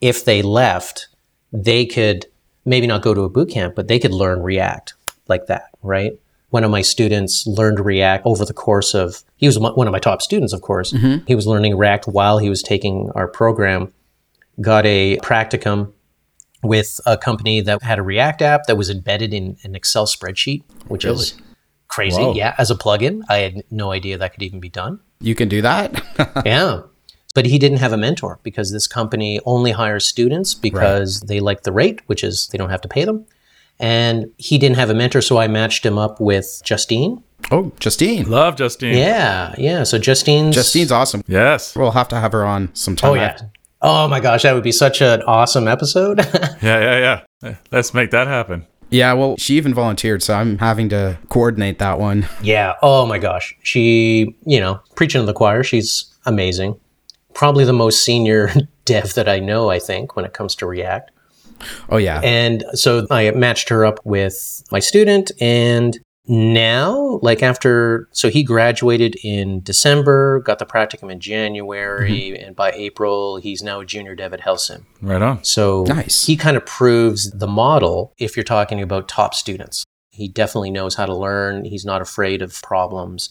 If 0.00 0.24
they 0.24 0.42
left, 0.42 1.08
they 1.52 1.86
could 1.86 2.26
maybe 2.64 2.86
not 2.86 3.02
go 3.02 3.14
to 3.14 3.22
a 3.22 3.28
boot 3.28 3.50
camp, 3.50 3.74
but 3.74 3.88
they 3.88 3.98
could 3.98 4.12
learn 4.12 4.42
React 4.42 4.94
like 5.26 5.46
that, 5.46 5.70
right? 5.82 6.12
One 6.50 6.62
of 6.62 6.70
my 6.70 6.82
students 6.82 7.46
learned 7.46 7.80
React 7.80 8.24
over 8.26 8.44
the 8.44 8.54
course 8.54 8.94
of, 8.94 9.24
he 9.36 9.46
was 9.46 9.58
one 9.58 9.86
of 9.86 9.92
my 9.92 9.98
top 9.98 10.22
students, 10.22 10.52
of 10.52 10.62
course. 10.62 10.92
Mm-hmm. 10.92 11.26
He 11.26 11.34
was 11.34 11.46
learning 11.46 11.76
React 11.76 12.08
while 12.08 12.38
he 12.38 12.48
was 12.48 12.62
taking 12.62 13.10
our 13.14 13.26
program, 13.26 13.92
got 14.60 14.86
a 14.86 15.18
practicum 15.18 15.92
with 16.62 17.00
a 17.06 17.16
company 17.16 17.60
that 17.60 17.82
had 17.82 17.98
a 17.98 18.02
React 18.02 18.42
app 18.42 18.64
that 18.66 18.76
was 18.76 18.90
embedded 18.90 19.32
in 19.32 19.56
an 19.62 19.74
Excel 19.74 20.06
spreadsheet, 20.06 20.62
which 20.88 21.04
really? 21.04 21.16
is 21.16 21.40
crazy. 21.88 22.20
Whoa. 22.20 22.34
Yeah, 22.34 22.54
as 22.58 22.70
a 22.70 22.74
plugin. 22.74 23.22
I 23.28 23.36
had 23.38 23.62
no 23.70 23.92
idea 23.92 24.18
that 24.18 24.32
could 24.32 24.42
even 24.42 24.60
be 24.60 24.68
done. 24.68 25.00
You 25.20 25.34
can 25.34 25.48
do 25.48 25.62
that? 25.62 26.02
yeah. 26.46 26.82
But 27.34 27.46
he 27.46 27.58
didn't 27.58 27.78
have 27.78 27.92
a 27.92 27.96
mentor 27.96 28.40
because 28.42 28.72
this 28.72 28.86
company 28.86 29.40
only 29.44 29.72
hires 29.72 30.06
students 30.06 30.54
because 30.54 31.20
right. 31.20 31.28
they 31.28 31.40
like 31.40 31.62
the 31.62 31.72
rate, 31.72 32.00
which 32.06 32.24
is 32.24 32.48
they 32.48 32.58
don't 32.58 32.70
have 32.70 32.80
to 32.80 32.88
pay 32.88 33.04
them. 33.04 33.26
And 33.80 34.32
he 34.38 34.58
didn't 34.58 34.76
have 34.76 34.90
a 34.90 34.94
mentor, 34.94 35.20
so 35.20 35.38
I 35.38 35.46
matched 35.46 35.86
him 35.86 35.98
up 35.98 36.20
with 36.20 36.60
Justine. 36.64 37.22
Oh, 37.52 37.70
Justine. 37.78 38.28
Love 38.28 38.56
Justine. 38.56 38.96
Yeah, 38.96 39.54
yeah. 39.56 39.84
So 39.84 39.98
Justine's 39.98 40.56
Justine's 40.56 40.90
awesome. 40.90 41.22
Yes. 41.28 41.76
We'll 41.76 41.92
have 41.92 42.08
to 42.08 42.18
have 42.18 42.32
her 42.32 42.44
on 42.44 42.74
sometime. 42.74 43.10
Oh 43.10 43.14
yeah. 43.14 43.38
Oh 43.80 44.08
my 44.08 44.20
gosh, 44.20 44.42
that 44.42 44.54
would 44.54 44.64
be 44.64 44.72
such 44.72 45.00
an 45.00 45.22
awesome 45.22 45.68
episode. 45.68 46.18
yeah, 46.62 46.80
yeah, 46.80 47.20
yeah. 47.42 47.56
Let's 47.70 47.94
make 47.94 48.10
that 48.10 48.26
happen. 48.26 48.66
Yeah, 48.90 49.12
well, 49.12 49.36
she 49.36 49.56
even 49.56 49.74
volunteered, 49.74 50.22
so 50.22 50.34
I'm 50.34 50.58
having 50.58 50.88
to 50.88 51.18
coordinate 51.28 51.78
that 51.78 51.98
one. 52.00 52.26
Yeah. 52.42 52.74
Oh 52.82 53.04
my 53.06 53.18
gosh. 53.18 53.54
She, 53.62 54.36
you 54.46 54.58
know, 54.60 54.80
preaching 54.96 55.20
to 55.20 55.26
the 55.26 55.34
choir, 55.34 55.62
she's 55.62 56.12
amazing 56.24 56.80
probably 57.38 57.64
the 57.64 57.72
most 57.72 58.04
senior 58.04 58.50
dev 58.84 59.14
that 59.14 59.28
I 59.28 59.38
know, 59.38 59.70
I 59.70 59.78
think, 59.78 60.16
when 60.16 60.24
it 60.24 60.32
comes 60.32 60.56
to 60.56 60.66
React. 60.66 61.12
Oh, 61.88 61.96
yeah. 61.96 62.20
And 62.22 62.64
so 62.72 63.06
I 63.10 63.30
matched 63.30 63.68
her 63.68 63.86
up 63.86 64.00
with 64.04 64.64
my 64.72 64.80
student. 64.80 65.30
And 65.40 65.98
now, 66.28 67.18
like 67.22 67.42
after, 67.42 68.06
so 68.12 68.28
he 68.28 68.42
graduated 68.42 69.16
in 69.24 69.62
December, 69.62 70.40
got 70.40 70.58
the 70.58 70.66
practicum 70.66 71.10
in 71.10 71.20
January, 71.20 72.10
mm-hmm. 72.10 72.44
and 72.44 72.54
by 72.54 72.70
April, 72.72 73.38
he's 73.38 73.62
now 73.62 73.80
a 73.80 73.86
junior 73.86 74.14
dev 74.14 74.34
at 74.34 74.40
Hellsim. 74.40 74.84
Right 75.00 75.22
on. 75.22 75.42
So 75.42 75.84
nice. 75.84 76.26
he 76.26 76.36
kind 76.36 76.58
of 76.58 76.66
proves 76.66 77.30
the 77.30 77.46
model 77.46 78.12
if 78.18 78.36
you're 78.36 78.44
talking 78.44 78.82
about 78.82 79.08
top 79.08 79.34
students. 79.34 79.84
He 80.10 80.28
definitely 80.28 80.70
knows 80.70 80.96
how 80.96 81.06
to 81.06 81.16
learn, 81.16 81.64
he's 81.64 81.86
not 81.86 82.02
afraid 82.02 82.42
of 82.42 82.60
problems. 82.60 83.30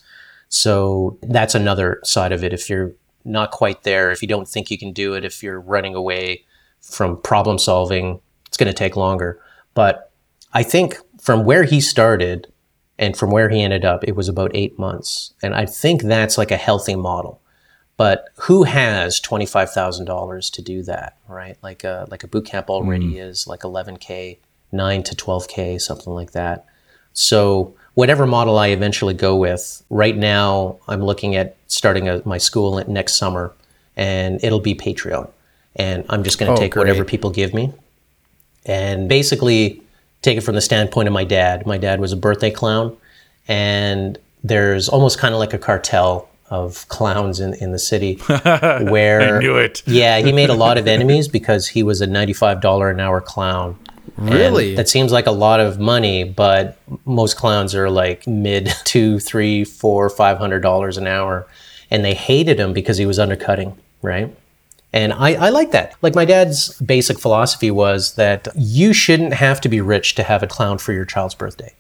So 0.50 1.20
that's 1.22 1.54
another 1.54 2.00
side 2.04 2.32
of 2.32 2.44
it. 2.44 2.52
If 2.52 2.68
you're 2.68 2.94
not 3.24 3.52
quite 3.52 3.84
there, 3.84 4.10
if 4.10 4.24
you 4.24 4.28
don't 4.28 4.48
think 4.48 4.72
you 4.72 4.78
can 4.78 4.92
do 4.92 5.14
it, 5.14 5.24
if 5.24 5.44
you're 5.44 5.62
running 5.62 5.94
away 5.94 6.46
from 6.82 7.22
problem 7.22 7.60
solving, 7.60 8.22
it's 8.48 8.58
going 8.58 8.68
to 8.68 8.74
take 8.74 8.96
longer. 8.96 9.40
But 9.76 10.12
I 10.54 10.64
think 10.64 10.98
from 11.22 11.44
where 11.44 11.64
he 11.64 11.80
started 11.80 12.52
and 13.00 13.16
from 13.16 13.32
where 13.32 13.50
he 13.50 13.62
ended 13.62 13.86
up, 13.86 14.04
it 14.04 14.16
was 14.16 14.28
about 14.28 14.52
eight 14.54 14.78
months. 14.80 15.34
And 15.44 15.54
I 15.54 15.66
think 15.66 16.02
that's 16.02 16.38
like 16.38 16.52
a 16.52 16.58
healthy 16.58 16.96
model. 16.96 17.42
But 17.96 18.30
who 18.36 18.64
has 18.64 19.20
twenty 19.20 19.48
five 19.48 19.72
thousand 19.72 20.06
dollars 20.06 20.50
to 20.52 20.62
do 20.62 20.84
that, 20.84 21.18
right? 21.28 21.58
Like 21.64 21.84
a 21.84 22.08
like 22.12 22.24
a 22.24 22.28
boot 22.28 22.46
camp 22.46 22.70
already 22.70 23.14
mm. 23.14 23.28
is 23.28 23.48
like 23.48 23.64
eleven 23.64 23.98
k, 23.98 24.40
nine 24.72 25.02
to 25.04 25.16
twelve 25.16 25.48
k, 25.48 25.80
something 25.80 26.14
like 26.14 26.32
that. 26.32 26.66
So 27.14 27.74
whatever 27.96 28.28
model 28.28 28.60
I 28.60 28.68
eventually 28.68 29.16
go 29.16 29.36
with, 29.36 29.84
right 29.90 30.16
now 30.16 30.78
I'm 30.88 31.02
looking 31.02 31.36
at 31.36 31.58
starting 31.66 32.08
a, 32.08 32.22
my 32.24 32.38
school 32.38 32.84
next 32.88 33.16
summer, 33.16 33.52
and 33.96 34.40
it'll 34.44 34.60
be 34.60 34.76
Patreon, 34.76 35.28
and 35.76 36.06
I'm 36.10 36.24
just 36.24 36.38
going 36.38 36.52
to 36.52 36.54
oh, 36.54 36.62
take 36.62 36.74
great. 36.74 36.82
whatever 36.82 37.04
people 37.04 37.32
give 37.32 37.56
me, 37.56 37.74
and 38.68 39.10
basically 39.10 39.82
take 40.22 40.38
it 40.38 40.42
from 40.42 40.56
the 40.56 40.62
standpoint 40.62 41.08
of 41.08 41.14
my 41.14 41.24
dad. 41.24 41.66
My 41.66 41.78
dad 41.78 42.00
was 42.00 42.12
a 42.12 42.18
birthday 42.18 42.52
clown, 42.52 42.96
and 43.48 44.18
there's 44.44 44.90
almost 44.90 45.20
kind 45.20 45.34
of 45.34 45.40
like 45.40 45.54
a 45.54 45.58
cartel 45.58 46.30
of 46.50 46.88
clowns 46.88 47.40
in, 47.42 47.54
in 47.56 47.72
the 47.74 47.80
city 47.80 48.16
where 48.90 49.36
I 49.36 49.40
knew 49.40 49.58
it. 49.58 49.84
yeah, 49.86 50.20
he 50.20 50.32
made 50.32 50.50
a 50.50 50.54
lot 50.54 50.78
of 50.78 50.88
enemies 50.96 51.28
because 51.28 51.68
he 51.68 51.84
was 51.84 52.00
a 52.02 52.08
$95 52.08 52.92
an 52.92 53.00
hour 53.02 53.20
clown 53.20 53.78
Really? 54.18 54.70
And 54.70 54.78
that 54.78 54.90
seems 54.90 55.12
like 55.12 55.28
a 55.28 55.32
lot 55.32 55.60
of 55.60 55.80
money, 55.80 56.24
but 56.24 56.78
most 57.06 57.38
clowns 57.38 57.76
are 57.76 57.90
like 57.90 58.26
mid 58.28 58.72
two, 58.84 59.20
three, 59.20 59.64
four, 59.64 60.10
five 60.10 60.38
hundred 60.38 60.62
dollars 60.62 60.98
an 60.98 61.08
hour. 61.08 61.48
And 61.90 62.04
they 62.04 62.14
hated 62.14 62.60
him 62.60 62.74
because 62.74 62.98
he 62.98 63.06
was 63.06 63.18
undercutting, 63.20 63.78
right? 64.02 64.36
And 64.94 65.14
I, 65.14 65.34
I 65.34 65.50
like 65.50 65.72
that. 65.72 65.96
Like 66.02 66.16
my 66.16 66.26
dad's 66.26 66.80
basic 66.80 67.20
philosophy 67.20 67.72
was 67.72 68.16
that 68.16 68.48
you 68.56 68.94
shouldn't 68.94 69.34
have 69.34 69.60
to 69.62 69.70
be 69.70 69.82
rich 69.82 70.16
to 70.16 70.24
have 70.24 70.44
a 70.44 70.48
clown 70.48 70.78
for 70.78 70.94
your 70.94 71.06
child's 71.06 71.36
birthday. 71.36 71.74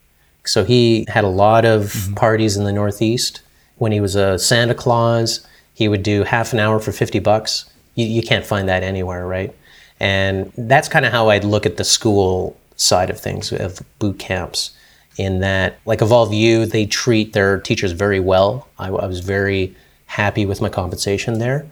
So 0.45 0.63
he 0.63 1.05
had 1.07 1.23
a 1.23 1.29
lot 1.29 1.65
of 1.65 1.83
mm-hmm. 1.83 2.13
parties 2.15 2.57
in 2.57 2.63
the 2.63 2.73
Northeast. 2.73 3.41
When 3.77 3.91
he 3.91 4.01
was 4.01 4.15
a 4.15 4.39
Santa 4.39 4.73
Claus, 4.73 5.45
he 5.73 5.87
would 5.87 6.03
do 6.03 6.23
half 6.23 6.53
an 6.53 6.59
hour 6.59 6.79
for 6.79 6.91
50 6.91 7.19
bucks. 7.19 7.65
You, 7.95 8.07
you 8.07 8.21
can't 8.21 8.45
find 8.45 8.67
that 8.67 8.83
anywhere, 8.83 9.25
right? 9.25 9.53
And 9.99 10.51
that's 10.57 10.89
kind 10.89 11.05
of 11.05 11.11
how 11.11 11.29
I'd 11.29 11.43
look 11.43 11.65
at 11.65 11.77
the 11.77 11.83
school 11.83 12.57
side 12.75 13.09
of 13.09 13.19
things, 13.19 13.51
of 13.51 13.79
boot 13.99 14.19
camps, 14.19 14.71
in 15.17 15.39
that, 15.39 15.79
like 15.85 16.01
Evolve 16.01 16.33
U, 16.33 16.65
they 16.65 16.85
treat 16.85 17.33
their 17.33 17.59
teachers 17.59 17.91
very 17.91 18.19
well. 18.19 18.67
I, 18.77 18.87
I 18.89 19.05
was 19.07 19.19
very 19.19 19.75
happy 20.05 20.45
with 20.45 20.61
my 20.61 20.69
compensation 20.69 21.39
there. 21.39 21.65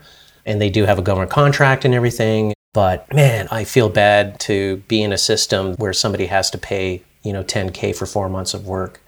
And 0.45 0.61
they 0.61 0.69
do 0.69 0.85
have 0.85 0.99
a 0.99 1.01
government 1.01 1.31
contract 1.31 1.85
and 1.85 1.93
everything. 1.93 2.53
But 2.73 3.11
man, 3.13 3.47
I 3.51 3.63
feel 3.63 3.89
bad 3.89 4.39
to 4.41 4.77
be 4.87 5.01
in 5.01 5.13
a 5.13 5.17
system 5.17 5.75
where 5.75 5.93
somebody 5.93 6.25
has 6.27 6.51
to 6.51 6.57
pay, 6.57 7.03
you 7.23 7.33
know, 7.33 7.43
10K 7.43 7.95
for 7.95 8.05
four 8.05 8.29
months 8.29 8.53
of 8.53 8.67
work. 8.67 9.01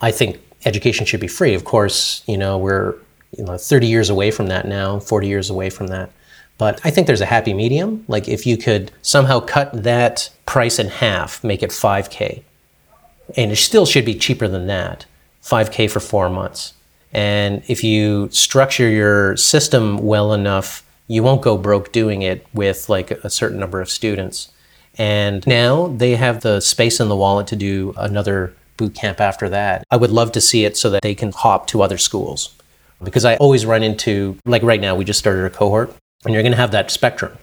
I 0.00 0.10
think 0.10 0.40
education 0.64 1.06
should 1.06 1.20
be 1.20 1.28
free. 1.28 1.54
Of 1.54 1.64
course, 1.64 2.22
you 2.26 2.36
know, 2.36 2.58
we're 2.58 2.96
you 3.36 3.44
know 3.44 3.56
30 3.56 3.86
years 3.86 4.10
away 4.10 4.30
from 4.30 4.48
that 4.48 4.66
now, 4.66 4.98
40 4.98 5.26
years 5.26 5.50
away 5.50 5.70
from 5.70 5.86
that. 5.88 6.10
But 6.58 6.80
I 6.84 6.90
think 6.90 7.06
there's 7.06 7.20
a 7.20 7.26
happy 7.26 7.54
medium. 7.54 8.04
Like 8.08 8.28
if 8.28 8.46
you 8.46 8.56
could 8.56 8.92
somehow 9.02 9.40
cut 9.40 9.82
that 9.82 10.30
price 10.46 10.78
in 10.78 10.88
half, 10.88 11.42
make 11.42 11.62
it 11.62 11.70
5K, 11.70 12.42
and 13.36 13.50
it 13.50 13.56
still 13.56 13.86
should 13.86 14.04
be 14.04 14.14
cheaper 14.14 14.48
than 14.48 14.66
that 14.66 15.06
5K 15.42 15.90
for 15.90 16.00
four 16.00 16.28
months. 16.28 16.74
And 17.12 17.62
if 17.68 17.84
you 17.84 18.28
structure 18.30 18.88
your 18.88 19.36
system 19.36 19.98
well 19.98 20.32
enough, 20.32 20.82
you 21.08 21.22
won't 21.22 21.42
go 21.42 21.58
broke 21.58 21.92
doing 21.92 22.22
it 22.22 22.46
with 22.54 22.88
like 22.88 23.10
a 23.10 23.28
certain 23.28 23.60
number 23.60 23.80
of 23.80 23.90
students. 23.90 24.50
And 24.98 25.46
now 25.46 25.88
they 25.88 26.16
have 26.16 26.40
the 26.40 26.60
space 26.60 27.00
in 27.00 27.08
the 27.08 27.16
wallet 27.16 27.46
to 27.48 27.56
do 27.56 27.94
another 27.96 28.54
boot 28.76 28.94
camp 28.94 29.20
after 29.20 29.48
that. 29.48 29.84
I 29.90 29.96
would 29.96 30.10
love 30.10 30.32
to 30.32 30.40
see 30.40 30.64
it 30.64 30.76
so 30.76 30.90
that 30.90 31.02
they 31.02 31.14
can 31.14 31.32
hop 31.32 31.66
to 31.68 31.82
other 31.82 31.98
schools 31.98 32.54
Because 33.02 33.24
I 33.24 33.36
always 33.36 33.66
run 33.66 33.82
into, 33.82 34.38
like 34.44 34.62
right 34.62 34.80
now, 34.80 34.94
we 34.94 35.04
just 35.04 35.18
started 35.18 35.44
a 35.44 35.50
cohort, 35.50 35.94
and 36.24 36.32
you're 36.32 36.42
going 36.42 36.52
to 36.52 36.58
have 36.58 36.70
that 36.72 36.90
spectrum. 36.90 37.36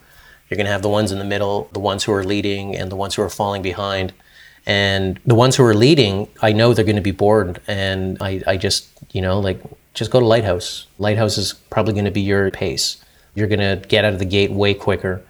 You're 0.50 0.56
going 0.56 0.66
to 0.66 0.72
have 0.72 0.82
the 0.82 0.90
ones 0.90 1.12
in 1.12 1.20
the 1.20 1.26
middle, 1.26 1.70
the 1.74 1.80
ones 1.80 2.04
who 2.06 2.14
are 2.14 2.24
leading, 2.24 2.76
and 2.76 2.92
the 2.92 2.96
ones 2.96 3.16
who 3.16 3.22
are 3.22 3.30
falling 3.30 3.62
behind. 3.62 4.14
And 4.70 5.20
the 5.26 5.34
ones 5.34 5.56
who 5.56 5.64
are 5.66 5.74
leading, 5.74 6.28
I 6.44 6.54
know 6.54 6.76
they're 6.76 6.86
going 6.86 6.96
to 6.96 7.02
be 7.02 7.10
bored. 7.10 7.60
And 7.68 8.22
I, 8.22 8.44
I 8.46 8.56
just, 8.56 8.88
you 9.12 9.20
know, 9.20 9.40
like, 9.40 9.60
just 9.96 10.12
go 10.12 10.20
to 10.20 10.26
Lighthouse. 10.26 10.86
Lighthouse 11.00 11.40
is 11.40 11.54
probably 11.72 11.94
going 11.94 12.06
to 12.06 12.12
be 12.12 12.22
your 12.22 12.52
pace. 12.52 13.04
You're 13.34 13.48
going 13.48 13.62
to 13.62 13.84
get 13.88 14.06
out 14.06 14.14
of 14.14 14.20
the 14.20 14.26
gate 14.26 14.52
way 14.52 14.76
quicker. 14.76 15.24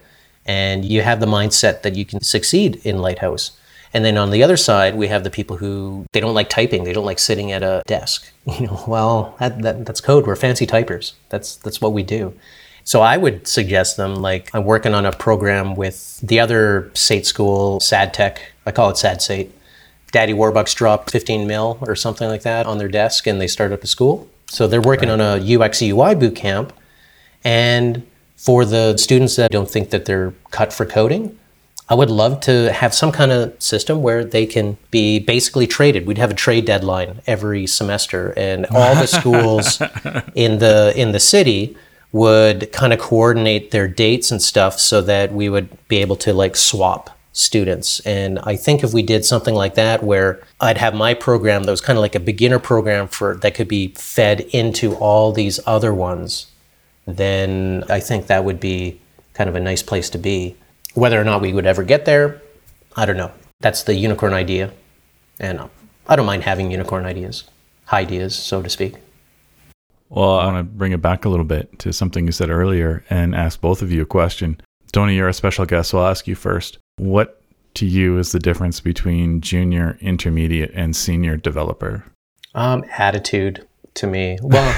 And 0.45 0.83
you 0.83 1.03
have 1.03 1.21
the 1.21 1.25
mindset 1.25 1.83
that 1.83 1.95
you 1.95 2.03
can 2.03 2.19
succeed 2.19 2.81
in 2.83 2.97
Lighthouse. 2.97 3.51
And 3.93 4.03
then 4.03 4.17
on 4.17 4.31
the 4.31 4.43
other 4.43 4.57
side, 4.57 4.95
we 4.95 5.07
have 5.07 5.23
the 5.23 5.29
people 5.29 5.55
who 5.55 6.05
they 6.11 6.19
don't 6.19 6.33
like 6.33 6.49
typing. 6.49 6.83
They 6.83 6.91
don't 6.91 7.05
like 7.05 7.17
sitting 7.17 7.53
at 7.53 7.63
a 7.63 7.81
desk. 7.87 8.29
You 8.59 8.65
know, 8.65 8.83
well, 8.87 9.35
that, 9.39 9.61
that, 9.61 9.85
that's 9.85 10.01
code. 10.01 10.25
We're 10.27 10.35
fancy 10.35 10.65
typers. 10.65 11.13
That's 11.29 11.55
that's 11.57 11.79
what 11.79 11.93
we 11.93 12.01
do. 12.01 12.33
So 12.89 13.01
I 13.01 13.17
would 13.17 13.47
suggest 13.47 13.97
them 13.97 14.15
like 14.15 14.49
I'm 14.51 14.65
working 14.65 14.95
on 14.95 15.05
a 15.05 15.11
program 15.11 15.75
with 15.75 16.19
the 16.21 16.39
other 16.39 16.89
SAIT 16.95 17.23
school, 17.27 17.79
SAD 17.79 18.15
Tech. 18.15 18.41
I 18.65 18.71
call 18.71 18.89
it 18.89 18.95
SADSAIT. 18.95 19.51
Daddy 20.11 20.33
Warbucks 20.33 20.73
dropped 20.73 21.11
15 21.11 21.45
mil 21.45 21.77
or 21.81 21.95
something 21.95 22.27
like 22.27 22.41
that 22.41 22.65
on 22.65 22.79
their 22.79 22.87
desk 22.87 23.27
and 23.27 23.39
they 23.39 23.45
start 23.45 23.71
up 23.71 23.83
a 23.83 23.87
school. 23.87 24.27
So 24.47 24.65
they're 24.65 24.81
working 24.81 25.09
right. 25.09 25.21
on 25.21 25.39
a 25.39 25.55
UX 25.55 25.83
UI 25.83 26.15
boot 26.15 26.35
camp. 26.35 26.73
And 27.43 28.07
for 28.35 28.65
the 28.65 28.97
students 28.97 29.35
that 29.35 29.51
don't 29.51 29.69
think 29.69 29.91
that 29.91 30.05
they're 30.05 30.33
cut 30.49 30.73
for 30.73 30.87
coding, 30.87 31.37
I 31.89 31.93
would 31.93 32.09
love 32.09 32.39
to 32.41 32.73
have 32.73 32.95
some 32.95 33.11
kind 33.11 33.31
of 33.31 33.61
system 33.61 34.01
where 34.01 34.25
they 34.25 34.47
can 34.47 34.79
be 34.89 35.19
basically 35.19 35.67
traded. 35.67 36.07
We'd 36.07 36.17
have 36.17 36.31
a 36.31 36.35
trade 36.45 36.65
deadline 36.65 37.21
every 37.27 37.67
semester, 37.67 38.33
and 38.35 38.65
all 38.71 38.95
the 38.95 39.05
schools 39.05 39.79
in 40.33 40.57
the 40.57 40.91
in 40.95 41.11
the 41.11 41.19
city 41.19 41.77
would 42.12 42.72
kind 42.72 42.93
of 42.93 42.99
coordinate 42.99 43.72
their 43.72 43.88
dates 43.88 44.32
and 44.32 44.41
stuff 44.41 44.80
so 44.80 45.01
that 45.01 45.32
we 45.32 45.49
would 45.49 45.70
be 45.88 45.97
able 45.97 46.16
to 46.16 46.34
like 46.34 46.55
swap 46.55 47.16
students. 47.34 47.99
And 48.01 48.39
I 48.39 48.55
think 48.55 48.84
if 48.84 48.93
we 48.93 49.03
did 49.03 49.24
something 49.24 49.53
like 49.53 49.76
that, 49.76 50.03
where 50.03 50.41
I'd 50.60 50.78
have 50.78 50.93
my 50.93 51.14
program 51.14 51.64
that 51.64 51.72
was 51.72 51.82
kind 51.82 51.97
of 51.97 52.01
like 52.01 52.16
a 52.16 52.20
beginner 52.20 52.60
program 52.60 53.07
for 53.07 53.36
that 53.38 53.53
could 53.55 53.68
be 53.68 53.89
fed 53.89 54.41
into 54.41 54.95
all 54.95 55.32
these 55.32 55.60
other 55.66 55.93
ones, 55.93 56.47
then 57.05 57.84
I 57.89 57.99
think 57.99 58.28
that 58.28 58.43
would 58.43 58.60
be 58.60 58.99
kind 59.34 59.49
of 59.49 59.55
a 59.55 59.60
nice 59.60 59.84
place 59.84 60.10
to 60.12 60.18
be. 60.18 60.55
Whether 60.95 61.22
or 61.22 61.24
not 61.24 61.41
we 61.41 61.53
would 61.53 61.68
ever 61.68 61.84
get 61.84 62.05
there, 62.05 62.41
I 62.95 63.05
don't 63.05 63.18
know. 63.18 63.32
That's 63.60 63.84
the 63.84 63.93
unicorn 63.93 64.34
idea. 64.34 64.72
And 65.39 65.70
I 66.07 66.16
don't 66.16 66.26
mind 66.26 66.43
having 66.43 66.72
unicorn 66.72 67.05
ideas, 67.05 67.43
ideas, 67.93 68.36
so 68.36 68.62
to 68.62 68.70
speak. 68.70 68.95
Well, 70.10 70.39
I 70.39 70.45
want 70.45 70.57
to 70.57 70.64
bring 70.64 70.91
it 70.91 71.01
back 71.01 71.26
a 71.26 71.30
little 71.30 71.45
bit 71.45 71.80
to 71.80 71.93
something 71.93 72.26
you 72.26 72.32
said 72.32 72.49
earlier 72.49 73.03
and 73.10 73.36
ask 73.36 73.62
both 73.62 73.82
of 73.82 73.91
you 73.91 74.01
a 74.01 74.05
question. 74.05 74.60
Tony, 74.91 75.16
you're 75.16 75.28
a 75.28 75.34
special 75.34 75.66
guest, 75.66 75.91
so 75.91 75.99
I'll 75.99 76.07
ask 76.07 76.28
you 76.28 76.36
first. 76.36 76.80
What 76.97 77.41
to 77.76 77.86
you 77.86 78.18
is 78.18 78.32
the 78.32 78.39
difference 78.39 78.80
between 78.80 79.41
junior, 79.41 79.97
intermediate, 80.01 80.72
and 80.74 80.95
senior 80.95 81.38
developer? 81.38 82.03
Um, 82.55 82.84
attitude 82.97 83.68
to 83.95 84.07
me. 84.07 84.39
Well, 84.41 84.76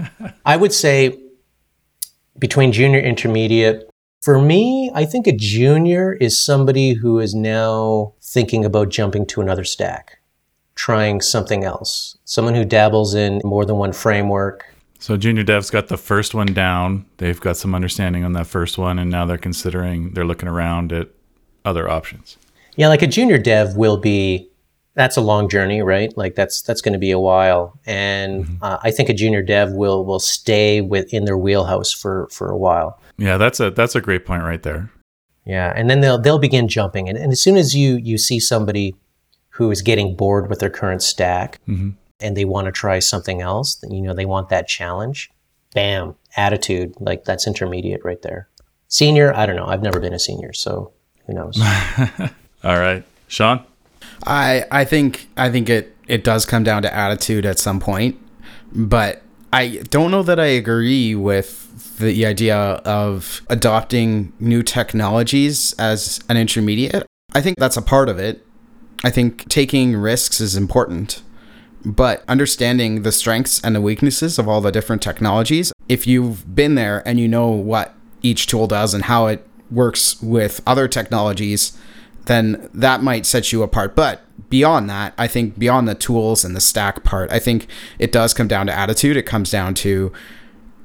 I 0.44 0.56
would 0.56 0.72
say 0.72 1.20
between 2.38 2.72
junior, 2.72 2.98
intermediate, 2.98 3.88
for 4.22 4.40
me, 4.40 4.90
I 4.94 5.04
think 5.04 5.26
a 5.26 5.32
junior 5.32 6.14
is 6.14 6.42
somebody 6.42 6.94
who 6.94 7.20
is 7.20 7.34
now 7.34 8.14
thinking 8.22 8.64
about 8.64 8.88
jumping 8.88 9.26
to 9.26 9.40
another 9.40 9.64
stack, 9.64 10.18
trying 10.74 11.20
something 11.20 11.64
else. 11.64 12.16
Someone 12.24 12.54
who 12.54 12.64
dabbles 12.64 13.14
in 13.14 13.40
more 13.44 13.64
than 13.64 13.76
one 13.76 13.92
framework. 13.92 14.66
So 14.98 15.16
junior 15.16 15.42
dev's 15.42 15.70
got 15.70 15.88
the 15.88 15.96
first 15.96 16.34
one 16.34 16.46
down. 16.46 17.04
They've 17.18 17.40
got 17.40 17.56
some 17.56 17.74
understanding 17.74 18.24
on 18.24 18.32
that 18.32 18.46
first 18.46 18.78
one, 18.78 18.98
and 18.98 19.10
now 19.10 19.26
they're 19.26 19.36
considering, 19.36 20.14
they're 20.14 20.24
looking 20.24 20.48
around 20.48 20.92
at 20.92 21.08
other 21.64 21.88
options. 21.88 22.38
Yeah, 22.76 22.88
like 22.88 23.02
a 23.02 23.06
junior 23.06 23.38
dev 23.38 23.76
will 23.76 23.96
be 23.98 24.50
that's 24.94 25.16
a 25.16 25.20
long 25.20 25.48
journey, 25.48 25.82
right? 25.82 26.16
Like 26.16 26.34
that's 26.34 26.62
that's 26.62 26.80
going 26.80 26.92
to 26.92 26.98
be 26.98 27.10
a 27.10 27.18
while, 27.18 27.78
and 27.84 28.44
mm-hmm. 28.44 28.62
uh, 28.62 28.78
I 28.82 28.90
think 28.90 29.08
a 29.08 29.14
junior 29.14 29.42
dev 29.42 29.72
will 29.72 30.04
will 30.04 30.20
stay 30.20 30.80
within 30.80 31.24
their 31.24 31.36
wheelhouse 31.36 31.92
for 31.92 32.28
for 32.30 32.50
a 32.50 32.56
while. 32.56 33.00
Yeah, 33.18 33.36
that's 33.36 33.60
a 33.60 33.70
that's 33.70 33.94
a 33.94 34.00
great 34.00 34.24
point 34.24 34.44
right 34.44 34.62
there. 34.62 34.90
Yeah, 35.44 35.72
and 35.74 35.90
then 35.90 36.00
they'll 36.00 36.18
they'll 36.18 36.38
begin 36.38 36.68
jumping, 36.68 37.08
and, 37.08 37.18
and 37.18 37.32
as 37.32 37.40
soon 37.40 37.56
as 37.56 37.74
you 37.74 37.96
you 37.96 38.18
see 38.18 38.40
somebody 38.40 38.94
who 39.54 39.70
is 39.70 39.82
getting 39.82 40.16
bored 40.16 40.48
with 40.50 40.58
their 40.58 40.70
current 40.70 41.02
stack 41.02 41.60
mm-hmm. 41.68 41.90
and 42.20 42.36
they 42.36 42.44
want 42.44 42.66
to 42.66 42.72
try 42.72 42.98
something 42.98 43.40
else, 43.40 43.82
you 43.88 44.02
know, 44.02 44.12
they 44.12 44.26
want 44.26 44.48
that 44.48 44.66
challenge. 44.66 45.30
Bam, 45.74 46.16
attitude, 46.36 46.94
like 47.00 47.24
that's 47.24 47.46
intermediate 47.46 48.04
right 48.04 48.20
there. 48.22 48.48
Senior, 48.88 49.34
I 49.34 49.46
don't 49.46 49.56
know. 49.56 49.66
I've 49.66 49.82
never 49.82 49.98
been 49.98 50.12
a 50.12 50.18
senior, 50.18 50.52
so 50.52 50.92
who 51.26 51.34
knows. 51.34 51.60
All 52.64 52.78
right, 52.78 53.04
Sean. 53.26 53.64
I 54.24 54.64
I 54.70 54.84
think 54.84 55.28
I 55.36 55.50
think 55.50 55.68
it 55.68 55.96
it 56.06 56.22
does 56.22 56.44
come 56.44 56.62
down 56.62 56.82
to 56.82 56.94
attitude 56.94 57.44
at 57.44 57.58
some 57.58 57.80
point, 57.80 58.16
but 58.72 59.22
I 59.52 59.82
don't 59.90 60.10
know 60.10 60.22
that 60.22 60.38
I 60.38 60.46
agree 60.46 61.14
with 61.14 61.98
the 61.98 62.26
idea 62.26 62.56
of 62.56 63.42
adopting 63.48 64.32
new 64.38 64.62
technologies 64.62 65.72
as 65.74 66.22
an 66.28 66.36
intermediate. 66.36 67.06
I 67.34 67.40
think 67.40 67.58
that's 67.58 67.76
a 67.76 67.82
part 67.82 68.08
of 68.08 68.18
it. 68.18 68.43
I 69.04 69.10
think 69.10 69.48
taking 69.50 69.94
risks 69.94 70.40
is 70.40 70.56
important, 70.56 71.22
but 71.84 72.24
understanding 72.26 73.02
the 73.02 73.12
strengths 73.12 73.60
and 73.62 73.76
the 73.76 73.80
weaknesses 73.82 74.38
of 74.38 74.48
all 74.48 74.62
the 74.62 74.72
different 74.72 75.02
technologies, 75.02 75.74
if 75.90 76.06
you've 76.06 76.54
been 76.54 76.74
there 76.74 77.06
and 77.06 77.20
you 77.20 77.28
know 77.28 77.48
what 77.48 77.94
each 78.22 78.46
tool 78.46 78.66
does 78.66 78.94
and 78.94 79.04
how 79.04 79.26
it 79.26 79.46
works 79.70 80.20
with 80.22 80.62
other 80.66 80.88
technologies, 80.88 81.76
then 82.24 82.70
that 82.72 83.02
might 83.02 83.26
set 83.26 83.52
you 83.52 83.62
apart. 83.62 83.94
But 83.94 84.22
beyond 84.48 84.88
that, 84.88 85.12
I 85.18 85.28
think 85.28 85.58
beyond 85.58 85.86
the 85.86 85.94
tools 85.94 86.42
and 86.42 86.56
the 86.56 86.60
stack 86.60 87.04
part, 87.04 87.30
I 87.30 87.38
think 87.38 87.66
it 87.98 88.10
does 88.10 88.32
come 88.32 88.48
down 88.48 88.66
to 88.68 88.72
attitude. 88.72 89.18
It 89.18 89.26
comes 89.26 89.50
down 89.50 89.74
to 89.74 90.12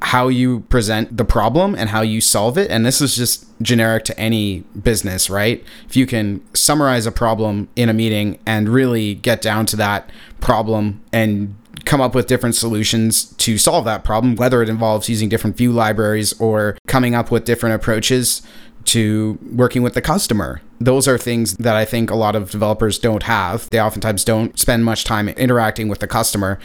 how 0.01 0.27
you 0.27 0.61
present 0.61 1.17
the 1.17 1.25
problem 1.25 1.75
and 1.75 1.89
how 1.89 2.01
you 2.01 2.21
solve 2.21 2.57
it. 2.57 2.71
And 2.71 2.85
this 2.85 3.01
is 3.01 3.15
just 3.15 3.45
generic 3.61 4.05
to 4.05 4.19
any 4.19 4.61
business, 4.81 5.29
right? 5.29 5.63
If 5.87 5.95
you 5.95 6.05
can 6.05 6.41
summarize 6.53 7.05
a 7.05 7.11
problem 7.11 7.67
in 7.75 7.89
a 7.89 7.93
meeting 7.93 8.39
and 8.45 8.69
really 8.69 9.15
get 9.15 9.41
down 9.41 9.65
to 9.67 9.75
that 9.75 10.09
problem 10.39 11.01
and 11.11 11.55
come 11.85 12.01
up 12.01 12.15
with 12.15 12.27
different 12.27 12.55
solutions 12.55 13.33
to 13.35 13.57
solve 13.57 13.85
that 13.85 14.03
problem, 14.03 14.35
whether 14.35 14.61
it 14.61 14.69
involves 14.69 15.09
using 15.09 15.29
different 15.29 15.57
view 15.57 15.71
libraries 15.71 16.39
or 16.39 16.77
coming 16.87 17.15
up 17.15 17.31
with 17.31 17.45
different 17.45 17.75
approaches 17.75 18.41
to 18.89 19.37
working 19.51 19.83
with 19.83 19.93
the 19.93 20.01
customer. 20.01 20.61
Those 20.79 21.07
are 21.07 21.17
things 21.17 21.55
that 21.57 21.75
I 21.75 21.85
think 21.85 22.09
a 22.09 22.15
lot 22.15 22.35
of 22.35 22.49
developers 22.49 22.97
don't 22.97 23.23
have. 23.23 23.69
They 23.69 23.79
oftentimes 23.79 24.23
don't 24.23 24.57
spend 24.57 24.83
much 24.83 25.03
time 25.03 25.29
interacting 25.29 25.89
with 25.89 25.99
the 25.99 26.07
customer. 26.07 26.57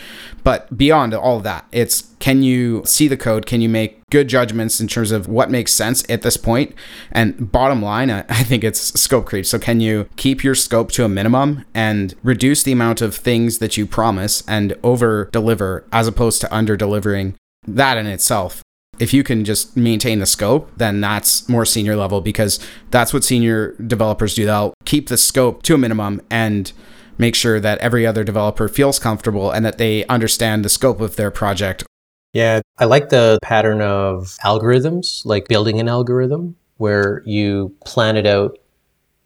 But 0.42 0.76
beyond 0.76 1.12
all 1.12 1.36
of 1.36 1.42
that, 1.42 1.66
it's 1.70 2.14
can 2.20 2.42
you 2.42 2.82
see 2.86 3.08
the 3.08 3.18
code? 3.18 3.44
Can 3.44 3.60
you 3.60 3.68
make 3.68 4.00
good 4.10 4.28
judgments 4.28 4.80
in 4.80 4.88
terms 4.88 5.10
of 5.10 5.28
what 5.28 5.50
makes 5.50 5.74
sense 5.74 6.02
at 6.08 6.22
this 6.22 6.38
point? 6.38 6.74
And 7.12 7.52
bottom 7.52 7.82
line, 7.82 8.10
I 8.10 8.22
think 8.22 8.64
it's 8.64 8.98
scope 8.98 9.26
creep. 9.26 9.44
So 9.44 9.58
can 9.58 9.80
you 9.80 10.08
keep 10.16 10.42
your 10.42 10.54
scope 10.54 10.92
to 10.92 11.04
a 11.04 11.08
minimum 11.08 11.66
and 11.74 12.14
reduce 12.22 12.62
the 12.62 12.72
amount 12.72 13.02
of 13.02 13.14
things 13.14 13.58
that 13.58 13.76
you 13.76 13.84
promise 13.84 14.42
and 14.48 14.74
over 14.82 15.28
deliver 15.32 15.84
as 15.92 16.08
opposed 16.08 16.40
to 16.40 16.54
under 16.54 16.74
delivering? 16.74 17.34
That 17.66 17.98
in 17.98 18.06
itself 18.06 18.63
if 18.98 19.12
you 19.12 19.22
can 19.22 19.44
just 19.44 19.76
maintain 19.76 20.18
the 20.18 20.26
scope, 20.26 20.70
then 20.76 21.00
that's 21.00 21.48
more 21.48 21.64
senior 21.64 21.96
level 21.96 22.20
because 22.20 22.58
that's 22.90 23.12
what 23.12 23.24
senior 23.24 23.74
developers 23.86 24.34
do. 24.34 24.44
They'll 24.46 24.74
keep 24.84 25.08
the 25.08 25.16
scope 25.16 25.62
to 25.64 25.74
a 25.74 25.78
minimum 25.78 26.20
and 26.30 26.72
make 27.18 27.34
sure 27.34 27.60
that 27.60 27.78
every 27.78 28.06
other 28.06 28.24
developer 28.24 28.68
feels 28.68 28.98
comfortable 28.98 29.50
and 29.50 29.64
that 29.64 29.78
they 29.78 30.04
understand 30.06 30.64
the 30.64 30.68
scope 30.68 31.00
of 31.00 31.16
their 31.16 31.30
project. 31.30 31.84
Yeah, 32.32 32.60
I 32.78 32.86
like 32.86 33.10
the 33.10 33.38
pattern 33.42 33.80
of 33.80 34.36
algorithms, 34.44 35.24
like 35.24 35.46
building 35.46 35.78
an 35.78 35.88
algorithm 35.88 36.56
where 36.78 37.22
you 37.24 37.72
plan 37.84 38.16
it 38.16 38.26
out, 38.26 38.58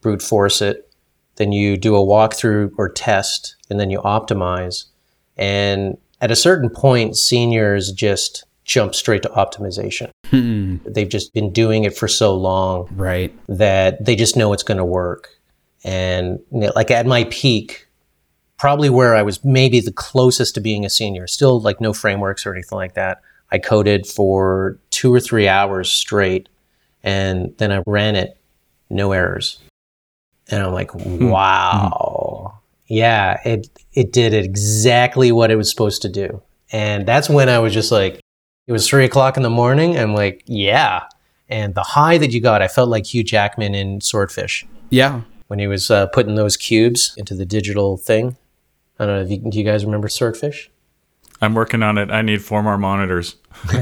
brute 0.02 0.20
force 0.20 0.60
it, 0.60 0.92
then 1.36 1.52
you 1.52 1.76
do 1.76 1.96
a 1.96 2.00
walkthrough 2.00 2.72
or 2.76 2.90
test, 2.90 3.56
and 3.70 3.80
then 3.80 3.90
you 3.90 4.00
optimize. 4.00 4.84
And 5.36 5.96
at 6.20 6.30
a 6.30 6.36
certain 6.36 6.68
point, 6.68 7.16
seniors 7.16 7.92
just 7.92 8.44
jump 8.68 8.94
straight 8.94 9.22
to 9.22 9.28
optimization. 9.30 10.10
Hmm. 10.26 10.76
They've 10.84 11.08
just 11.08 11.32
been 11.32 11.52
doing 11.52 11.84
it 11.84 11.96
for 11.96 12.06
so 12.06 12.36
long, 12.36 12.88
right? 12.94 13.34
That 13.48 14.04
they 14.04 14.14
just 14.14 14.36
know 14.36 14.52
it's 14.52 14.62
going 14.62 14.78
to 14.78 14.84
work. 14.84 15.30
And 15.84 16.38
you 16.52 16.60
know, 16.60 16.72
like 16.76 16.90
at 16.90 17.06
my 17.06 17.24
peak, 17.30 17.88
probably 18.58 18.90
where 18.90 19.16
I 19.16 19.22
was 19.22 19.42
maybe 19.42 19.80
the 19.80 19.92
closest 19.92 20.54
to 20.54 20.60
being 20.60 20.84
a 20.84 20.90
senior, 20.90 21.26
still 21.26 21.60
like 21.60 21.80
no 21.80 21.92
frameworks 21.92 22.46
or 22.46 22.52
anything 22.52 22.76
like 22.76 22.94
that. 22.94 23.22
I 23.50 23.58
coded 23.58 24.06
for 24.06 24.78
two 24.90 25.12
or 25.12 25.20
three 25.20 25.48
hours 25.48 25.90
straight, 25.90 26.50
and 27.02 27.54
then 27.56 27.72
I 27.72 27.82
ran 27.86 28.14
it, 28.14 28.36
no 28.90 29.12
errors. 29.12 29.58
And 30.50 30.62
I'm 30.62 30.74
like, 30.74 30.90
hmm. 30.90 31.30
wow. 31.30 31.90
Mm-hmm. 32.44 32.54
Yeah, 32.88 33.40
it 33.44 33.68
it 33.94 34.12
did 34.12 34.34
exactly 34.34 35.32
what 35.32 35.50
it 35.50 35.56
was 35.56 35.70
supposed 35.70 36.02
to 36.02 36.08
do 36.08 36.42
And 36.70 37.06
that's 37.06 37.28
when 37.28 37.48
I 37.48 37.58
was 37.58 37.72
just 37.72 37.92
like, 37.92 38.20
it 38.68 38.72
was 38.72 38.86
three 38.86 39.04
o'clock 39.04 39.36
in 39.36 39.42
the 39.42 39.50
morning. 39.50 39.98
I'm 39.98 40.14
like, 40.14 40.44
yeah. 40.46 41.04
And 41.48 41.74
the 41.74 41.82
high 41.82 42.18
that 42.18 42.30
you 42.30 42.40
got, 42.40 42.62
I 42.62 42.68
felt 42.68 42.88
like 42.90 43.06
Hugh 43.06 43.24
Jackman 43.24 43.74
in 43.74 44.00
Swordfish 44.02 44.64
Yeah. 44.90 45.22
when 45.48 45.58
he 45.58 45.66
was 45.66 45.90
uh, 45.90 46.06
putting 46.08 46.34
those 46.36 46.56
cubes 46.56 47.14
into 47.16 47.34
the 47.34 47.46
digital 47.46 47.96
thing. 47.96 48.36
I 48.98 49.06
don't 49.06 49.16
know. 49.16 49.22
If 49.22 49.30
you, 49.30 49.50
do 49.50 49.58
you 49.58 49.64
guys 49.64 49.84
remember 49.84 50.08
Swordfish? 50.08 50.70
I'm 51.40 51.54
working 51.54 51.82
on 51.82 51.98
it. 51.98 52.10
I 52.10 52.20
need 52.22 52.42
four 52.44 52.62
more 52.62 52.76
monitors. 52.76 53.36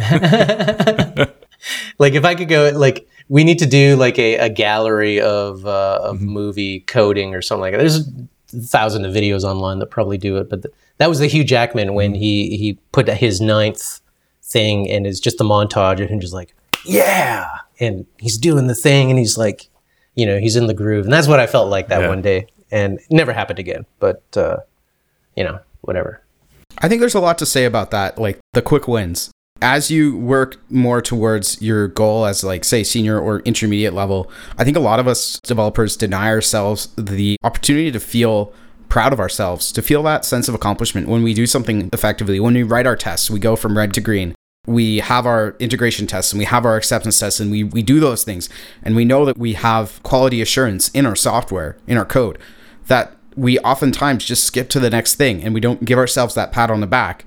like 1.98 2.12
if 2.14 2.24
I 2.24 2.34
could 2.34 2.48
go, 2.48 2.70
like 2.74 3.08
we 3.28 3.44
need 3.44 3.58
to 3.60 3.66
do 3.66 3.96
like 3.96 4.18
a, 4.18 4.36
a 4.36 4.48
gallery 4.48 5.20
of 5.20 5.66
uh, 5.66 5.98
of 6.02 6.20
movie 6.20 6.80
coding 6.80 7.34
or 7.34 7.42
something 7.42 7.62
like 7.62 7.72
that. 7.72 7.78
There's 7.78 8.06
a 8.06 8.66
thousand 8.66 9.04
of 9.04 9.12
videos 9.14 9.42
online 9.42 9.78
that 9.80 9.86
probably 9.86 10.18
do 10.18 10.36
it, 10.36 10.48
but 10.50 10.62
th- 10.62 10.74
that 10.98 11.08
was 11.08 11.18
the 11.18 11.26
Hugh 11.26 11.44
Jackman 11.44 11.94
when 11.94 12.14
he 12.14 12.56
he 12.56 12.78
put 12.92 13.08
his 13.08 13.40
ninth 13.40 14.00
thing 14.46 14.88
and 14.90 15.06
it's 15.06 15.20
just 15.20 15.40
a 15.40 15.44
montage 15.44 16.00
of 16.02 16.08
him 16.08 16.20
just 16.20 16.32
like 16.34 16.54
yeah, 16.84 17.48
and 17.80 18.06
he's 18.18 18.38
doing 18.38 18.68
the 18.68 18.74
thing 18.74 19.10
and 19.10 19.18
he's 19.18 19.36
like, 19.36 19.68
you 20.14 20.24
know, 20.24 20.38
he's 20.38 20.54
in 20.54 20.68
the 20.68 20.74
groove, 20.74 21.04
and 21.04 21.12
that's 21.12 21.26
what 21.26 21.40
I 21.40 21.46
felt 21.48 21.68
like 21.68 21.88
that 21.88 22.02
Yeah. 22.02 22.08
one 22.08 22.22
day, 22.22 22.46
and 22.70 22.98
it 23.00 23.06
never 23.10 23.32
happened 23.32 23.58
again. 23.58 23.84
But 23.98 24.22
uh, 24.36 24.58
you 25.34 25.42
know, 25.44 25.58
whatever. 25.80 26.22
I 26.78 26.88
think 26.88 27.00
there's 27.00 27.14
a 27.14 27.20
lot 27.20 27.38
to 27.38 27.46
say 27.46 27.64
about 27.64 27.90
that, 27.90 28.18
like 28.18 28.38
the 28.52 28.62
quick 28.62 28.86
wins. 28.86 29.30
As 29.62 29.90
you 29.90 30.16
work 30.18 30.58
more 30.70 31.00
towards 31.00 31.60
your 31.62 31.88
goal 31.88 32.26
as 32.26 32.44
like 32.44 32.62
say 32.62 32.84
senior 32.84 33.18
or 33.18 33.40
intermediate 33.40 33.94
level, 33.94 34.30
I 34.58 34.64
think 34.64 34.76
a 34.76 34.80
lot 34.80 35.00
of 35.00 35.08
us 35.08 35.40
developers 35.40 35.96
deny 35.96 36.28
ourselves 36.28 36.88
the 36.96 37.36
opportunity 37.42 37.90
to 37.90 37.98
feel 37.98 38.52
proud 38.88 39.12
of 39.12 39.20
ourselves, 39.20 39.72
to 39.72 39.82
feel 39.82 40.02
that 40.04 40.24
sense 40.24 40.48
of 40.48 40.54
accomplishment 40.54 41.08
when 41.08 41.22
we 41.22 41.34
do 41.34 41.46
something 41.46 41.90
effectively. 41.92 42.40
When 42.40 42.54
we 42.54 42.62
write 42.62 42.86
our 42.86 42.96
tests, 42.96 43.30
we 43.30 43.38
go 43.38 43.56
from 43.56 43.76
red 43.76 43.92
to 43.94 44.00
green. 44.00 44.34
We 44.66 44.98
have 44.98 45.26
our 45.26 45.54
integration 45.60 46.06
tests 46.06 46.32
and 46.32 46.38
we 46.38 46.44
have 46.44 46.64
our 46.64 46.76
acceptance 46.76 47.18
tests 47.18 47.38
and 47.38 47.50
we, 47.50 47.62
we 47.62 47.82
do 47.82 48.00
those 48.00 48.24
things. 48.24 48.48
And 48.82 48.96
we 48.96 49.04
know 49.04 49.24
that 49.24 49.38
we 49.38 49.52
have 49.52 50.02
quality 50.02 50.42
assurance 50.42 50.88
in 50.88 51.06
our 51.06 51.14
software, 51.14 51.76
in 51.86 51.96
our 51.96 52.04
code, 52.04 52.38
that 52.88 53.16
we 53.36 53.58
oftentimes 53.60 54.24
just 54.24 54.44
skip 54.44 54.68
to 54.70 54.80
the 54.80 54.90
next 54.90 55.14
thing 55.14 55.42
and 55.44 55.54
we 55.54 55.60
don't 55.60 55.84
give 55.84 55.98
ourselves 55.98 56.34
that 56.34 56.52
pat 56.52 56.70
on 56.70 56.80
the 56.80 56.86
back 56.86 57.24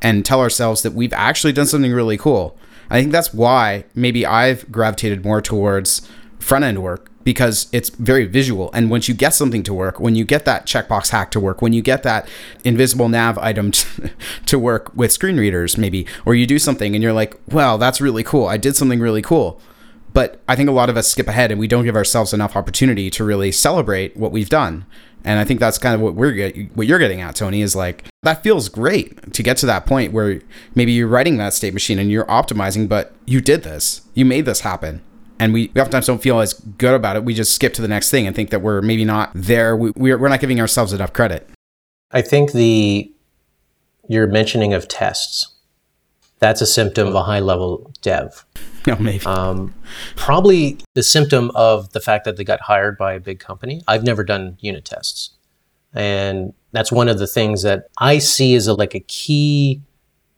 and 0.00 0.24
tell 0.24 0.40
ourselves 0.40 0.82
that 0.82 0.92
we've 0.92 1.12
actually 1.12 1.52
done 1.52 1.66
something 1.66 1.92
really 1.92 2.18
cool. 2.18 2.56
I 2.90 3.00
think 3.00 3.10
that's 3.10 3.34
why 3.34 3.84
maybe 3.94 4.24
I've 4.24 4.70
gravitated 4.70 5.24
more 5.24 5.40
towards 5.40 6.08
front 6.38 6.64
end 6.64 6.82
work 6.82 7.10
because 7.26 7.66
it's 7.72 7.88
very 7.90 8.24
visual. 8.24 8.70
And 8.72 8.88
once 8.88 9.08
you 9.08 9.14
get 9.14 9.34
something 9.34 9.64
to 9.64 9.74
work, 9.74 9.98
when 9.98 10.14
you 10.14 10.24
get 10.24 10.44
that 10.44 10.64
checkbox 10.64 11.10
hack 11.10 11.32
to 11.32 11.40
work, 11.40 11.60
when 11.60 11.72
you 11.72 11.82
get 11.82 12.04
that 12.04 12.28
invisible 12.62 13.08
nav 13.08 13.36
item 13.38 13.72
to, 13.72 14.10
to 14.46 14.60
work 14.60 14.94
with 14.94 15.10
screen 15.10 15.36
readers, 15.36 15.76
maybe, 15.76 16.06
or 16.24 16.36
you 16.36 16.46
do 16.46 16.60
something 16.60 16.94
and 16.94 17.02
you're 17.02 17.12
like, 17.12 17.36
well, 17.48 17.78
that's 17.78 18.00
really 18.00 18.22
cool. 18.22 18.46
I 18.46 18.58
did 18.58 18.76
something 18.76 19.00
really 19.00 19.22
cool. 19.22 19.60
But 20.12 20.40
I 20.46 20.54
think 20.54 20.68
a 20.68 20.72
lot 20.72 20.88
of 20.88 20.96
us 20.96 21.08
skip 21.08 21.26
ahead 21.26 21.50
and 21.50 21.58
we 21.58 21.66
don't 21.66 21.84
give 21.84 21.96
ourselves 21.96 22.32
enough 22.32 22.54
opportunity 22.54 23.10
to 23.10 23.24
really 23.24 23.50
celebrate 23.50 24.16
what 24.16 24.30
we've 24.30 24.48
done. 24.48 24.86
And 25.24 25.40
I 25.40 25.44
think 25.44 25.58
that's 25.58 25.78
kind 25.78 25.96
of 25.96 26.00
what 26.00 26.14
we're 26.14 26.30
get, 26.30 26.76
what 26.76 26.86
you're 26.86 27.00
getting 27.00 27.22
at, 27.22 27.34
Tony, 27.34 27.60
is 27.60 27.74
like 27.74 28.04
that 28.22 28.44
feels 28.44 28.68
great 28.68 29.32
to 29.32 29.42
get 29.42 29.56
to 29.56 29.66
that 29.66 29.84
point 29.84 30.12
where 30.12 30.42
maybe 30.76 30.92
you're 30.92 31.08
writing 31.08 31.38
that 31.38 31.54
state 31.54 31.74
machine 31.74 31.98
and 31.98 32.08
you're 32.08 32.24
optimizing, 32.26 32.88
but 32.88 33.14
you 33.26 33.40
did 33.40 33.64
this, 33.64 34.02
you 34.14 34.24
made 34.24 34.44
this 34.44 34.60
happen. 34.60 35.02
And 35.38 35.52
we, 35.52 35.70
we 35.74 35.80
oftentimes 35.80 36.06
don't 36.06 36.22
feel 36.22 36.40
as 36.40 36.54
good 36.54 36.94
about 36.94 37.16
it. 37.16 37.24
We 37.24 37.34
just 37.34 37.54
skip 37.54 37.74
to 37.74 37.82
the 37.82 37.88
next 37.88 38.10
thing 38.10 38.26
and 38.26 38.34
think 38.34 38.50
that 38.50 38.62
we're 38.62 38.80
maybe 38.80 39.04
not 39.04 39.30
there. 39.34 39.76
We, 39.76 39.92
we're, 39.96 40.18
we're 40.18 40.28
not 40.28 40.40
giving 40.40 40.60
ourselves 40.60 40.92
enough 40.92 41.12
credit. 41.12 41.48
I 42.10 42.22
think 42.22 42.52
the 42.52 43.12
your 44.08 44.26
mentioning 44.28 44.72
of 44.72 44.86
tests 44.86 45.56
that's 46.38 46.60
a 46.60 46.66
symptom 46.66 47.08
of 47.08 47.14
a 47.14 47.22
high 47.22 47.40
level 47.40 47.92
dev. 48.02 48.44
No, 48.86 48.96
maybe. 49.00 49.24
Um, 49.24 49.74
probably 50.16 50.78
the 50.94 51.02
symptom 51.02 51.50
of 51.54 51.92
the 51.92 52.00
fact 52.00 52.24
that 52.24 52.36
they 52.36 52.44
got 52.44 52.60
hired 52.60 52.98
by 52.98 53.14
a 53.14 53.20
big 53.20 53.40
company. 53.40 53.82
I've 53.88 54.04
never 54.04 54.24
done 54.24 54.56
unit 54.60 54.84
tests, 54.84 55.30
and 55.94 56.52
that's 56.72 56.92
one 56.92 57.08
of 57.08 57.18
the 57.18 57.26
things 57.26 57.62
that 57.62 57.88
I 57.98 58.18
see 58.18 58.54
as 58.54 58.66
a, 58.66 58.74
like 58.74 58.94
a 58.94 59.00
key 59.00 59.80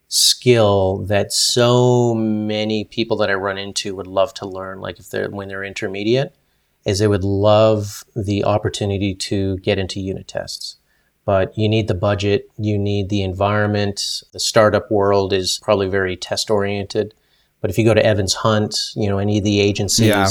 skill 0.08 0.98
that 1.06 1.32
so 1.32 2.14
many 2.14 2.84
people 2.84 3.16
that 3.18 3.30
I 3.30 3.34
run 3.34 3.58
into 3.58 3.94
would 3.94 4.06
love 4.06 4.34
to 4.34 4.46
learn. 4.48 4.80
Like 4.80 4.98
if 4.98 5.10
they're 5.10 5.30
when 5.30 5.48
they're 5.48 5.64
intermediate, 5.64 6.34
is 6.84 6.98
they 6.98 7.08
would 7.08 7.24
love 7.24 8.04
the 8.16 8.44
opportunity 8.44 9.14
to 9.14 9.58
get 9.58 9.78
into 9.78 10.00
unit 10.00 10.26
tests 10.26 10.78
but 11.28 11.58
you 11.58 11.68
need 11.68 11.88
the 11.88 11.94
budget, 11.94 12.50
you 12.56 12.78
need 12.78 13.10
the 13.10 13.20
environment. 13.20 14.22
The 14.32 14.40
startup 14.40 14.90
world 14.90 15.34
is 15.34 15.60
probably 15.62 15.86
very 15.86 16.16
test 16.16 16.48
oriented. 16.50 17.12
But 17.60 17.68
if 17.68 17.76
you 17.76 17.84
go 17.84 17.92
to 17.92 18.02
Evans 18.02 18.32
Hunt, 18.32 18.74
you 18.96 19.10
know, 19.10 19.18
any 19.18 19.36
of 19.36 19.44
the 19.44 19.60
agencies, 19.60 20.06
Yeah. 20.06 20.30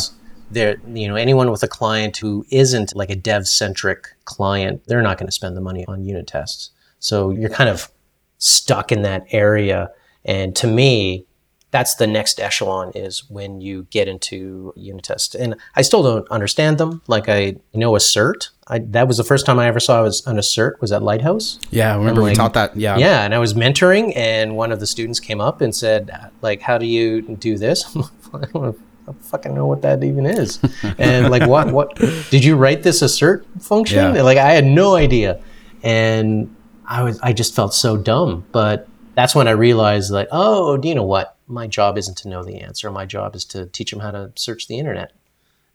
there, 0.50 0.78
you 0.92 1.08
know, 1.08 1.14
anyone 1.14 1.52
with 1.52 1.62
a 1.62 1.68
client 1.68 2.18
who 2.18 2.48
isn't 2.50 2.96
like 2.96 3.12
a 3.12 3.16
dev 3.16 3.48
centric 3.48 4.08
client, 4.26 4.82
they're 4.88 5.04
not 5.04 5.20
going 5.20 5.28
to 5.28 5.32
spend 5.32 5.56
the 5.56 5.62
money 5.62 5.86
on 5.86 6.04
unit 6.04 6.26
tests. 6.26 6.72
So 6.98 7.30
you're 7.30 7.52
kind 7.52 7.70
of 7.70 7.92
stuck 8.38 8.92
in 8.92 9.02
that 9.04 9.26
area. 9.32 9.92
And 10.26 10.56
to 10.58 10.68
me, 10.68 11.28
that's 11.72 11.96
the 11.96 12.08
next 12.08 12.40
echelon 12.40 12.92
is 12.96 13.30
when 13.30 13.60
you 13.60 13.88
get 13.90 14.08
into 14.08 14.74
unit 14.76 15.04
tests. 15.04 15.36
And 15.36 15.56
I 15.76 15.82
still 15.82 16.02
don't 16.02 16.28
understand 16.30 16.78
them. 16.78 17.02
Like 17.08 17.28
I 17.28 17.58
know 17.74 17.96
assert. 17.96 18.50
I, 18.68 18.80
that 18.80 19.08
was 19.08 19.18
the 19.18 19.24
first 19.24 19.46
time 19.46 19.60
I 19.60 19.68
ever 19.68 19.80
saw 19.80 20.04
was 20.04 20.26
an 20.28 20.40
assert 20.40 20.80
was 20.82 20.92
at 20.92 21.02
Lighthouse. 21.02 21.60
yeah, 21.70 21.94
I 21.94 21.98
remember 21.98 22.24
we 22.24 22.34
taught 22.34 22.54
that. 22.54 22.76
Yeah. 22.76 22.98
Yeah, 22.98 23.24
and 23.24 23.34
I 23.34 23.40
was 23.40 23.54
mentoring, 23.54 24.12
and 24.16 24.58
one 24.58 24.74
of 24.74 24.82
the 24.82 24.88
students 24.88 25.22
came 25.22 25.40
up 25.40 25.62
and 25.62 25.74
said, 25.74 26.12
like, 26.42 26.62
how 26.62 26.78
do 26.78 26.86
you 26.86 27.22
do 27.22 27.58
this? 27.58 27.96
I 28.34 28.46
don't 28.52 28.78
fucking 29.22 29.54
know 29.54 29.68
what 29.68 29.84
that 29.84 30.04
even 30.04 30.26
is. 30.26 30.60
and 30.98 31.30
like, 31.30 31.48
what, 31.48 31.72
what, 31.72 31.96
did 31.96 32.44
you 32.44 32.58
write 32.58 32.84
this 32.84 33.02
assert 33.02 33.46
function? 33.62 34.16
Yeah. 34.16 34.22
Like, 34.22 34.38
I 34.38 34.52
had 34.52 34.66
no 34.66 34.96
idea. 34.96 35.42
And 35.82 36.54
I 36.88 37.04
was, 37.04 37.20
I 37.20 37.34
just 37.34 37.56
felt 37.56 37.74
so 37.74 37.98
dumb. 37.98 38.46
But 38.52 38.88
that's 39.16 39.36
when 39.36 39.48
I 39.48 39.52
realized, 39.52 40.12
like, 40.12 40.30
oh, 40.32 40.78
do 40.78 40.88
you 40.88 40.96
know 40.96 41.04
what? 41.04 41.36
My 41.48 41.68
job 41.68 41.98
isn't 41.98 42.18
to 42.20 42.30
know 42.30 42.44
the 42.44 42.62
answer. 42.62 42.90
My 42.92 43.06
job 43.06 43.36
is 43.36 43.46
to 43.46 43.68
teach 43.68 43.92
them 43.92 44.00
how 44.00 44.12
to 44.12 44.32
search 44.36 44.68
the 44.68 44.80
internet 44.80 45.12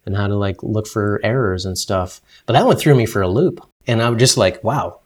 and 0.05 0.17
how 0.17 0.27
to 0.27 0.35
like 0.35 0.63
look 0.63 0.87
for 0.87 1.21
errors 1.23 1.65
and 1.65 1.79
stuff. 1.79 2.21
But 2.47 2.55
that 2.55 2.67
one 2.67 2.77
threw 2.77 2.95
me 2.95 3.07
for 3.07 3.23
a 3.23 3.29
loop. 3.29 3.67
And 3.87 4.03
I 4.03 4.11
was 4.11 4.19
just 4.19 4.37
like, 4.37 4.63
wow, 4.63 5.01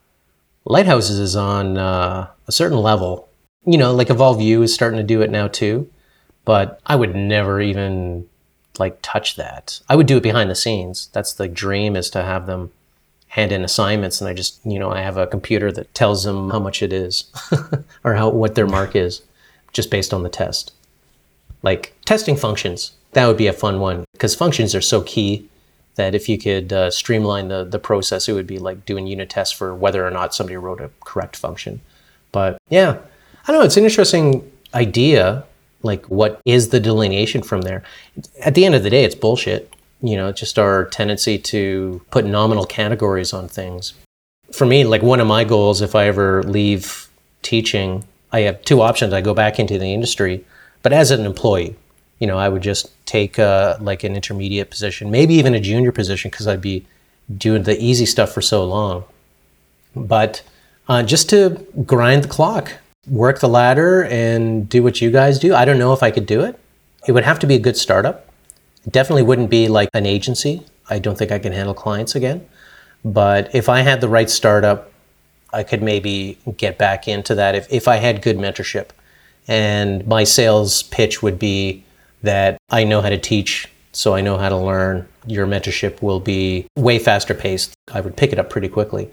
Lighthouses 0.64 1.18
is 1.18 1.36
on 1.36 1.78
uh, 1.78 2.28
a 2.46 2.52
certain 2.52 2.78
level. 2.78 3.28
You 3.64 3.78
know, 3.78 3.94
like 3.94 4.10
Evolve 4.10 4.40
U 4.40 4.62
is 4.62 4.74
starting 4.74 4.98
to 4.98 5.04
do 5.04 5.22
it 5.22 5.30
now 5.30 5.48
too, 5.48 5.88
but 6.44 6.80
I 6.86 6.96
would 6.96 7.14
never 7.14 7.60
even 7.60 8.28
like 8.78 8.98
touch 9.02 9.36
that. 9.36 9.80
I 9.88 9.96
would 9.96 10.06
do 10.06 10.16
it 10.16 10.22
behind 10.22 10.50
the 10.50 10.54
scenes. 10.54 11.08
That's 11.12 11.32
the 11.32 11.48
dream 11.48 11.96
is 11.96 12.10
to 12.10 12.22
have 12.22 12.46
them 12.46 12.72
hand 13.28 13.52
in 13.52 13.64
assignments, 13.64 14.20
and 14.20 14.28
I 14.28 14.34
just 14.34 14.64
you 14.64 14.78
know 14.78 14.90
I 14.90 15.00
have 15.00 15.16
a 15.16 15.26
computer 15.26 15.70
that 15.72 15.94
tells 15.94 16.24
them 16.24 16.50
how 16.50 16.58
much 16.58 16.82
it 16.82 16.92
is 16.92 17.30
or 18.04 18.14
how 18.14 18.30
what 18.30 18.54
their 18.54 18.66
mark 18.66 18.96
is, 18.96 19.22
just 19.72 19.90
based 19.90 20.14
on 20.14 20.22
the 20.22 20.28
test. 20.28 20.72
Like 21.62 21.94
testing 22.04 22.36
functions, 22.36 22.92
that 23.12 23.26
would 23.26 23.36
be 23.36 23.46
a 23.46 23.52
fun 23.52 23.80
one 23.80 24.04
because 24.12 24.34
functions 24.34 24.74
are 24.74 24.80
so 24.80 25.02
key 25.02 25.48
that 25.96 26.14
if 26.14 26.28
you 26.28 26.38
could 26.38 26.72
uh, 26.72 26.90
streamline 26.90 27.48
the, 27.48 27.64
the 27.64 27.78
process, 27.78 28.28
it 28.28 28.32
would 28.32 28.46
be 28.46 28.58
like 28.58 28.84
doing 28.84 29.06
unit 29.06 29.30
tests 29.30 29.52
for 29.52 29.74
whether 29.74 30.06
or 30.06 30.10
not 30.10 30.34
somebody 30.34 30.56
wrote 30.56 30.80
a 30.80 30.90
correct 31.04 31.36
function. 31.36 31.80
But 32.32 32.58
yeah, 32.68 32.98
I 33.46 33.52
don't 33.52 33.60
know. 33.60 33.66
It's 33.66 33.78
an 33.78 33.84
interesting 33.84 34.50
idea. 34.74 35.44
Like, 35.82 36.06
what 36.06 36.40
is 36.44 36.68
the 36.68 36.80
delineation 36.80 37.42
from 37.42 37.62
there? 37.62 37.82
At 38.44 38.54
the 38.54 38.64
end 38.64 38.74
of 38.74 38.82
the 38.82 38.90
day, 38.90 39.04
it's 39.04 39.14
bullshit. 39.14 39.72
You 40.02 40.16
know, 40.16 40.30
just 40.32 40.58
our 40.58 40.84
tendency 40.86 41.38
to 41.38 42.02
put 42.10 42.24
nominal 42.24 42.66
categories 42.66 43.32
on 43.32 43.48
things. 43.48 43.94
For 44.52 44.66
me, 44.66 44.84
like 44.84 45.02
one 45.02 45.20
of 45.20 45.26
my 45.26 45.44
goals, 45.44 45.80
if 45.80 45.94
I 45.94 46.06
ever 46.06 46.42
leave 46.42 47.08
teaching, 47.42 48.04
I 48.32 48.40
have 48.40 48.62
two 48.62 48.82
options. 48.82 49.12
I 49.12 49.20
go 49.20 49.34
back 49.34 49.58
into 49.58 49.78
the 49.78 49.92
industry, 49.92 50.44
but 50.82 50.92
as 50.92 51.10
an 51.10 51.24
employee, 51.24 51.76
you 52.18 52.26
know, 52.26 52.38
I 52.38 52.48
would 52.48 52.62
just 52.62 52.90
take 53.06 53.38
uh, 53.38 53.76
like 53.80 54.04
an 54.04 54.14
intermediate 54.14 54.70
position, 54.70 55.10
maybe 55.10 55.34
even 55.34 55.54
a 55.54 55.60
junior 55.60 55.92
position, 55.92 56.30
because 56.30 56.46
I'd 56.46 56.60
be 56.60 56.86
doing 57.36 57.64
the 57.64 57.78
easy 57.82 58.06
stuff 58.06 58.32
for 58.32 58.42
so 58.42 58.64
long. 58.64 59.04
But 59.94 60.42
uh, 60.88 61.02
just 61.02 61.28
to 61.30 61.66
grind 61.84 62.24
the 62.24 62.28
clock, 62.28 62.72
work 63.08 63.40
the 63.40 63.48
ladder, 63.48 64.04
and 64.04 64.68
do 64.68 64.82
what 64.82 65.00
you 65.00 65.10
guys 65.10 65.38
do. 65.38 65.54
I 65.54 65.64
don't 65.64 65.78
know 65.78 65.92
if 65.92 66.02
I 66.02 66.10
could 66.10 66.26
do 66.26 66.42
it. 66.42 66.58
It 67.06 67.12
would 67.12 67.24
have 67.24 67.38
to 67.40 67.46
be 67.46 67.54
a 67.54 67.58
good 67.58 67.76
startup. 67.76 68.25
It 68.86 68.92
definitely 68.92 69.22
wouldn't 69.22 69.50
be 69.50 69.68
like 69.68 69.88
an 69.94 70.06
agency. 70.06 70.64
I 70.88 70.98
don't 70.98 71.18
think 71.18 71.32
I 71.32 71.38
can 71.38 71.52
handle 71.52 71.74
clients 71.74 72.14
again. 72.14 72.46
But 73.04 73.54
if 73.54 73.68
I 73.68 73.80
had 73.80 74.00
the 74.00 74.08
right 74.08 74.30
startup, 74.30 74.92
I 75.52 75.62
could 75.62 75.82
maybe 75.82 76.38
get 76.56 76.78
back 76.78 77.08
into 77.08 77.34
that 77.34 77.54
if, 77.54 77.72
if 77.72 77.88
I 77.88 77.96
had 77.96 78.22
good 78.22 78.36
mentorship. 78.36 78.90
And 79.48 80.06
my 80.06 80.24
sales 80.24 80.84
pitch 80.84 81.22
would 81.22 81.38
be 81.38 81.84
that 82.22 82.58
I 82.70 82.84
know 82.84 83.00
how 83.00 83.08
to 83.08 83.18
teach, 83.18 83.68
so 83.92 84.14
I 84.14 84.20
know 84.20 84.38
how 84.38 84.48
to 84.48 84.56
learn. 84.56 85.06
Your 85.26 85.46
mentorship 85.46 86.02
will 86.02 86.20
be 86.20 86.66
way 86.76 86.98
faster 86.98 87.34
paced. 87.34 87.74
I 87.92 88.00
would 88.00 88.16
pick 88.16 88.32
it 88.32 88.38
up 88.38 88.50
pretty 88.50 88.68
quickly. 88.68 89.10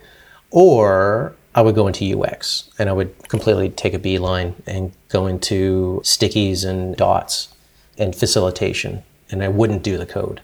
Or 0.52 1.36
I 1.56 1.62
would 1.62 1.76
go 1.76 1.88
into 1.88 2.20
UX 2.20 2.70
and 2.80 2.90
I 2.90 2.94
would 2.94 3.28
completely 3.30 3.70
take 3.70 3.94
a 3.94 4.00
beeline 4.00 4.56
and 4.66 4.92
go 5.10 5.28
into 5.28 6.02
stickies 6.04 6.66
and 6.66 6.96
dots 6.96 7.50
and 7.98 8.16
facilitation. 8.16 9.04
And 9.34 9.44
I 9.44 9.50
wouldn't 9.50 9.84
do 9.84 9.98
the 9.98 10.06
code. 10.06 10.40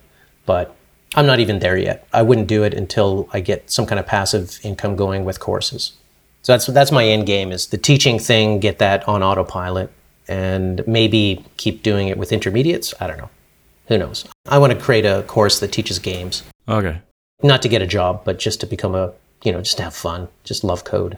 But 0.46 0.76
I'm 1.16 1.26
not 1.26 1.40
even 1.40 1.60
there 1.60 1.78
yet. 1.78 2.08
I 2.12 2.24
wouldn't 2.24 2.48
do 2.48 2.64
it 2.64 2.74
until 2.74 3.30
I 3.32 3.40
get 3.40 3.70
some 3.70 3.86
kind 3.86 4.00
of 4.00 4.06
passive 4.06 4.60
income 4.64 4.96
going 4.96 5.24
with 5.24 5.40
courses. 5.40 5.94
So 6.42 6.54
that's 6.54 6.66
that's 6.68 6.92
my 6.92 7.06
end 7.06 7.26
game 7.26 7.52
is 7.52 7.68
the 7.68 7.78
teaching 7.78 8.18
thing, 8.20 8.60
get 8.60 8.80
that 8.80 9.08
on 9.08 9.24
autopilot 9.24 9.92
and 10.28 10.86
maybe 10.88 11.46
keep 11.58 11.84
doing 11.84 12.08
it 12.08 12.18
with 12.18 12.32
intermediates. 12.32 12.94
I 13.00 13.08
don't 13.08 13.18
know. 13.18 13.30
Who 13.88 13.98
knows? 13.98 14.26
I 14.48 14.60
want 14.60 14.72
to 14.74 14.80
create 14.80 15.06
a 15.06 15.24
course 15.24 15.60
that 15.60 15.72
teaches 15.72 16.00
games. 16.00 16.44
Okay. 16.68 17.02
Not 17.42 17.62
to 17.64 17.70
get 17.70 17.82
a 17.82 17.88
job, 17.88 18.24
but 18.24 18.38
just 18.38 18.60
to 18.62 18.68
become 18.68 18.94
a, 18.94 19.14
you 19.44 19.52
know, 19.52 19.62
just 19.62 19.78
to 19.78 19.84
have 19.84 19.96
fun, 19.96 20.28
just 20.44 20.64
love 20.64 20.84
code. 20.84 21.18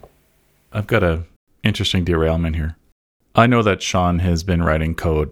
I've 0.72 0.88
got 0.88 1.04
a 1.04 1.24
interesting 1.64 2.06
derailment 2.06 2.56
here. 2.56 2.78
I 3.36 3.48
know 3.48 3.62
that 3.64 3.82
Sean 3.82 4.20
has 4.20 4.44
been 4.44 4.64
writing 4.64 4.96
code 4.96 5.32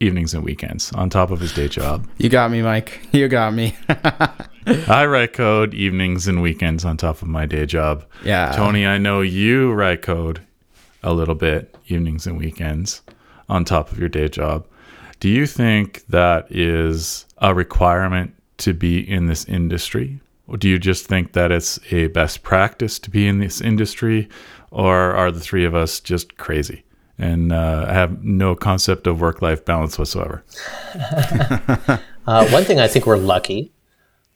evenings 0.00 0.34
and 0.34 0.44
weekends 0.44 0.92
on 0.92 1.10
top 1.10 1.30
of 1.30 1.40
his 1.40 1.52
day 1.52 1.68
job. 1.68 2.08
You 2.18 2.28
got 2.28 2.50
me, 2.50 2.62
Mike. 2.62 3.00
You 3.12 3.28
got 3.28 3.54
me. 3.54 3.76
I 4.66 5.06
write 5.06 5.32
code 5.32 5.72
evenings 5.72 6.26
and 6.28 6.42
weekends 6.42 6.84
on 6.84 6.96
top 6.96 7.22
of 7.22 7.28
my 7.28 7.46
day 7.46 7.64
job. 7.64 8.04
Yeah. 8.24 8.52
Tony, 8.52 8.86
I 8.86 8.98
know 8.98 9.20
you 9.20 9.72
write 9.72 10.02
code 10.02 10.40
a 11.02 11.12
little 11.12 11.34
bit 11.34 11.76
evenings 11.86 12.26
and 12.26 12.36
weekends 12.36 13.02
on 13.48 13.64
top 13.64 13.92
of 13.92 13.98
your 13.98 14.08
day 14.08 14.28
job. 14.28 14.66
Do 15.20 15.28
you 15.28 15.46
think 15.46 16.04
that 16.08 16.50
is 16.50 17.24
a 17.38 17.54
requirement 17.54 18.34
to 18.58 18.74
be 18.74 19.08
in 19.08 19.26
this 19.26 19.44
industry? 19.46 20.20
Or 20.46 20.56
do 20.56 20.68
you 20.68 20.78
just 20.78 21.06
think 21.06 21.32
that 21.32 21.52
it's 21.52 21.78
a 21.92 22.08
best 22.08 22.42
practice 22.42 22.98
to 23.00 23.10
be 23.10 23.26
in 23.26 23.38
this 23.38 23.60
industry? 23.60 24.28
Or 24.70 25.14
are 25.14 25.30
the 25.30 25.40
three 25.40 25.64
of 25.64 25.74
us 25.74 26.00
just 26.00 26.36
crazy 26.36 26.84
and 27.18 27.52
uh, 27.52 27.86
have 27.86 28.22
no 28.22 28.54
concept 28.54 29.06
of 29.06 29.20
work 29.20 29.42
life 29.42 29.64
balance 29.64 29.98
whatsoever? 29.98 30.44
uh, 32.26 32.48
one 32.48 32.64
thing 32.64 32.80
I 32.80 32.88
think 32.88 33.06
we're 33.06 33.16
lucky, 33.16 33.72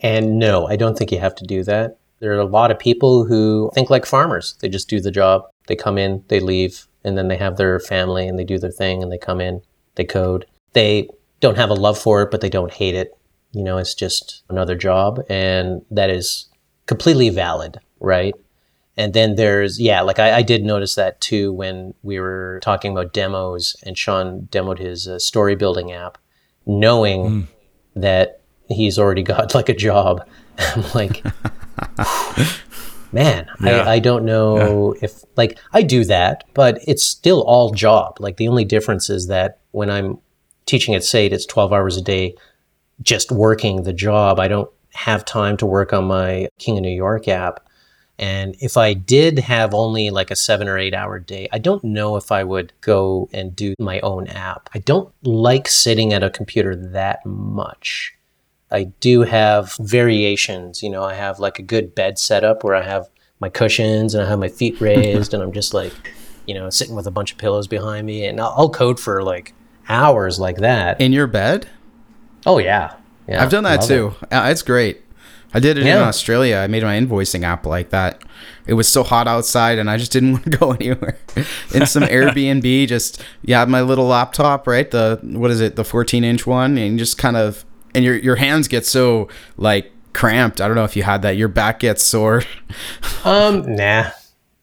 and 0.00 0.38
no, 0.38 0.66
I 0.66 0.76
don't 0.76 0.98
think 0.98 1.12
you 1.12 1.18
have 1.18 1.34
to 1.36 1.44
do 1.44 1.62
that. 1.64 1.98
There 2.20 2.32
are 2.34 2.40
a 2.40 2.44
lot 2.44 2.70
of 2.70 2.78
people 2.78 3.24
who 3.24 3.70
think 3.74 3.90
like 3.90 4.06
farmers. 4.06 4.56
They 4.60 4.68
just 4.68 4.88
do 4.88 5.00
the 5.00 5.10
job. 5.10 5.42
They 5.66 5.74
come 5.74 5.98
in, 5.98 6.24
they 6.28 6.38
leave, 6.38 6.86
and 7.04 7.18
then 7.18 7.28
they 7.28 7.36
have 7.36 7.56
their 7.56 7.80
family 7.80 8.28
and 8.28 8.38
they 8.38 8.44
do 8.44 8.58
their 8.58 8.70
thing 8.70 9.02
and 9.02 9.10
they 9.10 9.18
come 9.18 9.40
in, 9.40 9.62
they 9.96 10.04
code. 10.04 10.46
They 10.72 11.08
don't 11.40 11.58
have 11.58 11.70
a 11.70 11.74
love 11.74 11.98
for 11.98 12.22
it, 12.22 12.30
but 12.30 12.40
they 12.40 12.48
don't 12.48 12.72
hate 12.72 12.94
it. 12.94 13.16
You 13.52 13.62
know, 13.62 13.78
it's 13.78 13.94
just 13.94 14.42
another 14.48 14.76
job. 14.76 15.20
And 15.28 15.84
that 15.90 16.10
is 16.10 16.48
completely 16.86 17.28
valid, 17.28 17.78
right? 18.00 18.34
And 18.96 19.14
then 19.14 19.36
there's, 19.36 19.80
yeah, 19.80 20.02
like 20.02 20.18
I, 20.18 20.38
I 20.38 20.42
did 20.42 20.64
notice 20.64 20.94
that 20.96 21.20
too 21.20 21.52
when 21.52 21.94
we 22.02 22.20
were 22.20 22.60
talking 22.62 22.92
about 22.92 23.12
demos 23.12 23.76
and 23.84 23.96
Sean 23.96 24.48
demoed 24.50 24.78
his 24.78 25.08
uh, 25.08 25.18
story 25.18 25.56
building 25.56 25.92
app, 25.92 26.18
knowing 26.66 27.24
mm. 27.24 27.46
that 27.96 28.40
he's 28.68 28.98
already 28.98 29.22
got 29.22 29.54
like 29.54 29.68
a 29.68 29.74
job. 29.74 30.26
I'm 30.58 30.84
like, 30.94 31.24
man, 33.12 33.48
yeah. 33.62 33.82
I, 33.82 33.92
I 33.92 33.98
don't 33.98 34.24
know 34.24 34.94
yeah. 34.94 35.04
if 35.04 35.24
like 35.36 35.58
I 35.72 35.82
do 35.82 36.04
that, 36.04 36.44
but 36.54 36.78
it's 36.86 37.02
still 37.02 37.42
all 37.42 37.72
job. 37.72 38.18
Like 38.20 38.36
the 38.36 38.48
only 38.48 38.64
difference 38.64 39.08
is 39.08 39.28
that 39.28 39.60
when 39.70 39.90
I'm 39.90 40.18
teaching 40.66 40.94
at 40.94 41.04
SAIT, 41.04 41.32
it's 41.32 41.46
12 41.46 41.72
hours 41.72 41.96
a 41.96 42.02
day 42.02 42.34
just 43.00 43.32
working 43.32 43.82
the 43.82 43.92
job. 43.92 44.38
I 44.38 44.48
don't 44.48 44.70
have 44.94 45.24
time 45.24 45.56
to 45.58 45.66
work 45.66 45.92
on 45.92 46.04
my 46.04 46.48
King 46.58 46.76
of 46.78 46.82
New 46.82 46.90
York 46.90 47.28
app. 47.28 47.66
And 48.18 48.54
if 48.60 48.76
I 48.76 48.92
did 48.92 49.38
have 49.40 49.74
only 49.74 50.10
like 50.10 50.30
a 50.30 50.36
seven 50.36 50.68
or 50.68 50.78
eight 50.78 50.94
hour 50.94 51.18
day, 51.18 51.48
I 51.52 51.58
don't 51.58 51.82
know 51.82 52.16
if 52.16 52.30
I 52.30 52.44
would 52.44 52.72
go 52.80 53.28
and 53.32 53.56
do 53.56 53.74
my 53.78 54.00
own 54.00 54.28
app. 54.28 54.70
I 54.74 54.78
don't 54.78 55.12
like 55.22 55.66
sitting 55.66 56.12
at 56.12 56.22
a 56.22 56.30
computer 56.30 56.76
that 56.76 57.24
much. 57.26 58.14
I 58.70 58.84
do 59.00 59.22
have 59.22 59.74
variations. 59.78 60.82
You 60.82 60.90
know, 60.90 61.02
I 61.02 61.14
have 61.14 61.38
like 61.38 61.58
a 61.58 61.62
good 61.62 61.94
bed 61.94 62.18
setup 62.18 62.64
where 62.64 62.74
I 62.74 62.82
have 62.82 63.08
my 63.40 63.48
cushions 63.48 64.14
and 64.14 64.24
I 64.24 64.28
have 64.28 64.38
my 64.38 64.48
feet 64.48 64.80
raised 64.80 65.34
and 65.34 65.42
I'm 65.42 65.52
just 65.52 65.74
like, 65.74 65.92
you 66.46 66.54
know, 66.54 66.70
sitting 66.70 66.94
with 66.94 67.06
a 67.06 67.10
bunch 67.10 67.32
of 67.32 67.38
pillows 67.38 67.66
behind 67.66 68.06
me 68.06 68.24
and 68.24 68.40
I'll, 68.40 68.54
I'll 68.56 68.70
code 68.70 69.00
for 69.00 69.22
like 69.22 69.52
hours 69.88 70.38
like 70.38 70.58
that. 70.58 71.00
In 71.00 71.12
your 71.12 71.26
bed? 71.26 71.68
Oh 72.46 72.58
yeah. 72.58 72.96
Yeah. 73.28 73.42
I've 73.42 73.50
done 73.50 73.64
that 73.64 73.82
too. 73.82 74.14
It. 74.22 74.32
Uh, 74.32 74.48
it's 74.50 74.62
great. 74.62 75.02
I 75.54 75.60
did 75.60 75.78
it 75.78 75.84
yeah. 75.84 75.98
in 75.98 76.02
Australia. 76.02 76.56
I 76.56 76.66
made 76.66 76.82
my 76.82 76.98
invoicing 76.98 77.42
app 77.42 77.66
like 77.66 77.90
that. 77.90 78.22
It 78.66 78.74
was 78.74 78.88
so 78.88 79.02
hot 79.02 79.28
outside 79.28 79.78
and 79.78 79.90
I 79.90 79.96
just 79.96 80.12
didn't 80.12 80.32
want 80.32 80.44
to 80.44 80.50
go 80.50 80.72
anywhere. 80.72 81.18
in 81.74 81.86
some 81.86 82.04
Airbnb, 82.04 82.88
just 82.88 83.22
yeah, 83.42 83.64
my 83.64 83.82
little 83.82 84.06
laptop, 84.06 84.66
right? 84.66 84.90
The 84.90 85.18
what 85.22 85.50
is 85.50 85.60
it, 85.60 85.76
the 85.76 85.84
14 85.84 86.24
inch 86.24 86.46
one, 86.46 86.78
and 86.78 86.98
just 86.98 87.18
kind 87.18 87.36
of 87.36 87.64
and 87.94 88.04
your 88.04 88.16
your 88.16 88.36
hands 88.36 88.68
get 88.68 88.86
so 88.86 89.28
like 89.56 89.92
cramped. 90.12 90.60
I 90.60 90.66
don't 90.66 90.76
know 90.76 90.84
if 90.84 90.96
you 90.96 91.02
had 91.02 91.22
that. 91.22 91.36
Your 91.36 91.48
back 91.48 91.80
gets 91.80 92.02
sore. 92.02 92.42
um, 93.24 93.76
nah. 93.76 94.10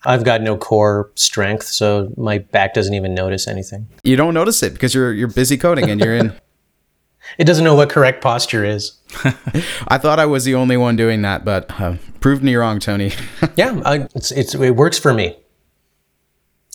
I've 0.05 0.23
got 0.23 0.41
no 0.41 0.55
core 0.55 1.11
strength, 1.15 1.67
so 1.67 2.13
my 2.15 2.37
back 2.37 2.73
doesn't 2.73 2.93
even 2.93 3.13
notice 3.13 3.49
anything. 3.49 3.85
You 4.03 4.15
don't 4.15 4.33
notice 4.33 4.63
it 4.63 4.71
because 4.71 4.93
you're 4.93 5.11
you're 5.11 5.27
busy 5.27 5.57
coding 5.57 5.89
and 5.89 5.99
you're 5.99 6.15
in. 6.15 6.33
It 7.37 7.45
doesn't 7.45 7.63
know 7.63 7.75
what 7.75 7.89
correct 7.89 8.21
posture 8.21 8.65
is. 8.65 8.97
I 9.87 9.97
thought 9.97 10.19
I 10.19 10.25
was 10.25 10.45
the 10.45 10.55
only 10.55 10.77
one 10.77 10.95
doing 10.95 11.21
that, 11.21 11.45
but 11.45 11.79
uh, 11.79 11.95
proved 12.19 12.43
me 12.43 12.55
wrong, 12.55 12.79
Tony. 12.79 13.11
yeah, 13.55 13.81
I, 13.85 14.07
it's, 14.15 14.31
it's 14.31 14.55
it 14.55 14.75
works 14.75 14.97
for 14.97 15.13
me. 15.13 15.37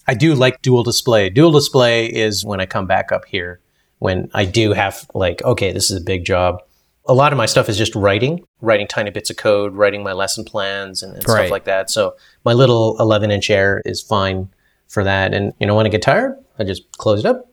I 0.06 0.14
do 0.14 0.34
like 0.34 0.62
dual 0.62 0.82
display. 0.82 1.30
Dual 1.30 1.50
display 1.52 2.06
is 2.06 2.44
when 2.44 2.60
I 2.60 2.66
come 2.66 2.86
back 2.86 3.10
up 3.10 3.24
here 3.24 3.60
when 3.98 4.30
I 4.34 4.44
do 4.44 4.74
have 4.74 5.08
like, 5.14 5.42
okay, 5.42 5.72
this 5.72 5.90
is 5.90 5.98
a 5.98 6.04
big 6.04 6.26
job. 6.26 6.62
A 7.06 7.14
lot 7.14 7.32
of 7.32 7.38
my 7.38 7.46
stuff 7.46 7.70
is 7.70 7.78
just 7.78 7.94
writing, 7.94 8.44
writing 8.60 8.86
tiny 8.86 9.10
bits 9.10 9.30
of 9.30 9.38
code, 9.38 9.74
writing 9.74 10.02
my 10.02 10.12
lesson 10.12 10.44
plans 10.44 11.02
and, 11.02 11.14
and 11.14 11.26
right. 11.26 11.44
stuff 11.44 11.50
like 11.50 11.64
that. 11.64 11.88
So 11.88 12.14
my 12.44 12.52
little 12.52 12.96
11 13.00 13.30
inch 13.30 13.48
air 13.48 13.80
is 13.86 14.02
fine 14.02 14.50
for 14.88 15.04
that. 15.04 15.32
And 15.32 15.54
you 15.58 15.66
know, 15.66 15.74
when 15.74 15.86
I 15.86 15.88
get 15.88 16.02
tired, 16.02 16.36
I 16.58 16.64
just 16.64 16.90
close 16.98 17.20
it 17.20 17.26
up, 17.26 17.48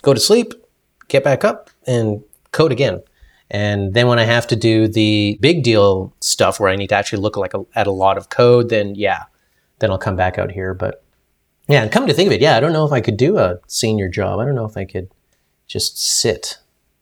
go 0.00 0.14
to 0.14 0.20
sleep, 0.20 0.54
get 1.08 1.22
back 1.22 1.44
up, 1.44 1.68
and 1.86 2.22
code 2.52 2.72
again. 2.72 3.02
And 3.50 3.92
then 3.92 4.08
when 4.08 4.18
I 4.18 4.24
have 4.24 4.46
to 4.48 4.56
do 4.56 4.88
the 4.88 5.38
big 5.40 5.62
deal 5.62 6.14
stuff 6.20 6.58
where 6.58 6.70
I 6.70 6.76
need 6.76 6.88
to 6.88 6.94
actually 6.94 7.20
look 7.20 7.36
like 7.36 7.52
a, 7.52 7.64
at 7.74 7.86
a 7.86 7.90
lot 7.90 8.16
of 8.16 8.30
code, 8.30 8.70
then 8.70 8.94
yeah, 8.94 9.24
then 9.78 9.90
I'll 9.90 9.98
come 9.98 10.16
back 10.16 10.38
out 10.38 10.50
here. 10.50 10.72
But 10.72 11.04
yeah, 11.68 11.82
and 11.82 11.92
come 11.92 12.06
to 12.06 12.14
think 12.14 12.28
of 12.28 12.32
it, 12.32 12.40
yeah, 12.40 12.56
I 12.56 12.60
don't 12.60 12.72
know 12.72 12.86
if 12.86 12.92
I 12.92 13.00
could 13.00 13.18
do 13.18 13.38
a 13.38 13.58
senior 13.66 14.08
job. 14.08 14.40
I 14.40 14.46
don't 14.46 14.54
know 14.54 14.64
if 14.64 14.76
I 14.76 14.86
could 14.86 15.10
just 15.66 16.02
sit 16.02 16.58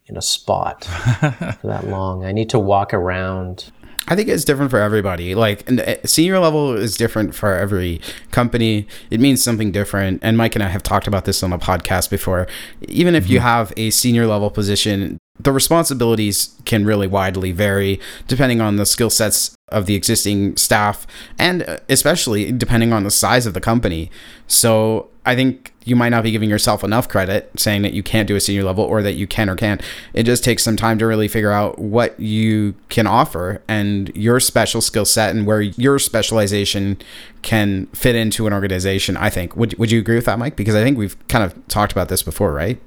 in 0.07 0.17
a 0.17 0.23
spot 0.23 0.85
for 1.21 1.67
that 1.67 1.87
long. 1.87 2.25
I 2.25 2.33
need 2.33 2.51
to 2.51 2.59
walk 2.59 2.93
around. 2.93 3.71
I 4.11 4.17
think 4.17 4.29
it's 4.29 4.45
different 4.45 4.73
for 4.73 4.81
everybody. 4.81 5.37
Like 5.37 5.71
uh, 5.71 5.97
senior 6.05 6.41
level 6.41 6.75
is 6.75 6.97
different 6.97 7.35
for 7.35 7.55
every 7.55 8.01
company. 8.33 8.89
It 9.11 9.21
means 9.21 9.43
something 9.43 9.71
different. 9.71 10.19
And 10.23 10.37
Mike 10.37 10.57
and 10.57 10.65
I 10.65 10.69
have 10.69 10.83
talked 10.83 11.07
about 11.07 11.25
this 11.27 11.45
on 11.45 11.51
the 11.51 11.59
podcast 11.59 12.11
before. 12.11 12.49
Even 12.89 13.15
if 13.15 13.25
mm-hmm. 13.25 13.35
you 13.35 13.41
have 13.41 13.73
a 13.77 13.91
senior 13.91 14.27
level 14.27 14.51
position, 14.51 15.19
the 15.39 15.53
responsibilities 15.53 16.57
can 16.65 16.85
really 16.85 17.07
widely 17.07 17.53
vary 17.53 18.01
depending 18.27 18.61
on 18.61 18.77
the 18.77 18.85
skill 18.85 19.11
sets 19.11 19.55
of 19.69 19.87
the 19.87 19.95
existing 19.95 20.57
staff 20.57 21.07
and 21.39 21.63
uh, 21.63 21.79
especially 21.89 22.51
depending 22.51 22.93
on 22.93 23.05
the 23.05 23.11
size 23.11 23.47
of 23.47 23.55
the 23.55 23.61
company. 23.61 24.11
So 24.49 25.10
I 25.27 25.35
think 25.35 25.75
you 25.85 25.97
might 25.97 26.09
not 26.09 26.23
be 26.23 26.31
giving 26.31 26.49
yourself 26.49 26.83
enough 26.83 27.09
credit 27.09 27.51
saying 27.59 27.83
that 27.83 27.93
you 27.93 28.03
can't 28.03 28.27
do 28.27 28.37
a 28.37 28.41
senior 28.41 28.65
level 28.65 28.85
or 28.85 29.03
that 29.03 29.15
you 29.15 29.27
can 29.27 29.51
or 29.51 29.57
can't. 29.57 29.83
It 30.15 30.23
just 30.23 30.43
takes 30.43 30.63
some 30.63 30.77
time 30.77 30.99
to 30.99 31.07
really 31.07 31.29
figure 31.29 31.53
out 31.53 31.79
what 31.79 32.19
you 32.19 32.75
can 32.89 33.07
offer 33.07 33.63
and 33.69 34.11
your 34.15 34.41
special 34.41 34.81
skill 34.81 35.05
set 35.05 35.35
and 35.35 35.47
where 35.47 35.61
your 35.61 35.99
specialization 35.99 36.99
can 37.43 37.87
fit 37.89 38.15
into 38.15 38.47
an 38.47 38.53
organization. 38.53 39.17
I 39.17 39.29
think. 39.29 39.57
Would, 39.57 39.77
would 39.79 39.91
you 39.91 39.99
agree 39.99 40.17
with 40.17 40.25
that, 40.25 40.39
Mike? 40.39 40.57
Because 40.57 40.75
I 40.75 40.83
think 40.83 40.97
we've 40.97 41.17
kind 41.29 41.45
of 41.45 41.69
talked 41.69 41.93
about 41.93 42.09
this 42.09 42.23
before, 42.23 42.53
right? 42.53 42.81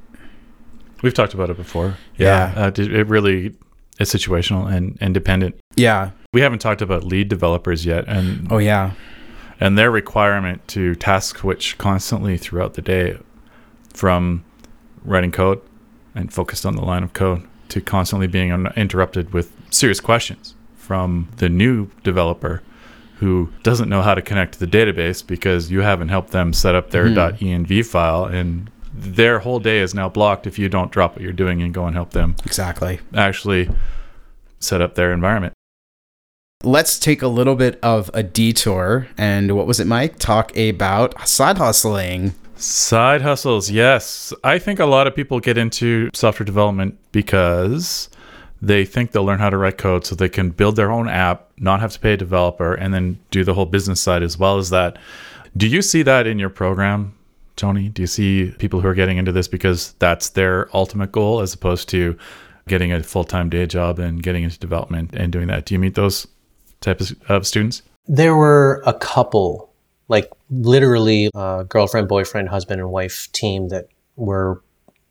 We've 1.04 1.14
talked 1.14 1.34
about 1.34 1.50
it 1.50 1.58
before. 1.58 1.98
Yeah. 2.18 2.54
yeah. 2.56 2.66
Uh, 2.66 2.72
it 2.76 3.08
really 3.08 3.56
is 4.00 4.12
situational 4.12 4.74
and, 4.74 4.98
and 5.02 5.14
dependent. 5.14 5.60
Yeah. 5.76 6.12
We 6.32 6.42
haven't 6.42 6.60
talked 6.60 6.82
about 6.82 7.04
lead 7.04 7.28
developers 7.28 7.86
yet. 7.86 8.06
And 8.08 8.52
oh, 8.52 8.58
yeah 8.58 8.94
and 9.60 9.78
their 9.78 9.92
requirement 9.92 10.68
to 10.70 10.96
task 10.96 11.38
switch 11.38 11.78
constantly 11.78 12.38
throughout 12.38 12.74
the 12.74 12.82
day 12.82 13.18
from 13.94 14.44
writing 15.04 15.32
code 15.32 15.62
and 16.16 16.34
focused 16.34 16.66
on 16.66 16.76
the 16.76 16.82
line 16.82 17.04
of 17.04 17.14
code 17.14 17.44
to 17.70 17.82
constantly 17.82 18.28
being 18.28 18.50
interrupted 18.76 19.34
with 19.34 19.52
serious 19.70 20.00
questions 20.00 20.56
from 20.76 21.30
the 21.38 21.50
new 21.50 21.90
developer 22.04 22.62
who 23.18 23.50
doesn't 23.64 23.90
know 23.90 24.02
how 24.02 24.14
to 24.14 24.22
connect 24.22 24.54
to 24.54 24.60
the 24.60 24.68
database 24.68 25.26
because 25.26 25.72
you 25.72 25.82
haven't 25.82 26.10
helped 26.10 26.32
them 26.32 26.52
set 26.52 26.76
up 26.76 26.90
their 26.90 27.06
mm-hmm. 27.06 27.46
.env 27.46 27.86
file 27.86 28.26
and 28.26 28.70
their 28.94 29.40
whole 29.40 29.60
day 29.60 29.80
is 29.80 29.94
now 29.94 30.08
blocked 30.10 30.46
if 30.46 30.60
you 30.60 30.70
don't 30.70 30.92
drop 30.92 31.14
what 31.14 31.22
you're 31.22 31.34
doing 31.34 31.62
and 31.62 31.74
go 31.74 31.86
and 31.86 31.96
help 31.96 32.12
them 32.12 32.36
exactly 32.46 33.00
actually 33.16 33.70
set 34.60 34.82
up 34.82 34.96
their 34.96 35.14
environment 35.14 35.54
let's 36.64 36.98
take 36.98 37.22
a 37.22 37.28
little 37.28 37.56
bit 37.56 37.80
of 37.84 38.10
a 38.14 38.24
detour. 38.24 39.08
And 39.18 39.56
what 39.56 39.68
was 39.68 39.80
it, 39.80 39.88
Mike? 39.88 40.18
Talk 40.18 40.56
about 40.58 41.28
side 41.28 41.58
hustling. 41.58 42.34
Side 42.56 43.22
hustles, 43.22 43.70
yes. 43.70 44.32
I 44.44 44.58
think 44.58 44.80
a 44.80 44.86
lot 44.86 45.06
of 45.08 45.16
people 45.16 45.40
get 45.40 45.58
into 45.58 46.10
software 46.14 46.46
development 46.46 46.98
because 47.12 48.10
they 48.62 48.86
think 48.86 49.12
they'll 49.12 49.26
learn 49.26 49.40
how 49.40 49.50
to 49.50 49.58
write 49.58 49.78
code 49.78 50.06
so 50.06 50.16
they 50.16 50.30
can 50.30 50.50
build 50.50 50.78
their 50.78 50.90
own 50.90 51.10
app, 51.10 51.52
not 51.58 51.82
have 51.82 51.92
to 51.92 52.00
pay 52.00 52.14
a 52.14 52.18
developer, 52.18 52.74
and 52.74 52.94
then 52.94 53.20
do 53.32 53.44
the 53.44 53.54
whole 53.54 53.66
business 53.66 54.00
side 54.00 54.24
as 54.24 54.38
well 54.38 54.58
as 54.58 54.70
that. 54.70 54.98
Do 55.58 55.68
you 55.68 55.82
see 55.82 56.04
that 56.04 56.26
in 56.26 56.40
your 56.40 56.50
program, 56.50 57.14
Tony? 57.58 57.90
Do 57.90 58.02
you 58.02 58.08
see 58.08 58.52
people 58.58 58.80
who 58.80 58.88
are 58.88 58.94
getting 58.94 59.18
into 59.18 59.34
this 59.34 59.50
because 59.50 59.92
that's 60.00 60.30
their 60.30 60.70
ultimate 60.74 61.12
goal 61.12 61.42
as 61.42 61.54
opposed 61.54 61.90
to 61.90 62.18
getting 62.70 62.94
a 62.94 63.04
full 63.04 63.26
time 63.26 63.50
day 63.50 63.66
job 63.66 64.00
and 64.00 64.24
getting 64.24 64.44
into 64.46 64.58
development 64.58 65.14
and 65.14 65.34
doing 65.34 65.48
that? 65.48 65.66
Do 65.66 65.76
you 65.76 65.80
meet 65.80 65.96
those 65.96 66.26
types 66.84 67.14
of 67.30 67.48
students? 67.48 67.82
There 68.08 68.36
were 68.36 68.84
a 68.86 68.94
couple, 68.94 69.74
like 70.08 70.30
literally 70.50 71.30
a 71.34 71.66
girlfriend, 71.68 72.08
boyfriend, 72.08 72.50
husband, 72.50 72.82
and 72.82 72.92
wife 72.92 73.32
team 73.32 73.70
that 73.70 73.88
were 74.16 74.62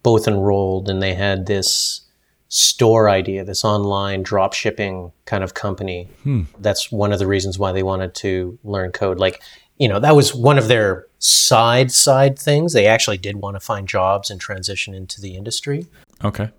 both 0.03 0.29
enrolled 0.29 0.89
and 0.89 1.03
they 1.03 1.15
had 1.15 1.47
this 1.47 2.03
store 2.49 3.09
idea, 3.09 3.45
this 3.45 3.65
online 3.65 4.23
drop 4.23 4.53
shipping 4.53 5.11
kind 5.25 5.43
of 5.43 5.55
company. 5.55 6.09
Hmm. 6.23 6.43
That's 6.59 6.93
one 6.93 7.13
of 7.13 7.19
the 7.19 7.27
reasons 7.27 7.59
why 7.59 7.73
they 7.73 7.83
wanted 7.83 8.15
to 8.17 8.59
learn 8.63 8.93
code. 8.93 9.19
Like, 9.19 9.41
you 9.79 9.89
know, 9.89 9.99
that 10.01 10.15
was 10.15 10.35
one 10.35 10.59
of 10.59 10.69
their 10.69 11.07
side 11.19 11.91
side 11.91 12.39
things. 12.39 12.75
They 12.75 12.87
actually 12.87 13.17
did 13.17 13.37
want 13.37 13.57
to 13.57 13.61
find 13.61 13.89
jobs 13.89 14.29
and 14.29 14.39
transition 14.39 14.93
into 14.93 15.21
the 15.21 15.35
industry. 15.35 15.87
Okay. 16.23 16.51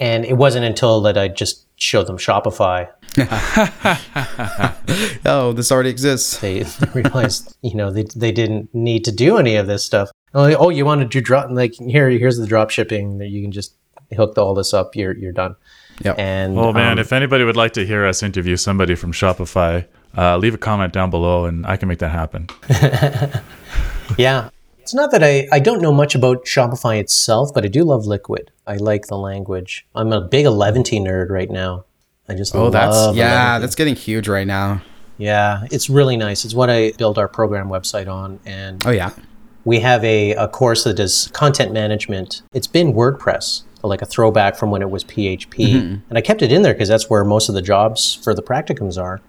And 0.00 0.24
it 0.24 0.34
wasn't 0.34 0.64
until 0.64 1.00
that 1.02 1.16
I 1.16 1.28
just 1.28 1.66
showed 1.76 2.06
them 2.06 2.16
Shopify. 2.16 2.88
oh, 5.26 5.52
this 5.52 5.70
already 5.70 5.90
exists. 5.90 6.38
They, 6.38 6.64
realized, 6.94 7.56
you 7.62 7.74
know, 7.74 7.92
they, 7.92 8.04
they 8.16 8.32
didn't 8.32 8.74
need 8.74 9.04
to 9.04 9.12
do 9.12 9.36
any 9.36 9.56
of 9.56 9.66
this 9.66 9.84
stuff. 9.84 10.10
Oh, 10.34 10.70
you 10.70 10.84
wanted 10.84 11.10
to 11.10 11.18
do 11.18 11.20
drop 11.20 11.50
like 11.50 11.74
here? 11.74 12.08
Here's 12.08 12.38
the 12.38 12.46
drop 12.46 12.70
shipping 12.70 13.18
that 13.18 13.28
you 13.28 13.42
can 13.42 13.52
just 13.52 13.74
hook 14.16 14.38
all 14.38 14.54
this 14.54 14.72
up, 14.72 14.96
you're 14.96 15.16
you're 15.16 15.32
done. 15.32 15.56
Yeah. 16.04 16.14
And 16.16 16.58
oh 16.58 16.72
man, 16.72 16.92
um, 16.92 16.98
if 16.98 17.12
anybody 17.12 17.44
would 17.44 17.56
like 17.56 17.72
to 17.72 17.84
hear 17.84 18.06
us 18.06 18.22
interview 18.22 18.56
somebody 18.56 18.94
from 18.94 19.12
Shopify, 19.12 19.86
uh, 20.16 20.38
leave 20.38 20.54
a 20.54 20.58
comment 20.58 20.92
down 20.92 21.10
below, 21.10 21.44
and 21.44 21.66
I 21.66 21.76
can 21.76 21.88
make 21.88 21.98
that 21.98 22.10
happen. 22.10 22.48
yeah. 24.18 24.50
It's 24.90 24.94
not 24.96 25.12
that 25.12 25.22
I, 25.22 25.46
I 25.52 25.60
don't 25.60 25.80
know 25.80 25.92
much 25.92 26.16
about 26.16 26.46
Shopify 26.46 26.98
itself, 26.98 27.54
but 27.54 27.64
I 27.64 27.68
do 27.68 27.84
love 27.84 28.06
Liquid. 28.06 28.50
I 28.66 28.74
like 28.74 29.06
the 29.06 29.16
language. 29.16 29.86
I'm 29.94 30.12
a 30.12 30.20
big 30.20 30.46
Eleventy 30.46 30.98
nerd 30.98 31.30
right 31.30 31.48
now. 31.48 31.84
I 32.28 32.34
just 32.34 32.56
love 32.56 32.74
it. 32.74 32.76
oh, 32.76 32.80
that's 32.80 33.16
yeah, 33.16 33.60
that's 33.60 33.76
getting 33.76 33.94
huge 33.94 34.26
right 34.26 34.48
now. 34.48 34.82
Yeah, 35.16 35.62
it's 35.70 35.88
really 35.88 36.16
nice. 36.16 36.44
It's 36.44 36.54
what 36.54 36.70
I 36.70 36.90
build 36.98 37.18
our 37.18 37.28
program 37.28 37.68
website 37.68 38.08
on, 38.08 38.40
and 38.44 38.84
oh 38.84 38.90
yeah, 38.90 39.12
we 39.64 39.78
have 39.78 40.02
a, 40.02 40.32
a 40.32 40.48
course 40.48 40.82
that 40.82 40.94
does 40.94 41.28
content 41.28 41.72
management. 41.72 42.42
It's 42.52 42.66
been 42.66 42.92
WordPress, 42.92 43.62
like 43.84 44.02
a 44.02 44.06
throwback 44.06 44.56
from 44.56 44.72
when 44.72 44.82
it 44.82 44.90
was 44.90 45.04
PHP. 45.04 45.50
Mm-hmm. 45.50 45.94
And 46.08 46.18
I 46.18 46.20
kept 46.20 46.42
it 46.42 46.50
in 46.50 46.62
there 46.62 46.74
because 46.74 46.88
that's 46.88 47.08
where 47.08 47.22
most 47.22 47.48
of 47.48 47.54
the 47.54 47.62
jobs 47.62 48.16
for 48.16 48.34
the 48.34 48.42
practicums 48.42 49.00
are. 49.00 49.20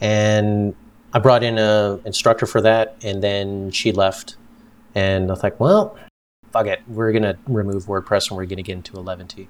And 0.00 0.74
I 1.12 1.18
brought 1.18 1.42
in 1.42 1.58
a 1.58 2.00
instructor 2.06 2.46
for 2.46 2.62
that, 2.62 2.96
and 3.02 3.22
then 3.22 3.70
she 3.72 3.92
left. 3.92 4.36
And 4.96 5.30
I 5.30 5.32
was 5.34 5.42
like, 5.42 5.60
well, 5.60 5.96
fuck 6.50 6.66
it. 6.66 6.80
We're 6.88 7.12
going 7.12 7.22
to 7.22 7.38
remove 7.46 7.84
WordPress 7.84 8.30
and 8.30 8.36
we're 8.36 8.46
going 8.46 8.56
to 8.56 8.62
get 8.62 8.72
into 8.72 8.96
Eleventy. 8.96 9.48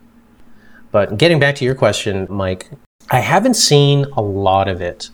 But 0.90 1.16
getting 1.16 1.38
back 1.38 1.55
to 1.57 1.64
your 1.64 1.76
question, 1.76 2.26
Mike, 2.28 2.68
I 3.11 3.20
haven't 3.20 3.55
seen 3.55 4.07
a 4.16 4.20
lot 4.20 4.66
of 4.66 4.80
it. 4.80 5.11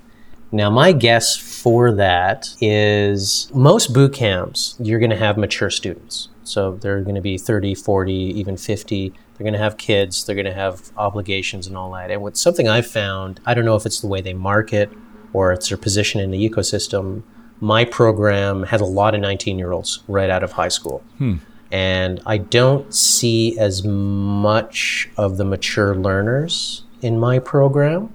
Now, 0.50 0.70
my 0.70 0.92
guess 0.92 1.36
for 1.36 1.92
that 1.92 2.48
is 2.60 3.50
most 3.54 3.92
boot 3.92 4.14
camps, 4.14 4.74
you're 4.78 4.98
going 4.98 5.10
to 5.10 5.16
have 5.16 5.36
mature 5.36 5.70
students. 5.70 6.28
So 6.44 6.76
they're 6.76 7.02
going 7.02 7.14
to 7.14 7.20
be 7.20 7.36
30, 7.36 7.74
40, 7.74 8.12
even 8.12 8.56
50. 8.56 9.08
They're 9.10 9.44
going 9.44 9.52
to 9.52 9.58
have 9.58 9.76
kids. 9.76 10.24
They're 10.24 10.34
going 10.34 10.46
to 10.46 10.54
have 10.54 10.92
obligations 10.96 11.66
and 11.66 11.76
all 11.76 11.92
that. 11.92 12.10
And 12.10 12.22
what's 12.22 12.40
something 12.40 12.68
I've 12.68 12.86
found, 12.86 13.40
I 13.44 13.52
don't 13.54 13.64
know 13.64 13.76
if 13.76 13.84
it's 13.84 14.00
the 14.00 14.08
way 14.08 14.22
they 14.22 14.34
market 14.34 14.90
or 15.32 15.52
it's 15.52 15.68
their 15.68 15.78
position 15.78 16.20
in 16.20 16.30
the 16.30 16.48
ecosystem. 16.48 17.22
My 17.62 17.84
program 17.84 18.64
has 18.64 18.80
a 18.80 18.84
lot 18.84 19.14
of 19.14 19.20
19 19.20 19.58
year 19.58 19.70
olds 19.70 20.02
right 20.08 20.28
out 20.28 20.42
of 20.42 20.52
high 20.52 20.68
school. 20.68 21.02
Hmm. 21.18 21.36
And 21.70 22.20
I 22.26 22.36
don't 22.36 22.92
see 22.92 23.56
as 23.58 23.84
much 23.84 25.08
of 25.16 25.36
the 25.38 25.44
mature 25.44 25.94
learners 25.94 26.82
in 27.00 27.18
my 27.18 27.38
program, 27.38 28.12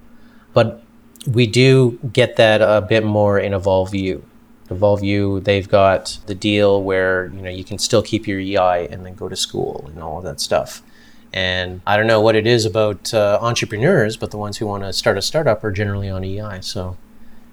but 0.54 0.84
we 1.26 1.48
do 1.48 1.98
get 2.14 2.36
that 2.36 2.62
a 2.62 2.86
bit 2.88 3.04
more 3.04 3.40
in 3.40 3.54
Evolve 3.54 3.96
U. 3.96 4.24
Evolve 4.70 5.04
U, 5.04 5.40
they've 5.40 5.68
got 5.68 6.20
the 6.26 6.36
deal 6.36 6.84
where 6.84 7.28
you 7.28 7.42
know 7.42 7.50
you 7.50 7.64
can 7.64 7.78
still 7.78 8.04
keep 8.04 8.28
your 8.28 8.40
EI 8.40 8.88
and 8.92 9.06
then 9.06 9.16
go 9.16 9.30
to 9.30 9.36
school 9.36 9.86
and 9.88 10.04
all 10.04 10.18
of 10.18 10.26
that 10.26 10.42
stuff. 10.42 10.84
And 11.34 11.82
I 11.88 11.98
don't 11.98 12.08
know 12.08 12.22
what 12.22 12.36
it 12.36 12.46
is 12.46 12.66
about 12.66 13.14
uh, 13.14 13.40
entrepreneurs, 13.42 14.18
but 14.18 14.32
the 14.32 14.38
ones 14.38 14.58
who 14.58 14.68
want 14.68 14.84
to 14.84 14.94
start 14.94 15.18
a 15.18 15.22
startup 15.22 15.64
are 15.64 15.72
generally 15.72 16.10
on 16.10 16.24
EI. 16.24 16.60
So, 16.62 16.98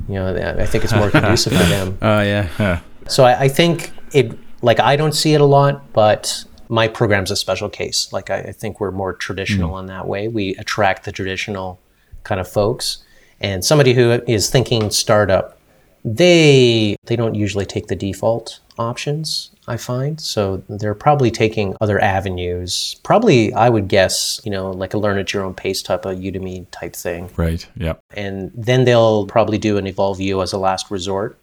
you 0.08 0.14
know, 0.14 0.34
I 0.58 0.66
think 0.66 0.84
it's 0.84 0.94
more 0.94 1.10
conducive 1.10 1.52
for 1.52 1.64
them. 1.64 1.98
Oh 2.02 2.20
yeah. 2.20 2.48
yeah. 2.58 2.80
So 3.08 3.24
I, 3.24 3.42
I, 3.42 3.48
think 3.48 3.90
it. 4.12 4.36
Like 4.62 4.80
I 4.80 4.96
don't 4.96 5.12
see 5.12 5.34
it 5.34 5.40
a 5.40 5.44
lot, 5.44 5.92
but 5.92 6.44
my 6.68 6.88
program's 6.88 7.30
a 7.30 7.36
special 7.36 7.68
case. 7.68 8.12
Like 8.12 8.30
I, 8.30 8.38
I 8.38 8.52
think 8.52 8.80
we're 8.80 8.90
more 8.90 9.12
traditional 9.12 9.72
mm. 9.74 9.80
in 9.80 9.86
that 9.86 10.06
way. 10.06 10.28
We 10.28 10.54
attract 10.56 11.04
the 11.04 11.12
traditional 11.12 11.80
kind 12.22 12.40
of 12.40 12.48
folks, 12.48 13.04
and 13.40 13.64
somebody 13.64 13.94
who 13.94 14.22
is 14.26 14.50
thinking 14.50 14.90
startup 14.90 15.58
they 16.04 16.96
they 17.06 17.16
don't 17.16 17.34
usually 17.34 17.64
take 17.64 17.86
the 17.86 17.96
default 17.96 18.60
options 18.78 19.50
i 19.66 19.76
find. 19.76 20.20
So 20.20 20.62
they're 20.68 20.94
probably 20.94 21.30
taking 21.30 21.74
other 21.80 22.00
avenues. 22.00 22.96
Probably 23.02 23.52
i 23.54 23.68
would 23.68 23.88
guess 23.88 24.40
you 24.44 24.50
know 24.50 24.70
like 24.70 24.94
a 24.94 24.98
learn 24.98 25.18
at 25.18 25.32
your 25.32 25.44
own 25.44 25.54
pace 25.54 25.82
type 25.82 26.04
of 26.04 26.18
udemy 26.18 26.66
type 26.70 26.94
thing. 26.94 27.30
Right 27.36 27.66
yep. 27.76 28.00
And 28.14 28.52
then 28.54 28.84
they'll 28.84 29.26
probably 29.26 29.58
do 29.58 29.78
an 29.78 29.86
evolve 29.86 30.20
u 30.20 30.42
as 30.42 30.52
a 30.52 30.58
last 30.58 30.90
resort. 30.90 31.38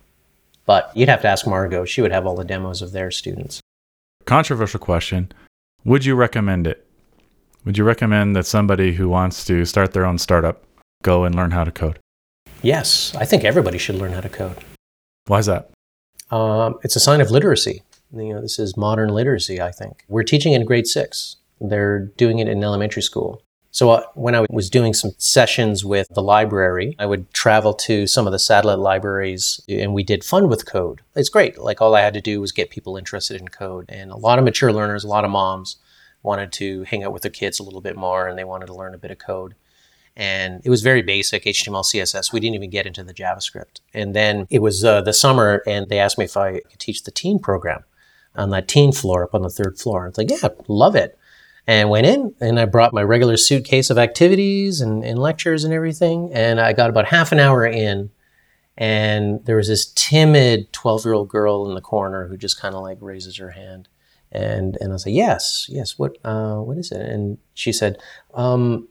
But 0.66 0.92
you'd 0.96 1.10
have 1.10 1.22
to 1.22 1.28
ask 1.28 1.48
margot 1.48 1.86
she 1.86 2.02
would 2.02 2.12
have 2.12 2.26
all 2.26 2.36
the 2.36 2.46
demos 2.46 2.82
of 2.82 2.92
their 2.92 3.12
students. 3.12 3.60
Controversial 4.26 4.80
question. 4.80 5.32
Would 5.84 6.06
you 6.06 6.16
recommend 6.16 6.68
it? 6.68 6.86
Would 7.66 7.78
you 7.78 7.84
recommend 7.84 8.36
that 8.36 8.46
somebody 8.46 8.94
who 8.94 9.10
wants 9.10 9.46
to 9.46 9.66
start 9.66 9.94
their 9.94 10.06
own 10.06 10.18
startup 10.18 10.64
go 11.04 11.24
and 11.24 11.36
learn 11.36 11.52
how 11.52 11.64
to 11.64 11.72
code? 11.72 12.00
Yes, 12.62 13.16
I 13.16 13.26
think 13.26 13.44
everybody 13.44 13.78
should 13.78 13.96
learn 13.96 14.12
how 14.12 14.22
to 14.22 14.30
code. 14.30 14.58
Why 15.26 15.40
is 15.40 15.48
that? 15.48 15.72
Um, 16.30 16.80
it's 16.84 16.96
a 16.96 17.00
sign 17.00 17.22
of 17.22 17.32
literacy. 17.32 17.82
You 18.14 18.34
know, 18.34 18.42
this 18.42 18.60
is 18.60 18.76
modern 18.76 19.10
literacy. 19.10 19.62
I 19.62 19.72
think 19.72 20.04
we're 20.08 20.24
teaching 20.24 20.54
in 20.54 20.66
grade 20.66 20.88
six. 20.88 21.38
They're 21.60 22.00
doing 22.00 22.40
it 22.40 22.48
in 22.48 22.64
elementary 22.64 23.02
school. 23.02 23.42
So 23.74 23.90
uh, 23.92 24.04
when 24.16 24.36
I 24.36 24.46
was 24.50 24.70
doing 24.70 24.94
some 24.94 25.12
sessions 25.18 25.86
with 25.86 26.08
the 26.10 26.22
library, 26.22 26.96
I 27.00 27.06
would 27.06 27.34
travel 27.34 27.74
to 27.76 28.06
some 28.06 28.28
of 28.28 28.34
the 28.34 28.40
satellite 28.40 28.80
libraries 28.80 29.62
and 29.70 29.94
we 29.94 30.04
did 30.04 30.26
fun 30.26 30.50
with 30.50 30.66
code. 30.66 31.02
It's 31.16 31.30
great. 31.30 31.58
Like 31.58 31.80
all 31.80 31.96
I 31.96 32.02
had 32.02 32.14
to 32.16 32.22
do 32.22 32.42
was 32.42 32.52
get 32.52 32.70
people 32.70 32.98
interested 32.98 33.40
in 33.40 33.48
code. 33.48 33.86
And 33.88 34.12
a 34.12 34.18
lot 34.18 34.40
of 34.40 34.46
mature 34.46 34.74
learners, 34.74 35.06
a 35.06 35.08
lot 35.08 35.24
of 35.24 35.32
moms 35.32 35.78
wanted 36.22 36.52
to 36.54 36.84
hang 36.84 37.04
out 37.04 37.14
with 37.14 37.22
their 37.22 37.32
kids 37.32 37.60
a 37.60 37.64
little 37.64 37.82
bit 37.82 37.96
more 37.96 38.28
and 38.28 38.38
they 38.38 38.44
wanted 38.44 38.66
to 38.66 38.76
learn 38.76 38.94
a 38.94 39.00
bit 39.00 39.12
of 39.12 39.20
code 39.20 39.56
and 40.16 40.62
it 40.66 40.70
was 40.70 40.82
very 40.82 41.02
basic 41.02 41.46
HTML, 41.46 41.84
CSS. 41.84 42.34
We 42.34 42.40
didn't 42.40 42.56
even 42.56 42.70
get 42.70 42.86
into 42.86 43.04
the 43.04 43.14
JavaScript. 43.14 43.80
And 43.94 44.14
then 44.14 44.46
it 44.50 44.60
was 44.60 44.84
uh, 44.84 45.02
the 45.02 45.14
summer, 45.14 45.64
and 45.66 45.88
they 45.88 46.00
asked 46.00 46.18
me 46.18 46.26
if 46.26 46.36
I 46.36 46.60
could 46.60 46.80
teach 46.80 47.04
the 47.04 47.12
teen 47.12 47.40
program 47.40 47.84
on 48.36 48.50
that 48.52 48.68
teen 48.68 48.92
floor 48.92 49.24
up 49.24 49.36
on 49.36 49.42
the 49.42 49.50
third 49.50 49.78
floor. 49.78 50.08
It's 50.08 50.18
like, 50.18 50.30
yeah, 50.30 50.50
love 50.68 50.96
it. 50.96 51.18
And 51.68 51.90
went 51.90 52.08
in, 52.08 52.34
and 52.42 52.60
I 52.60 52.66
brought 52.66 52.94
my 52.94 53.04
regular 53.04 53.38
suitcase 53.38 53.90
of 53.90 53.98
activities 53.98 54.82
and, 54.82 55.04
and 55.04 55.20
lectures 55.20 55.64
and 55.64 55.74
everything. 55.74 56.32
And 56.34 56.60
I 56.60 56.74
got 56.74 56.90
about 56.90 57.06
half 57.06 57.32
an 57.32 57.40
hour 57.40 57.66
in, 57.66 58.10
and 58.78 59.46
there 59.46 59.58
was 59.58 59.68
this 59.68 59.92
timid 59.94 60.74
12 60.74 61.06
year 61.06 61.14
old 61.14 61.30
girl 61.30 61.68
in 61.70 61.76
the 61.76 61.82
corner 61.82 62.28
who 62.28 62.36
just 62.36 62.60
kind 62.60 62.74
of 62.74 62.82
like 62.82 62.98
raises 63.00 63.38
her 63.38 63.52
hand. 63.52 63.88
And, 64.32 64.78
and 64.80 64.92
I 64.92 64.94
was 64.94 65.06
like, 65.06 65.14
yes, 65.14 65.68
yes, 65.70 66.00
what, 66.00 66.18
uh, 66.24 66.56
what 66.56 66.78
is 66.78 66.92
it? 66.92 67.02
And 67.02 67.38
she 67.54 67.72
said, 67.72 67.98
um, 68.34 68.88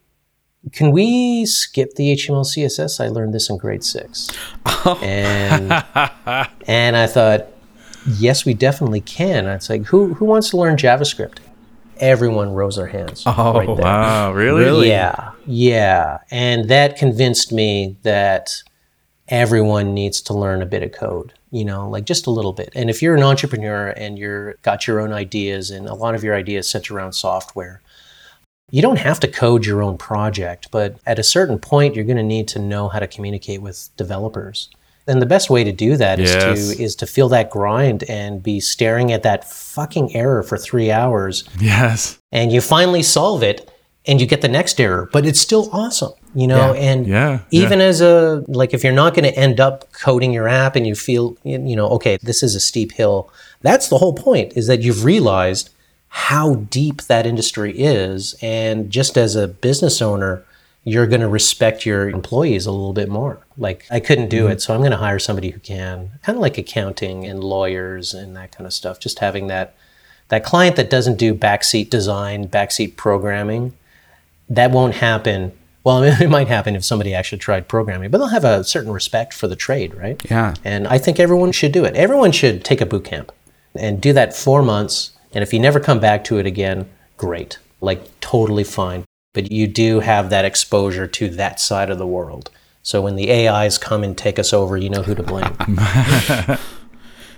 can 0.73 0.93
we 0.93 1.47
skip 1.47 1.95
the 1.95 2.15
HTML 2.15 2.45
CSS? 2.45 3.03
I 3.03 3.09
learned 3.09 3.33
this 3.33 3.49
in 3.49 3.57
grade 3.57 3.85
six. 3.85 4.29
Oh. 4.83 4.99
And, 5.03 5.71
and 6.67 6.97
I 6.97 7.07
thought, 7.07 7.49
yes, 8.07 8.45
we 8.45 8.55
definitely 8.55 9.01
can. 9.01 9.47
And 9.47 9.55
it's 9.55 9.71
like, 9.71 9.85
who, 9.87 10.15
who 10.15 10.25
wants 10.25 10.51
to 10.51 10.57
learn 10.57 10.77
JavaScript? 10.77 11.39
Everyone 11.99 12.53
rose 12.55 12.77
their 12.77 12.87
hands. 12.87 13.25
Oh, 13.27 13.55
right 13.55 13.69
wow. 13.69 14.33
Really? 14.33 14.65
really? 14.65 14.89
Yeah. 14.89 15.33
Yeah. 15.47 16.19
And 16.31 16.69
that 16.71 16.97
convinced 16.97 17.53
me 17.53 17.97
that 18.03 18.63
everyone 19.29 19.95
needs 19.95 20.21
to 20.23 20.35
learn 20.35 20.63
a 20.63 20.67
bit 20.67 20.83
of 20.83 20.93
code, 20.93 21.35
you 21.51 21.65
know, 21.65 21.89
like 21.89 22.05
just 22.05 22.27
a 22.27 22.31
little 22.31 22.53
bit. 22.53 22.71
And 22.75 22.91
if 22.91 23.01
you're 23.01 23.15
an 23.15 23.23
entrepreneur 23.23 23.89
and 23.89 24.19
you're 24.19 24.55
got 24.63 24.87
your 24.87 25.01
own 25.01 25.13
ideas 25.13 25.71
and 25.71 25.87
a 25.87 25.95
lot 25.95 26.15
of 26.15 26.25
your 26.25 26.35
ideas 26.35 26.69
center 26.69 26.97
around 26.97 27.13
software, 27.13 27.81
you 28.71 28.83
don't 28.83 28.99
have 28.99 29.21
to 29.21 29.29
code 29.29 29.67
your 29.67 29.83
own 29.83 29.99
project, 29.99 30.69
but 30.71 30.97
at 31.05 31.19
a 31.19 31.25
certain 31.25 31.59
point, 31.59 31.95
you're 31.95 32.05
going 32.05 32.17
to 32.17 32.23
need 32.23 32.49
to 32.49 32.59
know 32.59 32.89
how 32.89 32.99
to 32.99 33.07
communicate 33.07 33.63
with 33.63 33.91
developers. 33.97 34.71
And 35.07 35.21
the 35.21 35.27
best 35.27 35.51
way 35.51 35.65
to 35.65 35.73
do 35.73 35.97
that 35.97 36.21
is 36.21 36.31
Yes. 36.31 36.77
to 36.77 36.83
is 36.83 36.95
to 36.97 37.07
feel 37.07 37.29
that 37.31 37.51
grind 37.51 38.05
and 38.09 38.43
be 38.43 38.61
staring 38.61 39.13
at 39.13 39.23
that 39.23 39.51
fucking 39.51 40.15
error 40.15 40.43
for 40.43 40.57
three 40.57 40.91
hours, 40.91 41.45
Yes. 41.61 42.19
and 42.31 42.53
you 42.53 42.61
finally 42.61 43.03
solve 43.03 43.43
it, 43.43 43.69
and 44.07 44.21
you 44.21 44.27
get 44.27 44.41
the 44.41 44.49
next 44.49 44.81
error, 44.81 45.09
but 45.13 45.27
it's 45.27 45.41
still 45.41 45.69
awesome, 45.73 46.13
you 46.35 46.47
know. 46.47 46.73
Yeah. 46.75 46.81
And 46.81 47.07
Yeah. 47.07 47.39
even 47.51 47.81
as 47.81 48.01
a 48.01 48.45
like, 48.47 48.73
if 48.73 48.85
you're 48.85 48.93
not 48.93 49.15
going 49.15 49.25
to 49.25 49.37
end 49.39 49.59
up 49.59 49.91
coding 49.93 50.33
your 50.33 50.49
app, 50.49 50.77
and 50.77 50.87
you 50.87 50.95
feel 50.95 51.37
you 51.45 51.77
know, 51.77 51.89
okay, 51.89 52.19
this 52.23 52.43
is 52.43 52.55
a 52.55 52.61
steep 52.61 52.93
hill. 52.93 53.29
That's 53.63 53.89
the 53.89 53.99
whole 53.99 54.13
point: 54.15 54.53
is 54.55 54.67
that 54.69 54.83
you've 54.83 55.05
realized 55.05 55.71
how 56.09 56.57
deep 56.71 57.03
that 57.03 57.25
industry 57.27 57.73
is, 57.79 58.35
and 58.43 58.91
just 58.91 59.17
as 59.17 59.35
a 59.37 59.47
business 59.49 60.03
owner, 60.03 60.43
you're 60.85 61.07
going 61.07 61.21
to 61.21 61.29
respect 61.29 61.85
your 61.85 62.09
employees 62.09 62.67
a 62.67 62.71
little 62.71 62.93
bit 62.93 63.09
more. 63.09 63.47
Like, 63.59 63.87
I 63.91 64.01
couldn't 64.01 64.29
do 64.29 64.45
mm-hmm. 64.45 64.53
it, 64.53 64.63
so 64.63 64.75
I'm 64.75 64.81
going 64.81 64.93
to 64.93 64.97
hire 64.97 65.19
somebody 65.19 65.51
who 65.51 65.61
can. 65.61 66.13
Kind 66.23 66.37
of 66.37 66.43
like 66.43 66.57
accounting 66.57 67.27
and 67.27 67.45
lawyers 67.45 68.15
and 68.15 68.35
that 68.37 68.57
kind 68.57 68.67
of 68.67 68.73
stuff. 68.73 68.99
Just 68.99 69.19
having 69.19 69.49
that 69.49 69.75
that 70.31 70.45
client 70.45 70.77
that 70.77 70.89
doesn't 70.89 71.19
do 71.19 71.35
backseat 71.35 71.91
design, 71.91 72.49
backseat 72.49 72.97
programming, 72.97 73.77
that 74.49 74.71
won't 74.71 74.95
happen. 74.95 75.53
Well, 75.85 76.03
it 76.21 76.31
might 76.31 76.49
happen 76.49 76.77
if 76.77 76.85
somebody 76.85 77.13
actually 77.13 77.39
tried 77.39 77.69
programming, 77.69 78.11
but 78.11 78.19
they'll 78.19 78.29
have 78.29 78.45
a 78.45 78.65
certain 78.65 78.93
respect 78.93 79.35
for 79.35 79.49
the 79.49 79.57
trade, 79.57 79.93
right? 79.95 80.23
Yeah. 80.31 80.55
And 80.65 80.87
I 80.87 80.99
think 80.99 81.21
everyone 81.21 81.53
should 81.53 81.73
do 81.73 81.85
it. 81.85 81.95
Everyone 81.95 82.33
should 82.33 82.65
take 82.65 82.81
a 82.81 82.87
boot 82.87 83.05
camp 83.05 83.33
and 83.75 84.01
do 84.01 84.13
that 84.13 84.35
four 84.35 84.63
months. 84.63 85.13
And 85.33 85.43
if 85.43 85.53
you 85.53 85.61
never 85.61 85.81
come 85.81 86.01
back 86.01 86.25
to 86.25 86.39
it 86.39 86.47
again, 86.47 86.89
great. 87.17 87.59
Like 87.81 88.21
totally 88.21 88.65
fine. 88.65 89.05
But 89.33 89.53
you 89.53 89.67
do 89.67 90.01
have 90.01 90.31
that 90.31 90.45
exposure 90.45 91.07
to 91.07 91.29
that 91.31 91.61
side 91.61 91.91
of 91.91 91.99
the 91.99 92.07
world. 92.07 92.51
So 92.83 93.03
when 93.03 93.17
the 93.17 93.31
AIs 93.31 93.79
come 93.79 94.03
and 94.03 94.17
take 94.17 94.39
us 94.39 94.53
over, 94.53 94.77
you 94.77 94.91
know 94.91 95.03
who 95.03 95.15
to 95.15 95.23
blame. 95.23 95.57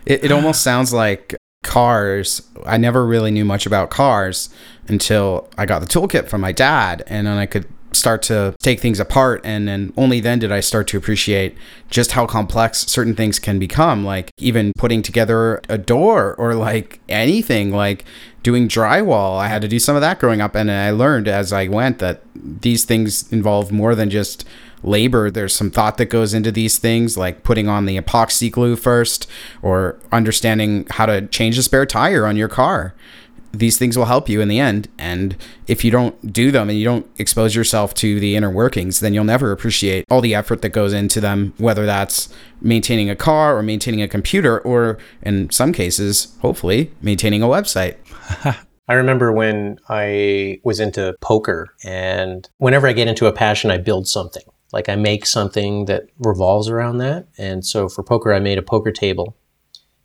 It, 0.06 0.24
it 0.24 0.32
almost 0.32 0.62
sounds 0.62 0.92
like 0.92 1.36
cars. 1.62 2.42
I 2.66 2.76
never 2.76 3.06
really 3.06 3.30
knew 3.30 3.44
much 3.44 3.66
about 3.66 3.90
cars 3.90 4.48
until 4.88 5.48
I 5.56 5.66
got 5.66 5.80
the 5.80 5.86
toolkit 5.86 6.28
from 6.28 6.40
my 6.40 6.52
dad, 6.52 7.04
and 7.06 7.26
then 7.26 7.38
I 7.38 7.46
could 7.46 7.66
start 7.92 8.22
to 8.22 8.54
take 8.62 8.80
things 8.80 8.98
apart. 8.98 9.42
And 9.44 9.68
then 9.68 9.92
only 9.96 10.20
then 10.20 10.38
did 10.38 10.50
I 10.50 10.60
start 10.60 10.88
to 10.88 10.96
appreciate 10.96 11.56
just 11.90 12.12
how 12.12 12.26
complex 12.26 12.86
certain 12.86 13.14
things 13.14 13.38
can 13.38 13.58
become. 13.58 14.04
Like 14.04 14.30
even 14.38 14.72
putting 14.78 15.02
together 15.02 15.60
a 15.68 15.78
door 15.78 16.34
or 16.36 16.54
like 16.54 17.00
anything, 17.08 17.70
like 17.70 18.04
doing 18.42 18.68
drywall. 18.68 19.38
I 19.38 19.48
had 19.48 19.62
to 19.62 19.68
do 19.68 19.78
some 19.78 19.96
of 19.96 20.02
that 20.02 20.18
growing 20.18 20.40
up, 20.40 20.54
and 20.54 20.70
I 20.70 20.90
learned 20.90 21.28
as 21.28 21.52
I 21.52 21.68
went 21.68 21.98
that 21.98 22.22
these 22.34 22.84
things 22.84 23.30
involve 23.32 23.70
more 23.72 23.94
than 23.94 24.10
just 24.10 24.44
labor. 24.82 25.30
There's 25.30 25.54
some 25.54 25.70
thought 25.70 25.96
that 25.98 26.06
goes 26.06 26.34
into 26.34 26.50
these 26.50 26.78
things, 26.78 27.16
like 27.16 27.44
putting 27.44 27.68
on 27.68 27.86
the 27.86 28.00
epoxy 28.00 28.50
glue 28.50 28.76
first, 28.76 29.28
or 29.62 29.98
understanding 30.10 30.86
how 30.90 31.06
to 31.06 31.26
change 31.28 31.56
a 31.58 31.62
spare 31.62 31.86
tire 31.86 32.26
on 32.26 32.36
your 32.36 32.48
car. 32.48 32.94
These 33.54 33.76
things 33.76 33.98
will 33.98 34.06
help 34.06 34.30
you 34.30 34.40
in 34.40 34.48
the 34.48 34.58
end. 34.58 34.88
And 34.98 35.36
if 35.66 35.84
you 35.84 35.90
don't 35.90 36.32
do 36.32 36.50
them 36.50 36.70
and 36.70 36.78
you 36.78 36.86
don't 36.86 37.06
expose 37.18 37.54
yourself 37.54 37.92
to 37.96 38.18
the 38.18 38.34
inner 38.34 38.50
workings, 38.50 39.00
then 39.00 39.12
you'll 39.12 39.24
never 39.24 39.52
appreciate 39.52 40.06
all 40.10 40.22
the 40.22 40.34
effort 40.34 40.62
that 40.62 40.70
goes 40.70 40.94
into 40.94 41.20
them, 41.20 41.52
whether 41.58 41.84
that's 41.84 42.32
maintaining 42.62 43.10
a 43.10 43.16
car 43.16 43.58
or 43.58 43.62
maintaining 43.62 44.00
a 44.00 44.08
computer, 44.08 44.58
or 44.60 44.96
in 45.20 45.50
some 45.50 45.74
cases, 45.74 46.34
hopefully, 46.40 46.92
maintaining 47.02 47.42
a 47.42 47.46
website. 47.46 47.96
I 48.88 48.94
remember 48.94 49.32
when 49.32 49.78
I 49.88 50.60
was 50.64 50.80
into 50.80 51.14
poker, 51.20 51.74
and 51.84 52.48
whenever 52.58 52.86
I 52.86 52.92
get 52.92 53.08
into 53.08 53.26
a 53.26 53.32
passion, 53.32 53.70
I 53.70 53.78
build 53.78 54.08
something. 54.08 54.42
Like 54.72 54.88
I 54.88 54.96
make 54.96 55.26
something 55.26 55.84
that 55.84 56.04
revolves 56.18 56.68
around 56.68 56.98
that. 56.98 57.28
And 57.38 57.64
so 57.64 57.88
for 57.88 58.02
poker, 58.02 58.32
I 58.32 58.40
made 58.40 58.58
a 58.58 58.62
poker 58.62 58.90
table. 58.90 59.36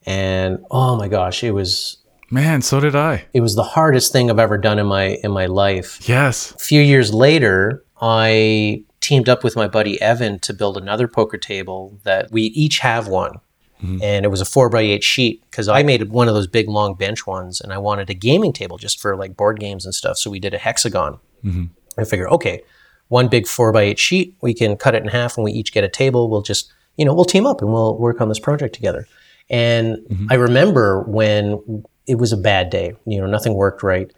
And 0.06 0.60
oh 0.72 0.98
my 0.98 1.08
gosh, 1.08 1.44
it 1.44 1.52
was 1.52 1.98
Man, 2.30 2.62
so 2.62 2.82
did 2.82 2.96
I. 2.96 3.26
it 3.34 3.40
was 3.40 3.56
the 3.56 3.64
hardest 3.64 4.12
thing 4.12 4.30
I've 4.30 4.40
ever 4.40 4.58
done 4.58 4.80
in 4.80 4.86
my 4.86 5.18
in 5.24 5.32
my 5.32 5.46
life. 5.46 6.08
Yes. 6.08 6.52
A 6.52 6.60
few 6.60 6.82
years 6.82 7.14
later, 7.14 7.84
I 8.02 8.84
teamed 9.00 9.30
up 9.30 9.44
with 9.44 9.56
my 9.56 9.68
buddy 9.68 10.00
Evan 10.02 10.40
to 10.40 10.54
build 10.54 10.78
another 10.78 11.08
poker 11.08 11.38
table 11.38 12.00
that 12.04 12.30
we 12.32 12.44
each 12.44 12.80
have 12.80 13.08
one. 13.08 13.36
Mm-hmm. 13.82 14.02
And 14.02 14.26
it 14.26 14.30
was 14.30 14.42
a 14.42 14.46
four 14.46 14.70
by 14.70 14.82
eight 14.82 15.04
sheet 15.04 15.44
because 15.50 15.68
I 15.68 15.84
made 15.84 16.10
one 16.10 16.28
of 16.28 16.34
those 16.34 16.48
big 16.48 16.68
long 16.68 16.96
bench 16.96 17.28
ones 17.28 17.62
and 17.62 17.72
I 17.72 17.78
wanted 17.78 18.10
a 18.10 18.14
gaming 18.14 18.54
table 18.54 18.78
just 18.78 19.00
for 19.00 19.16
like 19.16 19.38
board 19.38 19.60
games 19.60 19.86
and 19.86 19.94
stuff. 19.94 20.18
So 20.18 20.32
we 20.32 20.40
did 20.40 20.54
a 20.54 20.58
hexagon. 20.58 21.20
Mm-hmm. 21.44 21.66
I 22.00 22.04
figure, 22.04 22.30
okay, 22.30 22.64
one 23.08 23.28
big 23.28 23.48
four 23.48 23.72
by 23.72 23.84
eight 23.84 24.00
sheet, 24.00 24.36
we 24.42 24.54
can 24.54 24.78
cut 24.78 24.96
it 24.96 25.04
in 25.04 25.10
half 25.10 25.38
and 25.38 25.44
we 25.44 25.52
each 25.52 25.74
get 25.74 25.84
a 25.84 25.90
table. 25.90 26.30
We'll 26.30 26.42
just, 26.42 26.72
you 26.98 27.06
know, 27.06 27.14
we'll 27.14 27.26
team 27.26 27.46
up 27.46 27.62
and 27.62 27.72
we'll 27.72 27.98
work 27.98 28.20
on 28.20 28.30
this 28.30 28.40
project 28.40 28.74
together. 28.74 29.08
And 29.50 29.98
mm-hmm. 29.98 30.28
I 30.30 30.36
remember 30.36 31.04
when 31.04 31.84
it 32.08 32.16
was 32.16 32.34
a 32.34 32.38
bad 32.38 32.70
day, 32.70 32.96
you 33.06 33.22
know, 33.22 33.28
nothing 33.28 33.54
worked 33.54 33.84
right. 33.84 34.12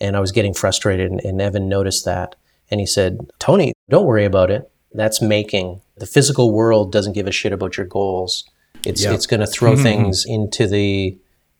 And 0.00 0.16
I 0.16 0.20
was 0.20 0.32
getting 0.32 0.52
frustrated. 0.52 1.10
And, 1.10 1.20
and 1.20 1.40
Evan 1.40 1.68
noticed 1.68 2.04
that. 2.04 2.34
And 2.70 2.80
he 2.80 2.86
said, 2.86 3.30
Tony, 3.38 3.72
don't 3.88 4.04
worry 4.04 4.24
about 4.24 4.50
it. 4.50 4.70
That's 4.92 5.22
making. 5.22 5.80
The 5.96 6.06
physical 6.06 6.52
world 6.52 6.92
doesn't 6.92 7.14
give 7.14 7.26
a 7.26 7.32
shit 7.32 7.52
about 7.52 7.76
your 7.76 7.86
goals. 7.86 8.44
It's, 8.84 9.02
Yeah. 9.02 9.12
it's 9.12 9.26
going 9.26 9.40
to 9.40 9.46
throw 9.46 9.72
mm-hmm. 9.74 9.82
things 9.82 10.24
into 10.26 10.66
the, 10.66 11.18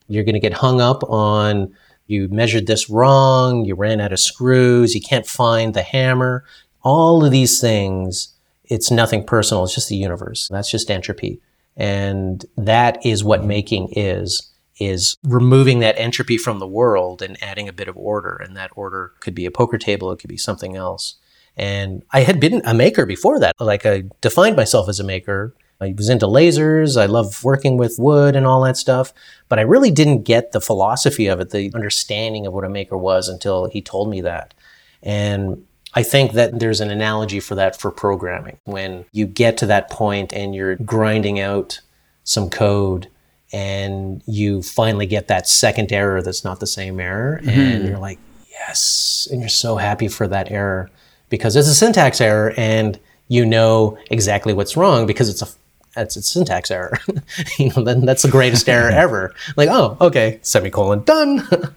you're 0.09 0.25
going 0.25 0.35
to 0.35 0.41
get 0.41 0.55
hung 0.55 0.81
up 0.81 1.03
on, 1.05 1.73
you 2.07 2.29
measured 2.29 2.67
this 2.67 2.89
wrong, 2.89 3.65
you 3.65 3.75
ran 3.75 4.01
out 4.01 4.13
of 4.13 4.21
screws, 4.21 4.95
you 4.95 5.01
can't 5.01 5.27
find 5.27 5.75
the 5.75 5.83
hammer. 5.83 6.45
All 6.83 7.25
of 7.25 7.33
these 7.33 7.61
things, 7.61 8.35
it's 8.65 8.91
nothing 8.91 9.25
personal. 9.25 9.65
It's 9.65 9.75
just 9.75 9.89
the 9.89 9.97
universe. 9.97 10.49
That's 10.51 10.71
just 10.71 10.91
entropy. 10.91 11.41
And 11.77 12.45
that 12.57 13.05
is 13.05 13.23
what 13.25 13.45
making 13.45 13.89
is, 13.93 14.51
is 14.79 15.17
removing 15.25 15.81
that 15.81 15.99
entropy 15.99 16.39
from 16.39 16.59
the 16.59 16.67
world 16.67 17.23
and 17.23 17.43
adding 17.43 17.69
a 17.69 17.73
bit 17.73 17.89
of 17.89 17.97
order. 17.97 18.37
And 18.37 18.57
that 18.57 18.71
order 18.77 19.13
could 19.21 19.35
be 19.35 19.47
a 19.47 19.51
poker 19.51 19.79
table. 19.79 20.13
It 20.13 20.19
could 20.19 20.31
be 20.31 20.37
something 20.37 20.77
else. 20.77 21.17
And 21.57 22.03
I 22.13 22.21
had 22.21 22.39
been 22.39 22.63
a 22.65 22.75
maker 22.75 23.07
before 23.07 23.41
that. 23.41 23.55
Like 23.59 23.87
I 23.87 24.05
defined 24.21 24.57
myself 24.57 24.89
as 24.89 25.01
a 25.01 25.05
maker. 25.05 25.55
I 25.81 25.95
was 25.97 26.09
into 26.09 26.27
lasers. 26.27 27.01
I 27.01 27.07
love 27.07 27.45
working 27.45 27.77
with 27.77 27.97
wood 27.99 28.35
and 28.35 28.47
all 28.47 28.63
that 28.63 28.77
stuff. 28.77 29.13
But 29.49 29.59
I 29.59 29.63
really 29.63 29.91
didn't 29.91 30.23
get 30.23 30.53
the 30.53 30.61
philosophy 30.61 31.27
of 31.27 31.41
it, 31.41 31.51
the 31.51 31.71
understanding 31.75 32.47
of 32.47 32.53
what 32.53 32.65
a 32.65 32.71
maker 32.71 32.97
was 32.97 33.29
until 33.29 33.69
he 33.69 33.83
told 33.83 34.09
me 34.09 34.21
that. 34.23 34.55
And 35.03 35.67
I 35.95 36.03
think 36.03 36.33
that 36.33 36.59
there's 36.59 36.81
an 36.81 36.91
analogy 36.91 37.41
for 37.41 37.55
that 37.55 37.79
for 37.79 37.91
programming. 37.91 38.59
When 38.65 39.05
you 39.13 39.27
get 39.27 39.57
to 39.59 39.67
that 39.67 39.91
point 39.91 40.33
and 40.33 40.55
you're 40.55 40.77
grinding 40.77 41.41
out 41.41 41.81
some 42.25 42.51
code 42.51 43.09
and 43.53 44.23
you 44.27 44.63
finally 44.63 45.07
get 45.07 45.29
that 45.29 45.49
second 45.49 45.93
error 45.93 46.21
that's 46.23 46.45
not 46.45 46.61
the 46.61 46.67
same 46.67 47.01
error, 47.01 47.41
mm-hmm. 47.43 47.49
and 47.49 47.89
you're 47.89 47.99
like, 47.99 48.19
yes, 48.51 49.29
and 49.31 49.41
you're 49.41 49.49
so 49.49 49.77
happy 49.77 50.09
for 50.09 50.27
that 50.29 50.51
error 50.51 50.91
because 51.29 51.57
it's 51.57 51.69
a 51.69 51.75
syntax 51.75 52.21
error 52.21 52.53
and 52.57 52.99
you 53.29 53.45
know 53.45 53.99
exactly 54.11 54.53
what's 54.53 54.77
wrong 54.77 55.07
because 55.07 55.29
it's 55.29 55.43
a 55.43 55.49
that's 55.97 56.15
a 56.17 56.23
syntax 56.23 56.71
error. 56.71 56.99
you 57.59 57.71
know, 57.71 57.83
then 57.83 58.07
that's 58.07 58.23
the 58.23 58.29
greatest 58.31 58.69
error 58.77 58.91
ever. 58.91 59.35
Like, 59.57 59.69
oh, 59.71 59.97
okay, 60.01 60.39
semicolon, 60.43 61.03
done. 61.03 61.49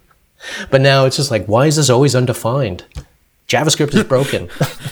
but 0.69 0.81
now 0.81 1.05
it's 1.05 1.15
just 1.15 1.31
like, 1.31 1.45
why 1.47 1.65
is 1.65 1.77
this 1.77 1.89
always 1.89 2.15
undefined? 2.15 2.83
JavaScript 3.47 3.95
is 3.95 4.03
broken. 4.03 4.47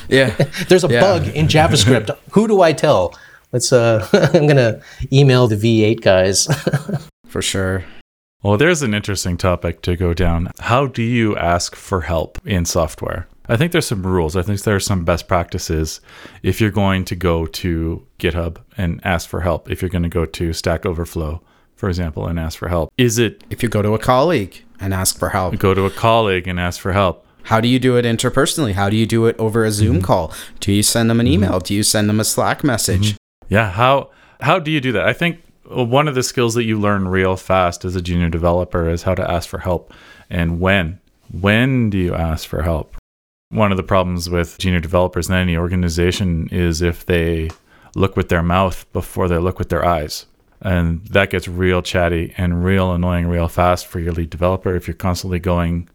Yeah. 0.09 0.29
There's 0.67 0.83
a 0.83 0.87
Yeah. 0.87 1.01
bug 1.01 1.27
in 1.27 1.47
JavaScript. 1.47 2.17
Who 2.31 2.47
do 2.47 2.61
I 2.61 2.73
tell? 2.73 3.13
Let's. 3.51 3.71
Uh, 3.71 4.07
I'm 4.33 4.47
gonna 4.47 4.81
email 5.13 5.47
the 5.47 5.55
V8 5.55 6.01
guys. 6.01 6.47
For 7.27 7.43
sure. 7.43 7.85
Well, 8.41 8.57
there's 8.57 8.81
an 8.81 8.93
interesting 8.95 9.37
topic 9.37 9.81
to 9.83 9.95
go 9.95 10.13
down. 10.13 10.51
How 10.59 10.87
do 10.87 11.03
you 11.03 11.37
ask 11.37 11.75
for 11.75 12.01
help 12.01 12.39
in 12.45 12.65
software? 12.65 13.27
I 13.49 13.57
think 13.57 13.71
there's 13.71 13.87
some 13.87 14.05
rules. 14.05 14.35
I 14.35 14.41
think 14.41 14.61
there 14.61 14.75
are 14.75 14.79
some 14.79 15.05
best 15.05 15.27
practices 15.27 16.01
if 16.43 16.59
you're 16.59 16.71
going 16.71 17.05
to 17.05 17.15
go 17.15 17.45
to 17.45 18.05
GitHub 18.19 18.57
and 18.77 18.99
ask 19.03 19.29
for 19.29 19.41
help, 19.41 19.71
if 19.71 19.81
you're 19.81 19.89
going 19.89 20.03
to 20.03 20.09
go 20.09 20.25
to 20.25 20.53
Stack 20.53 20.85
Overflow, 20.85 21.41
for 21.75 21.89
example, 21.89 22.27
and 22.27 22.39
ask 22.39 22.57
for 22.57 22.67
help. 22.67 22.91
Is 22.97 23.17
it 23.17 23.43
If 23.49 23.63
you 23.63 23.69
go 23.69 23.81
to 23.81 23.93
a 23.93 23.99
colleague 23.99 24.63
and 24.79 24.93
ask 24.93 25.17
for 25.17 25.29
help, 25.29 25.57
go 25.57 25.73
to 25.73 25.85
a 25.85 25.91
colleague 25.91 26.47
and 26.47 26.59
ask 26.59 26.79
for 26.79 26.93
help? 26.93 27.27
how 27.47 27.61
do 27.61 27.69
you 27.69 27.79
do 27.79 27.95
it 27.95 28.03
interpersonally? 28.03 28.73
How 28.73 28.89
do 28.89 28.97
you 28.97 29.05
do 29.05 29.25
it 29.25 29.37
over 29.39 29.63
a 29.63 29.71
Zoom 29.71 29.97
mm-hmm. 29.97 30.05
call? 30.05 30.33
Do 30.59 30.73
you 30.73 30.83
send 30.83 31.09
them 31.09 31.21
an 31.21 31.27
mm-hmm. 31.27 31.45
email? 31.45 31.59
Do 31.59 31.73
you 31.73 31.81
send 31.81 32.09
them 32.09 32.19
a 32.19 32.25
Slack 32.25 32.61
message? 32.61 33.13
Mm-hmm. 33.13 33.53
Yeah, 33.53 33.71
how 33.71 34.11
how 34.41 34.59
do 34.59 34.69
you 34.69 34.81
do 34.81 34.91
that? 34.91 35.07
I 35.07 35.13
think 35.13 35.41
uh, 35.75 35.85
one 35.85 36.09
of 36.09 36.15
the 36.15 36.23
skills 36.23 36.55
that 36.55 36.65
you 36.65 36.77
learn 36.77 37.07
real 37.07 37.37
fast 37.37 37.85
as 37.85 37.95
a 37.95 38.01
junior 38.01 38.27
developer 38.29 38.89
is 38.89 39.03
how 39.03 39.15
to 39.15 39.31
ask 39.31 39.47
for 39.47 39.59
help 39.59 39.93
and 40.29 40.59
when. 40.59 40.99
When 41.31 41.89
do 41.89 41.97
you 41.97 42.13
ask 42.13 42.47
for 42.47 42.63
help? 42.63 42.97
One 43.49 43.71
of 43.71 43.77
the 43.77 43.83
problems 43.83 44.29
with 44.29 44.57
junior 44.57 44.79
developers 44.79 45.29
in 45.29 45.35
any 45.35 45.55
organization 45.55 46.49
is 46.51 46.81
if 46.81 47.05
they 47.05 47.49
look 47.95 48.17
with 48.17 48.29
their 48.29 48.43
mouth 48.43 48.91
before 48.91 49.27
they 49.27 49.37
look 49.37 49.57
with 49.57 49.69
their 49.69 49.85
eyes. 49.85 50.25
And 50.61 51.05
that 51.07 51.29
gets 51.29 51.47
real 51.47 51.81
chatty 51.81 52.33
and 52.37 52.63
real 52.63 52.91
annoying 52.91 53.27
real 53.27 53.47
fast 53.47 53.87
for 53.87 53.99
your 53.99 54.11
lead 54.11 54.29
developer 54.29 54.75
if 54.75 54.87
you're 54.87 54.95
constantly 54.95 55.39
going, 55.39 55.87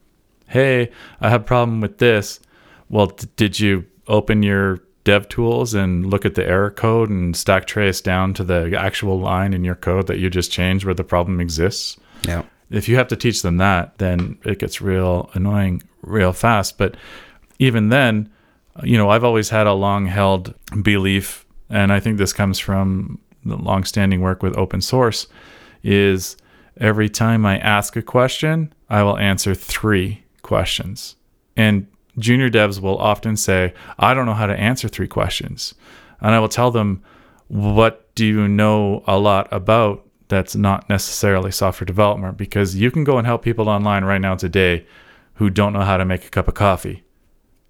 hey, 0.49 0.91
I 1.21 1.31
have 1.31 1.43
a 1.43 1.45
problem 1.45 1.81
with 1.81 1.99
this. 1.99 2.41
Well, 2.89 3.07
d- 3.07 3.29
did 3.37 3.61
you 3.61 3.87
open 4.07 4.43
your 4.43 4.79
dev 5.05 5.29
tools 5.29 5.75
and 5.75 6.07
look 6.07 6.25
at 6.25 6.35
the 6.37 6.47
error 6.47 6.71
code 6.71 7.11
and 7.11 7.37
stack 7.37 7.67
trace 7.67 8.01
down 8.01 8.35
to 8.35 8.45
the 8.45 8.77
actual 8.79 9.19
line 9.19 9.53
in 9.53 9.65
your 9.65 9.75
code 9.75 10.07
that 10.07 10.19
you 10.19 10.31
just 10.31 10.53
changed 10.53 10.85
where 10.85 10.95
the 10.95 11.05
problem 11.05 11.41
exists? 11.41 11.99
Yeah. 12.27 12.45
If 12.71 12.89
you 12.89 12.97
have 12.97 13.09
to 13.09 13.17
teach 13.17 13.43
them 13.43 13.59
that, 13.59 13.99
then 13.99 14.39
it 14.45 14.59
gets 14.59 14.81
real 14.81 15.31
annoying 15.35 15.83
real 16.03 16.33
fast. 16.33 16.79
But 16.79 16.97
even 17.63 17.91
then, 17.91 18.29
you 18.83 18.99
know, 18.99 19.09
I've 19.09 19.23
always 19.23 19.49
had 19.49 19.69
a 19.69 19.73
long 19.73 20.07
held 20.07 20.53
belief, 20.83 21.47
and 21.71 21.93
I 21.93 22.01
think 22.01 22.19
this 22.19 22.33
comes 22.33 22.59
from 22.59 23.21
the 23.45 23.57
long 23.57 23.85
standing 23.85 24.21
work 24.21 24.43
with 24.43 24.59
open 24.59 24.81
source, 24.81 25.29
is 25.85 26.37
every 26.79 27.09
time 27.09 27.47
I 27.47 27.59
ask 27.59 27.95
a 27.95 28.03
question, 28.03 28.73
I 28.91 29.05
will 29.05 29.17
answer 29.17 29.55
three 29.55 30.25
questions. 30.43 31.15
And 31.57 31.87
junior 32.19 32.51
devs 32.51 32.81
will 32.81 32.99
often 32.99 33.37
say, 33.37 33.75
I 33.97 34.13
don't 34.13 34.27
know 34.27 34.35
how 34.35 34.47
to 34.47 34.59
answer 34.59 34.89
three 34.89 35.09
questions. 35.09 35.75
And 36.21 36.35
I 36.35 36.41
will 36.41 36.49
tell 36.49 36.73
them, 36.73 37.01
What 37.47 38.13
do 38.17 38.27
you 38.27 38.49
know 38.49 39.05
a 39.07 39.19
lot 39.19 39.47
about 39.53 40.05
that's 40.27 40.57
not 40.57 40.89
necessarily 40.89 41.53
software 41.53 41.87
development? 41.87 42.39
Because 42.39 42.75
you 42.75 42.91
can 42.91 43.05
go 43.05 43.19
and 43.19 43.27
help 43.27 43.43
people 43.43 43.69
online 43.69 44.05
right 44.05 44.21
now 44.21 44.35
today 44.35 44.85
who 45.35 45.49
don't 45.49 45.73
know 45.73 45.83
how 45.83 45.97
to 45.97 46.05
make 46.05 46.27
a 46.27 46.31
cup 46.31 46.49
of 46.49 46.55
coffee 46.55 47.05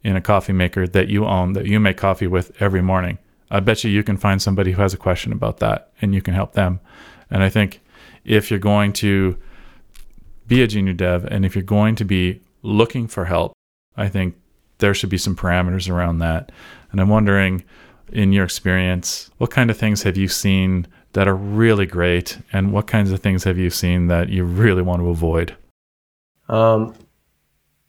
in 0.02 0.16
a 0.16 0.20
coffee 0.20 0.52
maker 0.52 0.86
that 0.86 1.08
you 1.08 1.26
own, 1.26 1.52
that 1.52 1.66
you 1.66 1.78
make 1.80 1.96
coffee 1.96 2.26
with 2.26 2.60
every 2.60 2.82
morning. 2.82 3.18
I 3.50 3.60
bet 3.60 3.84
you 3.84 3.90
you 3.90 4.02
can 4.02 4.16
find 4.16 4.40
somebody 4.40 4.72
who 4.72 4.82
has 4.82 4.94
a 4.94 4.98
question 4.98 5.32
about 5.32 5.58
that 5.58 5.92
and 6.00 6.14
you 6.14 6.22
can 6.22 6.34
help 6.34 6.54
them. 6.54 6.80
And 7.30 7.42
I 7.42 7.48
think 7.48 7.80
if 8.24 8.50
you're 8.50 8.60
going 8.60 8.92
to 8.94 9.36
be 10.46 10.62
a 10.62 10.66
junior 10.66 10.92
dev 10.92 11.24
and 11.26 11.44
if 11.44 11.54
you're 11.54 11.62
going 11.62 11.94
to 11.96 12.04
be 12.04 12.40
looking 12.62 13.06
for 13.06 13.24
help, 13.24 13.52
I 13.96 14.08
think 14.08 14.36
there 14.78 14.94
should 14.94 15.10
be 15.10 15.18
some 15.18 15.36
parameters 15.36 15.90
around 15.90 16.18
that. 16.18 16.50
And 16.90 17.00
I'm 17.00 17.08
wondering, 17.08 17.64
in 18.12 18.32
your 18.32 18.44
experience, 18.44 19.30
what 19.38 19.50
kind 19.50 19.70
of 19.70 19.78
things 19.78 20.02
have 20.02 20.16
you 20.16 20.28
seen 20.28 20.86
that 21.12 21.28
are 21.28 21.36
really 21.36 21.86
great, 21.86 22.38
and 22.52 22.72
what 22.72 22.86
kinds 22.86 23.12
of 23.12 23.20
things 23.20 23.44
have 23.44 23.58
you 23.58 23.70
seen 23.70 24.06
that 24.08 24.30
you 24.30 24.44
really 24.44 24.82
want 24.82 25.00
to 25.00 25.08
avoid? 25.10 25.54
Um, 26.48 26.94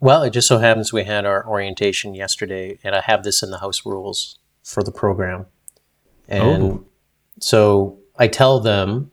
well, 0.04 0.24
it 0.24 0.32
just 0.32 0.50
so 0.50 0.58
happens 0.58 0.92
we 0.92 1.06
had 1.06 1.26
our 1.26 1.48
orientation 1.48 2.14
yesterday, 2.14 2.78
and 2.84 2.94
I 2.94 3.00
have 3.02 3.24
this 3.24 3.42
in 3.42 3.52
the 3.52 3.60
house 3.60 3.86
rules 3.86 4.38
for 4.62 4.84
the 4.84 4.92
program. 4.92 5.46
And 6.28 6.64
Oh. 6.64 6.84
so 7.40 7.98
I 8.18 8.28
tell 8.28 8.60
them 8.60 9.12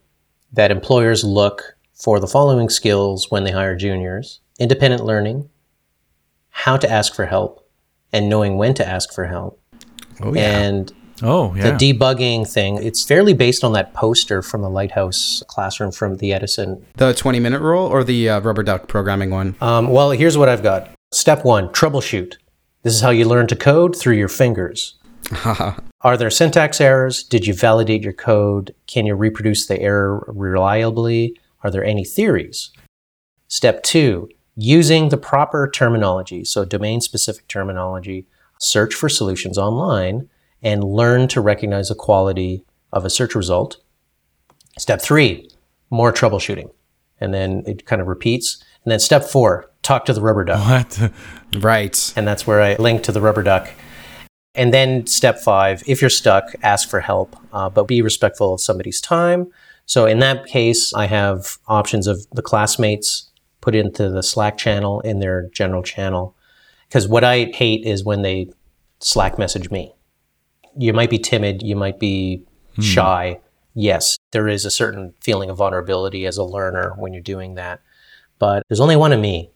that 0.51 0.69
employers 0.69 1.23
look 1.23 1.77
for 1.93 2.19
the 2.19 2.27
following 2.27 2.67
skills 2.69 3.31
when 3.31 3.45
they 3.45 3.51
hire 3.51 3.75
juniors 3.75 4.41
independent 4.59 5.03
learning, 5.05 5.49
how 6.49 6.75
to 6.77 6.87
ask 6.91 7.15
for 7.15 7.25
help, 7.25 7.67
and 8.13 8.29
knowing 8.29 8.57
when 8.57 8.73
to 8.75 8.87
ask 8.87 9.11
for 9.13 9.25
help. 9.25 9.59
Oh 10.21 10.33
yeah. 10.33 10.59
And 10.59 10.91
Oh, 11.23 11.53
yeah. 11.55 11.71
the 11.71 11.93
debugging 11.93 12.51
thing, 12.51 12.77
it's 12.81 13.03
fairly 13.03 13.33
based 13.33 13.63
on 13.63 13.73
that 13.73 13.93
poster 13.93 14.41
from 14.41 14.61
the 14.61 14.69
Lighthouse 14.69 15.43
classroom 15.47 15.91
from 15.91 16.17
the 16.17 16.33
Edison 16.33 16.85
the 16.95 17.13
20 17.13 17.39
minute 17.39 17.61
rule 17.61 17.85
or 17.85 18.03
the 18.03 18.29
uh, 18.29 18.39
rubber 18.41 18.63
duck 18.63 18.87
programming 18.87 19.29
one? 19.29 19.55
Um, 19.61 19.89
well, 19.89 20.11
here's 20.11 20.37
what 20.37 20.49
I've 20.49 20.63
got. 20.63 20.89
Step 21.11 21.43
one 21.43 21.69
troubleshoot. 21.69 22.35
This 22.83 22.93
is 22.93 23.01
how 23.01 23.09
you 23.11 23.25
learn 23.25 23.47
to 23.47 23.55
code 23.55 23.95
through 23.95 24.15
your 24.15 24.27
fingers. 24.27 24.95
Are 26.01 26.17
there 26.17 26.31
syntax 26.31 26.81
errors? 26.81 27.23
Did 27.23 27.45
you 27.45 27.53
validate 27.53 28.01
your 28.01 28.13
code? 28.13 28.73
Can 28.87 29.05
you 29.05 29.15
reproduce 29.15 29.67
the 29.67 29.79
error 29.79 30.25
reliably? 30.27 31.37
Are 31.63 31.69
there 31.69 31.83
any 31.83 32.03
theories? 32.03 32.71
Step 33.47 33.83
two 33.83 34.29
using 34.55 35.09
the 35.09 35.17
proper 35.17 35.69
terminology, 35.69 36.43
so 36.43 36.65
domain 36.65 37.01
specific 37.01 37.47
terminology, 37.47 38.25
search 38.59 38.93
for 38.93 39.09
solutions 39.09 39.57
online 39.57 40.29
and 40.61 40.83
learn 40.83 41.27
to 41.29 41.41
recognize 41.41 41.89
the 41.89 41.95
quality 41.95 42.63
of 42.91 43.05
a 43.05 43.09
search 43.09 43.35
result. 43.35 43.77
Step 44.77 45.01
three, 45.01 45.49
more 45.89 46.11
troubleshooting. 46.11 46.71
And 47.19 47.33
then 47.33 47.63
it 47.65 47.85
kind 47.85 48.01
of 48.01 48.07
repeats. 48.07 48.63
And 48.83 48.91
then 48.91 48.99
step 48.99 49.23
four, 49.23 49.69
talk 49.81 50.05
to 50.05 50.13
the 50.13 50.21
rubber 50.21 50.43
duck. 50.43 50.59
what? 50.67 51.11
right. 51.63 52.13
And 52.15 52.27
that's 52.27 52.47
where 52.47 52.61
I 52.61 52.75
link 52.75 53.03
to 53.03 53.11
the 53.11 53.21
rubber 53.21 53.43
duck. 53.43 53.69
And 54.53 54.73
then 54.73 55.07
step 55.07 55.39
five, 55.39 55.83
if 55.87 56.01
you're 56.01 56.09
stuck, 56.09 56.53
ask 56.61 56.89
for 56.89 56.99
help, 56.99 57.35
uh, 57.53 57.69
but 57.69 57.87
be 57.87 58.01
respectful 58.01 58.53
of 58.53 58.61
somebody's 58.61 58.99
time. 58.99 59.51
So 59.85 60.05
in 60.05 60.19
that 60.19 60.45
case, 60.45 60.93
I 60.93 61.05
have 61.05 61.57
options 61.67 62.07
of 62.07 62.25
the 62.31 62.41
classmates 62.41 63.29
put 63.61 63.75
into 63.75 64.09
the 64.09 64.23
Slack 64.23 64.57
channel 64.57 64.99
in 65.01 65.19
their 65.19 65.49
general 65.49 65.83
channel. 65.83 66.35
Because 66.87 67.07
what 67.07 67.23
I 67.23 67.45
hate 67.53 67.85
is 67.85 68.03
when 68.03 68.21
they 68.23 68.49
Slack 68.99 69.37
message 69.37 69.71
me. 69.71 69.93
You 70.77 70.93
might 70.93 71.09
be 71.09 71.19
timid, 71.19 71.61
you 71.61 71.75
might 71.75 71.99
be 71.99 72.45
hmm. 72.75 72.81
shy. 72.81 73.39
Yes, 73.73 74.17
there 74.31 74.47
is 74.47 74.65
a 74.65 74.71
certain 74.71 75.13
feeling 75.21 75.49
of 75.49 75.57
vulnerability 75.57 76.25
as 76.25 76.37
a 76.37 76.43
learner 76.43 76.93
when 76.97 77.13
you're 77.13 77.21
doing 77.21 77.55
that. 77.55 77.81
But 78.39 78.63
there's 78.67 78.81
only 78.81 78.95
one 78.95 79.13
of 79.13 79.19
me, 79.19 79.51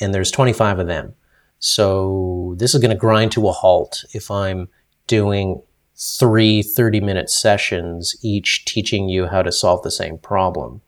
and 0.00 0.14
there's 0.14 0.30
25 0.30 0.80
of 0.80 0.86
them. 0.86 1.14
So 1.58 2.54
this 2.58 2.74
is 2.74 2.80
going 2.80 2.90
to 2.90 2.96
grind 2.96 3.32
to 3.32 3.48
a 3.48 3.52
halt 3.52 4.04
if 4.12 4.30
I'm 4.30 4.68
doing 5.06 5.62
three 5.96 6.62
30 6.62 7.00
minute 7.00 7.30
sessions, 7.30 8.16
each 8.22 8.64
teaching 8.64 9.08
you 9.08 9.26
how 9.26 9.42
to 9.42 9.52
solve 9.52 9.82
the 9.82 9.90
same 9.90 10.18
problem. 10.18 10.82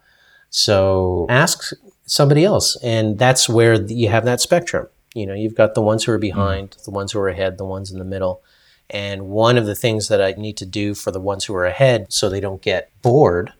So 0.50 1.26
ask 1.28 1.72
somebody 2.06 2.44
else. 2.44 2.76
And 2.82 3.18
that's 3.18 3.48
where 3.48 3.80
you 3.82 4.08
have 4.08 4.24
that 4.24 4.40
spectrum. 4.40 4.88
You 5.14 5.26
know, 5.26 5.34
you've 5.34 5.54
got 5.54 5.74
the 5.74 5.82
ones 5.82 6.04
who 6.04 6.12
are 6.12 6.18
hmm. 6.18 6.22
behind, 6.22 6.76
the 6.84 6.90
ones 6.90 7.12
who 7.12 7.20
are 7.20 7.28
ahead, 7.28 7.58
the 7.58 7.64
ones 7.64 7.90
in 7.90 7.98
the 7.98 8.04
middle. 8.04 8.42
And 8.90 9.28
one 9.28 9.56
of 9.56 9.66
the 9.66 9.74
things 9.74 10.08
that 10.08 10.22
I 10.22 10.32
need 10.32 10.56
to 10.58 10.66
do 10.66 10.94
for 10.94 11.10
the 11.10 11.20
ones 11.20 11.44
who 11.44 11.54
are 11.54 11.66
ahead 11.66 12.12
so 12.12 12.28
they 12.28 12.40
don't 12.40 12.62
get 12.62 12.90
bored 13.02 13.52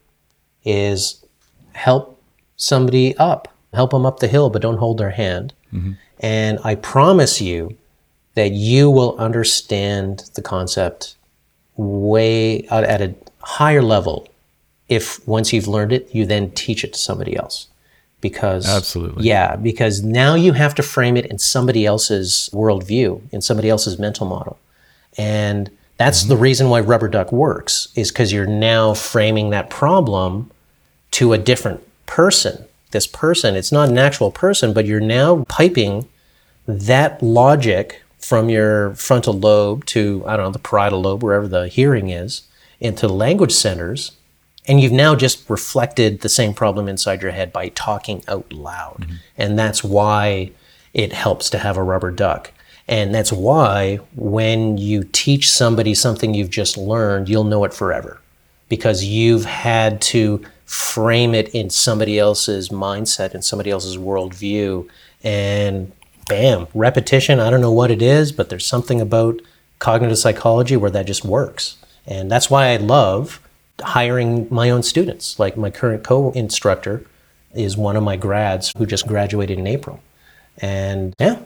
is 0.65 1.25
help 1.73 2.23
somebody 2.57 3.17
up, 3.17 3.49
help 3.75 3.91
them 3.91 4.07
up 4.07 4.21
the 4.21 4.29
hill, 4.29 4.51
but 4.51 4.63
don't 4.63 4.79
hold 4.79 4.99
their 4.99 5.11
hand. 5.11 5.53
Mm-hmm. 5.73 5.93
And 6.21 6.59
I 6.65 6.77
promise 6.77 7.41
you 7.41 7.77
that 8.35 8.53
you 8.53 8.91
will 8.91 9.17
understand 9.19 10.31
the 10.35 10.43
concept 10.43 11.17
way 11.77 12.67
uh, 12.69 12.83
at 12.83 13.03
a 13.03 13.15
higher 13.41 13.83
level 13.83 14.29
if 14.89 15.27
once 15.27 15.53
you've 15.53 15.69
learned 15.69 15.93
it, 15.93 16.15
you 16.15 16.27
then 16.27 16.51
teach 16.53 16.85
it 16.85 16.93
to 16.93 16.99
somebody 16.99 17.37
else. 17.37 17.69
Because 18.21 18.69
Absolutely. 18.69 19.25
yeah, 19.25 19.57
because 19.57 20.03
now 20.03 20.35
you 20.35 20.53
have 20.53 20.75
to 20.77 20.83
frame 20.83 21.17
it 21.17 21.27
in 21.27 21.39
somebody 21.39 21.85
else's 21.85 22.49
worldview, 22.53 23.21
in 23.33 23.43
somebody 23.43 23.69
else's 23.69 23.99
mental 23.99 24.27
model. 24.27 24.59
And 25.17 25.71
that's 25.97 26.21
mm-hmm. 26.21 26.29
the 26.31 26.37
reason 26.37 26.69
why 26.69 26.81
Rubber 26.81 27.09
Duck 27.09 27.33
works, 27.33 27.89
is 27.95 28.11
because 28.11 28.33
you're 28.33 28.47
now 28.47 28.95
framing 28.95 29.51
that 29.51 29.71
problem 29.71 30.51
to 31.13 31.33
a 31.33 31.39
different 31.39 31.83
person. 32.07 32.65
This 32.91 33.07
person, 33.07 33.57
it's 33.57 33.73
not 33.73 33.89
an 33.89 33.99
actual 33.99 34.31
person, 34.31 34.73
but 34.73 34.87
you're 34.87 35.01
now 35.01 35.45
piping 35.49 36.09
that 36.67 37.23
logic 37.23 38.03
from 38.19 38.49
your 38.49 38.95
frontal 38.95 39.35
lobe 39.35 39.85
to, 39.87 40.23
I 40.27 40.37
don't 40.37 40.47
know, 40.47 40.53
the 40.53 40.59
parietal 40.59 41.01
lobe, 41.01 41.23
wherever 41.23 41.47
the 41.47 41.69
hearing 41.69 42.11
is, 42.11 42.43
into 42.81 43.07
the 43.07 43.13
language 43.13 43.53
centers. 43.53 44.13
And 44.69 44.81
you've 44.81 44.93
now 44.93 45.15
just 45.15 45.49
reflected 45.49 46.21
the 46.21 46.29
same 46.29 46.53
problem 46.53 46.89
inside 46.89 47.23
your 47.23 47.31
head 47.31 47.53
by 47.53 47.69
talking 47.69 48.25
out 48.27 48.53
loud. 48.53 49.03
Mm-hmm. 49.03 49.15
And 49.39 49.59
that's 49.59 49.85
why 49.85 50.51
it 50.93 51.13
helps 51.13 51.51
to 51.51 51.59
have 51.59 51.77
a 51.77 51.83
rubber 51.83 52.11
duck. 52.11 52.53
And 52.89 53.15
that's 53.15 53.33
why 53.33 53.97
when 54.15 54.79
you 54.79 55.05
teach 55.05 55.51
somebody 55.51 55.95
something 55.95 56.35
you've 56.35 56.51
just 56.51 56.77
learned, 56.77 57.29
you'll 57.29 57.45
know 57.45 57.65
it 57.65 57.75
forever 57.75 58.21
because 58.69 59.05
you've 59.05 59.45
had 59.45 60.01
to 60.01 60.45
frame 60.67 61.35
it 61.35 61.49
in 61.49 61.71
somebody 61.71 62.19
else's 62.19 62.69
mindset 62.69 63.35
and 63.35 63.45
somebody 63.45 63.71
else's 63.71 63.97
worldview. 63.97 64.89
And 65.25 65.93
bam, 66.29 66.69
repetition. 66.75 67.41
I 67.41 67.51
don't 67.51 67.61
know 67.61 67.73
what 67.73 67.91
it 67.91 68.03
is, 68.03 68.33
but 68.33 68.51
there's 68.51 68.67
something 68.67 69.01
about 69.01 69.41
cognitive 69.79 70.19
psychology 70.19 70.77
where 70.77 70.91
that 70.91 71.07
just 71.07 71.25
works. 71.25 71.77
And 72.07 72.31
that's 72.31 72.51
why 72.51 72.69
I 72.69 72.77
love 72.77 73.41
hiring 73.81 74.47
my 74.51 74.71
own 74.71 74.83
students. 74.83 75.39
Like 75.39 75.57
my 75.57 75.71
current 75.71 76.05
co 76.05 76.31
instructor 76.33 77.05
is 77.55 77.77
one 77.77 77.97
of 77.97 78.03
my 78.03 78.17
grads 78.17 78.73
who 78.77 78.87
just 78.87 79.07
graduated 79.07 79.59
in 79.59 79.67
April. 79.67 80.01
And 80.59 81.15
yeah, 81.19 81.41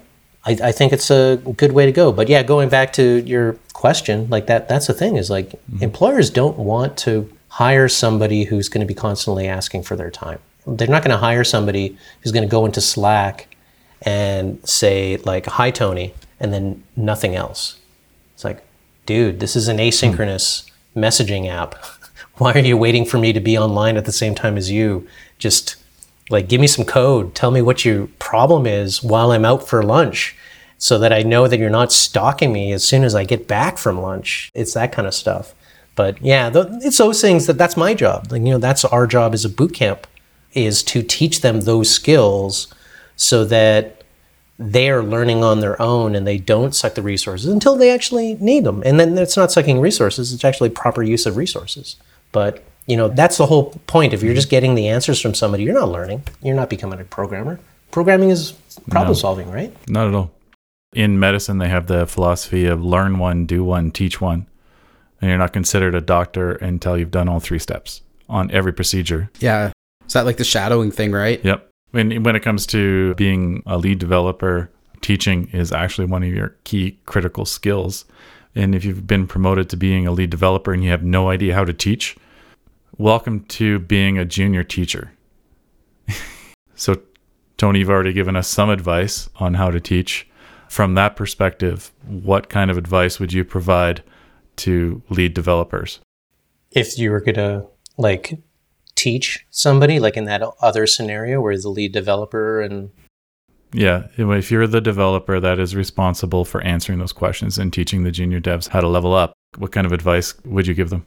I, 0.45 0.57
I 0.63 0.73
think 0.73 0.93
it's 0.93 1.11
a 1.11 1.37
good 1.57 1.73
way 1.73 1.87
to 1.87 1.93
go. 1.93 2.13
But 2.13 2.29
yeah, 2.29 2.43
going 2.43 2.69
back 2.69 2.93
to 2.95 3.21
your 3.27 3.55
question, 3.73 4.29
like 4.31 4.47
that, 4.47 4.69
that's 4.69 4.87
the 4.87 4.95
thing 4.95 5.17
is 5.17 5.31
like 5.31 5.51
mm-hmm. 5.51 5.83
employers 5.83 6.31
don't 6.31 6.59
want 6.59 6.97
to 6.99 7.31
hire 7.49 7.89
somebody 7.89 8.45
who's 8.45 8.69
going 8.69 8.81
to 8.81 8.87
be 8.87 8.95
constantly 8.95 9.49
asking 9.49 9.83
for 9.83 9.97
their 9.97 10.11
time. 10.11 10.39
They're 10.67 10.89
not 10.89 11.03
going 11.03 11.11
to 11.11 11.19
hire 11.19 11.45
somebody 11.45 11.97
who's 12.21 12.33
going 12.33 12.47
to 12.47 12.51
go 12.51 12.65
into 12.65 12.81
Slack 12.81 13.55
and 14.03 14.67
say 14.67 15.19
like, 15.19 15.47
hi, 15.47 15.71
Tony, 15.71 16.15
and 16.39 16.53
then 16.53 16.83
nothing 16.97 17.35
else. 17.35 17.79
It's 18.35 18.45
like, 18.45 18.63
dude, 19.05 19.41
this 19.41 19.57
is 19.57 19.69
an 19.69 19.77
hmm. 19.77 19.83
asynchronous 19.83 20.71
messaging 20.97 21.49
app. 21.49 21.75
Why 22.37 22.53
are 22.53 22.59
you 22.59 22.77
waiting 22.77 23.05
for 23.05 23.19
me 23.19 23.35
to 23.35 23.41
be 23.41 23.59
online 23.59 23.97
at 23.99 24.07
the 24.07 24.13
same 24.13 24.35
time 24.35 24.57
as 24.57 24.71
you? 24.71 25.07
Just 25.39 25.77
Like, 26.31 26.49
give 26.49 26.61
me 26.61 26.67
some 26.67 26.85
code. 26.85 27.35
Tell 27.35 27.51
me 27.51 27.61
what 27.61 27.85
your 27.85 28.07
problem 28.19 28.67
is 28.67 29.03
while 29.03 29.33
I'm 29.33 29.45
out 29.45 29.69
for 29.69 29.83
lunch 29.83 30.37
so 30.79 30.99
that 30.99 31.13
I 31.13 31.23
know 31.23 31.47
that 31.47 31.59
you're 31.59 31.69
not 31.69 31.93
stalking 31.93 32.53
me 32.53 32.73
as 32.73 32.83
soon 32.83 33.05
as 33.05 33.15
I 33.15 33.25
get 33.25 33.47
back 33.47 33.77
from 33.77 34.01
lunch. 34.01 34.51
It's 34.55 34.73
that 34.75 34.93
kind 34.93 35.07
of 35.07 35.15
stuff. 35.15 35.55
But 35.95 36.23
yeah, 36.23 36.49
th- 36.49 36.67
it's 36.83 36.97
those 36.97 37.21
things 37.21 37.47
that 37.47 37.59
that's 37.59 37.77
my 37.77 37.93
job. 37.93 38.29
Like, 38.31 38.41
you 38.43 38.49
know, 38.49 38.59
that's 38.59 38.85
our 38.87 39.07
job 39.07 39.35
as 39.35 39.45
a 39.45 39.51
boot 39.51 39.75
camp 39.75 40.07
is 40.55 40.83
to 40.85 41.03
teach 41.03 41.43
them 41.43 41.61
those 41.61 41.91
skills 41.91 42.73
so 43.17 43.45
that 43.45 44.03
they're 44.59 45.03
learning 45.03 45.43
on 45.43 45.61
their 45.61 45.81
own 45.81 46.15
and 46.15 46.27
they 46.27 46.39
don't 46.39 46.75
suck 46.75 46.95
the 46.95 47.03
resources 47.03 47.49
until 47.49 47.77
they 47.77 47.91
actually 47.91 48.35
need 48.37 48.65
them. 48.65 48.83
And 48.85 49.01
then 49.01 49.17
it's 49.19 49.37
not 49.37 49.53
sucking 49.53 49.81
resources, 49.81 50.33
it's 50.33 50.45
actually 50.45 50.71
proper 50.71 51.03
use 51.03 51.27
of 51.27 51.37
resources. 51.37 51.97
But 52.33 52.63
you 52.91 52.97
know, 52.97 53.07
that's 53.07 53.37
the 53.37 53.47
whole 53.47 53.71
point. 53.87 54.13
If 54.13 54.21
you're 54.21 54.31
mm-hmm. 54.31 54.37
just 54.37 54.51
getting 54.51 54.75
the 54.75 54.89
answers 54.89 55.21
from 55.21 55.33
somebody, 55.33 55.63
you're 55.63 55.75
not 55.75 55.91
learning. 55.91 56.25
You're 56.43 56.57
not 56.57 56.69
becoming 56.69 56.99
a 56.99 57.05
programmer. 57.05 57.61
Programming 57.93 58.31
is 58.31 58.53
problem 58.91 59.15
solving, 59.15 59.49
right? 59.49 59.73
Not 59.89 60.09
at 60.09 60.15
all. 60.15 60.33
In 60.93 61.21
medicine, 61.21 61.59
they 61.59 61.69
have 61.69 61.87
the 61.87 62.05
philosophy 62.05 62.67
of 62.67 62.85
learn 62.85 63.21
one, 63.21 63.47
do 63.47 63.63
one, 63.63 63.93
teach 63.93 64.21
one. 64.21 64.47
And 65.21 65.29
you're 65.29 65.39
not 65.39 65.53
considered 65.53 65.95
a 65.95 66.01
doctor 66.01 66.53
until 66.57 66.99
you've 66.99 67.13
done 67.13 67.29
all 67.29 67.39
three 67.39 67.61
steps 67.61 68.03
on 68.29 68.51
every 68.51 68.73
procedure. 68.73 69.31
Yeah. 69.39 69.71
Is 70.05 70.15
that 70.15 70.25
like 70.25 70.39
the 70.39 70.45
shadowing 70.45 70.91
thing, 70.91 71.13
right? 71.13 71.45
Yep. 71.45 71.69
When, 71.93 72.25
when 72.25 72.35
it 72.35 72.41
comes 72.41 72.67
to 72.69 73.15
being 73.15 73.63
a 73.67 73.79
lead 73.79 74.01
developer, 74.01 74.69
teaching 75.01 75.49
is 75.53 75.71
actually 75.71 76.09
one 76.09 76.25
of 76.25 76.29
your 76.29 76.57
key 76.65 76.99
critical 77.07 77.45
skills. 77.45 78.05
And 78.57 78.75
if 78.75 78.85
you've 78.85 79.07
been 79.07 79.29
promoted 79.29 79.69
to 79.71 79.77
being 79.77 80.09
a 80.09 80.13
lead 80.13 80.31
developer 80.31 80.73
and 80.73 80.83
you 80.83 80.91
have 80.91 81.05
no 81.05 81.31
idea 81.31 81.55
how 81.55 81.65
to 81.65 81.73
teach, 81.73 82.17
welcome 82.99 83.41
to 83.45 83.79
being 83.79 84.19
a 84.19 84.25
junior 84.25 84.65
teacher. 84.65 85.13
so, 86.75 87.01
Tony, 87.57 87.81
you've 87.81 87.91
already 87.91 88.13
given 88.13 88.37
us 88.37 88.49
some 88.49 88.71
advice 88.71 89.29
on 89.37 89.55
how 89.55 89.71
to 89.71 89.81
teach. 89.81 90.27
From 90.69 90.95
that 90.95 91.17
perspective, 91.17 91.91
what 92.07 92.49
kind 92.49 92.71
of 92.71 92.79
advice 92.79 93.19
would 93.19 93.33
you 93.33 93.45
provide 93.45 94.05
to 94.57 95.03
lead 95.09 95.35
developers? 95.35 95.99
If 96.71 96.97
you 96.97 97.11
were 97.11 97.21
going 97.21 97.35
to 97.35 97.67
like 97.97 98.41
teach 98.95 99.45
somebody, 99.51 99.99
like 99.99 100.17
in 100.17 100.27
that 100.27 100.43
other 100.61 100.87
scenario 100.87 101.41
where 101.41 101.59
the 101.59 101.69
lead 101.69 101.93
developer 101.93 102.61
and 102.61 102.91
yeah, 103.73 104.09
if 104.17 104.51
you're 104.51 104.67
the 104.67 104.81
developer 104.81 105.39
that 105.39 105.61
is 105.61 105.77
responsible 105.77 106.45
for 106.45 106.61
answering 106.63 106.99
those 106.99 107.13
questions 107.13 107.57
and 107.57 107.73
teaching 107.73 108.03
the 108.03 108.11
junior 108.11 108.41
devs 108.41 108.69
how 108.69 108.81
to 108.81 108.89
level 108.89 109.15
up, 109.15 109.33
what 109.59 109.71
kind 109.71 109.87
of 109.87 109.93
advice 109.93 110.35
would 110.45 110.67
you 110.67 110.75
give 110.75 110.91
them? 110.91 111.07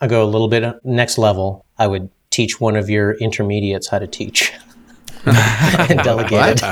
I 0.00 0.06
go 0.06 0.24
a 0.24 0.26
little 0.26 0.48
bit 0.48 0.84
next 0.84 1.18
level. 1.18 1.64
I 1.78 1.86
would 1.86 2.10
teach 2.30 2.60
one 2.60 2.76
of 2.76 2.90
your 2.90 3.12
intermediates 3.14 3.88
how 3.88 3.98
to 3.98 4.06
teach 4.06 4.52
and 5.24 5.98
delegate 6.00 6.60
it. 6.62 6.64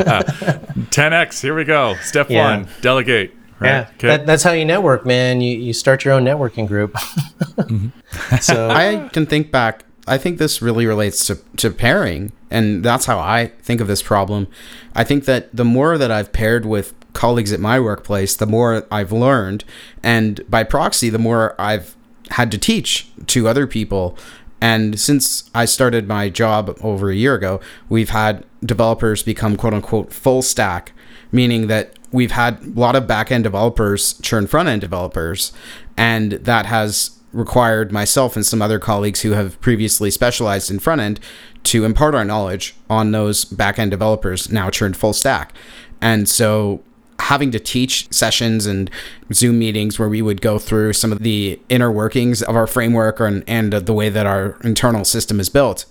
10x, 0.90 1.40
here 1.42 1.54
we 1.54 1.64
go. 1.64 1.94
Step 2.02 2.30
yeah. 2.30 2.56
one, 2.56 2.68
delegate. 2.80 3.34
Right? 3.60 3.68
Yeah, 3.68 3.90
okay. 3.94 4.08
that, 4.08 4.26
that's 4.26 4.42
how 4.42 4.52
you 4.52 4.64
network, 4.64 5.06
man. 5.06 5.40
You, 5.40 5.56
you 5.56 5.72
start 5.72 6.04
your 6.04 6.14
own 6.14 6.24
networking 6.24 6.66
group. 6.66 6.92
mm-hmm. 6.94 8.36
So 8.38 8.68
I 8.70 9.08
can 9.12 9.24
think 9.24 9.52
back 9.52 9.84
I 10.06 10.18
think 10.18 10.38
this 10.38 10.60
really 10.60 10.86
relates 10.86 11.26
to, 11.26 11.38
to 11.58 11.70
pairing, 11.70 12.32
and 12.50 12.84
that's 12.84 13.06
how 13.06 13.18
I 13.18 13.52
think 13.62 13.80
of 13.80 13.86
this 13.86 14.02
problem. 14.02 14.48
I 14.94 15.04
think 15.04 15.26
that 15.26 15.54
the 15.54 15.64
more 15.64 15.96
that 15.96 16.10
I've 16.10 16.32
paired 16.32 16.66
with 16.66 16.92
colleagues 17.12 17.52
at 17.52 17.60
my 17.60 17.78
workplace, 17.78 18.34
the 18.34 18.46
more 18.46 18.86
I've 18.90 19.12
learned, 19.12 19.64
and 20.02 20.40
by 20.50 20.64
proxy, 20.64 21.08
the 21.08 21.20
more 21.20 21.54
I've 21.60 21.96
had 22.32 22.50
to 22.50 22.58
teach 22.58 23.08
to 23.28 23.48
other 23.48 23.66
people. 23.66 24.16
And 24.60 24.98
since 24.98 25.50
I 25.54 25.64
started 25.64 26.06
my 26.06 26.28
job 26.28 26.76
over 26.82 27.10
a 27.10 27.14
year 27.16 27.34
ago, 27.34 27.60
we've 27.88 28.10
had 28.10 28.44
developers 28.64 29.22
become 29.22 29.56
quote 29.56 29.74
unquote 29.74 30.12
full 30.12 30.42
stack, 30.42 30.92
meaning 31.32 31.66
that 31.66 31.98
we've 32.12 32.32
had 32.32 32.62
a 32.62 32.78
lot 32.78 32.94
of 32.94 33.06
back 33.06 33.32
end 33.32 33.44
developers 33.44 34.14
churn 34.20 34.46
front 34.46 34.68
end 34.68 34.80
developers, 34.80 35.52
and 35.96 36.32
that 36.32 36.66
has 36.66 37.18
required 37.32 37.90
myself 37.90 38.36
and 38.36 38.44
some 38.44 38.60
other 38.60 38.78
colleagues 38.78 39.22
who 39.22 39.30
have 39.30 39.60
previously 39.60 40.10
specialized 40.10 40.70
in 40.70 40.78
front 40.78 41.00
end 41.00 41.18
to 41.64 41.84
impart 41.84 42.14
our 42.14 42.24
knowledge 42.24 42.74
on 42.90 43.12
those 43.12 43.44
back 43.44 43.78
end 43.78 43.90
developers 43.90 44.52
now 44.52 44.68
turned 44.68 44.96
full 44.96 45.12
stack. 45.12 45.52
And 46.00 46.28
so 46.28 46.82
having 47.22 47.50
to 47.52 47.58
teach 47.58 48.12
sessions 48.12 48.66
and 48.66 48.90
Zoom 49.32 49.58
meetings 49.58 49.98
where 49.98 50.08
we 50.08 50.22
would 50.22 50.40
go 50.40 50.58
through 50.58 50.92
some 50.92 51.12
of 51.12 51.20
the 51.20 51.60
inner 51.68 51.90
workings 51.90 52.42
of 52.42 52.56
our 52.56 52.66
framework 52.66 53.20
and, 53.20 53.44
and 53.46 53.72
the 53.72 53.92
way 53.92 54.08
that 54.08 54.26
our 54.26 54.58
internal 54.64 55.04
system 55.04 55.40
is 55.40 55.48
built. 55.48 55.86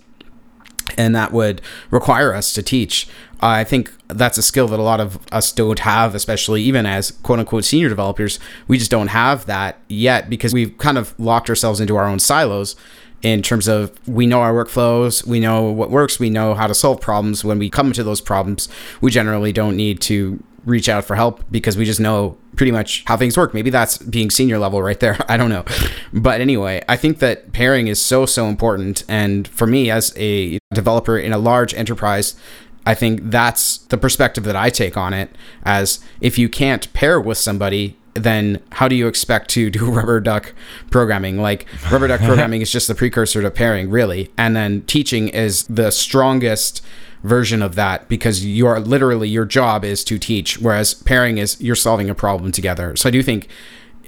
And 0.98 1.16
that 1.16 1.32
would 1.32 1.62
require 1.90 2.34
us 2.34 2.54
to 2.54 2.62
teach 2.62 3.08
I 3.42 3.64
think 3.64 3.92
that's 4.08 4.38
a 4.38 4.44
skill 4.44 4.68
that 4.68 4.80
a 4.80 4.84
lot 4.84 5.00
of 5.00 5.20
us 5.32 5.52
don't 5.52 5.80
have, 5.80 6.14
especially 6.14 6.62
even 6.62 6.86
as 6.86 7.12
quote 7.12 7.40
unquote 7.40 7.66
senior 7.66 7.90
developers. 7.90 8.40
We 8.68 8.78
just 8.78 8.92
don't 8.92 9.08
have 9.08 9.48
that 9.48 9.80
yet 9.88 10.30
because 10.30 10.54
we've 10.54 10.78
kind 10.78 10.98
of 10.98 11.20
locked 11.20 11.50
ourselves 11.50 11.80
into 11.80 11.96
our 11.96 12.06
own 12.06 12.20
silos 12.20 12.76
in 13.24 13.42
terms 13.42 13.68
of 13.68 13.92
we 14.08 14.26
know 14.28 14.42
our 14.42 14.54
workflows, 14.54 15.26
we 15.26 15.40
know 15.40 15.64
what 15.64 15.90
works, 15.90 16.20
we 16.20 16.30
know 16.30 16.54
how 16.54 16.68
to 16.68 16.74
solve 16.74 17.02
problems. 17.02 17.44
When 17.44 17.60
we 17.60 17.70
come 17.70 17.94
to 17.94 18.04
those 18.04 18.22
problems, 18.22 18.70
we 19.00 19.12
generally 19.12 19.52
don't 19.52 19.76
need 19.76 20.02
to 20.02 20.44
reach 20.66 20.90
out 20.90 21.06
for 21.06 21.16
help 21.16 21.44
because 21.52 21.78
we 21.78 21.86
just 21.86 22.00
know 22.00 22.38
pretty 22.56 22.72
much 22.72 23.04
how 23.06 23.18
things 23.18 23.38
work. 23.38 23.54
Maybe 23.54 23.70
that's 23.70 23.98
being 23.98 24.30
senior 24.30 24.60
level 24.60 24.82
right 24.82 25.00
there. 25.00 25.18
I 25.30 25.38
don't 25.38 25.50
know. 25.50 25.66
But 26.14 26.42
anyway, 26.42 26.84
I 26.88 26.98
think 26.98 27.20
that 27.20 27.54
pairing 27.54 27.88
is 27.88 28.02
so, 28.02 28.26
so 28.26 28.48
important. 28.48 29.04
And 29.08 29.48
for 29.48 29.68
me, 29.68 29.90
as 29.90 30.14
a 30.18 30.60
developer 30.74 31.18
in 31.18 31.34
a 31.34 31.38
large 31.38 31.74
enterprise, 31.74 32.36
I 32.86 32.96
think 32.96 33.22
that's 33.24 33.78
the 33.78 33.98
perspective 33.98 34.44
that 34.46 34.56
I 34.56 34.70
take 34.70 34.98
on 34.98 35.14
it 35.14 35.30
as 35.64 36.04
if 36.20 36.38
you 36.38 36.50
can't 36.50 36.92
pair 36.94 37.20
with 37.20 37.38
somebody 37.38 37.98
then 38.14 38.62
how 38.72 38.88
do 38.88 38.96
you 38.96 39.08
expect 39.08 39.50
to 39.52 39.70
do 39.70 39.86
rubber 39.92 40.20
duck 40.20 40.54
programming? 40.90 41.40
Like 41.40 41.66
rubber 41.92 42.08
duck 42.08 42.22
programming 42.22 42.62
is 42.64 42.72
just 42.72 42.88
the 42.88 42.96
precursor 42.96 43.42
to 43.42 43.52
pairing 43.52 43.90
really. 43.90 44.32
And 44.38 44.56
then 44.56 44.82
teaching 44.84 45.30
is 45.30 45.64
the 45.64 45.92
strongest 45.92 46.82
version 47.24 47.62
of 47.62 47.76
that 47.76 48.08
because 48.10 48.44
you 48.44 48.66
are 48.66 48.80
literally 48.80 49.30
your 49.30 49.46
job 49.46 49.86
is 49.86 50.04
to 50.04 50.18
teach 50.18 50.58
whereas 50.58 50.94
pairing 50.96 51.38
is 51.38 51.62
you're 51.62 51.76
solving 51.76 52.10
a 52.10 52.16
problem 52.16 52.52
together. 52.52 52.96
So 52.96 53.10
i 53.10 53.12
do 53.12 53.22
think 53.22 53.48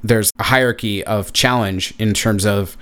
there's 0.03 0.31
a 0.37 0.43
hierarchy 0.43 1.03
of 1.05 1.31
challenge 1.31 1.93
in 1.97 2.13
terms 2.13 2.45
of 2.45 2.75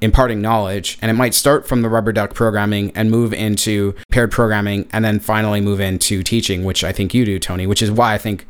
imparting 0.00 0.42
knowledge 0.42 0.98
and 1.00 1.10
it 1.10 1.14
might 1.14 1.34
start 1.34 1.66
from 1.66 1.80
the 1.80 1.88
rubber 1.88 2.12
duck 2.12 2.34
programming 2.34 2.92
and 2.94 3.10
move 3.10 3.32
into 3.32 3.94
paired 4.10 4.30
programming 4.30 4.86
and 4.92 5.04
then 5.04 5.18
finally 5.18 5.60
move 5.60 5.80
into 5.80 6.22
teaching 6.22 6.64
which 6.64 6.84
i 6.84 6.92
think 6.92 7.14
you 7.14 7.24
do 7.24 7.38
tony 7.38 7.66
which 7.66 7.80
is 7.80 7.90
why 7.90 8.12
i 8.12 8.18
think 8.18 8.46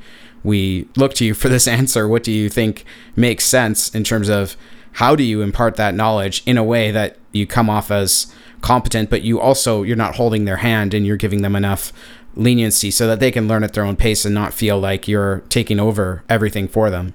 we 0.46 0.88
look 0.96 1.12
to 1.14 1.24
you 1.24 1.34
for 1.34 1.48
this 1.48 1.68
answer. 1.78 2.08
What 2.08 2.22
do 2.22 2.32
you 2.32 2.48
think 2.48 2.84
makes 3.14 3.44
sense 3.44 3.94
in 3.94 4.04
terms 4.04 4.28
of 4.28 4.56
how 4.92 5.14
do 5.14 5.22
you 5.22 5.42
impart 5.42 5.76
that 5.76 5.94
knowledge 5.94 6.42
in 6.46 6.56
a 6.56 6.64
way 6.64 6.90
that 6.90 7.18
you 7.32 7.46
come 7.46 7.68
off 7.68 7.90
as 7.90 8.32
competent 8.62 9.10
but 9.10 9.22
you 9.22 9.38
also 9.38 9.82
you're 9.82 9.94
not 9.94 10.16
holding 10.16 10.46
their 10.46 10.56
hand 10.56 10.94
and 10.94 11.06
you're 11.06 11.18
giving 11.18 11.42
them 11.42 11.54
enough 11.54 11.92
leniency 12.34 12.90
so 12.90 13.06
that 13.06 13.20
they 13.20 13.30
can 13.30 13.48
learn 13.48 13.62
at 13.62 13.72
their 13.74 13.84
own 13.84 13.96
pace 13.96 14.24
and 14.24 14.34
not 14.34 14.54
feel 14.54 14.78
like 14.78 15.08
you're 15.08 15.40
taking 15.48 15.80
over 15.80 16.22
everything 16.28 16.68
for 16.68 16.90
them? 16.90 17.14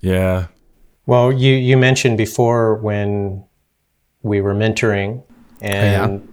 Yeah. 0.00 0.48
Well, 1.06 1.32
you, 1.32 1.54
you 1.54 1.76
mentioned 1.76 2.18
before 2.18 2.76
when 2.76 3.44
we 4.22 4.40
were 4.40 4.54
mentoring 4.54 5.22
oh, 5.22 5.26
and 5.60 6.20
yeah. 6.20 6.30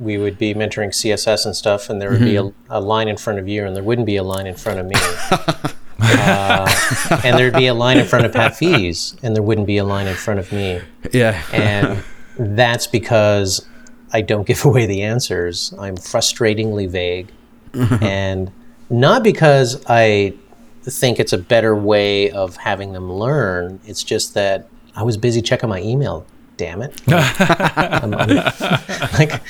We 0.00 0.18
would 0.18 0.38
be 0.38 0.54
mentoring 0.54 0.88
CSS 0.88 1.46
and 1.46 1.54
stuff, 1.54 1.88
and 1.88 2.00
there 2.00 2.10
would 2.10 2.20
mm-hmm. 2.20 2.24
be 2.24 2.36
a, 2.36 2.42
mm-hmm. 2.42 2.72
a, 2.72 2.80
line 2.80 3.08
in 3.08 3.16
front 3.16 3.38
of 3.38 3.48
you, 3.48 3.64
and 3.64 3.76
there 3.76 3.82
wouldn't 3.84 4.06
be 4.06 4.16
a 4.16 4.22
line 4.24 4.46
in 4.46 4.54
front 4.54 4.80
of 4.80 4.86
me. 4.86 4.94
uh, 6.00 7.20
and 7.24 7.38
there'd 7.38 7.54
be 7.54 7.66
a 7.66 7.74
line 7.74 7.98
in 7.98 8.06
front 8.06 8.26
of 8.26 8.34
Hafiz, 8.34 9.16
and 9.22 9.34
there 9.36 9.42
wouldn't 9.42 9.66
be 9.66 9.78
a 9.78 9.84
line 9.84 10.06
in 10.06 10.16
front 10.16 10.40
of 10.40 10.50
me. 10.52 10.80
Yeah. 11.12 11.40
and 11.52 12.02
that's 12.38 12.86
because 12.86 13.66
I 14.12 14.20
don't 14.20 14.46
give 14.46 14.64
away 14.64 14.86
the 14.86 15.02
answers. 15.02 15.74
I'm 15.78 15.96
frustratingly 15.96 16.88
vague. 16.88 17.30
and 18.00 18.52
not 18.88 19.24
because 19.24 19.84
I 19.88 20.34
think 20.84 21.18
it's 21.18 21.32
a 21.32 21.38
better 21.38 21.74
way 21.74 22.30
of 22.30 22.56
having 22.56 22.92
them 22.92 23.12
learn. 23.12 23.80
It's 23.84 24.04
just 24.04 24.34
that 24.34 24.68
I 24.94 25.02
was 25.02 25.16
busy 25.16 25.42
checking 25.42 25.68
my 25.68 25.80
email. 25.80 26.26
Damn 26.56 26.82
it! 26.82 27.00
I'm, 27.08 28.14
I'm, 28.14 28.28
like 29.18 29.42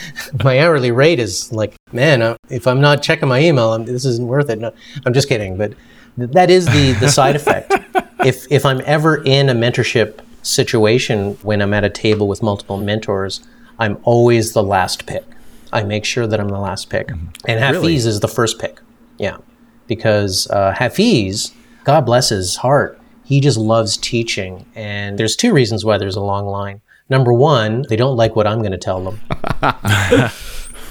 my 0.42 0.60
hourly 0.60 0.90
rate 0.90 1.18
is 1.18 1.52
like, 1.52 1.74
man, 1.92 2.22
uh, 2.22 2.36
if 2.48 2.66
I'm 2.66 2.80
not 2.80 3.02
checking 3.02 3.28
my 3.28 3.40
email, 3.40 3.74
I'm, 3.74 3.84
this 3.84 4.04
isn't 4.04 4.26
worth 4.26 4.48
it. 4.48 4.58
No, 4.58 4.72
I'm 5.04 5.12
just 5.12 5.28
kidding, 5.28 5.56
but 5.56 5.74
th- 6.16 6.30
that 6.30 6.50
is 6.50 6.66
the 6.66 6.92
the 7.00 7.08
side 7.08 7.36
effect. 7.36 7.72
if 8.24 8.50
if 8.50 8.64
I'm 8.64 8.80
ever 8.86 9.22
in 9.22 9.48
a 9.50 9.54
mentorship 9.54 10.20
situation 10.42 11.34
when 11.42 11.60
I'm 11.60 11.74
at 11.74 11.84
a 11.84 11.90
table 11.90 12.26
with 12.26 12.42
multiple 12.42 12.78
mentors, 12.78 13.46
I'm 13.78 13.98
always 14.04 14.52
the 14.52 14.62
last 14.62 15.06
pick. 15.06 15.24
I 15.72 15.82
make 15.82 16.04
sure 16.04 16.26
that 16.26 16.40
I'm 16.40 16.48
the 16.48 16.60
last 16.60 16.88
pick, 16.88 17.08
mm-hmm. 17.08 17.26
and 17.46 17.60
Hafiz 17.60 17.82
really? 17.82 17.96
is 17.96 18.20
the 18.20 18.28
first 18.28 18.58
pick. 18.58 18.80
Yeah 19.18 19.38
because 19.86 20.48
uh, 20.50 20.72
Hafiz, 20.72 21.52
God 21.84 22.02
bless 22.02 22.30
his 22.30 22.56
heart, 22.56 22.98
he 23.24 23.40
just 23.40 23.58
loves 23.58 23.96
teaching. 23.96 24.66
And 24.74 25.18
there's 25.18 25.36
two 25.36 25.52
reasons 25.52 25.84
why 25.84 25.98
there's 25.98 26.16
a 26.16 26.22
long 26.22 26.46
line. 26.46 26.80
Number 27.10 27.32
one, 27.32 27.84
they 27.88 27.96
don't 27.96 28.16
like 28.16 28.34
what 28.36 28.46
I'm 28.46 28.60
going 28.60 28.72
to 28.72 28.78
tell 28.78 29.02
them. 29.04 29.20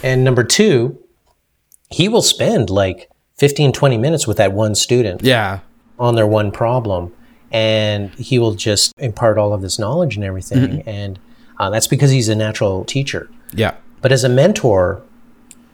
And 0.03 0.25
number 0.25 0.43
two, 0.43 0.99
he 1.89 2.09
will 2.09 2.21
spend 2.21 2.69
like 2.69 3.09
15, 3.37 3.71
20 3.71 3.97
minutes 3.97 4.27
with 4.27 4.35
that 4.35 4.51
one 4.51 4.75
student 4.75 5.21
Yeah. 5.23 5.59
on 5.97 6.15
their 6.15 6.27
one 6.27 6.51
problem. 6.51 7.13
And 7.53 8.09
he 8.15 8.37
will 8.37 8.53
just 8.53 8.91
impart 8.97 9.37
all 9.37 9.53
of 9.53 9.61
this 9.61 9.79
knowledge 9.79 10.15
and 10.17 10.25
everything. 10.25 10.81
And 10.85 11.19
uh, 11.57 11.69
that's 11.69 11.87
because 11.87 12.11
he's 12.11 12.27
a 12.27 12.35
natural 12.35 12.83
teacher. 12.83 13.29
Yeah. 13.53 13.75
But 14.01 14.11
as 14.11 14.25
a 14.25 14.29
mentor, 14.29 15.01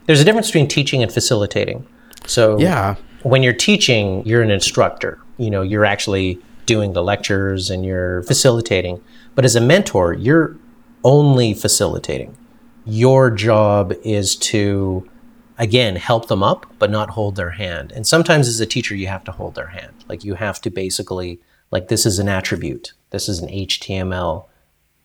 there's 0.06 0.20
a 0.20 0.24
difference 0.24 0.46
between 0.46 0.68
teaching 0.68 1.02
and 1.02 1.10
facilitating. 1.12 1.84
So 2.26 2.56
Yeah. 2.60 2.94
when 3.24 3.42
you're 3.42 3.52
teaching, 3.52 4.24
you're 4.24 4.42
an 4.42 4.50
instructor. 4.52 5.18
You 5.38 5.50
know, 5.50 5.62
you're 5.62 5.84
actually 5.86 6.38
doing 6.70 6.92
the 6.92 7.02
lectures 7.02 7.68
and 7.68 7.84
you're 7.84 8.22
facilitating. 8.22 9.02
But 9.34 9.44
as 9.44 9.56
a 9.56 9.60
mentor, 9.60 10.12
you're 10.12 10.56
only 11.02 11.52
facilitating. 11.52 12.36
Your 12.84 13.28
job 13.28 13.92
is 14.04 14.36
to, 14.36 15.10
again, 15.58 15.96
help 15.96 16.28
them 16.28 16.44
up, 16.44 16.66
but 16.78 16.88
not 16.88 17.10
hold 17.10 17.34
their 17.34 17.50
hand. 17.50 17.90
And 17.90 18.06
sometimes 18.06 18.46
as 18.46 18.60
a 18.60 18.66
teacher, 18.66 18.94
you 18.94 19.08
have 19.08 19.24
to 19.24 19.32
hold 19.32 19.56
their 19.56 19.66
hand. 19.66 20.04
Like 20.08 20.22
you 20.22 20.34
have 20.34 20.60
to 20.60 20.70
basically, 20.70 21.40
like, 21.72 21.88
this 21.88 22.06
is 22.06 22.20
an 22.20 22.28
attribute, 22.28 22.92
this 23.10 23.28
is 23.28 23.40
an 23.40 23.48
HTML 23.48 24.46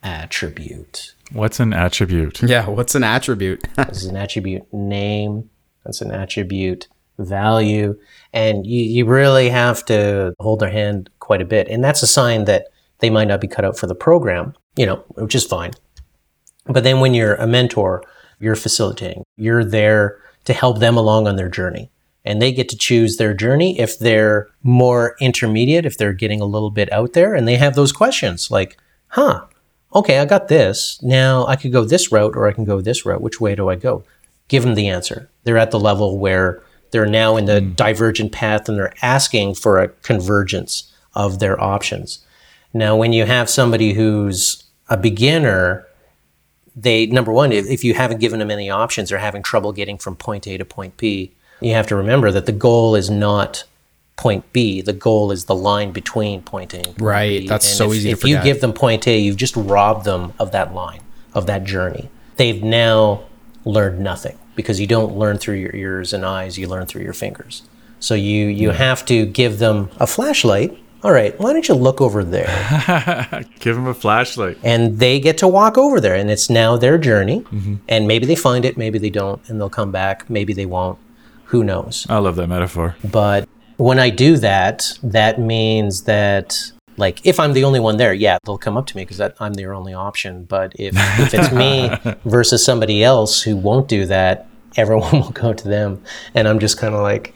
attribute. 0.04 1.16
What's 1.32 1.60
an 1.60 1.74
attribute? 1.74 2.44
Yeah. 2.44 2.70
What's 2.70 2.94
an 2.94 3.04
attribute? 3.04 3.64
This 3.88 4.04
is 4.04 4.06
an 4.06 4.18
attribute 4.18 4.72
name. 4.72 5.50
That's 5.84 6.02
an 6.02 6.12
attribute 6.12 6.88
value. 7.18 7.98
And 8.34 8.66
you, 8.66 8.84
you 8.84 9.06
really 9.06 9.50
have 9.50 9.84
to 9.86 10.34
hold 10.40 10.60
their 10.60 10.70
hand 10.70 11.10
quite 11.26 11.42
a 11.42 11.46
bit. 11.46 11.68
And 11.68 11.84
that's 11.84 12.04
a 12.04 12.08
sign 12.08 12.46
that 12.46 12.68
they 13.00 13.10
might 13.10 13.28
not 13.28 13.42
be 13.42 13.48
cut 13.48 13.66
out 13.66 13.78
for 13.78 13.88
the 13.88 13.96
program, 13.96 14.54
you 14.78 14.86
know, 14.86 14.98
which 15.16 15.34
is 15.34 15.44
fine. 15.44 15.72
But 16.68 16.84
then 16.84 17.00
when 17.00 17.16
you're 17.16 17.36
a 17.36 17.48
mentor, 17.48 18.04
you're 18.40 18.56
facilitating, 18.56 19.24
you're 19.36 19.66
there 19.66 20.20
to 20.46 20.54
help 20.54 20.80
them 20.80 20.98
along 20.98 21.28
on 21.28 21.36
their 21.36 21.50
journey. 21.50 21.90
And 22.24 22.42
they 22.42 22.52
get 22.52 22.70
to 22.70 22.78
choose 22.78 23.18
their 23.18 23.34
journey 23.34 23.80
if 23.80 23.98
they're 23.98 24.48
more 24.62 25.16
intermediate, 25.20 25.86
if 25.86 25.98
they're 25.98 26.14
getting 26.14 26.42
a 26.42 26.46
little 26.46 26.72
bit 26.72 26.92
out 26.92 27.14
there 27.14 27.34
and 27.34 27.48
they 27.48 27.56
have 27.56 27.76
those 27.76 27.92
questions 27.92 28.52
like, 28.52 28.78
huh, 29.10 29.46
okay, 29.94 30.20
I 30.20 30.26
got 30.26 30.48
this. 30.48 31.00
Now 31.02 31.46
I 31.48 31.56
could 31.56 31.72
go 31.72 31.86
this 31.86 32.12
route 32.12 32.36
or 32.36 32.48
I 32.48 32.52
can 32.52 32.66
go 32.66 32.82
this 32.82 33.06
route. 33.06 33.22
Which 33.22 33.42
way 33.42 33.56
do 33.56 33.70
I 33.70 33.76
go? 33.76 34.04
Give 34.48 34.64
them 34.64 34.76
the 34.76 34.90
answer. 34.90 35.30
They're 35.44 35.58
at 35.58 35.72
the 35.72 35.80
level 35.80 36.20
where 36.20 36.62
they're 36.92 37.06
now 37.06 37.36
in 37.36 37.46
the 37.46 37.62
hmm. 37.62 37.72
divergent 37.74 38.32
path 38.32 38.70
and 38.70 38.78
they're 38.78 38.94
asking 39.02 39.56
for 39.56 39.80
a 39.80 39.90
convergence 39.90 40.92
of 41.16 41.40
their 41.40 41.62
options. 41.62 42.20
Now, 42.74 42.96
when 42.96 43.14
you 43.14 43.26
have 43.26 43.50
somebody 43.50 43.94
who's 43.94 44.64
a 44.90 44.98
beginner, 44.98 45.88
they 46.76 47.06
number 47.06 47.32
one, 47.32 47.52
if, 47.52 47.66
if 47.68 47.84
you 47.84 47.94
haven't 47.94 48.20
given 48.20 48.40
them 48.40 48.52
any 48.52 48.70
options, 48.70 49.10
they're 49.10 49.18
having 49.18 49.44
trouble 49.44 49.72
getting 49.72 49.98
from 49.98 50.16
point 50.16 50.46
A 50.48 50.58
to 50.58 50.66
point 50.66 50.98
B. 50.98 51.32
You 51.62 51.74
have 51.74 51.88
to 51.88 51.96
remember 51.96 52.32
that 52.32 52.46
the 52.46 52.52
goal 52.52 52.96
is 52.96 53.10
not 53.10 53.64
point 54.18 54.52
B. 54.54 54.82
The 54.82 54.94
goal 54.94 55.32
is 55.32 55.46
the 55.46 55.56
line 55.56 55.92
between 55.92 56.42
point 56.42 56.74
A 56.74 56.78
and 56.78 56.86
point 56.88 57.02
Right. 57.02 57.42
B. 57.42 57.48
That's 57.48 57.68
And 57.68 57.78
so 57.78 57.92
if, 57.92 57.98
easy 57.98 58.10
to 58.10 58.18
If 58.18 58.24
you 58.26 58.42
give 58.44 58.62
them 58.62 58.74
point 58.74 59.08
A, 59.08 59.18
you've 59.18 59.38
just 59.38 59.56
robbed 59.56 60.06
them 60.06 60.34
of 60.40 60.52
that 60.52 60.74
line, 60.74 61.02
of 61.34 61.48
that 61.48 61.64
journey. 61.64 62.10
They've 62.36 62.62
now 62.62 63.24
learned 63.64 64.00
nothing 64.00 64.38
because 64.56 64.80
you 64.80 64.88
don't 64.88 65.18
learn 65.18 65.38
through 65.38 65.56
your 65.56 65.76
ears 65.76 66.14
and 66.14 66.26
eyes, 66.26 66.58
you 66.58 66.68
learn 66.68 66.86
through 66.86 67.04
your 67.04 67.14
fingers. 67.14 67.64
So 68.00 68.14
you 68.16 68.48
you 68.48 68.72
have 68.72 69.06
to 69.06 69.26
give 69.26 69.60
them 69.60 69.90
a 69.98 70.08
flashlight. 70.08 70.78
All 71.06 71.12
right, 71.12 71.40
why 71.40 71.54
don't 71.54 71.68
you 71.68 71.76
look 71.76 72.02
over 72.02 72.24
there? 72.24 72.48
Give 73.60 73.76
them 73.76 73.86
a 73.86 73.94
flashlight. 73.94 74.58
and 74.64 74.98
they 74.98 75.20
get 75.20 75.38
to 75.38 75.48
walk 75.48 75.78
over 75.78 76.00
there 76.02 76.16
and 76.16 76.32
it's 76.32 76.50
now 76.50 76.78
their 76.78 76.98
journey 76.98 77.42
Mm-hmm. 77.42 77.76
and 77.88 78.08
maybe 78.08 78.26
they 78.26 78.36
find 78.36 78.66
it 78.66 78.76
maybe 78.76 78.98
they 78.98 79.12
don't 79.12 79.40
and 79.48 79.60
they'll 79.62 79.70
come 79.82 79.92
back 79.92 80.28
maybe 80.30 80.52
they 80.54 80.66
won't 80.66 80.98
who 81.52 81.64
knows 81.64 82.08
I 82.10 82.18
love 82.18 82.36
that 82.38 82.48
metaphor. 82.48 82.96
but 83.20 83.48
when 83.78 84.00
i 84.00 84.10
do 84.10 84.38
that 84.38 84.78
that 85.04 85.40
means 85.40 86.04
that 86.04 86.72
like 86.98 87.18
if 87.26 87.40
i'm 87.42 87.54
the 87.54 87.64
only 87.66 87.80
one 87.80 87.98
there 87.98 88.14
yeah 88.14 88.38
they'll 88.46 88.58
come 88.68 88.76
up 88.78 88.88
to 88.88 88.96
me 88.98 89.04
because 89.06 89.22
i'm 89.40 89.54
their 89.54 89.74
only 89.74 89.94
option 89.94 90.46
but 90.46 90.74
if, 90.80 90.94
if 91.20 91.34
it's 91.34 91.52
me 91.52 91.92
versus 92.26 92.64
somebody 92.66 93.04
else 93.04 93.42
who 93.44 93.56
won't 93.56 93.88
do 93.88 94.06
that 94.06 94.48
everyone 94.78 95.12
will 95.22 95.32
go 95.46 95.54
to 95.54 95.68
them 95.68 96.02
and 96.34 96.48
i'm 96.48 96.60
just 96.60 96.78
kind 96.80 96.96
of 96.96 97.02
like 97.02 97.34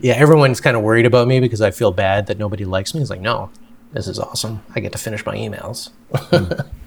yeah 0.00 0.14
everyone's 0.14 0.60
kind 0.60 0.76
of 0.76 0.82
worried 0.82 1.06
about 1.06 1.26
me 1.28 1.40
because 1.40 1.60
i 1.60 1.70
feel 1.70 1.92
bad 1.92 2.26
that 2.26 2.38
nobody 2.38 2.64
likes 2.64 2.94
me 2.94 3.00
it's 3.00 3.10
like 3.10 3.20
no 3.20 3.50
this 3.92 4.08
is 4.08 4.18
awesome 4.18 4.62
i 4.74 4.80
get 4.80 4.92
to 4.92 4.98
finish 4.98 5.24
my 5.24 5.34
emails 5.34 5.90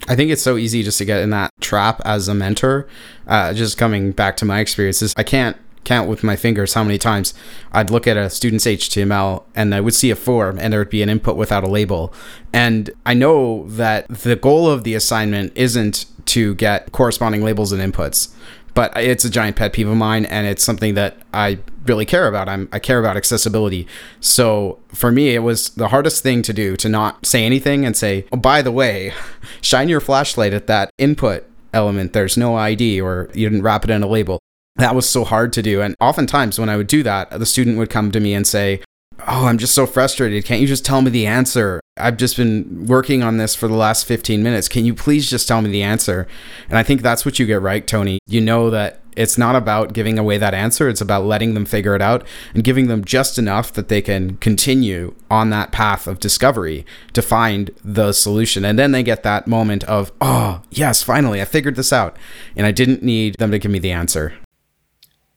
I 0.08 0.16
think 0.16 0.30
it's 0.30 0.42
so 0.42 0.56
easy 0.56 0.82
just 0.82 0.98
to 0.98 1.04
get 1.04 1.20
in 1.20 1.30
that 1.30 1.52
trap 1.60 2.00
as 2.04 2.26
a 2.26 2.34
mentor. 2.34 2.88
Uh, 3.26 3.52
just 3.52 3.78
coming 3.78 4.10
back 4.10 4.36
to 4.38 4.44
my 4.44 4.58
experiences, 4.58 5.14
I 5.16 5.22
can't 5.22 5.56
count 5.84 6.08
with 6.08 6.22
my 6.22 6.36
fingers 6.36 6.74
how 6.74 6.84
many 6.84 6.98
times 6.98 7.32
I'd 7.72 7.90
look 7.90 8.06
at 8.06 8.16
a 8.16 8.28
student's 8.28 8.66
HTML 8.66 9.44
and 9.54 9.74
I 9.74 9.80
would 9.80 9.94
see 9.94 10.10
a 10.10 10.16
form 10.16 10.58
and 10.58 10.72
there 10.72 10.80
would 10.80 10.90
be 10.90 11.02
an 11.02 11.08
input 11.08 11.36
without 11.36 11.64
a 11.64 11.68
label. 11.68 12.12
And 12.52 12.90
I 13.06 13.14
know 13.14 13.66
that 13.68 14.08
the 14.08 14.36
goal 14.36 14.68
of 14.68 14.84
the 14.84 14.94
assignment 14.94 15.52
isn't 15.56 16.06
to 16.26 16.54
get 16.56 16.92
corresponding 16.92 17.42
labels 17.42 17.72
and 17.72 17.80
inputs. 17.80 18.34
But 18.74 18.96
it's 18.96 19.24
a 19.24 19.30
giant 19.30 19.56
pet 19.56 19.72
peeve 19.72 19.88
of 19.88 19.96
mine, 19.96 20.24
and 20.26 20.46
it's 20.46 20.62
something 20.62 20.94
that 20.94 21.16
I 21.32 21.58
really 21.86 22.06
care 22.06 22.28
about. 22.28 22.48
I'm, 22.48 22.68
I 22.72 22.78
care 22.78 23.00
about 23.00 23.16
accessibility. 23.16 23.86
So 24.20 24.78
for 24.88 25.10
me, 25.10 25.34
it 25.34 25.40
was 25.40 25.70
the 25.70 25.88
hardest 25.88 26.22
thing 26.22 26.42
to 26.42 26.52
do 26.52 26.76
to 26.76 26.88
not 26.88 27.24
say 27.26 27.44
anything 27.44 27.84
and 27.84 27.96
say, 27.96 28.26
oh, 28.32 28.36
by 28.36 28.62
the 28.62 28.72
way, 28.72 29.12
shine 29.60 29.88
your 29.88 30.00
flashlight 30.00 30.52
at 30.52 30.66
that 30.66 30.90
input 30.98 31.46
element. 31.72 32.12
There's 32.12 32.36
no 32.36 32.56
ID, 32.56 33.00
or 33.00 33.30
you 33.34 33.48
didn't 33.48 33.62
wrap 33.62 33.84
it 33.84 33.90
in 33.90 34.02
a 34.02 34.06
label. 34.06 34.40
That 34.76 34.94
was 34.94 35.08
so 35.08 35.24
hard 35.24 35.52
to 35.54 35.62
do. 35.62 35.82
And 35.82 35.94
oftentimes, 36.00 36.58
when 36.58 36.68
I 36.68 36.76
would 36.76 36.86
do 36.86 37.02
that, 37.02 37.30
the 37.30 37.46
student 37.46 37.78
would 37.78 37.90
come 37.90 38.12
to 38.12 38.20
me 38.20 38.34
and 38.34 38.46
say, 38.46 38.82
Oh, 39.26 39.46
I'm 39.46 39.58
just 39.58 39.74
so 39.74 39.86
frustrated. 39.86 40.44
Can't 40.44 40.60
you 40.60 40.66
just 40.66 40.84
tell 40.84 41.02
me 41.02 41.10
the 41.10 41.26
answer? 41.26 41.80
I've 41.96 42.16
just 42.16 42.36
been 42.36 42.86
working 42.86 43.22
on 43.22 43.36
this 43.36 43.54
for 43.54 43.68
the 43.68 43.74
last 43.74 44.06
15 44.06 44.42
minutes. 44.42 44.68
Can 44.68 44.84
you 44.84 44.94
please 44.94 45.28
just 45.28 45.46
tell 45.46 45.60
me 45.60 45.70
the 45.70 45.82
answer? 45.82 46.26
And 46.68 46.78
I 46.78 46.82
think 46.82 47.02
that's 47.02 47.24
what 47.24 47.38
you 47.38 47.46
get 47.46 47.60
right, 47.60 47.86
Tony. 47.86 48.18
You 48.26 48.40
know 48.40 48.70
that 48.70 49.00
it's 49.16 49.36
not 49.36 49.56
about 49.56 49.92
giving 49.92 50.18
away 50.18 50.38
that 50.38 50.54
answer, 50.54 50.88
it's 50.88 51.00
about 51.00 51.24
letting 51.24 51.54
them 51.54 51.66
figure 51.66 51.94
it 51.94 52.02
out 52.02 52.24
and 52.54 52.64
giving 52.64 52.86
them 52.86 53.04
just 53.04 53.38
enough 53.38 53.72
that 53.72 53.88
they 53.88 54.00
can 54.00 54.36
continue 54.36 55.14
on 55.30 55.50
that 55.50 55.72
path 55.72 56.06
of 56.06 56.20
discovery 56.20 56.86
to 57.12 57.20
find 57.20 57.70
the 57.84 58.12
solution. 58.12 58.64
And 58.64 58.78
then 58.78 58.92
they 58.92 59.02
get 59.02 59.22
that 59.24 59.46
moment 59.46 59.84
of, 59.84 60.12
oh, 60.20 60.62
yes, 60.70 61.02
finally, 61.02 61.42
I 61.42 61.44
figured 61.44 61.76
this 61.76 61.92
out. 61.92 62.16
And 62.56 62.66
I 62.66 62.70
didn't 62.70 63.02
need 63.02 63.34
them 63.38 63.50
to 63.50 63.58
give 63.58 63.70
me 63.70 63.78
the 63.78 63.92
answer. 63.92 64.34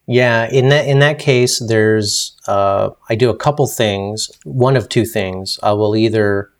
Yeah, 0.06 0.50
in 0.52 0.70
that 0.70 0.86
in 0.88 1.00
that 1.00 1.18
case, 1.20 1.60
there's 1.66 2.38
uh, 2.48 2.90
I 3.10 3.16
do 3.16 3.30
a 3.30 3.38
couple 3.38 3.66
things. 3.68 4.30
One 4.44 4.76
of 4.76 4.90
two 4.90 5.06
things. 5.06 5.60
I 5.64 5.72
will 5.74 5.96
either 5.96 6.52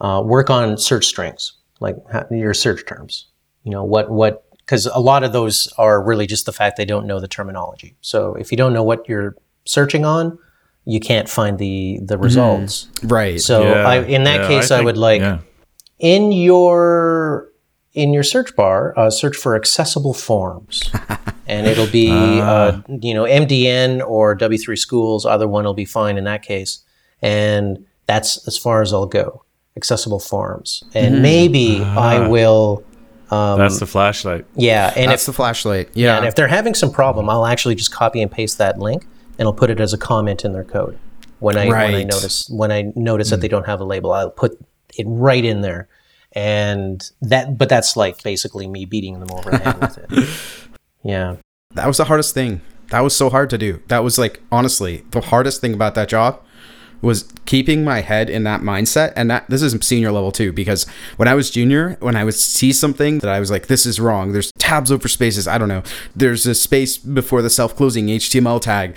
uh, 0.00 0.22
work 0.24 0.50
on 0.50 0.76
search 0.76 1.06
strings, 1.06 1.54
like 1.80 1.96
your 2.30 2.52
search 2.54 2.84
terms. 2.86 3.28
You 3.64 3.70
know 3.70 3.84
what 3.84 4.10
what 4.10 4.44
because 4.58 4.86
a 4.86 4.98
lot 5.00 5.24
of 5.24 5.32
those 5.32 5.72
are 5.78 6.02
really 6.02 6.26
just 6.26 6.46
the 6.46 6.52
fact 6.52 6.76
they 6.76 6.84
don't 6.84 7.06
know 7.06 7.18
the 7.18 7.28
terminology. 7.28 7.96
So 8.00 8.34
if 8.34 8.50
you 8.50 8.56
don't 8.56 8.72
know 8.72 8.82
what 8.82 9.08
you're 9.08 9.36
searching 9.64 10.04
on, 10.04 10.38
you 10.84 11.00
can't 11.00 11.28
find 11.28 11.58
the 11.58 11.98
the 12.02 12.18
results. 12.18 12.88
Right. 13.02 13.40
So 13.40 13.62
Yeah, 13.62 13.88
I, 13.88 14.02
in 14.02 14.24
that 14.24 14.42
yeah, 14.42 14.48
case, 14.48 14.70
I, 14.70 14.78
think- 14.78 14.86
would 14.86 14.96
like 14.98 15.20
yeah. 15.20 15.38
in 15.98 16.32
your 16.32 17.48
in 17.94 18.12
your 18.12 18.22
search 18.22 18.54
bar, 18.56 18.98
uh, 18.98 19.10
search 19.10 19.36
for 19.36 19.54
accessible 19.54 20.14
forms, 20.14 20.90
and 21.52 21.66
it'll 21.66 21.86
be 21.90 22.10
uh, 22.40 22.80
you 22.88 23.14
know 23.14 23.24
MDN 23.24 24.06
or 24.06 24.36
W3 24.36 24.78
Schools. 24.78 25.26
Either 25.26 25.46
one 25.48 25.64
will 25.64 25.74
be 25.74 25.84
fine 25.84 26.16
in 26.18 26.24
that 26.24 26.42
case, 26.42 26.82
and 27.20 27.84
that's 28.06 28.46
as 28.48 28.56
far 28.58 28.82
as 28.82 28.92
I'll 28.92 29.06
go. 29.06 29.44
Accessible 29.76 30.20
forms, 30.20 30.82
and 30.94 31.22
maybe 31.22 31.80
I 31.82 32.28
will. 32.28 32.84
Um, 33.30 33.58
That's 33.58 33.78
the 33.80 33.86
flashlight. 33.86 34.44
yeah, 34.54 34.92
and 34.94 35.10
that's 35.10 35.22
if 35.22 35.26
the 35.28 35.32
flashlight. 35.32 35.88
yeah, 35.94 36.08
Yeah. 36.08 36.16
and 36.18 36.26
if 36.26 36.34
they're 36.34 36.46
having 36.48 36.74
some 36.74 36.90
problem, 36.92 37.30
I'll 37.30 37.46
actually 37.46 37.74
just 37.76 37.90
copy 37.90 38.20
and 38.20 38.30
paste 38.30 38.58
that 38.58 38.78
link, 38.78 39.06
and 39.38 39.46
I'll 39.48 39.54
put 39.54 39.70
it 39.70 39.80
as 39.80 39.94
a 39.94 39.98
comment 39.98 40.44
in 40.44 40.52
their 40.52 40.64
code. 40.64 40.98
When 41.38 41.56
I 41.56 41.66
when 41.68 41.94
I 41.94 42.02
notice 42.04 42.46
when 42.50 42.70
I 42.70 42.92
notice 42.94 43.30
that 43.30 43.40
they 43.40 43.48
don't 43.48 43.64
have 43.64 43.80
a 43.80 43.84
label, 43.84 44.12
I'll 44.12 44.30
put 44.30 44.58
it 44.98 45.06
right 45.08 45.42
in 45.42 45.62
there, 45.62 45.88
and 46.32 47.02
that. 47.22 47.56
But 47.56 47.70
that's 47.70 47.96
like 47.96 48.22
basically 48.22 48.68
me 48.68 48.84
beating 48.84 49.18
them 49.20 49.30
over 49.32 49.50
the 49.50 49.58
head 49.58 49.80
with 49.80 49.98
it. 49.98 50.28
Yeah, 51.04 51.36
That 51.74 51.86
was 51.86 51.96
the 51.96 52.04
hardest 52.04 52.34
thing. 52.34 52.60
That 52.90 53.00
was 53.00 53.16
so 53.16 53.30
hard 53.30 53.48
to 53.50 53.58
do. 53.58 53.82
That 53.88 54.04
was 54.04 54.18
like 54.18 54.42
honestly 54.52 55.04
the 55.10 55.20
hardest 55.22 55.60
thing 55.60 55.72
about 55.74 55.94
that 55.94 56.08
job 56.08 56.42
was 57.00 57.28
keeping 57.46 57.82
my 57.82 58.00
head 58.00 58.30
in 58.30 58.44
that 58.44 58.60
mindset. 58.60 59.12
And 59.16 59.28
that 59.30 59.48
this 59.50 59.60
is 59.60 59.74
senior 59.84 60.12
level 60.12 60.30
too 60.30 60.52
because 60.52 60.84
when 61.16 61.26
I 61.26 61.34
was 61.34 61.50
junior 61.50 61.96
when 62.00 62.14
I 62.14 62.22
would 62.22 62.34
see 62.34 62.72
something 62.72 63.18
that 63.18 63.30
I 63.30 63.40
was 63.40 63.50
like 63.50 63.66
this 63.66 63.84
is 63.86 63.98
wrong. 63.98 64.32
There's 64.32 64.52
tabs 64.58 64.92
over 64.92 65.08
spaces. 65.08 65.48
I 65.48 65.58
don't 65.58 65.68
know. 65.68 65.82
There's 66.14 66.46
a 66.46 66.54
space 66.54 66.96
before 66.96 67.42
the 67.42 67.50
self-closing 67.50 68.06
HTML 68.06 68.60
tag. 68.60 68.96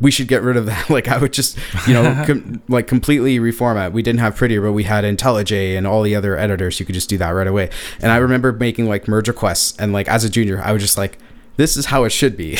We 0.00 0.10
should 0.10 0.28
get 0.28 0.42
rid 0.42 0.56
of 0.56 0.66
that. 0.66 0.90
Like 0.96 1.08
I 1.08 1.18
would 1.18 1.32
just 1.32 1.58
you 1.86 1.94
know 1.94 2.24
com- 2.26 2.62
like 2.68 2.86
completely 2.86 3.38
reformat. 3.38 3.92
We 3.92 4.02
didn't 4.02 4.20
have 4.20 4.34
Prettier 4.36 4.60
but 4.60 4.72
we 4.72 4.84
had 4.84 5.04
IntelliJ 5.04 5.76
and 5.76 5.86
all 5.86 6.02
the 6.02 6.14
other 6.14 6.36
editors. 6.36 6.78
You 6.80 6.86
could 6.86 6.94
just 6.94 7.08
do 7.08 7.18
that 7.18 7.30
right 7.30 7.46
away. 7.46 7.70
And 8.00 8.12
I 8.12 8.16
remember 8.16 8.52
making 8.52 8.86
like 8.86 9.08
merge 9.08 9.28
requests. 9.28 9.76
And 9.78 9.92
like 9.92 10.08
as 10.08 10.24
a 10.24 10.30
junior 10.30 10.60
I 10.62 10.72
would 10.72 10.80
just 10.80 10.98
like 10.98 11.18
this 11.56 11.76
is 11.76 11.86
how 11.86 12.04
it 12.04 12.10
should 12.10 12.36
be. 12.36 12.58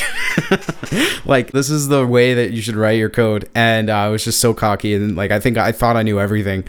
like 1.24 1.52
this 1.52 1.70
is 1.70 1.88
the 1.88 2.06
way 2.06 2.34
that 2.34 2.52
you 2.52 2.62
should 2.62 2.76
write 2.76 2.98
your 2.98 3.10
code. 3.10 3.48
And 3.54 3.90
uh, 3.90 3.96
I 3.96 4.08
was 4.08 4.24
just 4.24 4.40
so 4.40 4.54
cocky 4.54 4.94
and 4.94 5.16
like 5.16 5.30
I 5.30 5.40
think 5.40 5.56
I 5.58 5.72
thought 5.72 5.96
I 5.96 6.02
knew 6.02 6.20
everything. 6.20 6.64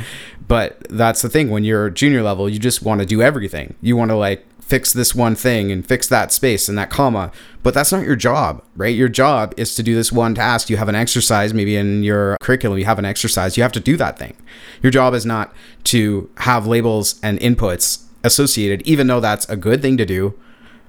But 0.47 0.79
that's 0.89 1.21
the 1.21 1.29
thing 1.29 1.49
when 1.49 1.63
you're 1.63 1.89
junior 1.89 2.21
level, 2.21 2.47
you 2.47 2.59
just 2.59 2.81
want 2.81 3.01
to 3.01 3.05
do 3.05 3.21
everything. 3.21 3.75
You 3.81 3.97
want 3.97 4.11
to 4.11 4.15
like 4.15 4.45
fix 4.61 4.91
this 4.91 5.15
one 5.15 5.33
thing 5.33 5.71
and 5.71 5.85
fix 5.85 6.07
that 6.09 6.31
space 6.31 6.67
and 6.67 6.77
that 6.77 6.89
comma. 6.89 7.31
But 7.63 7.73
that's 7.73 7.91
not 7.91 8.03
your 8.03 8.17
job, 8.17 8.63
right? 8.75 8.95
Your 8.95 9.07
job 9.07 9.53
is 9.57 9.75
to 9.75 9.83
do 9.83 9.95
this 9.95 10.11
one 10.11 10.35
task. 10.35 10.69
You 10.69 10.77
have 10.77 10.89
an 10.89 10.95
exercise, 10.95 11.53
maybe 11.53 11.75
in 11.75 12.03
your 12.03 12.37
curriculum, 12.41 12.77
you 12.77 12.85
have 12.85 12.99
an 12.99 13.05
exercise. 13.05 13.55
You 13.55 13.63
have 13.63 13.71
to 13.73 13.79
do 13.79 13.95
that 13.97 14.19
thing. 14.19 14.35
Your 14.81 14.91
job 14.91 15.13
is 15.13 15.25
not 15.25 15.53
to 15.85 16.29
have 16.37 16.67
labels 16.67 17.19
and 17.23 17.39
inputs 17.39 18.03
associated, 18.23 18.81
even 18.81 19.07
though 19.07 19.21
that's 19.21 19.47
a 19.47 19.55
good 19.55 19.81
thing 19.81 19.95
to 19.97 20.05
do 20.05 20.37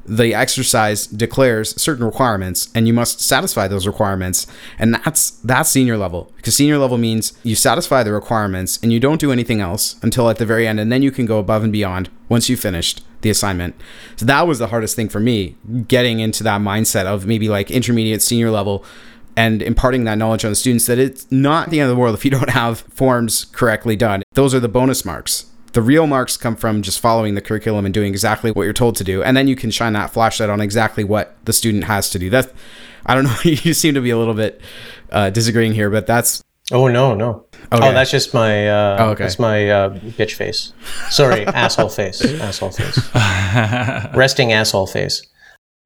the 0.08 0.34
exercise 0.34 1.06
declares 1.06 1.80
certain 1.80 2.04
requirements 2.04 2.70
and 2.74 2.86
you 2.86 2.92
must 2.94 3.20
satisfy 3.20 3.68
those 3.68 3.86
requirements 3.86 4.46
and 4.78 4.94
that's 4.94 5.30
that's 5.42 5.68
senior 5.68 5.96
level 5.96 6.32
because 6.36 6.56
senior 6.56 6.78
level 6.78 6.98
means 6.98 7.38
you 7.42 7.54
satisfy 7.54 8.02
the 8.02 8.12
requirements 8.12 8.78
and 8.82 8.92
you 8.92 8.98
don't 8.98 9.20
do 9.20 9.30
anything 9.30 9.60
else 9.60 9.96
until 10.02 10.30
at 10.30 10.38
the 10.38 10.46
very 10.46 10.66
end 10.66 10.80
and 10.80 10.90
then 10.90 11.02
you 11.02 11.10
can 11.10 11.26
go 11.26 11.38
above 11.38 11.62
and 11.62 11.72
beyond 11.72 12.08
once 12.28 12.48
you 12.48 12.56
finished 12.56 13.04
the 13.20 13.30
assignment. 13.30 13.74
So 14.16 14.26
that 14.26 14.46
was 14.46 14.58
the 14.58 14.68
hardest 14.68 14.96
thing 14.96 15.08
for 15.08 15.20
me 15.20 15.56
getting 15.88 16.20
into 16.20 16.42
that 16.44 16.60
mindset 16.60 17.04
of 17.04 17.26
maybe 17.26 17.48
like 17.48 17.70
intermediate 17.70 18.22
senior 18.22 18.50
level 18.50 18.84
and 19.36 19.62
imparting 19.62 20.04
that 20.04 20.16
knowledge 20.16 20.44
on 20.44 20.50
the 20.50 20.56
students 20.56 20.86
that 20.86 20.98
it's 20.98 21.30
not 21.30 21.70
the 21.70 21.80
end 21.80 21.90
of 21.90 21.96
the 21.96 22.00
world 22.00 22.14
if 22.14 22.24
you 22.24 22.30
don't 22.30 22.50
have 22.50 22.80
forms 22.80 23.46
correctly 23.46 23.96
done. 23.96 24.22
Those 24.32 24.54
are 24.54 24.60
the 24.60 24.68
bonus 24.68 25.04
marks 25.04 25.46
the 25.72 25.82
real 25.82 26.06
marks 26.06 26.36
come 26.36 26.56
from 26.56 26.82
just 26.82 27.00
following 27.00 27.34
the 27.34 27.40
curriculum 27.40 27.84
and 27.84 27.92
doing 27.92 28.08
exactly 28.08 28.50
what 28.50 28.64
you're 28.64 28.72
told 28.72 28.96
to 28.96 29.04
do. 29.04 29.22
And 29.22 29.36
then 29.36 29.48
you 29.48 29.56
can 29.56 29.70
shine 29.70 29.92
that 29.92 30.12
flashlight 30.12 30.50
on 30.50 30.60
exactly 30.60 31.04
what 31.04 31.36
the 31.44 31.52
student 31.52 31.84
has 31.84 32.10
to 32.10 32.18
do. 32.18 32.30
That 32.30 32.52
I 33.06 33.14
don't 33.14 33.24
know. 33.24 33.36
you 33.44 33.74
seem 33.74 33.94
to 33.94 34.00
be 34.00 34.10
a 34.10 34.18
little 34.18 34.34
bit 34.34 34.60
uh, 35.10 35.30
disagreeing 35.30 35.74
here, 35.74 35.90
but 35.90 36.06
that's. 36.06 36.42
Oh 36.70 36.86
no 36.86 37.14
no. 37.14 37.46
Okay. 37.72 37.88
Oh, 37.88 37.92
that's 37.92 38.10
just 38.10 38.34
my. 38.34 38.68
Uh, 38.68 38.96
oh, 39.00 39.10
okay. 39.10 39.24
That's 39.24 39.38
my 39.38 39.70
uh, 39.70 39.98
bitch 39.98 40.34
face. 40.34 40.72
Sorry, 41.10 41.46
asshole 41.46 41.88
face. 41.88 42.22
Asshole 42.40 42.72
face. 42.72 42.98
Resting 44.14 44.52
asshole 44.52 44.86
face. 44.86 45.26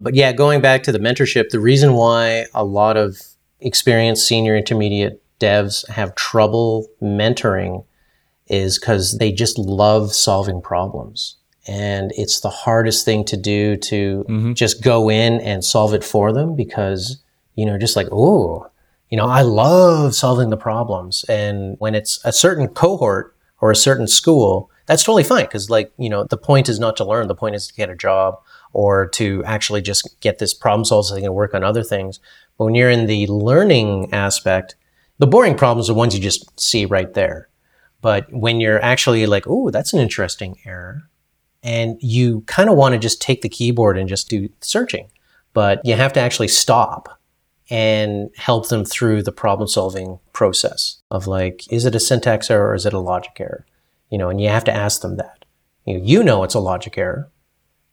But 0.00 0.14
yeah, 0.14 0.32
going 0.32 0.60
back 0.60 0.82
to 0.84 0.92
the 0.92 0.98
mentorship, 0.98 1.50
the 1.50 1.60
reason 1.60 1.94
why 1.94 2.46
a 2.54 2.64
lot 2.64 2.96
of 2.96 3.20
experienced 3.60 4.26
senior 4.26 4.56
intermediate 4.56 5.22
devs 5.38 5.88
have 5.88 6.14
trouble 6.16 6.88
mentoring 7.00 7.84
is 8.48 8.78
because 8.78 9.18
they 9.18 9.32
just 9.32 9.58
love 9.58 10.12
solving 10.12 10.60
problems. 10.60 11.36
And 11.66 12.12
it's 12.16 12.40
the 12.40 12.50
hardest 12.50 13.04
thing 13.04 13.24
to 13.26 13.36
do 13.36 13.76
to 13.76 14.24
mm-hmm. 14.28 14.52
just 14.54 14.82
go 14.82 15.08
in 15.08 15.40
and 15.40 15.64
solve 15.64 15.94
it 15.94 16.02
for 16.02 16.32
them 16.32 16.56
because, 16.56 17.22
you 17.54 17.64
know, 17.64 17.78
just 17.78 17.94
like, 17.94 18.08
oh, 18.10 18.66
you 19.10 19.16
know, 19.16 19.26
I 19.26 19.42
love 19.42 20.14
solving 20.14 20.50
the 20.50 20.56
problems. 20.56 21.24
And 21.28 21.76
when 21.78 21.94
it's 21.94 22.20
a 22.24 22.32
certain 22.32 22.66
cohort 22.66 23.36
or 23.60 23.70
a 23.70 23.76
certain 23.76 24.08
school, 24.08 24.70
that's 24.86 25.04
totally 25.04 25.22
fine 25.22 25.44
because, 25.44 25.70
like, 25.70 25.92
you 25.98 26.08
know, 26.08 26.24
the 26.24 26.36
point 26.36 26.68
is 26.68 26.80
not 26.80 26.96
to 26.96 27.04
learn, 27.04 27.28
the 27.28 27.34
point 27.34 27.54
is 27.54 27.68
to 27.68 27.74
get 27.74 27.90
a 27.90 27.94
job 27.94 28.40
or 28.72 29.06
to 29.08 29.44
actually 29.44 29.82
just 29.82 30.18
get 30.20 30.38
this 30.38 30.54
problem 30.54 30.84
solved 30.84 31.08
so 31.08 31.14
they 31.14 31.20
can 31.20 31.34
work 31.34 31.54
on 31.54 31.62
other 31.62 31.84
things. 31.84 32.18
But 32.58 32.64
when 32.64 32.74
you're 32.74 32.90
in 32.90 33.06
the 33.06 33.26
learning 33.28 34.12
aspect, 34.12 34.74
the 35.18 35.26
boring 35.26 35.56
problems 35.56 35.88
are 35.88 35.92
the 35.92 35.98
ones 35.98 36.14
you 36.14 36.20
just 36.20 36.58
see 36.58 36.84
right 36.84 37.12
there. 37.14 37.48
But 38.02 38.30
when 38.30 38.60
you're 38.60 38.82
actually 38.82 39.24
like, 39.24 39.44
oh, 39.46 39.70
that's 39.70 39.94
an 39.94 40.00
interesting 40.00 40.58
error, 40.66 41.08
and 41.62 41.96
you 42.02 42.42
kind 42.42 42.68
of 42.68 42.76
want 42.76 42.92
to 42.92 42.98
just 42.98 43.22
take 43.22 43.40
the 43.40 43.48
keyboard 43.48 43.96
and 43.96 44.08
just 44.08 44.28
do 44.28 44.50
searching, 44.60 45.08
but 45.54 45.80
you 45.84 45.94
have 45.94 46.12
to 46.14 46.20
actually 46.20 46.48
stop 46.48 47.20
and 47.70 48.30
help 48.36 48.68
them 48.68 48.84
through 48.84 49.22
the 49.22 49.32
problem 49.32 49.68
solving 49.68 50.18
process 50.32 51.00
of 51.10 51.26
like, 51.26 51.72
is 51.72 51.86
it 51.86 51.94
a 51.94 52.00
syntax 52.00 52.50
error 52.50 52.70
or 52.70 52.74
is 52.74 52.84
it 52.84 52.92
a 52.92 52.98
logic 52.98 53.32
error? 53.38 53.64
You 54.10 54.18
know, 54.18 54.28
and 54.28 54.40
you 54.40 54.48
have 54.48 54.64
to 54.64 54.74
ask 54.74 55.00
them 55.00 55.16
that. 55.16 55.44
You 55.86 55.98
know, 55.98 56.04
you 56.04 56.24
know 56.24 56.42
it's 56.42 56.54
a 56.54 56.60
logic 56.60 56.98
error, 56.98 57.30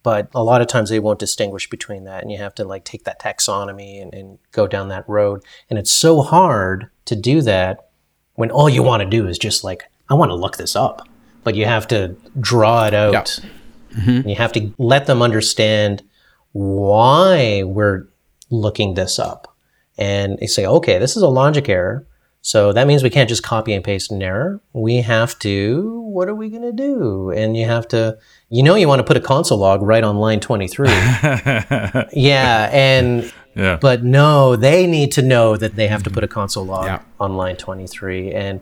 but 0.02 0.30
a 0.34 0.44
lot 0.44 0.61
of 0.61 0.68
times 0.68 0.90
they 0.90 0.99
won't 0.99 1.19
distinguish 1.19 1.69
between 1.69 2.06
that 2.06 2.23
and 2.23 2.31
you 2.31 2.40
have 2.40 2.56
to 2.56 2.65
like 2.65 2.84
take 2.84 3.03
that 3.03 3.22
taxonomy 3.22 4.02
and, 4.02 4.14
and 4.14 4.40
go 4.52 4.65
down 4.65 4.90
that 4.90 5.07
road. 5.07 5.44
And 5.69 5.77
it's 5.77 5.91
so 5.91 6.22
hard 6.22 6.90
to 7.06 7.15
do 7.15 7.41
that 7.44 7.90
when 8.34 8.49
all 8.52 8.69
you 8.69 8.81
want 8.81 9.03
to 9.03 9.10
do 9.10 9.27
is 9.27 9.38
just 9.38 9.64
like 9.64 9.84
I 10.10 10.14
want 10.15 10.30
to 10.30 10.36
look 10.36 10.57
this 10.57 10.76
up. 10.76 11.07
But 11.44 11.56
you 11.56 11.65
have 11.65 11.88
to 11.88 12.15
draw 12.40 12.86
it 12.86 12.94
out. 12.94 13.14
Yeah. 13.14 13.49
Mm-hmm. 13.98 14.30
You 14.30 14.36
have 14.36 14.52
to 14.53 14.73
let 14.77 15.07
them 15.07 15.22
understand 15.22 16.03
why 16.52 17.64
we're 17.64 18.07
looking 18.49 18.95
this 18.95 19.19
up. 19.19 19.56
And 19.98 20.38
they 20.40 20.48
say, 20.48 20.65
okay, 20.65 20.98
this 20.98 21.15
is 21.15 21.23
a 21.23 21.27
logic 21.27 21.69
error. 21.69 22.06
So 22.41 22.72
that 22.72 22.88
means 22.88 23.03
we 23.03 23.10
can't 23.10 23.27
just 23.27 23.44
copy 23.44 23.73
and 23.73 23.84
paste 23.84 24.11
an 24.11 24.23
error. 24.23 24.61
We 24.72 24.98
have 24.98 25.38
to, 25.40 26.02
what 26.02 26.30
are 26.30 26.36
we 26.36 26.49
going 26.49 26.64
to 26.64 26.72
do? 26.72 27.31
And 27.31 27.57
you 27.57 27.65
have 27.65 27.88
to, 27.90 28.18
you 28.49 28.64
know, 28.64 28.76
you 28.76 28.88
want 28.88 28.99
to 28.99 29.03
put 29.03 29.18
a 29.18 29.22
console 29.22 29.57
log 29.57 29.81
right 29.81 30.03
on 30.03 30.18
line 30.18 30.40
23. 30.40 30.88
yeah. 32.14 32.69
And, 32.72 33.31
yeah. 33.56 33.77
but 33.81 34.03
no, 34.03 34.56
they 34.56 34.88
need 34.88 35.11
to 35.14 35.22
know 35.22 35.57
that 35.57 35.76
they 35.76 35.88
have 35.88 36.03
to 36.03 36.10
put 36.10 36.23
a 36.23 36.30
console 36.30 36.65
log 36.65 36.86
yeah. 36.86 37.02
on 37.19 37.36
line 37.36 37.57
23. 37.57 38.31
And 38.31 38.61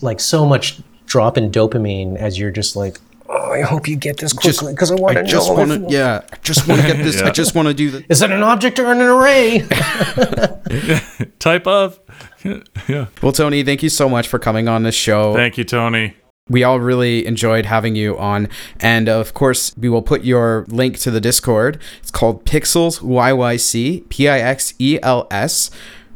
like 0.00 0.20
so 0.20 0.46
much 0.46 0.80
drop 1.06 1.36
in 1.36 1.50
dopamine 1.50 2.16
as 2.16 2.38
you're 2.38 2.50
just 2.50 2.76
like, 2.76 2.98
oh, 3.28 3.52
I 3.52 3.62
hope 3.62 3.88
you 3.88 3.96
get 3.96 4.18
this 4.18 4.32
quickly 4.32 4.72
because 4.72 4.90
I 4.90 4.94
want 4.94 5.16
to 5.16 5.24
just 5.24 5.52
want 5.52 5.70
to, 5.70 5.86
yeah, 5.88 6.22
I 6.32 6.36
just 6.42 6.68
want 6.68 6.80
to 6.80 6.86
get 6.86 7.02
this. 7.02 7.20
yeah. 7.20 7.28
I 7.28 7.30
just 7.30 7.54
want 7.54 7.68
to 7.68 7.74
do 7.74 7.90
this. 7.90 8.02
Is 8.08 8.22
it 8.22 8.30
an 8.30 8.42
object 8.42 8.78
or 8.78 8.90
an 8.92 9.00
array? 9.00 9.60
Type 11.38 11.66
of. 11.66 12.00
yeah. 12.88 13.06
Well, 13.22 13.32
Tony, 13.32 13.62
thank 13.62 13.82
you 13.82 13.88
so 13.88 14.08
much 14.08 14.28
for 14.28 14.38
coming 14.38 14.68
on 14.68 14.82
this 14.82 14.94
show. 14.94 15.34
Thank 15.34 15.58
you, 15.58 15.64
Tony. 15.64 16.14
We 16.50 16.62
all 16.62 16.78
really 16.78 17.24
enjoyed 17.24 17.64
having 17.64 17.96
you 17.96 18.18
on. 18.18 18.48
And 18.78 19.08
of 19.08 19.32
course, 19.32 19.74
we 19.78 19.88
will 19.88 20.02
put 20.02 20.24
your 20.24 20.66
link 20.68 20.98
to 20.98 21.10
the 21.10 21.20
Discord. 21.20 21.80
It's 22.00 22.10
called 22.10 22.44
Pixels 22.44 23.00
YYC, 23.00 24.06
P 24.10 24.28
I 24.28 24.40
X 24.40 24.74
E 24.78 24.98
L 25.02 25.26
S 25.30 25.70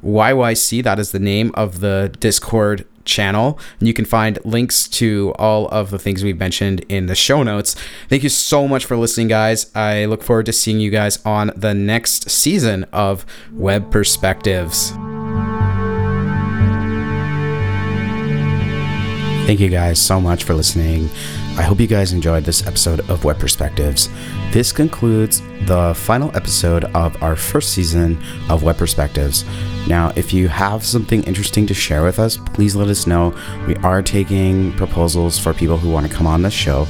YYC. 0.05 0.83
That 0.83 0.99
is 0.99 1.13
the 1.13 1.19
name 1.19 1.51
of 1.55 1.81
the 1.81 2.15
Discord 2.21 2.87
channel. 3.09 3.59
And 3.81 3.89
you 3.89 3.95
can 3.95 4.05
find 4.05 4.39
links 4.45 4.87
to 4.91 5.35
all 5.39 5.67
of 5.69 5.91
the 5.91 5.99
things 5.99 6.23
we've 6.23 6.39
mentioned 6.39 6.85
in 6.89 7.07
the 7.07 7.17
show 7.17 7.43
notes. 7.43 7.75
Thank 8.09 8.23
you 8.23 8.29
so 8.29 8.69
much 8.69 8.85
for 8.85 8.97
listening, 8.97 9.29
guys. 9.29 9.75
I 9.75 10.05
look 10.05 10.23
forward 10.23 10.47
to 10.47 10.53
seeing 10.53 10.79
you 10.79 10.91
guys 10.91 11.19
on 11.25 11.51
the 11.57 11.75
next 11.75 12.31
season 12.31 12.85
of 12.93 13.27
Web 13.53 13.91
Perspectives. 13.91 14.93
Thank 19.47 19.61
you 19.61 19.71
guys 19.71 19.99
so 19.99 20.21
much 20.21 20.45
for 20.45 20.53
listening. 20.53 21.09
I 21.59 21.63
hope 21.63 21.81
you 21.81 21.89
guys 21.89 22.13
enjoyed 22.13 22.45
this 22.45 22.65
episode 22.69 23.01
of 23.11 23.25
Web 23.25 23.41
Perspectives. 23.41 24.09
This 24.53 24.71
concludes 24.71 25.43
the 25.67 25.93
final 25.97 26.35
episode 26.37 26.85
of 26.85 27.21
our 27.21 27.35
first 27.35 27.73
season 27.73 28.17
of 28.49 28.63
Web 28.63 28.79
Perspectives. 28.79 29.45
Now, 29.89 30.13
if 30.15 30.33
you 30.33 30.47
have 30.47 30.85
something 30.85 31.25
interesting 31.25 31.67
to 31.67 31.75
share 31.75 32.05
with 32.05 32.21
us, 32.21 32.37
please 32.37 32.77
let 32.77 32.87
us 32.87 33.09
know. 33.09 33.37
We 33.67 33.75
are 33.79 34.03
taking 34.03 34.73
proposals 34.75 35.37
for 35.37 35.53
people 35.53 35.77
who 35.77 35.91
want 35.91 36.07
to 36.09 36.15
come 36.15 36.29
on 36.29 36.43
the 36.43 36.51
show. 36.51 36.87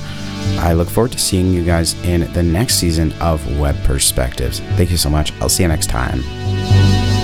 I 0.59 0.75
look 0.75 0.89
forward 0.89 1.13
to 1.13 1.19
seeing 1.19 1.51
you 1.51 1.65
guys 1.65 1.95
in 2.05 2.31
the 2.35 2.43
next 2.43 2.75
season 2.75 3.15
of 3.23 3.59
Web 3.59 3.83
Perspectives. 3.85 4.61
Thank 4.77 4.91
you 4.91 4.99
so 4.99 5.09
much. 5.09 5.33
I'll 5.41 5.49
see 5.49 5.63
you 5.63 5.69
next 5.71 5.87
time. 5.87 7.18